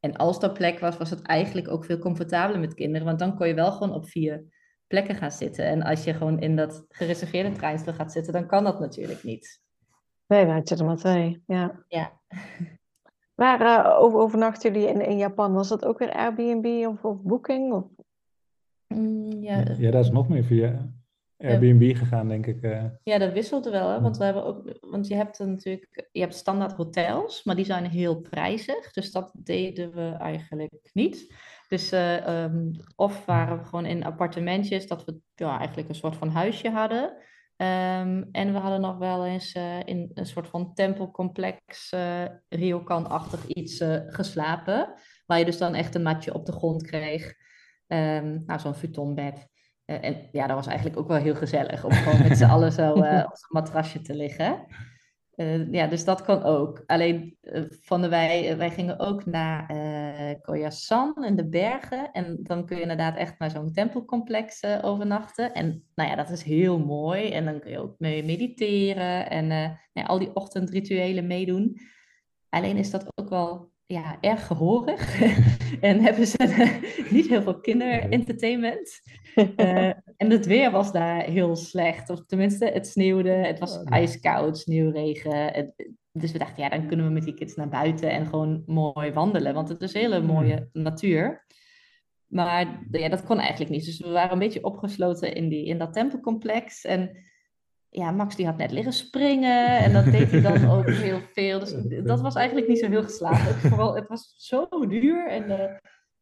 En 0.00 0.16
als 0.16 0.40
dat 0.40 0.54
plek 0.54 0.78
was, 0.78 0.96
was 0.96 1.10
het 1.10 1.22
eigenlijk 1.22 1.68
ook 1.68 1.84
veel 1.84 1.98
comfortabeler 1.98 2.60
met 2.60 2.74
kinderen, 2.74 3.06
want 3.06 3.18
dan 3.18 3.36
kon 3.36 3.48
je 3.48 3.54
wel 3.54 3.72
gewoon 3.72 3.94
op 3.94 4.08
vier 4.08 4.44
plekken 4.94 5.16
gaan 5.16 5.30
zitten. 5.30 5.64
En 5.64 5.82
als 5.82 6.04
je 6.04 6.14
gewoon 6.14 6.40
in 6.40 6.56
dat 6.56 6.84
gereserveerde 6.88 7.52
treinstel 7.52 7.92
gaat 7.92 8.12
zitten, 8.12 8.32
dan 8.32 8.46
kan 8.46 8.64
dat 8.64 8.80
natuurlijk 8.80 9.22
niet. 9.22 9.60
Nee, 10.26 10.46
wij 10.46 10.60
zitten 10.64 10.86
maar 10.86 10.96
twee, 10.96 11.42
ja. 11.46 11.84
Ja. 11.88 12.12
Waar 13.42 13.60
uh, 13.60 14.02
over, 14.02 14.18
overnachten 14.18 14.72
jullie 14.72 14.88
in, 14.88 15.00
in 15.00 15.16
Japan? 15.16 15.52
Was 15.52 15.68
dat 15.68 15.84
ook 15.84 15.98
weer 15.98 16.12
Airbnb 16.12 16.86
of, 16.86 17.04
of 17.04 17.22
Booking? 17.22 17.72
Of? 17.72 17.84
Mm, 18.86 19.42
ja. 19.42 19.64
ja, 19.78 19.90
dat 19.90 20.04
is 20.04 20.10
nog 20.10 20.28
meer 20.28 20.44
via 20.44 20.88
Airbnb 21.38 21.96
gegaan, 21.96 22.28
denk 22.28 22.46
ik. 22.46 22.62
Uh. 22.62 22.84
Ja, 23.02 23.18
dat 23.18 23.32
wisselde 23.32 23.70
wel, 23.70 23.88
hè? 23.88 24.00
want 24.00 24.16
we 24.16 24.24
hebben 24.24 24.44
ook, 24.44 24.78
want 24.80 25.06
je 25.06 25.14
hebt 25.14 25.38
natuurlijk, 25.38 26.08
je 26.12 26.20
hebt 26.20 26.34
standaard 26.34 26.72
hotels, 26.72 27.44
maar 27.44 27.56
die 27.56 27.64
zijn 27.64 27.86
heel 27.86 28.20
prijzig, 28.20 28.92
dus 28.92 29.12
dat 29.12 29.32
deden 29.34 29.94
we 29.94 30.16
eigenlijk 30.18 30.90
niet. 30.92 31.34
Dus 31.68 31.92
uh, 31.92 32.42
um, 32.42 32.70
of 32.96 33.24
waren 33.24 33.58
we 33.58 33.64
gewoon 33.64 33.86
in 33.86 34.04
appartementjes, 34.04 34.86
dat 34.86 35.04
we 35.04 35.18
ja, 35.34 35.58
eigenlijk 35.58 35.88
een 35.88 35.94
soort 35.94 36.16
van 36.16 36.28
huisje 36.28 36.70
hadden. 36.70 37.04
Um, 37.56 38.28
en 38.32 38.52
we 38.52 38.58
hadden 38.58 38.80
nog 38.80 38.98
wel 38.98 39.26
eens 39.26 39.54
uh, 39.54 39.80
in 39.84 40.10
een 40.14 40.26
soort 40.26 40.48
van 40.48 40.74
tempelcomplex, 40.74 41.92
uh, 41.92 42.24
ryokan-achtig 42.48 43.46
iets 43.46 43.84
geslapen. 44.06 44.94
Waar 45.26 45.38
je 45.38 45.44
dus 45.44 45.58
dan 45.58 45.74
echt 45.74 45.94
een 45.94 46.02
matje 46.02 46.34
op 46.34 46.46
de 46.46 46.52
grond 46.52 46.82
kreeg. 46.82 47.34
Um, 47.86 48.42
nou, 48.46 48.60
zo'n 48.60 48.74
futonbed. 48.74 49.48
en 49.84 50.28
ja, 50.32 50.46
dat 50.46 50.56
was 50.56 50.66
eigenlijk 50.66 50.98
ook 50.98 51.08
wel 51.08 51.16
heel 51.16 51.34
gezellig 51.34 51.84
om 51.84 51.92
gewoon 51.92 52.28
met 52.28 52.36
z'n 52.36 52.44
allen 52.54 52.72
zo 52.72 52.90
op 52.92 53.36
zo'n 53.36 53.48
matrasje 53.48 54.00
te 54.00 54.14
liggen. 54.14 54.66
Uh, 55.36 55.72
ja, 55.72 55.86
dus 55.86 56.04
dat 56.04 56.22
kan 56.22 56.42
ook. 56.42 56.82
Alleen 56.86 57.38
van 57.80 58.02
de 58.02 58.08
wij, 58.08 58.56
wij 58.56 58.70
gingen 58.70 58.98
ook 58.98 59.26
naar 59.26 59.70
uh, 59.74 60.40
Koyasan 60.40 61.24
in 61.24 61.36
de 61.36 61.48
bergen. 61.48 62.12
En 62.12 62.38
dan 62.42 62.66
kun 62.66 62.76
je 62.76 62.82
inderdaad 62.82 63.16
echt 63.16 63.38
naar 63.38 63.50
zo'n 63.50 63.72
tempelcomplex 63.72 64.64
overnachten. 64.82 65.54
En 65.54 65.84
nou 65.94 66.10
ja, 66.10 66.16
dat 66.16 66.30
is 66.30 66.42
heel 66.42 66.78
mooi. 66.78 67.30
En 67.30 67.44
dan 67.44 67.60
kun 67.60 67.70
je 67.70 67.78
ook 67.78 67.94
mee 67.98 68.24
mediteren 68.24 69.30
en 69.30 69.78
ja, 69.92 70.02
al 70.02 70.18
die 70.18 70.34
ochtendrituelen 70.34 71.26
meedoen. 71.26 71.80
Alleen 72.48 72.76
is 72.76 72.90
dat 72.90 73.06
ook 73.14 73.28
wel 73.28 73.72
ja, 73.86 74.20
erg 74.20 74.46
gehoorig. 74.46 75.20
en 75.80 76.00
hebben 76.00 76.26
ze 76.26 76.78
niet 77.14 77.28
heel 77.28 77.42
veel 77.42 77.60
kinderentertainment. 77.60 79.00
Uh, 79.56 79.86
en 80.16 80.30
het 80.30 80.46
weer 80.46 80.70
was 80.70 80.92
daar 80.92 81.22
heel 81.22 81.56
slecht. 81.56 82.10
Of 82.10 82.24
tenminste, 82.26 82.66
het 82.66 82.86
sneeuwde. 82.86 83.30
Het 83.30 83.58
was 83.58 83.82
ijskoud, 83.82 84.58
sneeuwregen. 84.58 85.52
Het, 85.52 85.90
dus 86.12 86.32
we 86.32 86.38
dachten, 86.38 86.62
ja, 86.62 86.68
dan 86.68 86.86
kunnen 86.86 87.06
we 87.06 87.12
met 87.12 87.24
die 87.24 87.34
kids 87.34 87.54
naar 87.54 87.68
buiten 87.68 88.10
en 88.10 88.26
gewoon 88.26 88.62
mooi 88.66 89.12
wandelen. 89.12 89.54
Want 89.54 89.68
het 89.68 89.82
is 89.82 89.92
hele 89.92 90.16
hmm. 90.16 90.26
mooie 90.26 90.68
natuur. 90.72 91.46
Maar 92.26 92.86
ja, 92.90 93.08
dat 93.08 93.24
kon 93.24 93.38
eigenlijk 93.38 93.70
niet. 93.70 93.84
Dus 93.84 93.98
we 93.98 94.10
waren 94.10 94.32
een 94.32 94.38
beetje 94.38 94.64
opgesloten 94.64 95.34
in, 95.34 95.48
die, 95.48 95.66
in 95.66 95.78
dat 95.78 95.92
tempelcomplex. 95.92 96.84
En 96.84 97.16
ja, 97.96 98.10
Max 98.10 98.36
die 98.36 98.46
had 98.46 98.56
net 98.56 98.70
liggen 98.70 98.92
springen. 98.92 99.78
En 99.78 99.92
dat 99.92 100.04
deed 100.04 100.30
hij 100.30 100.40
dan 100.40 100.70
ook 100.70 100.90
heel 101.06 101.20
veel. 101.32 101.58
Dus 101.58 101.74
dat 102.04 102.20
was 102.20 102.34
eigenlijk 102.34 102.68
niet 102.68 102.78
zo 102.78 102.88
heel 102.88 103.02
geslaagd. 103.02 103.60
Vooral, 103.68 103.94
het 103.94 104.08
was 104.08 104.34
zo 104.36 104.68
duur. 104.88 105.28
En 105.28 105.50
uh, 105.50 105.76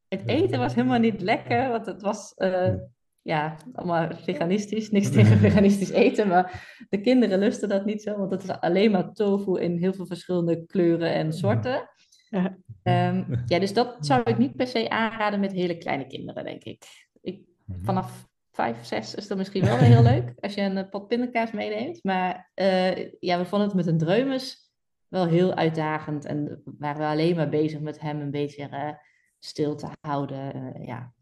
het 0.08 0.22
eten 0.26 0.58
was 0.58 0.74
helemaal 0.74 0.98
niet 0.98 1.20
lekker. 1.20 1.68
Want 1.68 1.86
het 1.86 2.02
was... 2.02 2.32
Uh, 2.36 2.74
ja, 3.22 3.56
allemaal 3.72 4.08
veganistisch. 4.16 4.90
Niks 4.90 5.10
tegen 5.10 5.38
veganistisch 5.38 5.90
eten, 5.90 6.28
maar 6.28 6.76
de 6.88 7.00
kinderen 7.00 7.38
lusten 7.38 7.68
dat 7.68 7.84
niet 7.84 8.02
zo, 8.02 8.16
want 8.16 8.30
het 8.30 8.42
is 8.42 8.50
alleen 8.50 8.90
maar 8.90 9.12
tofu 9.12 9.60
in 9.60 9.76
heel 9.76 9.92
veel 9.92 10.06
verschillende 10.06 10.66
kleuren 10.66 11.14
en 11.14 11.32
soorten. 11.32 11.88
Ja. 12.30 12.56
Ehm, 12.82 13.24
ja, 13.46 13.58
dus 13.58 13.72
dat 13.72 13.96
zou 14.00 14.22
ik 14.24 14.38
niet 14.38 14.56
per 14.56 14.66
se 14.66 14.90
aanraden 14.90 15.40
met 15.40 15.52
hele 15.52 15.78
kleine 15.78 16.06
kinderen, 16.06 16.44
denk 16.44 16.64
ik. 16.64 16.84
ik 17.20 17.40
mhm. 17.64 17.84
vanaf 17.84 18.30
vijf, 18.52 18.84
zes 18.84 19.14
is 19.14 19.26
dat 19.26 19.38
misschien 19.38 19.64
wel 19.64 19.76
heel 19.76 20.02
leuk 20.02 20.32
als 20.40 20.54
je 20.54 20.60
een 20.60 20.76
eh, 20.76 20.88
pot 20.88 21.08
pindakaas 21.08 21.50
meeneemt. 21.50 22.04
Maar 22.04 22.50
uh, 22.54 23.12
ja, 23.20 23.38
we 23.38 23.44
vonden 23.44 23.68
het 23.68 23.76
met 23.76 23.86
een 23.86 23.98
dreumes 23.98 24.72
wel 25.08 25.26
heel 25.26 25.54
uitdagend 25.54 26.24
en 26.24 26.62
waren 26.78 27.00
we 27.00 27.06
alleen 27.06 27.36
maar 27.36 27.48
bezig 27.48 27.80
met 27.80 28.00
hem 28.00 28.20
een 28.20 28.30
beetje 28.30 28.68
uh, 28.70 28.90
stil 29.38 29.76
te 29.76 29.86
houden. 30.00 30.74
ja. 30.82 31.12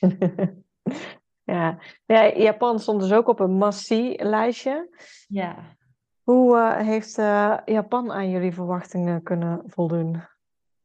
Ja. 1.44 1.78
ja, 2.06 2.34
Japan 2.36 2.78
stond 2.78 3.00
dus 3.00 3.12
ook 3.12 3.28
op 3.28 3.40
een 3.40 3.56
massie-lijstje. 3.56 4.88
Ja. 5.28 5.76
Hoe 6.22 6.56
uh, 6.56 6.76
heeft 6.76 7.18
uh, 7.18 7.58
Japan 7.64 8.12
aan 8.12 8.30
jullie 8.30 8.54
verwachtingen 8.54 9.22
kunnen 9.22 9.62
voldoen? 9.66 10.22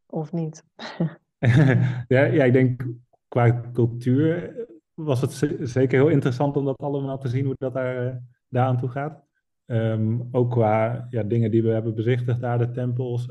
Of 0.06 0.32
niet? 0.32 0.64
ja, 2.08 2.24
ja, 2.24 2.43
ik 2.43 2.54
denk 2.54 2.86
qua 3.28 3.62
cultuur 3.74 4.56
was 5.04 5.22
het 5.22 5.32
zeker 5.62 6.00
heel 6.00 6.10
interessant 6.10 6.58
om 6.58 6.66
dat 6.66 6.78
allemaal 6.78 7.18
te 7.18 7.28
zien, 7.28 7.45
hoe 7.45 7.56
dat 7.58 7.74
daar, 7.74 8.06
uh, 8.06 8.16
daar 8.50 8.66
aan 8.66 8.78
toe 8.78 8.89
gaat. 8.89 9.28
Um, 9.66 10.28
ook 10.32 10.52
qua 10.52 11.08
ja, 11.10 11.24
dingen 11.24 11.52
die 11.52 11.64
we 11.64 11.70
hebben 11.70 11.95
bezichtigd 11.95 12.41
daar, 12.41 12.58
de 12.58 12.72
tempels. 12.72 13.30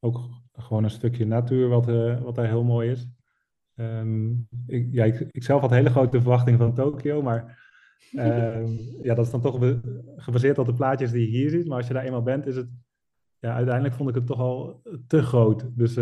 ook 0.00 0.20
gewoon 0.52 0.84
een 0.84 0.90
stukje 0.90 1.26
natuur 1.26 1.68
wat, 1.68 1.86
wat 2.22 2.34
daar 2.34 2.46
heel 2.46 2.64
mooi 2.64 2.90
is. 2.90 3.08
Ehm, 3.74 4.30
ik, 4.66 4.94
ik, 5.30 5.42
zelf 5.42 5.60
had 5.60 5.70
hele 5.70 5.90
grote 5.90 6.20
verwachtingen 6.20 6.58
van 6.58 6.74
Tokio, 6.74 7.22
maar 7.22 7.68
ehm, 8.12 8.66
ja, 9.02 9.14
dat 9.14 9.24
is 9.24 9.30
dan 9.30 9.40
toch 9.40 9.80
gebaseerd 10.16 10.58
op 10.58 10.66
de 10.66 10.74
plaatjes 10.74 11.10
die 11.10 11.20
je 11.20 11.38
hier 11.38 11.50
ziet. 11.50 11.66
Maar 11.66 11.76
als 11.76 11.86
je 11.86 11.94
daar 11.94 12.04
eenmaal 12.04 12.22
bent, 12.22 12.46
is 12.46 12.56
het, 12.56 12.68
ja, 13.38 13.54
uiteindelijk 13.54 13.94
vond 13.94 14.08
ik 14.08 14.14
het 14.14 14.26
toch 14.26 14.38
al 14.38 14.82
te 15.06 15.22
groot. 15.22 15.70
Dus 15.74 15.96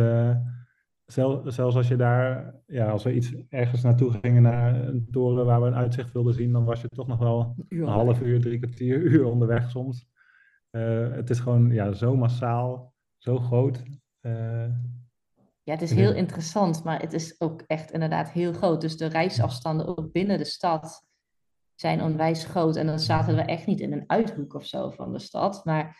zelfs 1.12 1.76
als 1.76 1.88
je 1.88 1.96
daar, 1.96 2.54
ja, 2.66 2.90
als 2.90 3.02
we 3.02 3.14
iets 3.14 3.34
ergens 3.48 3.82
naartoe 3.82 4.10
gingen 4.10 4.42
naar 4.42 4.74
een 4.74 5.08
toren 5.10 5.46
waar 5.46 5.60
we 5.60 5.66
een 5.66 5.74
uitzicht 5.74 6.12
wilden 6.12 6.34
zien, 6.34 6.52
dan 6.52 6.64
was 6.64 6.80
je 6.80 6.88
toch 6.88 7.06
nog 7.06 7.18
wel 7.18 7.54
een 7.68 7.86
half 7.86 8.20
uur, 8.20 8.40
drie 8.40 8.58
kwartier, 8.58 8.96
uur 9.12 9.24
onderweg 9.24 9.70
soms. 9.70 10.06
Uh, 10.70 11.10
het 11.10 11.30
is 11.30 11.40
gewoon 11.40 11.70
ja, 11.70 11.92
zo 11.92 12.16
massaal, 12.16 12.94
zo 13.18 13.38
groot. 13.38 13.82
Uh, 14.20 14.68
ja, 15.62 15.72
het 15.72 15.82
is 15.82 15.92
heel 15.92 16.14
interessant, 16.14 16.84
maar 16.84 17.00
het 17.00 17.12
is 17.12 17.40
ook 17.40 17.62
echt 17.66 17.90
inderdaad 17.90 18.30
heel 18.30 18.52
groot. 18.52 18.80
Dus 18.80 18.96
de 18.96 19.06
reisafstanden 19.06 19.86
ook 19.86 20.12
binnen 20.12 20.38
de 20.38 20.44
stad 20.44 21.06
zijn 21.74 22.02
onwijs 22.02 22.44
groot. 22.44 22.76
En 22.76 22.86
dan 22.86 22.98
zaten 22.98 23.34
we 23.34 23.42
echt 23.42 23.66
niet 23.66 23.80
in 23.80 23.92
een 23.92 24.04
uithoek 24.06 24.54
of 24.54 24.66
zo 24.66 24.90
van 24.90 25.12
de 25.12 25.18
stad. 25.18 25.64
Maar, 25.64 25.96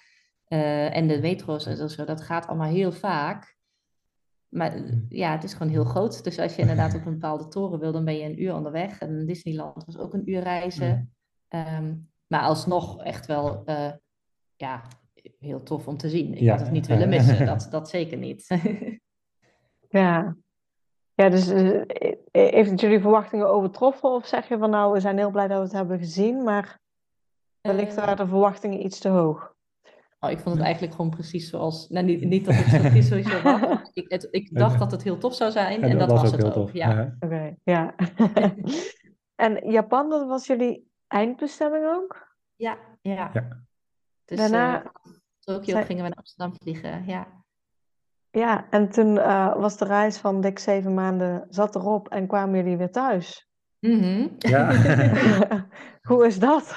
uh, 0.49 0.97
en 0.97 1.07
de 1.09 1.21
metro's 1.21 1.67
en 1.67 1.91
zo, 1.91 2.05
dat 2.05 2.23
gaat 2.23 2.47
allemaal 2.47 2.71
heel 2.71 2.93
vaak. 2.93 3.57
Maar 4.53 4.79
mm. 4.79 5.07
ja, 5.09 5.33
het 5.33 5.45
is 5.45 5.53
gewoon 5.53 5.73
heel 5.73 5.85
groot. 5.85 6.25
Dus 6.25 6.39
als 6.39 6.55
je 6.55 6.63
inderdaad 6.67 6.95
op 6.95 7.07
een 7.07 7.13
bepaalde 7.13 7.49
toren 7.49 7.79
wil, 7.79 7.93
dan 7.93 8.05
ben 8.05 8.17
je 8.17 8.25
een 8.25 8.43
uur 8.43 8.55
onderweg. 8.55 8.99
En 8.99 9.27
Disneyland 9.27 9.85
was 9.85 9.99
ook 9.99 10.15
een 10.15 10.31
uur 10.31 10.41
reizen. 10.41 11.15
Um, 11.49 12.11
maar 12.27 12.43
alsnog 12.43 13.03
echt 13.03 13.27
wel 13.27 13.63
uh, 13.67 13.93
ja, 14.57 14.83
heel 15.39 15.63
tof 15.63 15.89
om 15.89 15.97
te 15.97 16.09
zien. 16.09 16.35
Ik 16.35 16.49
had 16.49 16.61
het 16.61 16.71
niet 16.71 16.87
willen 16.87 17.09
missen, 17.09 17.47
dat, 17.47 17.69
dat 17.71 17.89
zeker 17.89 18.19
niet. 18.19 18.47
Ja, 19.89 20.37
ja 21.15 21.29
dus 21.29 21.51
uh, 21.51 21.83
heeft 22.31 22.71
het 22.71 22.81
jullie 22.81 23.01
verwachtingen 23.01 23.49
overtroffen? 23.49 24.11
Of 24.11 24.27
zeg 24.27 24.49
je 24.49 24.59
van 24.59 24.71
nou, 24.71 24.93
we 24.93 25.01
zijn 25.01 25.19
heel 25.19 25.31
blij 25.31 25.49
dat 25.49 25.57
we 25.57 25.65
het 25.65 25.73
hebben 25.73 25.99
gezien, 25.99 26.43
maar 26.43 26.81
wellicht 27.61 27.95
waren 27.95 28.17
de 28.17 28.27
verwachtingen 28.27 28.85
iets 28.85 28.99
te 28.99 29.09
hoog? 29.09 29.52
Oh, 30.25 30.31
ik 30.31 30.39
vond 30.39 30.55
het 30.55 30.65
eigenlijk 30.65 30.95
gewoon 30.95 31.11
precies 31.11 31.51
zoals. 31.51 31.89
Nou, 31.89 32.07
niet, 32.07 32.25
niet 32.25 32.45
dat 32.45 32.55
het 32.59 32.67
zo 32.67 32.79
precies 32.79 33.09
zoals 33.09 33.43
was. 33.43 33.91
Ik, 33.93 34.29
ik 34.31 34.59
dacht 34.59 34.79
dat 34.79 34.91
het 34.91 35.03
heel 35.03 35.19
tof 35.19 35.35
zou 35.35 35.51
zijn 35.51 35.83
en, 35.83 35.99
dat, 35.99 36.11
was, 36.11 36.31
het 36.31 36.45
ook. 36.45 36.53
Tof. 36.53 36.73
Ja. 36.73 37.17
Oké, 37.21 37.57
ja. 37.65 37.95
en 39.47 39.71
Japan, 39.71 40.11
dat 40.11 40.27
was 40.27 40.47
jullie 40.47 40.91
eindbestemming 41.07 41.87
ook? 41.87 42.37
Ja, 42.57 42.79
ja. 43.01 43.31
ja. 43.33 43.65
Dus, 44.25 44.39
Daarna. 44.39 44.83
Uh, 44.83 44.89
Tokio 45.39 45.83
gingen 45.83 46.03
we 46.03 46.09
naar 46.09 46.19
Amsterdam 46.19 46.55
vliegen, 46.59 47.07
ja. 47.07 47.27
Ja, 48.31 48.67
en 48.71 48.91
toen 48.91 49.17
uh, 49.17 49.57
was 49.57 49.77
de 49.77 49.85
reis 49.85 50.19
van 50.19 50.41
dik 50.41 50.59
zeven 50.59 50.95
maanden 50.95 51.47
zat 51.49 51.75
erop 51.75 52.09
en 52.09 52.27
kwamen 52.27 52.57
jullie 52.57 52.77
weer 52.77 52.91
thuis. 52.91 53.49
Mm 53.79 54.35
Ja. 54.39 54.73
Hoe 56.09 56.27
is 56.27 56.39
dat? 56.39 56.77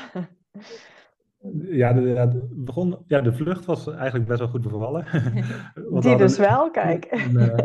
Ja 1.54 1.94
de, 1.94 2.48
begon, 2.52 2.98
ja, 3.08 3.22
de 3.22 3.34
vlucht 3.34 3.66
was 3.66 3.88
eigenlijk 3.88 4.28
best 4.28 4.40
wel 4.40 4.48
goed 4.50 4.62
bevallen. 4.62 5.06
Die 6.00 6.18
dus 6.18 6.38
wel, 6.38 6.72
kijk. 6.72 7.06
Eh, 7.06 7.58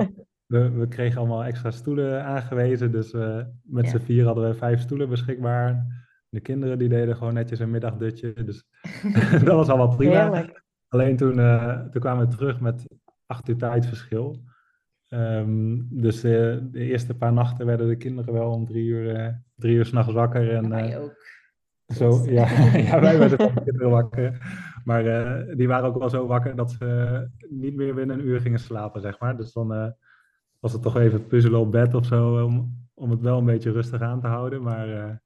we, 0.46 0.70
we, 0.70 0.88
kregen 0.88 1.18
allemaal 1.18 1.44
extra 1.44 1.70
stoelen 1.70 2.24
aangewezen, 2.24 2.92
dus 2.92 3.12
uh, 3.12 3.40
met 3.62 3.84
ja. 3.84 3.90
z'n 3.90 3.98
vier 3.98 4.24
hadden 4.24 4.48
we 4.48 4.54
vijf 4.54 4.80
stoelen 4.80 5.08
beschikbaar. 5.08 5.86
De 6.28 6.40
kinderen 6.40 6.78
die 6.78 6.88
deden 6.88 7.16
gewoon 7.16 7.34
netjes 7.34 7.58
een 7.58 7.70
middagdutje, 7.70 8.32
dus 8.32 8.64
dat 9.44 9.56
was 9.56 9.68
allemaal 9.68 9.96
prima. 9.96 10.22
Heerlijk. 10.22 10.64
Alleen 10.88 11.16
toen, 11.16 11.34
toen 11.90 12.00
kwamen 12.00 12.28
we 12.28 12.36
terug 12.36 12.60
met 12.60 12.86
acht 13.26 13.48
uur 13.48 13.56
tijdverschil. 13.56 14.42
Um, 15.12 15.86
dus 15.90 16.20
de, 16.20 16.68
de, 16.70 16.78
eerste 16.78 17.14
paar 17.14 17.32
nachten 17.32 17.66
werden 17.66 17.88
de 17.88 17.96
kinderen 17.96 18.32
wel 18.32 18.50
om 18.50 18.66
drie 18.66 18.84
uur, 18.84 19.42
drie 19.54 19.76
uur 19.76 19.86
s'nachts 19.86 20.12
wakker. 20.12 20.50
En, 20.50 20.68
wij 20.68 20.98
ook. 20.98 21.16
Zo, 21.95 22.24
ja, 22.26 22.49
ja, 22.88 23.01
wij 23.01 23.18
werden 23.18 23.38
van 23.38 23.55
de 23.55 23.62
kinderen 23.64 23.91
wakker. 23.91 24.59
Maar 24.84 25.05
uh, 25.05 25.57
die 25.57 25.68
waren 25.68 25.88
ook 25.88 25.99
wel 25.99 26.11
zo 26.11 26.26
wakker 26.26 26.57
dat 26.57 26.70
ze 26.70 27.28
niet 27.49 27.76
meer 27.76 27.95
binnen 27.95 28.18
een 28.18 28.26
uur 28.26 28.41
gingen 28.41 28.59
slapen, 28.59 29.01
zeg 29.01 29.18
maar. 29.18 29.36
Dus 29.36 29.53
dan 29.53 29.95
was 30.59 30.72
het 30.72 30.82
toch 30.82 30.97
even 30.97 31.26
puzzelen 31.26 31.61
op 31.61 31.72
bed 31.72 31.95
of 31.95 32.07
zo, 32.07 32.45
om, 32.45 32.86
om 32.95 33.11
het 33.11 33.20
wel 33.20 33.38
een 33.38 33.45
beetje 33.45 33.72
rustig 33.72 34.01
aan 34.01 34.20
te 34.20 34.26
houden. 34.26 34.62
Maar 34.62 35.20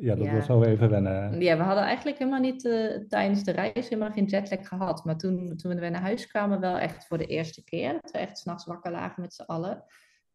ja, 0.00 0.14
dat 0.14 0.28
was 0.30 0.46
wel 0.46 0.64
even 0.64 0.90
wennen. 0.90 1.40
Ja, 1.40 1.56
we 1.56 1.62
hadden 1.62 1.84
eigenlijk 1.84 2.18
helemaal 2.18 2.40
niet 2.40 2.64
uh, 2.64 3.06
tijdens 3.08 3.44
de 3.44 3.52
reis 3.52 3.88
helemaal 3.88 4.10
geen 4.10 4.24
jetlag 4.24 4.68
gehad. 4.68 5.04
Maar 5.04 5.16
toen, 5.16 5.56
toen 5.56 5.74
we 5.74 5.80
weer 5.80 5.90
naar 5.90 6.00
huis 6.00 6.26
kwamen, 6.26 6.60
wel 6.60 6.78
echt 6.78 7.06
voor 7.06 7.18
de 7.18 7.26
eerste 7.26 7.64
keer. 7.64 7.92
Dat 7.92 8.10
we 8.10 8.18
echt 8.18 8.38
s'nachts 8.38 8.64
wakker 8.64 8.90
lagen 8.90 9.22
met 9.22 9.34
z'n 9.34 9.42
allen. 9.42 9.84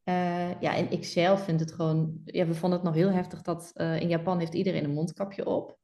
Uh, 0.05 0.61
ja, 0.61 0.75
en 0.75 0.91
ik 0.91 1.05
zelf 1.05 1.43
vind 1.43 1.59
het 1.59 1.71
gewoon... 1.71 2.21
Ja, 2.25 2.45
we 2.45 2.53
vonden 2.53 2.79
het 2.79 2.87
nog 2.87 2.97
heel 2.97 3.11
heftig 3.11 3.41
dat 3.41 3.71
uh, 3.75 4.01
in 4.01 4.07
Japan 4.07 4.39
heeft 4.39 4.53
iedereen 4.53 4.83
een 4.83 4.93
mondkapje 4.93 5.45
op. 5.45 5.77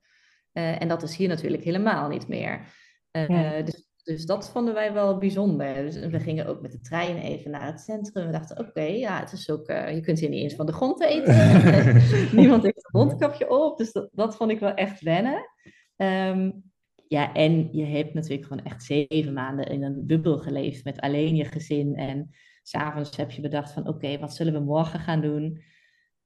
en 0.52 0.88
dat 0.88 1.04
is 1.04 1.16
hier 1.16 1.28
natuurlijk 1.28 1.64
helemaal 1.64 2.10
niet 2.10 2.28
meer. 2.28 2.78
Ja. 3.12 3.62
Dus 3.62 3.90
dus 4.10 4.26
dat 4.26 4.52
vonden 4.52 4.74
wij 4.74 4.94
wel 4.94 5.18
bijzonder. 5.18 5.76
Dus 5.76 6.00
we 6.00 6.20
gingen 6.20 6.46
ook 6.46 6.62
met 6.62 6.72
de 6.72 6.80
trein 6.80 7.18
even 7.18 7.52
naar 7.52 7.66
het 7.66 7.80
centrum. 7.80 8.26
We 8.26 8.32
dachten, 8.32 8.60
oké, 8.60 8.82
ja, 8.82 9.20
het 9.20 9.32
is 9.32 9.50
ook, 9.50 9.70
uh, 9.70 9.94
je 9.94 10.02
kunt 10.02 10.20
hier 10.20 10.30
niet 10.30 10.44
eens 10.44 10.56
van 10.56 10.66
de 10.66 10.72
grond 10.72 11.02
eten. 11.02 11.36
Niemand 12.40 12.64
heeft 12.64 12.78
een 12.78 13.00
mondkapje 13.00 13.50
op. 13.50 13.78
Dus 13.78 13.92
dat, 13.92 14.10
dat 14.12 14.36
vond 14.36 14.52
ik 14.52 14.60
wel 14.60 14.74
echt 14.74 15.02
wennen. 15.02 15.50
Um, 15.96 16.64
ja, 17.08 17.34
en 17.34 17.70
je 17.72 17.86
hebt 17.86 18.14
natuurlijk 18.14 18.48
gewoon 18.48 18.66
echt 18.66 18.84
zeven 18.84 19.34
maanden 19.34 19.66
in 19.66 19.84
een 19.84 20.06
bubbel 20.06 20.38
geleefd 20.38 20.84
met 20.84 21.00
alleen 21.00 21.36
je 21.36 21.46
gezin. 21.46 21.96
En 21.96 22.30
s'avonds 22.70 23.18
heb 23.18 23.32
je 23.32 23.42
bedacht 23.42 23.72
van, 23.72 23.88
oké, 23.88 24.20
wat 24.20 24.36
zullen 24.36 24.54
we 24.54 24.60
morgen 24.60 25.00
gaan 25.00 25.22
doen? 25.22 25.62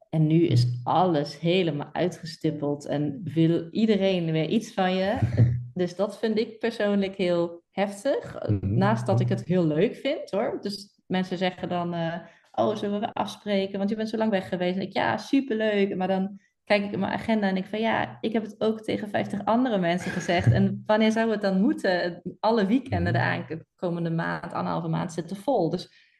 En 0.09 0.27
nu 0.27 0.45
is 0.45 0.79
alles 0.83 1.39
helemaal 1.39 1.89
uitgestippeld 1.93 2.85
en 2.85 3.21
wil 3.23 3.67
iedereen 3.71 4.31
weer 4.31 4.47
iets 4.47 4.73
van 4.73 4.95
je. 4.95 5.17
Dus 5.73 5.95
dat 5.95 6.19
vind 6.19 6.37
ik 6.37 6.59
persoonlijk 6.59 7.15
heel 7.15 7.63
heftig. 7.71 8.47
Mhm. 8.47 8.77
Naast 8.77 9.05
dat 9.05 9.19
ik 9.19 9.29
het 9.29 9.43
heel 9.43 9.65
leuk 9.65 9.95
vind 9.95 10.31
hoor. 10.31 10.57
Dus 10.61 11.01
mensen 11.07 11.37
zeggen 11.37 11.69
dan, 11.69 11.93
uh, 11.93 12.15
oh, 12.51 12.75
zullen 12.75 12.99
we 12.99 13.13
afspreken? 13.13 13.77
Want 13.77 13.89
je 13.89 13.95
bent 13.95 14.09
zo 14.09 14.17
lang 14.17 14.31
weg 14.31 14.49
geweest. 14.49 14.75
En 14.75 14.81
ik, 14.81 14.93
ja, 14.93 15.17
superleuk. 15.17 15.95
Maar 15.95 16.07
dan 16.07 16.39
kijk 16.63 16.83
ik 16.83 16.91
in 16.91 16.99
mijn 16.99 17.11
agenda 17.11 17.47
en 17.47 17.57
ik 17.57 17.65
van, 17.65 17.79
ja, 17.79 18.17
ik 18.21 18.33
heb 18.33 18.43
het 18.43 18.55
ook 18.61 18.81
tegen 18.81 19.09
50 19.09 19.45
andere 19.45 19.77
mensen 19.77 20.11
gezegd. 20.11 20.51
En 20.51 20.83
wanneer 20.85 21.11
zou 21.11 21.31
het 21.31 21.41
dan 21.41 21.61
moeten? 21.61 22.21
Alle 22.39 22.65
weekenden 22.65 23.13
de 23.13 23.65
komende 23.75 24.11
maand, 24.11 24.53
anderhalve 24.53 24.87
maand 24.87 25.13
zitten 25.13 25.35
vol. 25.35 25.69
Dus 25.69 26.12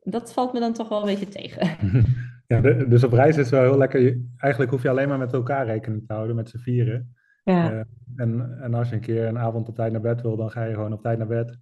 dat 0.00 0.32
valt 0.32 0.52
me 0.52 0.60
dan 0.60 0.72
toch 0.72 0.88
wel 0.88 1.00
een 1.00 1.06
beetje 1.06 1.28
tegen. 1.28 1.68
Ja, 2.50 2.60
dus 2.60 3.04
op 3.04 3.12
reis 3.12 3.36
is 3.36 3.50
het 3.50 3.50
wel 3.50 3.62
heel 3.62 3.78
lekker. 3.78 4.18
Eigenlijk 4.36 4.72
hoef 4.72 4.82
je 4.82 4.88
alleen 4.88 5.08
maar 5.08 5.18
met 5.18 5.32
elkaar 5.32 5.66
rekening 5.66 6.06
te 6.06 6.12
houden, 6.12 6.36
met 6.36 6.48
z'n 6.48 6.58
vieren. 6.58 7.14
Ja. 7.44 7.72
Uh, 7.72 7.80
en, 8.16 8.58
en 8.60 8.74
als 8.74 8.88
je 8.88 8.94
een 8.94 9.00
keer 9.00 9.26
een 9.26 9.38
avond 9.38 9.68
op 9.68 9.74
tijd 9.74 9.92
naar 9.92 10.00
bed 10.00 10.22
wil, 10.22 10.36
dan 10.36 10.50
ga 10.50 10.64
je 10.64 10.74
gewoon 10.74 10.92
op 10.92 11.02
tijd 11.02 11.18
naar 11.18 11.26
bed. 11.26 11.58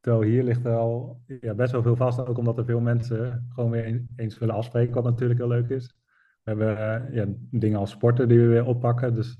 Terwijl 0.00 0.22
hier 0.22 0.42
ligt 0.42 0.64
er 0.64 0.76
al 0.76 1.20
ja, 1.40 1.54
best 1.54 1.72
wel 1.72 1.82
veel 1.82 1.96
vast, 1.96 2.26
ook 2.26 2.38
omdat 2.38 2.58
er 2.58 2.64
veel 2.64 2.80
mensen 2.80 3.46
gewoon 3.48 3.70
weer 3.70 4.04
eens 4.16 4.38
willen 4.38 4.54
afspreken, 4.54 4.94
wat 4.94 5.04
natuurlijk 5.04 5.40
heel 5.40 5.48
leuk 5.48 5.68
is. 5.68 5.94
We 6.42 6.50
hebben 6.50 6.72
uh, 6.72 7.14
ja, 7.14 7.24
dingen 7.50 7.78
als 7.78 7.90
sporten 7.90 8.28
die 8.28 8.38
we 8.38 8.46
weer 8.46 8.64
oppakken, 8.64 9.14
dus 9.14 9.38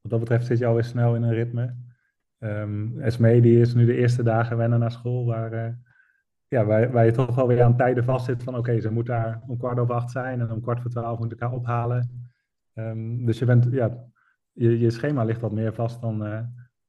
wat 0.00 0.10
dat 0.10 0.20
betreft 0.20 0.46
zit 0.46 0.58
je 0.58 0.66
alweer 0.66 0.84
snel 0.84 1.14
in 1.14 1.22
een 1.22 1.34
ritme. 1.34 1.74
Um, 2.38 3.00
Esme 3.00 3.40
die 3.40 3.60
is 3.60 3.74
nu 3.74 3.86
de 3.86 3.96
eerste 3.96 4.22
dagen 4.22 4.56
wennen 4.56 4.78
naar 4.78 4.92
school, 4.92 5.26
waar, 5.26 5.52
uh, 5.52 5.72
ja, 6.48 6.64
waar, 6.64 6.90
waar 6.92 7.04
je 7.04 7.12
toch 7.12 7.34
wel 7.34 7.46
weer 7.46 7.62
aan 7.62 7.76
tijden 7.76 8.04
vastzit 8.04 8.42
van 8.42 8.56
oké, 8.56 8.80
ze 8.80 8.90
moet 8.90 9.06
daar 9.06 9.42
om 9.46 9.58
kwart 9.58 9.78
over 9.78 9.94
acht 9.94 10.10
zijn 10.10 10.40
en 10.40 10.52
om 10.52 10.60
kwart 10.60 10.80
voor 10.80 10.90
twaalf 10.90 11.18
moet 11.18 11.32
ik 11.32 11.40
haar 11.40 11.52
ophalen. 11.52 12.26
Um, 12.74 13.26
dus 13.26 13.38
je, 13.38 13.44
bent, 13.44 13.66
ja, 13.70 14.04
je, 14.52 14.78
je 14.78 14.90
schema 14.90 15.24
ligt 15.24 15.40
wat 15.40 15.52
meer 15.52 15.74
vast 15.74 16.00
dan 16.00 16.26
uh, 16.26 16.40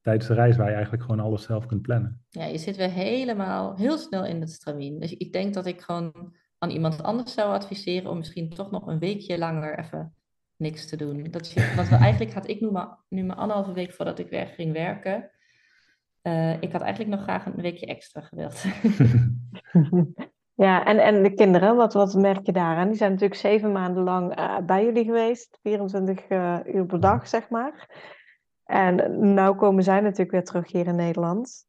tijdens 0.01 0.27
de 0.27 0.33
reis 0.33 0.57
waar 0.57 0.67
je 0.67 0.73
eigenlijk 0.73 1.03
gewoon 1.03 1.19
alles 1.19 1.43
zelf 1.43 1.65
kunt 1.65 1.81
plannen. 1.81 2.23
Ja, 2.29 2.45
je 2.45 2.57
zit 2.57 2.75
weer 2.75 2.91
helemaal 2.91 3.75
heel 3.75 3.97
snel 3.97 4.25
in 4.25 4.39
het 4.39 4.51
stramien. 4.51 4.99
Dus 4.99 5.13
ik 5.13 5.33
denk 5.33 5.53
dat 5.53 5.65
ik 5.65 5.81
gewoon 5.81 6.33
aan 6.57 6.69
iemand 6.69 7.03
anders 7.03 7.33
zou 7.33 7.53
adviseren 7.53 8.09
om 8.09 8.17
misschien 8.17 8.49
toch 8.49 8.71
nog 8.71 8.87
een 8.87 8.99
weekje 8.99 9.37
langer 9.37 9.79
even 9.79 10.13
niks 10.55 10.89
te 10.89 10.97
doen. 10.97 11.27
Dat 11.31 11.51
je, 11.51 11.73
want 11.75 11.91
eigenlijk 12.07 12.33
had 12.33 12.47
ik 12.47 12.61
nu 12.61 12.71
maar, 12.71 12.97
nu 13.09 13.23
maar 13.23 13.35
anderhalve 13.35 13.73
week 13.73 13.91
voordat 13.91 14.19
ik 14.19 14.29
weer 14.29 14.47
ging 14.47 14.73
werken. 14.73 15.29
Uh, 16.23 16.61
ik 16.61 16.71
had 16.71 16.81
eigenlijk 16.81 17.15
nog 17.15 17.21
graag 17.23 17.45
een 17.45 17.61
weekje 17.61 17.85
extra 17.85 18.21
gewild. 18.21 18.63
ja, 20.65 20.85
en, 20.85 20.97
en 20.97 21.23
de 21.23 21.33
kinderen, 21.33 21.75
wat, 21.75 21.93
wat 21.93 22.13
merk 22.13 22.45
je 22.45 22.51
daaraan? 22.51 22.87
Die 22.87 22.97
zijn 22.97 23.11
natuurlijk 23.11 23.39
zeven 23.39 23.71
maanden 23.71 24.03
lang 24.03 24.39
uh, 24.39 24.57
bij 24.59 24.85
jullie 24.85 25.03
geweest, 25.03 25.59
24 25.61 26.29
uh, 26.29 26.55
eh, 26.55 26.75
uur 26.75 26.85
per 26.85 26.99
dag, 26.99 27.27
zeg 27.27 27.49
maar. 27.49 27.87
En 28.65 29.19
nu 29.33 29.51
komen 29.51 29.83
zij 29.83 30.01
natuurlijk 30.01 30.31
weer 30.31 30.43
terug 30.43 30.71
hier 30.71 30.87
in 30.87 30.95
Nederland. 30.95 31.67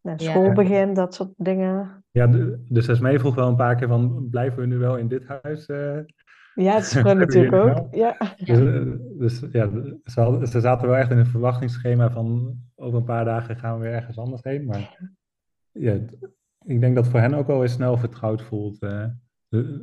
Naar 0.00 0.20
schoolbegin, 0.20 0.88
ja. 0.88 0.94
dat 0.94 1.14
soort 1.14 1.32
dingen. 1.36 2.04
Ja, 2.10 2.26
de, 2.26 2.64
dus 2.68 2.88
Esmee 2.88 3.18
vroeg 3.18 3.34
wel 3.34 3.48
een 3.48 3.56
paar 3.56 3.76
keer 3.76 3.88
van, 3.88 4.28
blijven 4.30 4.60
we 4.60 4.66
nu 4.66 4.78
wel 4.78 4.96
in 4.96 5.08
dit 5.08 5.26
huis? 5.26 5.66
Ja, 6.54 6.74
het 6.74 6.82
is 6.82 6.92
gewoon 7.00 7.18
natuurlijk 7.18 7.54
ook. 7.54 7.94
Ja. 7.94 8.16
Dus, 8.36 8.58
dus, 9.18 9.50
ja, 9.52 9.70
ze, 10.04 10.46
ze, 10.46 10.60
zaten 10.60 10.88
wel 10.88 10.96
echt 10.96 11.10
in 11.10 11.18
een 11.18 11.26
verwachtingsschema 11.26 12.10
van 12.10 12.58
over 12.74 12.98
een 12.98 13.04
paar 13.04 13.24
dagen 13.24 13.56
gaan 13.56 13.78
we 13.78 13.82
weer 13.84 13.94
ergens 13.94 14.18
anders 14.18 14.42
heen. 14.42 14.64
Maar 14.64 14.98
ja, 15.72 15.98
ik 16.64 16.80
denk 16.80 16.94
dat 16.94 17.08
voor 17.08 17.20
hen 17.20 17.34
ook 17.34 17.46
wel 17.46 17.58
weer 17.58 17.68
snel 17.68 17.96
vertrouwd 17.96 18.42
voelt. 18.42 18.82
Uh, 18.82 19.04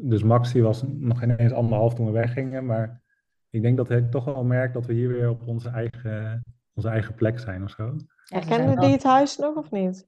dus 0.02 0.24
Maxi 0.24 0.62
was 0.62 0.84
nog 0.88 1.24
ineens 1.24 1.52
anderhalf 1.52 1.94
toen 1.94 2.06
we 2.06 2.12
weggingen. 2.12 2.66
Maar 2.66 3.02
ik 3.50 3.62
denk 3.62 3.78
dat 3.78 3.88
hij 3.88 4.02
toch 4.02 4.26
wel 4.26 4.44
merkt 4.44 4.74
dat 4.74 4.86
we 4.86 4.94
hier 4.94 5.08
weer 5.08 5.30
op 5.30 5.48
onze 5.48 5.70
eigen, 5.70 6.44
onze 6.74 6.90
eigen 6.90 7.16
plek 7.16 7.40
zijn 7.40 7.64
of 7.64 7.70
zo. 7.70 7.96
Herkende 8.26 8.82
die 8.82 8.92
het 8.92 9.04
huis 9.04 9.38
nog 9.38 9.56
of 9.56 9.72
niet? 9.72 10.08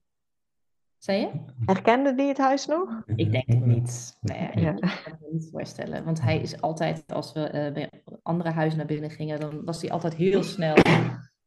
Zei 1.01 1.19
je? 1.19 1.29
Herkende 1.65 2.15
die 2.15 2.27
het 2.27 2.37
huis 2.37 2.65
nog? 2.65 3.01
Ik 3.15 3.31
denk 3.31 3.47
het 3.47 3.65
niet. 3.65 4.17
Nee, 4.21 4.47
ik 4.51 4.79
kan 5.03 5.17
me 5.19 5.27
niet 5.31 5.49
voorstellen. 5.51 6.03
Want 6.03 6.21
hij 6.21 6.41
is 6.41 6.61
altijd, 6.61 7.03
als 7.07 7.33
we 7.33 7.39
uh, 7.39 7.73
bij 7.73 7.89
andere 8.21 8.49
huizen 8.49 8.77
naar 8.77 8.87
binnen 8.87 9.09
gingen, 9.09 9.39
dan 9.39 9.65
was 9.65 9.81
hij 9.81 9.91
altijd 9.91 10.15
heel 10.15 10.43
snel 10.43 10.75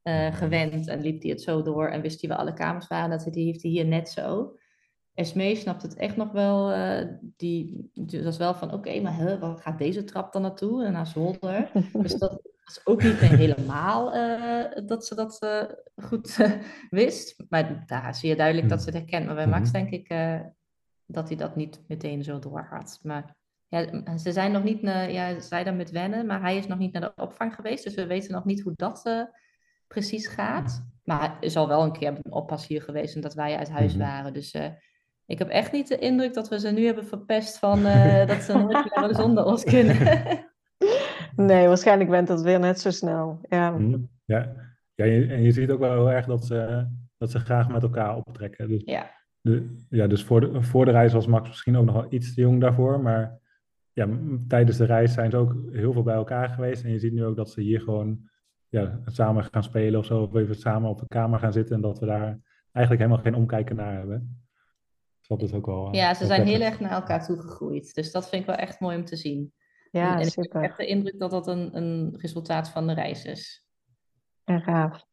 uh, 0.02 0.34
gewend 0.34 0.88
en 0.88 1.00
liep 1.00 1.22
hij 1.22 1.30
het 1.30 1.42
zo 1.42 1.62
door 1.62 1.88
en 1.88 2.00
wist 2.00 2.20
hij 2.20 2.30
waar 2.30 2.38
alle 2.38 2.52
kamers 2.52 2.86
waren. 2.86 3.10
Dat 3.10 3.34
heeft 3.34 3.62
hij 3.62 3.70
hier 3.70 3.86
net 3.86 4.08
zo. 4.08 4.56
Esmee 5.14 5.56
snapt 5.56 5.82
het 5.82 5.94
echt 5.96 6.16
nog 6.16 6.32
wel. 6.32 6.72
Uh, 6.72 7.08
die, 7.20 7.90
die 7.92 8.22
was 8.22 8.36
wel 8.36 8.54
van, 8.54 8.72
oké, 8.72 9.00
maar 9.00 9.16
hè, 9.16 9.38
waar 9.38 9.56
gaat 9.56 9.78
deze 9.78 10.04
trap 10.04 10.32
dan 10.32 10.42
naartoe? 10.42 10.84
En 10.84 10.92
naar 10.92 11.06
zolder. 11.06 11.70
dus 11.92 12.14
dat 12.14 12.53
was 12.64 12.80
ook 12.84 13.02
niet 13.02 13.18
helemaal 13.18 14.16
uh, 14.16 14.86
dat 14.86 15.06
ze 15.06 15.14
dat 15.14 15.42
uh, 15.44 15.62
goed 16.06 16.36
wist. 16.90 17.44
Maar 17.48 17.82
daar 17.86 18.14
zie 18.14 18.28
je 18.28 18.36
duidelijk 18.36 18.68
dat 18.68 18.82
ze 18.82 18.86
het 18.86 18.94
herkent. 18.94 19.26
Maar 19.26 19.34
bij 19.34 19.46
Max 19.46 19.70
mhm. 19.70 19.72
denk 19.72 19.90
ik 19.90 20.08
dat 21.06 21.28
hij 21.28 21.36
dat 21.36 21.56
niet 21.56 21.80
meteen 21.88 22.24
zo 22.24 22.38
door 22.38 22.66
had. 22.70 22.98
Maar 23.02 23.36
ja, 23.68 24.16
ze 24.16 24.32
zijn 24.32 24.52
nog 24.52 24.62
niet, 24.62 24.80
ja, 24.80 25.40
zij 25.40 25.64
dan 25.64 25.76
met 25.76 25.90
wennen, 25.90 26.26
maar 26.26 26.40
hij 26.40 26.56
is 26.56 26.66
nog 26.66 26.78
niet 26.78 26.92
naar 26.92 27.02
de 27.02 27.22
opvang 27.22 27.54
geweest. 27.54 27.84
Dus 27.84 27.94
we 27.94 28.06
weten 28.06 28.32
nog 28.32 28.44
niet 28.44 28.60
hoe 28.60 28.72
dat 28.76 29.28
precies 29.86 30.26
gaat. 30.26 30.84
Maar 31.04 31.22
er 31.22 31.36
is 31.40 31.56
al 31.56 31.68
wel 31.68 31.82
een 31.82 31.92
keer 31.92 32.08
een 32.08 32.32
oppas 32.32 32.66
hier 32.66 32.82
geweest 32.82 33.14
en 33.14 33.20
dat 33.20 33.34
wij 33.34 33.56
uit 33.56 33.70
huis 33.70 33.94
mhm. 33.94 34.02
waren. 34.02 34.32
Dus 34.32 34.54
ik 35.26 35.38
heb 35.38 35.48
echt 35.48 35.72
niet 35.72 35.88
de 35.88 35.98
indruk 35.98 36.34
dat 36.34 36.48
we 36.48 36.58
ze 36.58 36.70
nu 36.70 36.84
hebben 36.84 37.06
verpest 37.06 37.58
van 37.58 37.82
dat 38.26 38.42
ze 38.42 38.58
nooit 38.58 38.96
meer 38.96 39.14
zonder 39.14 39.44
ons 39.44 39.64
kunnen. 39.64 39.96
nee, 41.36 41.66
waarschijnlijk 41.66 42.10
bent 42.10 42.28
dat 42.28 42.42
weer 42.42 42.58
net 42.58 42.80
zo 42.80 42.90
snel. 42.90 43.38
Ja, 43.48 43.70
mhm. 43.70 43.98
ja. 44.24 44.54
ja 44.94 45.04
en 45.04 45.42
je 45.42 45.52
ziet 45.52 45.70
ook 45.70 45.78
wel 45.78 45.92
heel 45.92 46.10
erg 46.10 46.26
dat 46.26 46.44
ze, 46.46 46.86
dat 47.18 47.30
ze 47.30 47.38
graag 47.38 47.68
met 47.68 47.82
elkaar 47.82 48.16
optrekken. 48.16 48.68
Dus, 48.68 48.82
ja. 48.84 49.10
De, 49.40 49.76
ja, 49.88 50.06
dus 50.06 50.24
voor 50.24 50.40
de, 50.40 50.62
voor 50.62 50.84
de 50.84 50.90
reis 50.90 51.12
was 51.12 51.26
Max 51.26 51.48
misschien 51.48 51.76
ook 51.76 51.84
nog 51.84 51.94
wel 51.94 52.06
iets 52.08 52.34
te 52.34 52.40
jong 52.40 52.60
daarvoor. 52.60 53.00
Maar 53.00 53.38
ja, 53.92 54.08
tijdens 54.48 54.76
de 54.76 54.84
reis 54.84 55.12
zijn 55.12 55.30
ze 55.30 55.36
ook 55.36 55.56
heel 55.72 55.92
veel 55.92 56.02
bij 56.02 56.14
elkaar 56.14 56.48
geweest. 56.48 56.84
En 56.84 56.90
je 56.90 56.98
ziet 56.98 57.12
nu 57.12 57.24
ook 57.24 57.36
dat 57.36 57.50
ze 57.50 57.60
hier 57.60 57.80
gewoon 57.80 58.28
ja, 58.68 59.00
samen 59.04 59.44
gaan 59.44 59.62
spelen 59.62 59.98
of 59.98 60.06
zo. 60.06 60.22
Of 60.22 60.34
even 60.34 60.54
samen 60.54 60.90
op 60.90 60.98
de 60.98 61.08
kamer 61.08 61.38
gaan 61.38 61.52
zitten. 61.52 61.74
En 61.76 61.82
dat 61.82 61.98
we 61.98 62.06
daar 62.06 62.40
eigenlijk 62.72 63.04
helemaal 63.04 63.24
geen 63.24 63.34
omkijken 63.34 63.76
naar 63.76 63.92
hebben. 63.92 64.44
Dus 65.18 65.28
dat 65.28 65.42
is 65.42 65.52
ook 65.52 65.66
wel. 65.66 65.86
Eh, 65.86 65.92
ja, 65.92 66.14
ze 66.14 66.26
zijn 66.26 66.46
heel 66.46 66.60
erg 66.60 66.80
naar 66.80 66.90
elkaar 66.90 67.24
toegegroeid. 67.24 67.94
Dus 67.94 68.12
dat 68.12 68.28
vind 68.28 68.40
ik 68.42 68.48
wel 68.48 68.56
echt 68.56 68.80
mooi 68.80 68.96
om 68.96 69.04
te 69.04 69.16
zien. 69.16 69.52
Ja, 69.94 70.20
en, 70.20 70.26
ik 70.26 70.34
heb 70.34 70.62
echt 70.62 70.76
de 70.76 70.86
indruk 70.86 71.18
dat 71.18 71.30
dat 71.30 71.46
een, 71.46 71.76
een 71.76 72.14
resultaat 72.16 72.68
van 72.68 72.86
de 72.86 72.92
reis 72.92 73.24
is. 73.24 73.66
Ja, 74.44 74.58
gaaf. 74.58 75.04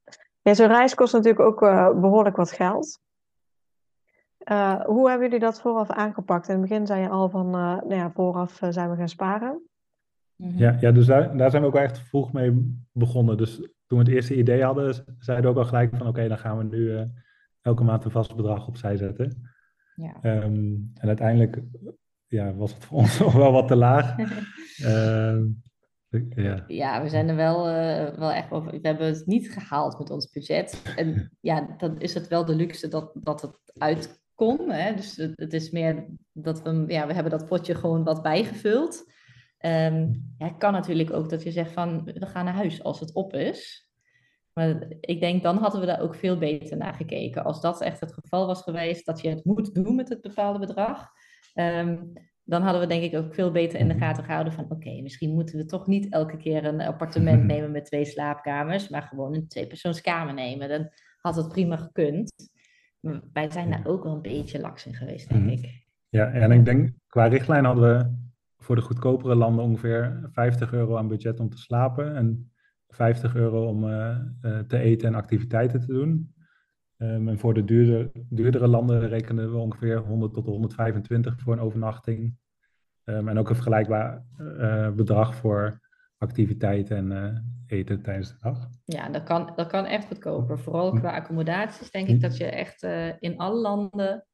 Ja, 0.42 0.54
zo'n 0.54 0.68
reis 0.68 0.96
kost 0.96 1.14
natuurlijk 1.14 1.40
ook 1.40 1.62
uh, 1.62 2.00
behoorlijk 2.00 2.36
wat 2.36 2.52
geld. 2.52 3.00
Uh, 4.52 4.82
hoe 4.82 5.10
hebben 5.10 5.28
jullie 5.28 5.46
dat 5.46 5.62
vooraf 5.62 5.90
aangepakt? 5.90 6.48
In 6.48 6.54
het 6.54 6.70
begin 6.70 6.86
zei 6.86 7.02
je 7.02 7.10
al 7.10 7.30
van, 7.30 7.46
uh, 7.46 7.52
nou 7.54 7.96
ja, 7.96 8.12
vooraf 8.12 8.60
zijn 8.70 8.90
we 8.90 8.96
gaan 8.96 9.10
sparen. 9.10 9.62
Mhm. 10.36 10.58
Ja, 10.58 10.78
ja 10.80 10.92
dus 10.92 11.06
daar, 11.06 11.38
daar 11.38 11.50
zijn 11.50 11.62
we 11.62 11.68
ook 11.68 11.76
echt 11.76 12.00
vroeg 12.00 12.34
mee 12.34 12.80
begonnen. 12.92 13.38
Dus 13.38 13.56
toen 13.88 13.98
we 13.98 14.04
het 14.06 14.14
eerste 14.14 14.36
idee 14.36 14.64
hadden, 14.64 15.16
zeiden 15.20 15.46
we 15.46 15.52
ook 15.52 15.64
al 15.64 15.70
gelijk 15.70 15.96
van, 15.96 16.08
oké, 16.08 16.28
dan 16.28 16.38
gaan 16.38 16.58
we 16.58 16.64
nu 16.64 17.10
elke 17.62 17.84
maand 17.84 18.06
een 18.06 18.12
vast 18.12 18.36
bedrag 18.36 18.68
opzij 18.68 18.98
zetten. 18.98 19.52
Ja. 19.96 20.18
Ehm, 20.22 20.76
en 20.94 21.08
uiteindelijk 21.08 21.62
ja, 22.32 22.54
was 22.54 22.74
het 22.74 22.86
voor 22.86 22.98
ons 22.98 23.20
nog 23.20 23.34
wel 23.34 23.52
wat 23.52 23.68
te 23.68 23.76
laag. 23.76 24.16
Ehm, 24.82 25.44
ja. 26.36 26.64
ja, 26.68 27.02
we 27.02 27.10
zijn 27.10 27.30
er 27.30 27.36
wel, 27.36 27.70
uh, 27.70 28.18
wel 28.18 28.32
echt 28.32 28.52
over. 28.52 28.72
We 28.72 28.88
hebben 28.88 29.08
het 29.08 29.26
niet 29.26 29.52
gehaald 29.52 30.00
met 30.00 30.10
ons 30.10 30.30
budget. 30.30 30.82
En 30.96 31.32
ja, 31.42 31.76
dan 31.78 32.00
is 32.00 32.14
het 32.14 32.28
wel 32.28 32.46
de 32.46 32.56
luxe 32.56 32.88
dat, 32.88 33.12
dat 33.14 33.42
het 33.42 33.58
uit 33.78 34.22
kon. 34.36 34.70
Hè? 34.70 34.96
Dus 34.96 35.16
het, 35.16 35.32
het, 35.36 35.54
is 35.54 35.72
meer 35.72 36.06
dat 36.32 36.62
we, 36.62 36.84
ja, 36.88 37.08
we 37.08 37.14
hebben 37.14 37.32
dat 37.32 37.48
potje 37.48 37.76
gewoon 37.76 38.04
wat 38.04 38.22
bijgevuld. 38.22 39.12
Um, 39.66 40.34
ja, 40.38 40.48
het 40.48 40.58
kan 40.58 40.74
natuurlijk 40.74 41.14
ook 41.14 41.30
dat 41.30 41.44
je 41.44 41.52
zegt 41.52 41.72
van 41.72 42.04
we 42.04 42.26
gaan 42.26 42.46
naar 42.46 42.54
huis 42.54 42.84
als 42.84 43.00
het 43.00 43.14
op 43.14 43.34
is. 43.34 43.90
Maar 44.54 44.88
ik 45.00 45.20
denk, 45.20 45.44
dan 45.44 45.58
hadden 45.58 45.80
we 45.80 45.86
daar 45.86 46.02
ook 46.02 46.16
veel 46.16 46.38
beter 46.38 46.78
naar 46.78 46.94
gekeken. 46.94 47.44
Als 47.44 47.62
dat 47.62 47.82
echt 47.82 48.00
het 48.00 48.14
geval 48.14 48.48
was 48.48 48.62
geweest, 48.62 49.06
dat 49.06 49.22
je 49.22 49.30
het 49.30 49.46
moet 49.46 49.74
doen 49.74 49.96
met 49.96 50.10
het 50.10 50.22
bepaalde 50.22 50.60
bedrag. 50.60 51.10
Um, 51.56 52.14
dan 52.44 52.62
hadden 52.62 52.82
we 52.82 52.88
denk 52.88 53.04
ik 53.04 53.16
ook 53.16 53.34
veel 53.34 53.52
beter 53.52 53.80
in 53.80 53.88
de 53.88 53.94
mhm. 53.94 54.04
gaten 54.04 54.24
gehouden 54.24 54.54
van... 54.54 54.66
oké, 54.70 55.02
misschien 55.02 55.34
moeten 55.34 55.58
we 55.58 55.66
toch 55.66 55.88
niet 55.88 56.12
elke 56.14 56.38
keer 56.38 56.66
een 56.66 56.82
appartement 56.82 57.44
nemen 57.44 57.72
met 57.72 57.86
twee 57.86 58.06
slaapkamers... 58.06 58.90
maar 58.90 59.02
gewoon 59.02 59.36
een 59.36 59.48
tweepersoonskamer 59.48 60.34
nemen. 60.34 60.70
Dan 60.70 60.90
had 61.22 61.36
het 61.36 61.48
prima 61.48 61.78
gekund. 61.78 62.32
Maar 63.00 63.22
wij 63.34 63.52
zijn 63.52 63.70
daar 63.70 63.86
ook 63.86 64.04
wel 64.04 64.14
een 64.14 64.22
beetje 64.22 64.60
laks 64.60 64.86
in 64.86 64.96
geweest, 64.96 65.30
denk 65.30 65.44
mhm. 65.44 65.52
ik. 65.52 65.86
Ja, 66.10 66.32
en 66.32 66.52
ik 66.52 66.66
denk, 66.66 66.92
qua 67.08 67.26
richtlijn 67.26 67.66
hadden 67.66 67.98
we 67.98 68.16
voor 68.58 68.76
de 68.76 68.82
goedkopere 68.82 69.36
landen 69.36 69.64
ongeveer 69.64 70.30
50 70.32 70.74
euro 70.74 70.98
aan 70.98 71.08
budget 71.08 71.40
om 71.40 71.50
te 71.50 71.58
slapen... 71.58 72.16
en 72.16 72.52
50 72.88 73.36
euro 73.36 73.68
om 73.68 73.84
uh, 73.84 74.18
uh, 74.42 74.60
te 74.60 74.78
eten 74.78 75.08
en 75.08 75.16
activiteiten 75.16 75.80
te 75.80 75.94
doen. 75.94 76.34
Um, 77.02 77.28
en 77.28 77.40
voor 77.40 77.54
de 77.54 77.64
duurder, 77.64 78.12
duurdere 78.30 78.68
landen 78.68 79.08
rekenen 79.08 79.52
we 79.52 79.58
ongeveer 79.58 79.98
100 79.98 80.34
tot 80.34 80.46
125 80.46 81.40
voor 81.40 81.54
een 81.54 81.60
overnachting. 81.60 82.36
Um, 83.04 83.28
en 83.28 83.38
ook 83.38 83.50
een 83.50 83.56
vergelijkbaar 83.56 84.26
uh, 84.40 84.92
bedrag 84.92 85.36
voor 85.36 85.80
activiteiten 86.18 87.12
en 87.12 87.46
eten 87.68 88.02
tijdens 88.02 88.30
de 88.30 88.38
dag. 88.40 88.70
Ja, 88.84 89.10
dat 89.10 89.24
kan, 89.24 89.52
dat 89.56 89.68
kan 89.68 89.86
echt 89.86 90.08
goedkoper. 90.08 90.60
Vooral 90.60 90.92
qua 90.92 91.16
accommodaties 91.16 91.92
denk 91.92 92.08
ik 92.08 92.22
dat 92.22 92.38
je 92.38 92.46
echt 92.46 92.84
in 93.20 93.38
alle 93.38 93.60
landen 93.60 94.26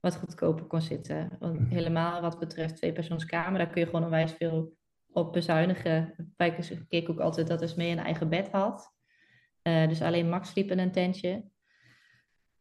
wat 0.00 0.16
goedkoper 0.16 0.64
kon 0.64 0.80
zitten. 0.80 1.30
Want 1.38 1.68
helemaal 1.68 2.20
wat 2.20 2.38
betreft 2.38 2.76
tweepersoonskamer, 2.76 3.58
daar 3.58 3.70
kun 3.70 3.80
je 3.80 3.86
gewoon 3.86 4.04
onwijs 4.04 4.32
veel 4.32 4.76
op 5.12 5.32
bezuinigen. 5.32 6.14
Wij 6.36 6.58
keek 6.88 7.08
ook 7.10 7.20
altijd 7.20 7.46
dat 7.46 7.62
is 7.62 7.74
mee 7.74 7.90
een 7.90 7.98
eigen 7.98 8.28
bed 8.28 8.50
had. 8.50 8.92
Dus 9.62 10.02
alleen 10.02 10.28
Max 10.28 10.48
sliep 10.48 10.70
in 10.70 10.78
een 10.78 10.92
tentje. 10.92 11.52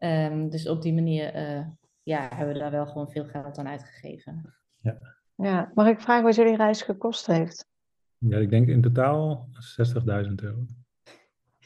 Um, 0.03 0.49
dus 0.49 0.67
op 0.67 0.81
die 0.81 0.93
manier 0.93 1.35
uh, 1.35 1.65
ja, 2.03 2.29
hebben 2.35 2.53
we 2.53 2.59
daar 2.59 2.71
wel 2.71 2.85
gewoon 2.85 3.09
veel 3.09 3.25
geld 3.25 3.57
aan 3.57 3.67
uitgegeven. 3.67 4.53
Ja. 4.81 4.97
ja. 5.35 5.71
Mag 5.73 5.87
ik 5.87 6.01
vragen 6.01 6.23
wat 6.23 6.35
jullie 6.35 6.55
reis 6.55 6.81
gekost 6.81 7.25
heeft? 7.25 7.71
Ja, 8.17 8.37
ik 8.37 8.49
denk 8.49 8.67
in 8.67 8.81
totaal 8.81 9.49
60.000 9.95 10.33
euro. 10.35 10.65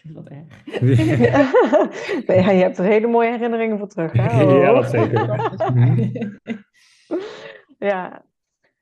Wat 0.14 0.27
erg. 0.27 0.65
ja, 2.45 2.51
je 2.51 2.61
hebt 2.61 2.77
er 2.77 2.85
hele 2.85 3.07
mooie 3.07 3.31
herinneringen 3.31 3.77
voor 3.77 3.88
terug. 3.88 4.11
Hè? 4.11 4.43
Ja, 4.61 4.73
dat 4.73 4.89
zeker. 4.89 5.51
ja. 7.77 8.26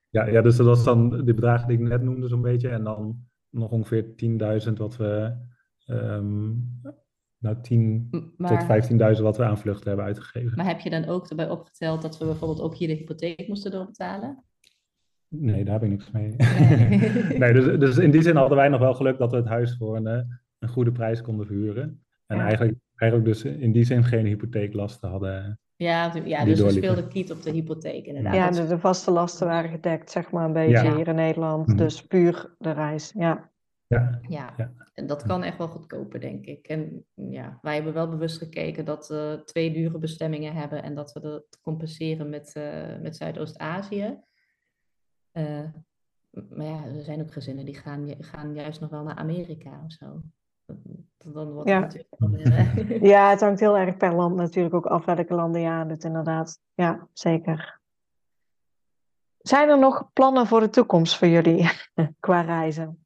Ja, 0.10 0.26
ja, 0.26 0.41
dus 0.41 0.56
dat 0.56 0.65
was 0.65 0.84
dan 0.84 1.10
de 1.10 1.34
bedragen 1.34 1.68
die 1.68 1.77
ik 1.77 1.84
net 1.84 2.02
noemde 2.02 2.27
zo'n 2.27 2.41
beetje. 2.41 2.69
En 2.69 2.84
dan 2.84 3.26
nog 3.49 3.72
ongeveer 3.72 4.06
10.000 4.68 4.73
wat 4.73 4.98
we... 4.98 5.36
Um, 5.86 6.82
nou, 7.46 7.62
10 7.62 8.08
tot 8.38 9.16
15.000 9.18 9.22
wat 9.22 9.38
we 9.38 9.44
aan 9.44 9.58
vluchten 9.58 9.88
hebben 9.88 10.06
uitgegeven. 10.06 10.58
Maar 10.58 10.68
heb 10.68 10.80
je 10.80 10.90
dan 10.90 11.06
ook 11.06 11.30
erbij 11.30 11.50
opgeteld 11.50 12.02
dat 12.02 12.18
we 12.18 12.26
bijvoorbeeld 12.26 12.62
ook 12.62 12.76
hier 12.76 12.88
de 12.88 12.94
hypotheek 12.94 13.48
moesten 13.48 13.72
doorbetalen? 13.72 14.44
Nee, 15.28 15.64
daar 15.64 15.74
heb 15.74 15.84
ik 15.84 15.90
niks 15.90 16.12
mee. 16.12 16.36
Nee, 16.38 17.38
nee 17.40 17.54
dus, 17.54 17.80
dus, 17.80 17.98
in 17.98 18.12
die 18.12 18.22
zin 18.22 18.36
hadden 18.36 18.58
wij 18.58 18.70
nog 18.70 18.80
wel 18.80 18.94
geluk 18.94 19.18
dat 19.18 19.32
we 19.32 19.38
het 19.38 19.48
huis 19.48 19.76
voor 19.78 19.96
een, 19.96 20.08
eh, 20.08 20.22
een 20.60 20.70
goede 20.70 20.92
prijs 20.92 21.22
konden 21.22 21.46
verhuren. 21.46 22.04
En 22.28 22.40
eigenlijk, 22.40 22.78
eigenlijk 22.96 23.32
dus 23.32 23.44
in 23.44 23.72
die 23.72 23.84
zin 23.84 24.04
geen 24.04 24.26
hypotheeklasten 24.26 25.10
hadden. 25.10 25.60
Ja, 25.76 26.14
ja 26.26 26.46
dus 26.46 26.62
we 26.62 26.70
speelden 26.70 27.08
kiet 27.08 27.32
op 27.32 27.44
de 27.44 27.52
hypotheek 27.52 28.06
inderdaad. 28.06 28.36
Ja, 28.36 28.50
de, 28.50 28.68
de, 28.68 28.80
vaste 28.80 29.12
lasten 29.12 29.48
waren 29.48 29.70
gedekt, 29.70 30.12
zeg 30.12 30.32
maar 30.32 30.46
een 30.46 30.54
beetje 30.54 30.96
hier 30.96 31.08
in 31.08 31.16
Nederland. 31.16 31.68
Mhm. 31.68 31.78
Dus 31.78 32.02
puur 32.02 32.56
de 32.58 32.72
reis, 32.72 33.12
ja. 33.16 33.50
Ja. 34.28 34.54
ja. 34.58 34.74
en 34.94 35.08
dat 35.08 35.24
kan 35.24 35.44
echt 35.44 35.58
wel 35.58 35.68
goedkoper, 35.68 36.20
denk 36.20 36.46
ik. 36.46 36.68
En 36.68 37.06
ja, 37.14 37.60
wij 37.62 37.76
hebben 37.76 37.94
wel 37.94 38.10
bewust 38.10 38.38
gekeken 38.38 38.86
dat 38.86 39.08
we 39.08 39.42
twee 39.46 39.74
dure 39.74 39.98
bestemmingen 39.98 40.54
hebben 40.54 40.84
en 40.84 40.96
dat 40.96 41.14
we 41.14 41.20
dat 41.20 41.60
compenseren 41.62 42.30
met, 42.30 42.56
uh, 42.58 43.00
met 43.02 43.16
Zuidoost-Azië. 43.16 44.20
Uh, 45.34 45.64
maar 46.50 46.66
ja, 46.66 46.86
er 46.86 47.04
zijn 47.04 47.22
ook 47.22 47.34
gezinnen 47.34 47.66
die 47.66 47.76
gaan, 47.76 48.16
gaan 48.20 48.54
juist 48.54 48.80
nog 48.80 48.90
wel 48.90 49.04
naar 49.04 49.16
Amerika 49.16 49.82
of 49.86 49.92
zo. 49.92 50.22
Dan 51.18 51.52
wordt 51.52 51.70
ja. 51.70 51.82
Het 51.82 52.06
ja, 53.14 53.30
het 53.30 53.40
hangt 53.40 53.60
heel 53.60 53.78
erg 53.78 53.98
per 53.98 54.16
land 54.16 54.36
natuurlijk 54.36 54.76
ook 54.76 54.86
af 54.86 55.06
welke 55.06 55.34
landen 55.34 55.62
je 55.62 55.68
aandoet, 55.68 56.04
inderdaad. 56.04 56.60
Ja, 56.74 57.08
zeker. 57.14 57.80
Zijn 59.48 59.70
er 59.70 59.80
nog 59.80 60.10
plannen 60.14 60.48
voor 60.48 60.60
de 60.60 60.70
toekomst 60.70 61.18
voor 61.18 61.28
jullie 61.28 61.70
qua 62.20 62.42
reizen? 62.42 63.04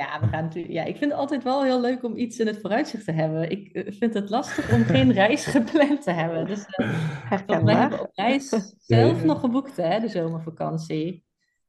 ja, 0.00 0.20
we 0.20 0.26
gaan 0.26 0.44
natuurlijk, 0.44 0.72
ja, 0.72 0.84
ik 0.84 0.96
vind 0.96 1.10
het 1.10 1.20
altijd 1.20 1.42
wel 1.42 1.62
heel 1.62 1.80
leuk 1.80 2.04
om 2.04 2.16
iets 2.16 2.38
in 2.38 2.46
het 2.46 2.60
vooruitzicht 2.60 3.04
te 3.04 3.12
hebben. 3.12 3.50
Ik 3.50 3.68
eh, 3.68 3.92
vind 3.92 4.14
het 4.14 4.30
lastig 4.30 4.72
om 4.72 4.84
geen 4.84 5.12
reis 5.22 5.46
gepland 5.46 6.02
te 6.02 6.10
hebben. 6.10 6.46
Dus 6.46 6.66
uh, 6.76 7.62
we 7.64 7.72
hebben 7.72 8.00
op 8.00 8.10
reis 8.12 8.48
zelf 8.78 9.24
nog 9.24 9.40
geboekt, 9.40 9.76
hè, 9.76 10.00
de 10.00 10.08
zomervakantie. 10.08 11.24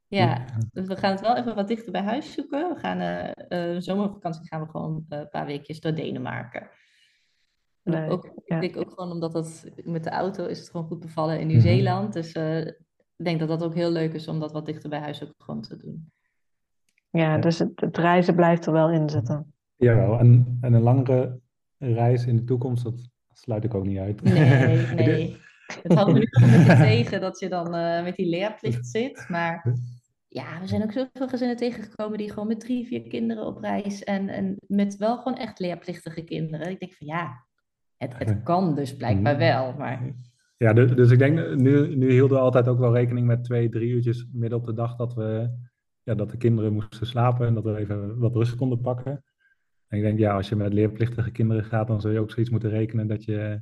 Ja, 0.07 0.45
dus 0.72 0.88
we 0.88 0.95
gaan 0.95 1.11
het 1.11 1.22
wel 1.22 1.35
even 1.35 1.56
wat 1.56 1.68
dichter 1.68 1.91
bij 1.91 2.03
huis 2.03 2.34
zoeken. 2.34 2.73
We 2.73 2.80
gaan 2.80 3.02
uh, 3.02 3.73
uh, 3.73 3.81
zomervakantie 3.81 4.48
gaan 4.48 4.61
we 4.61 4.69
gewoon 4.69 5.06
een 5.10 5.30
paar 5.30 5.45
weekjes 5.45 5.80
door 5.80 5.94
Denemarken. 5.94 6.69
Nee, 7.88 8.09
ook, 8.09 8.26
Ik 8.45 8.61
denk 8.61 8.77
ook 8.77 8.89
gewoon 8.89 9.11
omdat 9.11 9.31
dat 9.31 9.65
met 9.84 10.03
de 10.03 10.09
auto 10.09 10.45
is 10.45 10.59
het 10.59 10.69
gewoon 10.69 10.88
goed 10.88 10.99
bevallen 10.99 11.39
in 11.39 11.47
Nieuw-Zeeland. 11.47 12.07
Mhm. 12.07 12.11
Dus 12.11 12.35
uh, 12.35 12.65
ik 13.18 13.26
denk 13.26 13.39
dat 13.39 13.47
dat 13.47 13.64
ook 13.64 13.73
heel 13.73 13.91
leuk 13.91 14.14
is 14.14 14.27
om 14.27 14.39
dat 14.39 14.51
wat 14.51 14.65
dichter 14.65 14.89
bij 14.89 14.99
huis 14.99 15.23
ook 15.23 15.34
gewoon 15.38 15.61
te 15.61 15.77
doen. 15.77 16.11
Ja, 17.09 17.38
dus 17.38 17.59
het, 17.59 17.72
het 17.76 17.97
reizen 17.97 18.35
blijft 18.35 18.65
er 18.65 18.73
wel 18.73 18.89
in 18.89 19.09
zitten. 19.09 19.53
Jawel, 19.76 20.19
en, 20.19 20.57
en 20.61 20.73
een 20.73 20.81
langere 20.81 21.39
reis 21.77 22.26
in 22.26 22.35
de 22.35 22.43
toekomst, 22.43 22.84
dat 22.84 23.09
sluit 23.34 23.64
ik 23.64 23.73
ook 23.73 23.85
niet 23.85 23.99
uit. 23.99 24.22
Nee, 24.22 24.77
nee. 25.05 25.38
het 25.81 25.93
houdt 25.93 26.11
me 26.11 26.19
nu 26.19 26.27
een 26.30 26.65
beetje 26.65 26.84
tegen 26.95 27.22
dat 27.22 27.39
je 27.39 27.49
dan 27.49 27.76
uh, 27.76 28.03
met 28.03 28.15
die 28.15 28.30
leerplicht 28.30 28.88
zit. 28.88 29.26
Maar 29.30 29.76
ja, 30.27 30.59
we 30.59 30.68
zijn 30.68 30.84
ook 30.84 30.91
zoveel 30.91 31.27
gezinnen 31.27 31.57
tegengekomen 31.57 32.18
die 32.18 32.31
gewoon 32.31 32.47
met 32.47 32.59
drie, 32.59 32.88
vier 32.88 33.07
kinderen 33.07 33.45
op 33.45 33.57
reis 33.57 34.03
en, 34.03 34.30
en 34.30 34.55
met 34.68 34.97
wel 34.97 35.18
gewoon 35.18 35.38
echt 35.38 35.59
leerplichtige 35.59 36.23
kinderen. 36.23 36.69
Ik 36.69 36.80
denk 36.80 36.93
van 36.93 37.07
ja, 37.07 37.46
het, 37.97 38.17
het 38.17 38.43
kan 38.43 38.75
dus 38.75 38.95
blijkbaar 38.95 39.33
mm. 39.33 39.39
wel, 39.39 39.73
maar... 39.77 40.13
Ja, 40.57 40.73
dus, 40.73 40.91
dus 40.91 41.11
ik 41.11 41.19
denk, 41.19 41.55
nu, 41.55 41.95
nu 41.95 42.11
hielden 42.11 42.37
we 42.37 42.43
altijd 42.43 42.67
ook 42.67 42.79
wel 42.79 42.93
rekening 42.93 43.27
met 43.27 43.43
twee, 43.43 43.69
drie 43.69 43.89
uurtjes 43.89 44.27
midden 44.31 44.59
op 44.59 44.65
de 44.65 44.73
dag 44.73 44.95
dat, 44.95 45.13
we, 45.13 45.49
ja, 46.03 46.15
dat 46.15 46.29
de 46.29 46.37
kinderen 46.37 46.73
moesten 46.73 47.07
slapen 47.07 47.47
en 47.47 47.53
dat 47.53 47.63
we 47.63 47.77
even 47.77 48.19
wat 48.19 48.35
rust 48.35 48.55
konden 48.55 48.81
pakken. 48.81 49.23
En 49.87 49.97
ik 49.97 50.03
denk, 50.03 50.19
ja, 50.19 50.33
als 50.33 50.49
je 50.49 50.55
met 50.55 50.73
leerplichtige 50.73 51.31
kinderen 51.31 51.63
gaat, 51.63 51.87
dan 51.87 52.01
zul 52.01 52.11
je 52.11 52.19
ook 52.19 52.31
zoiets 52.31 52.51
moeten 52.51 52.69
rekenen 52.69 53.07
dat 53.07 53.23
je 53.23 53.61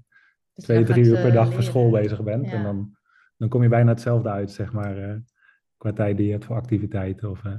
dus 0.54 0.64
twee, 0.64 0.84
drie 0.84 1.06
uur 1.06 1.22
per 1.22 1.32
dag 1.32 1.54
voor 1.54 1.64
school 1.64 1.90
bezig 1.90 2.24
bent. 2.24 2.52
En 2.52 2.64
dan, 2.64 2.98
dan 3.38 3.50
kom 3.50 3.64
je 3.64 3.70
bijna 3.70 3.90
hetzelfde 3.90 4.30
uit, 4.30 4.52
zeg 4.52 4.74
maar, 4.74 4.98
uh, 5.10 5.16
qua 5.78 5.94
tijd 5.94 6.18
die 6.18 6.26
je 6.26 6.32
hebt 6.32 6.46
voor 6.46 6.56
activiteiten 6.56 7.30
of 7.30 7.44
uh, 7.44 7.54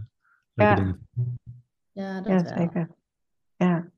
ja. 0.52 0.74
dingen. 0.74 1.08
Ja, 1.92 2.20
dat 2.20 2.48
ja, 2.48 2.58
zeker. 2.58 2.88
Ja. 3.56 3.90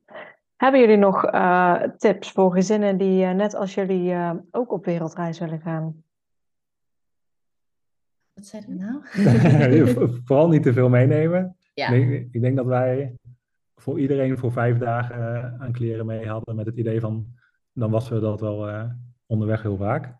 Hebben 0.59 0.81
jullie 0.81 0.97
nog 0.97 1.33
uh, 1.35 1.83
tips 1.83 2.31
voor 2.31 2.53
gezinnen 2.53 2.97
die 2.97 3.25
uh, 3.25 3.33
net 3.33 3.55
als 3.55 3.75
jullie 3.75 4.11
uh, 4.11 4.33
ook 4.51 4.73
op 4.73 4.85
wereldreis 4.85 5.39
willen 5.39 5.61
gaan? 5.61 6.03
Wat 8.33 8.47
zei 8.47 8.65
je 8.67 8.75
nou? 8.75 9.01
Vooral 10.25 10.49
niet 10.49 10.63
te 10.63 10.73
veel 10.73 10.89
meenemen. 10.89 11.57
Ja. 11.75 11.89
Ik, 11.89 12.09
denk, 12.09 12.35
ik 12.35 12.41
denk 12.41 12.57
dat 12.57 12.67
wij 12.67 13.15
voor 13.77 14.01
iedereen 14.01 14.39
voor 14.39 14.53
vijf 14.53 14.79
dagen 14.79 15.57
aan 15.61 15.73
kleren 15.73 16.07
mee 16.07 16.29
hadden 16.29 16.57
met 16.57 16.67
het 16.67 16.77
idee 16.77 17.01
van 17.01 17.27
dan 17.73 17.91
wassen 17.91 18.15
we 18.15 18.21
dat 18.21 18.41
wel 18.41 18.91
onderweg 19.27 19.63
heel 19.63 19.77
vaak. 19.77 20.15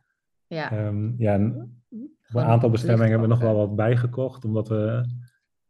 Ja. 0.47 0.87
Um, 0.87 1.15
ja, 1.19 1.35
een 1.35 1.71
aantal 2.33 2.71
bestemmingen 2.71 3.11
hebben 3.11 3.29
we 3.29 3.35
nog 3.35 3.43
wel 3.43 3.57
wat 3.57 3.77
bijgekocht, 3.77 4.45
omdat 4.45 4.69
we 4.69 5.09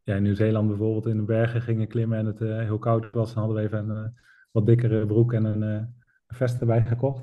ja, 0.02 0.14
in 0.14 0.22
Nieuw-Zeeland 0.22 0.68
bijvoorbeeld 0.68 1.06
in 1.06 1.16
de 1.16 1.22
bergen 1.22 1.62
gingen 1.62 1.88
klimmen 1.88 2.18
en 2.18 2.26
het 2.26 2.38
heel 2.38 2.78
koud 2.78 3.10
was. 3.10 3.34
Dan 3.34 3.44
hadden 3.44 3.62
we 3.62 3.68
even 3.68 3.88
een 3.88 4.12
wat 4.50 4.66
dikkere 4.66 5.06
broek 5.06 5.32
en 5.32 5.44
een, 5.44 5.62
uh, 5.62 5.82
vest 6.26 6.60
erbij 6.60 6.84
gekocht. 6.84 7.22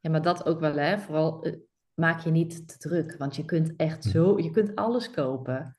Ja, 0.00 0.10
maar 0.10 0.22
dat 0.22 0.46
ook 0.46 0.60
wel, 0.60 0.76
hè? 0.76 0.98
Vooral 0.98 1.42
eh, 1.42 1.52
maak 1.94 2.20
je 2.20 2.30
niet 2.30 2.68
te 2.68 2.78
druk, 2.78 3.16
want 3.18 3.36
je 3.36 3.44
kunt 3.44 3.76
echt 3.76 4.04
hm. 4.04 4.10
zo, 4.10 4.38
je 4.38 4.50
kunt 4.50 4.74
alles 4.74 5.10
kopen. 5.10 5.76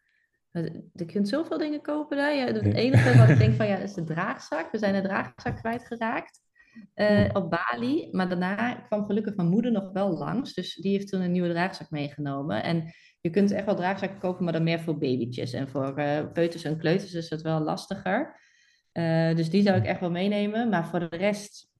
Je 0.94 1.06
kunt 1.06 1.30
zoveel 1.30 1.58
dingen 1.58 1.82
kopen 1.82 2.18
daar. 2.18 2.36
Ja, 2.36 2.46
het 2.46 2.74
enige 2.74 3.18
wat 3.18 3.30
ik 3.30 3.38
denk 3.38 3.54
van 3.62 3.68
ja, 3.68 3.78
is 3.78 3.94
de 3.94 4.04
draagzak. 4.04 4.72
We 4.72 4.78
zijn 4.78 4.94
de 4.94 5.08
draagzak 5.08 5.56
kwijtgeraakt 5.56 6.42
uh, 6.96 7.30
op 7.34 7.50
Bali. 7.50 8.08
Maar 8.12 8.30
daarna 8.30 8.74
kwam 8.74 9.06
gelukkig 9.06 9.36
mijn 9.36 9.50
moeder 9.50 9.72
nog 9.72 9.92
wel 9.92 10.18
langs. 10.18 10.54
Dus 10.54 10.76
die 10.76 10.92
heeft 10.92 11.08
toen 11.08 11.22
een 11.22 11.32
nieuwe 11.32 11.50
draagzak 11.50 11.90
meegenomen. 11.90 12.64
En 12.64 12.94
je 13.22 13.30
kunt 13.30 13.52
echt 13.52 13.66
wel 13.66 13.76
draagzakken 13.76 14.20
kopen, 14.20 14.44
maar 14.44 14.54
dan 14.54 14.64
meer 14.64 14.80
voor 14.80 14.98
babytjes. 14.98 15.54
En 15.54 15.68
voor 15.68 16.00
uh, 16.00 16.32
peuters 16.34 16.64
en 16.64 16.78
kleuters 16.78 17.14
is 17.14 17.30
het 17.30 17.42
wel 17.42 17.60
lastiger. 17.60 18.40
Uh, 18.98 19.36
dus 19.36 19.50
die 19.50 19.62
zou 19.62 19.78
ik 19.78 19.86
echt 19.86 20.00
wel 20.00 20.12
meenemen. 20.12 20.70
Maar 20.70 20.88
voor 20.88 21.00
de 21.00 21.18
rest, 21.18 21.72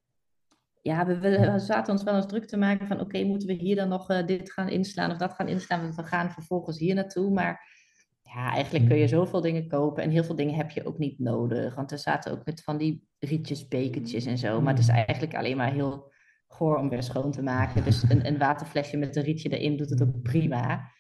ja, 0.82 1.06
we, 1.06 1.54
zaten 1.60 1.94
ons 1.94 2.04
wel 2.04 2.16
eens 2.16 2.28
druk 2.28 2.46
te 2.46 2.58
maken 2.58 2.88
van 2.88 3.00
oké, 3.00 3.24
moeten 3.24 3.48
we 3.48 3.54
hier 3.54 3.76
dan 3.76 3.90
nog 3.90 4.12
uh, 4.12 4.26
dit 4.26 4.52
gaan 4.52 4.70
inslaan 4.70 5.12
of 5.12 5.18
dat 5.18 5.34
gaan 5.34 5.48
inslaan, 5.48 5.82
want 5.82 5.96
we 5.96 6.04
gaan 6.04 6.32
vervolgens 6.32 6.80
hier 6.80 6.96
naartoe. 6.96 7.32
Maar 7.32 7.76
ja, 8.22 8.52
eigenlijk 8.54 8.88
kun 8.88 8.98
je 8.98 9.08
zoveel 9.08 9.42
dingen 9.42 9.68
kopen 9.68 10.04
en 10.04 10.10
heel 10.10 10.24
veel 10.24 10.36
dingen 10.36 10.56
heb 10.56 10.70
je 10.70 10.86
ook 10.86 10.98
niet 10.98 11.20
nodig. 11.20 11.76
Want 11.76 11.92
er 11.92 12.00
zaten 12.00 12.32
ook 12.32 12.46
met 12.46 12.64
van 12.64 12.78
die 12.78 13.08
rietjes, 13.20 13.68
bekertjes 13.68 14.26
en 14.26 14.38
zo. 14.38 14.62
Maar 14.62 14.74
het 14.74 14.84
is 14.84 14.88
eigenlijk 14.90 15.36
alleen 15.36 15.58
maar 15.58 15.74
heel 15.74 16.12
goor 16.48 16.78
om 16.78 16.90
weer 16.90 17.04
schoon 17.04 17.32
te 17.32 17.42
maken. 17.42 17.84
Dus 17.84 18.04
een, 18.10 18.28
een 18.28 18.38
waterflesje 18.38 18.98
met 18.98 19.16
een 19.16 19.24
rietje 19.24 19.50
erin 19.50 19.78
doet 19.78 19.90
het 19.90 20.02
ook 20.02 20.22
prima. 20.22 20.92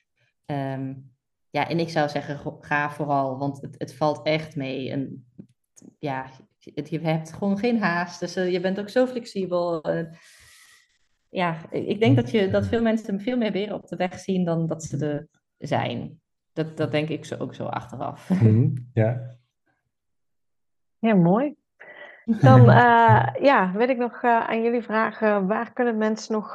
Um, 0.45 1.15
ja, 1.49 1.69
en 1.69 1.79
ik 1.79 1.89
zou 1.89 2.09
zeggen, 2.09 2.57
ga 2.59 2.91
vooral, 2.91 3.37
want 3.37 3.61
het, 3.61 3.75
het 3.77 3.95
valt 3.95 4.25
echt 4.25 4.55
mee. 4.55 5.15
Ja, 5.99 6.25
je 6.59 6.99
hebt 6.99 7.33
gewoon 7.33 7.57
geen 7.57 7.81
haast. 7.81 8.19
Dus 8.19 8.37
uh, 8.37 8.51
je 8.51 8.59
bent 8.59 8.79
ook 8.79 8.89
zo 8.89 9.05
flexibel. 9.05 9.89
Uh, 9.89 10.05
ja, 11.29 11.71
ik 11.71 11.99
denk 11.99 12.15
dat, 12.15 12.31
je, 12.31 12.49
dat 12.49 12.67
veel 12.67 12.81
mensen 12.81 13.19
veel 13.19 13.37
meer 13.37 13.51
weer 13.51 13.73
op 13.73 13.87
de 13.87 13.95
weg 13.95 14.19
zien 14.19 14.45
dan 14.45 14.67
dat 14.67 14.83
ze 14.83 15.05
er 15.05 15.27
zijn. 15.57 16.19
Dat, 16.53 16.77
dat 16.77 16.91
denk 16.91 17.09
ik 17.09 17.25
zo, 17.25 17.35
ook 17.37 17.55
zo 17.55 17.65
achteraf. 17.65 18.29
Mm 18.41 18.89
ja. 18.93 19.35
Ja, 20.99 21.15
mooi. 21.15 21.55
Dan 22.41 22.59
uh, 22.59 23.27
ja, 23.41 23.71
wil 23.73 23.89
ik 23.89 23.97
nog 23.97 24.23
aan 24.23 24.63
jullie 24.63 24.81
vragen, 24.81 25.47
waar 25.47 25.73
kunnen 25.73 25.97
mensen 25.97 26.33
nog 26.33 26.53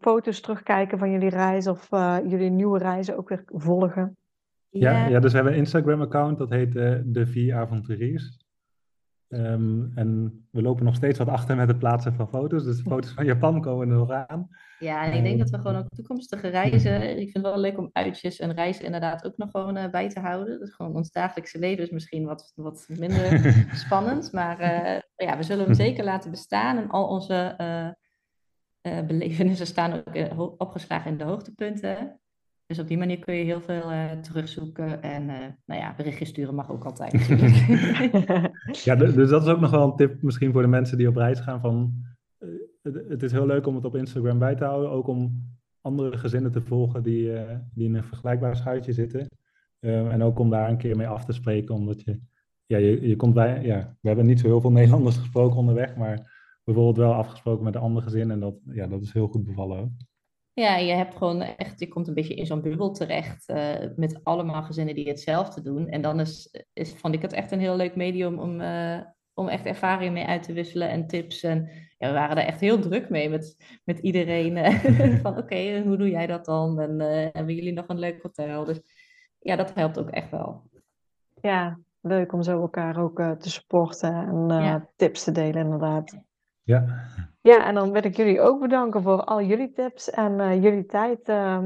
foto's 0.00 0.40
terugkijken 0.40 0.98
van 0.98 1.10
jullie 1.10 1.28
reis 1.28 1.66
of 1.66 1.88
jullie 2.28 2.50
nieuwe 2.50 2.78
reizen 2.78 3.16
ook 3.16 3.28
weer 3.28 3.42
volgen? 3.46 4.16
Ja, 4.68 5.06
ja, 5.06 5.20
dus 5.20 5.30
we 5.30 5.36
hebben 5.36 5.54
een 5.54 5.58
Instagram-account, 5.58 6.38
dat 6.38 6.50
heet 6.50 6.72
De 7.04 7.26
Vier 7.26 7.54
Avonturiers. 7.54 8.47
Ehm, 9.28 9.84
en 9.94 10.40
we 10.50 10.62
lopen 10.62 10.84
nog 10.84 10.94
steeds 10.94 11.18
wat 11.18 11.28
achter 11.28 11.56
met 11.56 11.68
het 11.68 11.78
plaatsen 11.78 12.14
van 12.14 12.28
foto's. 12.28 12.64
Dus 12.64 12.76
de 12.76 12.82
foto's 12.82 13.10
van 13.10 13.24
Japan 13.24 13.60
komen 13.60 13.88
er 13.88 13.96
nog 13.96 14.10
aan. 14.10 14.48
Ja, 14.78 15.04
en 15.04 15.12
ik 15.12 15.22
denk 15.22 15.38
dat 15.38 15.50
we 15.50 15.56
gewoon 15.56 15.76
ook 15.76 15.88
toekomstige 15.88 16.48
reizen. 16.48 17.02
Ik 17.20 17.30
vind 17.30 17.32
het 17.32 17.42
wel 17.42 17.58
leuk 17.58 17.78
om 17.78 17.90
uitjes 17.92 18.38
en 18.38 18.54
reizen 18.54 18.84
inderdaad 18.84 19.24
ook 19.24 19.36
nog 19.36 19.50
gewoon 19.50 19.76
uh, 19.76 19.90
bij 19.90 20.08
te 20.08 20.20
houden. 20.20 20.58
Dus 20.58 20.74
gewoon 20.74 20.94
ons 20.94 21.10
dagelijkse 21.10 21.58
leven 21.58 21.84
is 21.84 21.90
misschien 21.90 22.24
wat, 22.24 22.52
wat 22.54 22.86
minder 22.88 23.54
spannend. 23.84 24.32
Maar 24.32 24.60
uh, 24.60 25.26
ja, 25.28 25.36
we 25.36 25.42
zullen 25.42 25.64
hem 25.64 25.74
zeker 25.74 26.04
laten 26.04 26.30
bestaan. 26.30 26.76
En 26.76 26.88
al 26.88 27.08
onze 27.08 27.54
uh, 27.60 29.00
belevenissen 29.06 29.66
staan 29.66 29.92
ook 29.92 30.60
opgeslagen 30.60 31.10
in 31.10 31.18
de 31.18 31.24
hoogtepunten. 31.24 32.20
Dus 32.68 32.78
op 32.78 32.88
die 32.88 32.98
manier 32.98 33.18
kun 33.18 33.34
je 33.34 33.44
heel 33.44 33.60
veel 33.60 33.92
uh, 33.92 34.10
terugzoeken. 34.10 35.02
En 35.02 35.22
uh, 35.22 35.46
nou 35.66 35.80
ja, 35.80 35.94
berichtjes 35.96 36.28
sturen 36.28 36.54
mag 36.54 36.70
ook 36.70 36.84
altijd 36.84 37.12
ja, 38.84 38.94
dus 38.94 39.28
dat 39.28 39.42
is 39.42 39.48
ook 39.48 39.60
nog 39.60 39.70
wel 39.70 39.84
een 39.84 39.96
tip 39.96 40.22
misschien 40.22 40.52
voor 40.52 40.62
de 40.62 40.68
mensen 40.68 40.98
die 40.98 41.08
op 41.08 41.16
reis 41.16 41.40
gaan. 41.40 41.60
Van, 41.60 41.92
uh, 42.38 42.48
het, 42.82 43.08
het, 43.08 43.22
is 43.22 43.32
heel 43.32 43.46
leuk 43.46 43.66
om 43.66 43.74
het 43.74 43.84
op 43.84 43.96
Instagram 43.96 44.38
bij 44.38 44.54
te 44.54 44.64
houden. 44.64 44.90
Ook 44.90 45.06
om 45.06 45.42
andere 45.80 46.18
gezinnen 46.18 46.52
te 46.52 46.60
volgen 46.60 47.02
die, 47.02 47.32
die 47.74 47.86
in 47.86 47.94
een 47.94 48.04
vergelijkbaar 48.04 48.56
schuitje 48.56 48.92
zitten. 48.92 49.28
en 49.80 50.22
ook 50.22 50.38
om 50.38 50.50
daar 50.50 50.70
een 50.70 50.78
keer 50.78 50.96
mee 50.96 51.08
af 51.08 51.24
te 51.24 51.32
spreken. 51.32 51.74
Omdat 51.74 52.02
je, 52.02 52.20
ja, 52.66 52.76
je, 52.76 53.08
je 53.08 53.16
komt 53.16 53.34
bij, 53.34 53.62
ja, 53.62 53.96
we 54.00 54.08
hebben 54.08 54.26
niet 54.26 54.40
zo 54.40 54.46
heel 54.46 54.60
veel 54.60 54.72
Nederlanders 54.78 55.16
gesproken 55.16 55.56
onderweg. 55.56 55.96
Maar 55.96 56.32
bijvoorbeeld 56.64 56.96
wel 56.96 57.14
afgesproken 57.14 57.64
met 57.64 57.74
een 57.74 57.80
ander 57.80 58.02
gezin. 58.02 58.30
En 58.30 58.40
dat, 58.40 58.54
ja, 58.64 58.86
dat 58.86 59.02
is 59.02 59.12
heel 59.12 59.28
goed 59.28 59.44
bevallen 59.44 59.78
ook. 59.78 59.90
Ja, 60.58 60.76
je 60.76 60.92
hebt 60.92 61.16
gewoon 61.16 61.42
echt, 61.42 61.80
je 61.80 61.88
komt 61.88 62.08
een 62.08 62.14
beetje 62.14 62.34
in 62.34 62.46
zo'n 62.46 62.60
bubbel 62.60 62.90
terecht 62.90 63.48
uh, 63.50 63.74
met 63.96 64.24
allemaal 64.24 64.62
gezinnen 64.62 64.94
die 64.94 65.08
hetzelfde 65.08 65.62
doen. 65.62 65.88
En 65.88 66.02
dan 66.02 66.20
is, 66.20 66.64
is, 66.72 66.94
vond 66.94 67.14
ik 67.14 67.22
het 67.22 67.32
echt 67.32 67.52
een 67.52 67.60
heel 67.60 67.76
leuk 67.76 67.96
medium 67.96 68.38
om, 68.38 68.60
uh, 68.60 69.00
om 69.34 69.48
echt 69.48 69.66
ervaring 69.66 70.12
mee 70.12 70.24
uit 70.24 70.42
te 70.42 70.52
wisselen 70.52 70.88
en 70.88 71.06
tips. 71.06 71.42
En 71.42 71.68
ja, 71.98 72.08
we 72.08 72.14
waren 72.14 72.36
er 72.36 72.44
echt 72.44 72.60
heel 72.60 72.78
druk 72.78 73.10
mee 73.10 73.28
met, 73.28 73.56
met 73.84 73.98
iedereen. 73.98 74.56
Uh, 74.56 75.20
van 75.22 75.36
oké, 75.36 75.82
hoe 75.82 75.96
doe 75.96 76.10
jij 76.10 76.26
dat 76.26 76.44
dan? 76.44 76.80
En 76.80 77.00
hebben 77.32 77.54
jullie 77.54 77.72
nog 77.72 77.88
een 77.88 77.98
leuk 77.98 78.22
hotel? 78.22 78.64
Dus 78.64 78.80
ja, 79.38 79.56
dat 79.56 79.74
helpt 79.74 79.98
ook 79.98 80.10
echt 80.10 80.30
wel. 80.30 80.62
Ja, 81.40 81.78
leuk 82.00 82.32
om 82.32 82.42
zo 82.42 82.60
elkaar 82.60 83.02
ook 83.02 83.16
te 83.16 83.50
supporten 83.50 84.14
en 84.14 84.62
ja. 84.62 84.88
tips 84.96 85.24
te 85.24 85.32
delen 85.32 85.62
inderdaad. 85.62 86.27
Ja. 86.68 86.84
Ja, 87.40 87.66
en 87.66 87.74
dan 87.74 87.92
wil 87.92 88.04
ik 88.04 88.16
jullie 88.16 88.40
ook 88.40 88.60
bedanken 88.60 89.02
voor 89.02 89.24
al 89.24 89.42
jullie 89.42 89.72
tips 89.72 90.10
en 90.10 90.32
uh, 90.32 90.62
jullie 90.62 90.86
tijd 90.86 91.28
uh, 91.28 91.58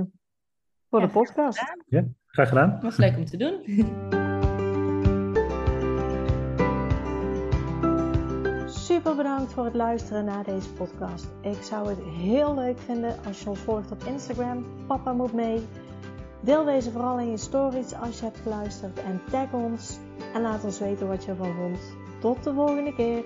voor 0.91 1.01
ja, 1.01 1.07
de 1.07 1.13
podcast. 1.13 1.59
Graag 1.59 1.75
ja, 1.87 2.05
graag 2.27 2.49
gedaan. 2.49 2.79
Was 2.83 2.97
leuk 2.97 3.17
om 3.17 3.25
te 3.25 3.37
doen. 3.37 3.63
Super 8.69 9.17
bedankt 9.17 9.53
voor 9.53 9.65
het 9.65 9.75
luisteren 9.75 10.25
naar 10.25 10.45
deze 10.45 10.73
podcast. 10.73 11.29
Ik 11.41 11.63
zou 11.63 11.89
het 11.89 12.05
heel 12.05 12.55
leuk 12.55 12.79
vinden 12.79 13.17
als 13.27 13.43
je 13.43 13.49
ons 13.49 13.59
volgt 13.59 13.91
op 13.91 14.03
Instagram. 14.03 14.67
Papa 14.87 15.13
moet 15.13 15.33
mee. 15.33 15.67
Deel 16.41 16.65
deze 16.65 16.91
vooral 16.91 17.19
in 17.19 17.31
je 17.31 17.37
stories 17.37 17.95
als 17.95 18.19
je 18.19 18.25
hebt 18.25 18.39
geluisterd 18.39 19.03
en 19.03 19.21
tag 19.31 19.53
ons. 19.53 19.99
En 20.35 20.43
laat 20.43 20.65
ons 20.65 20.79
weten 20.79 21.09
wat 21.09 21.25
je 21.25 21.31
ervan 21.31 21.55
vond. 21.55 21.97
Tot 22.21 22.45
de 22.45 22.53
volgende 22.53 22.95
keer. 22.95 23.25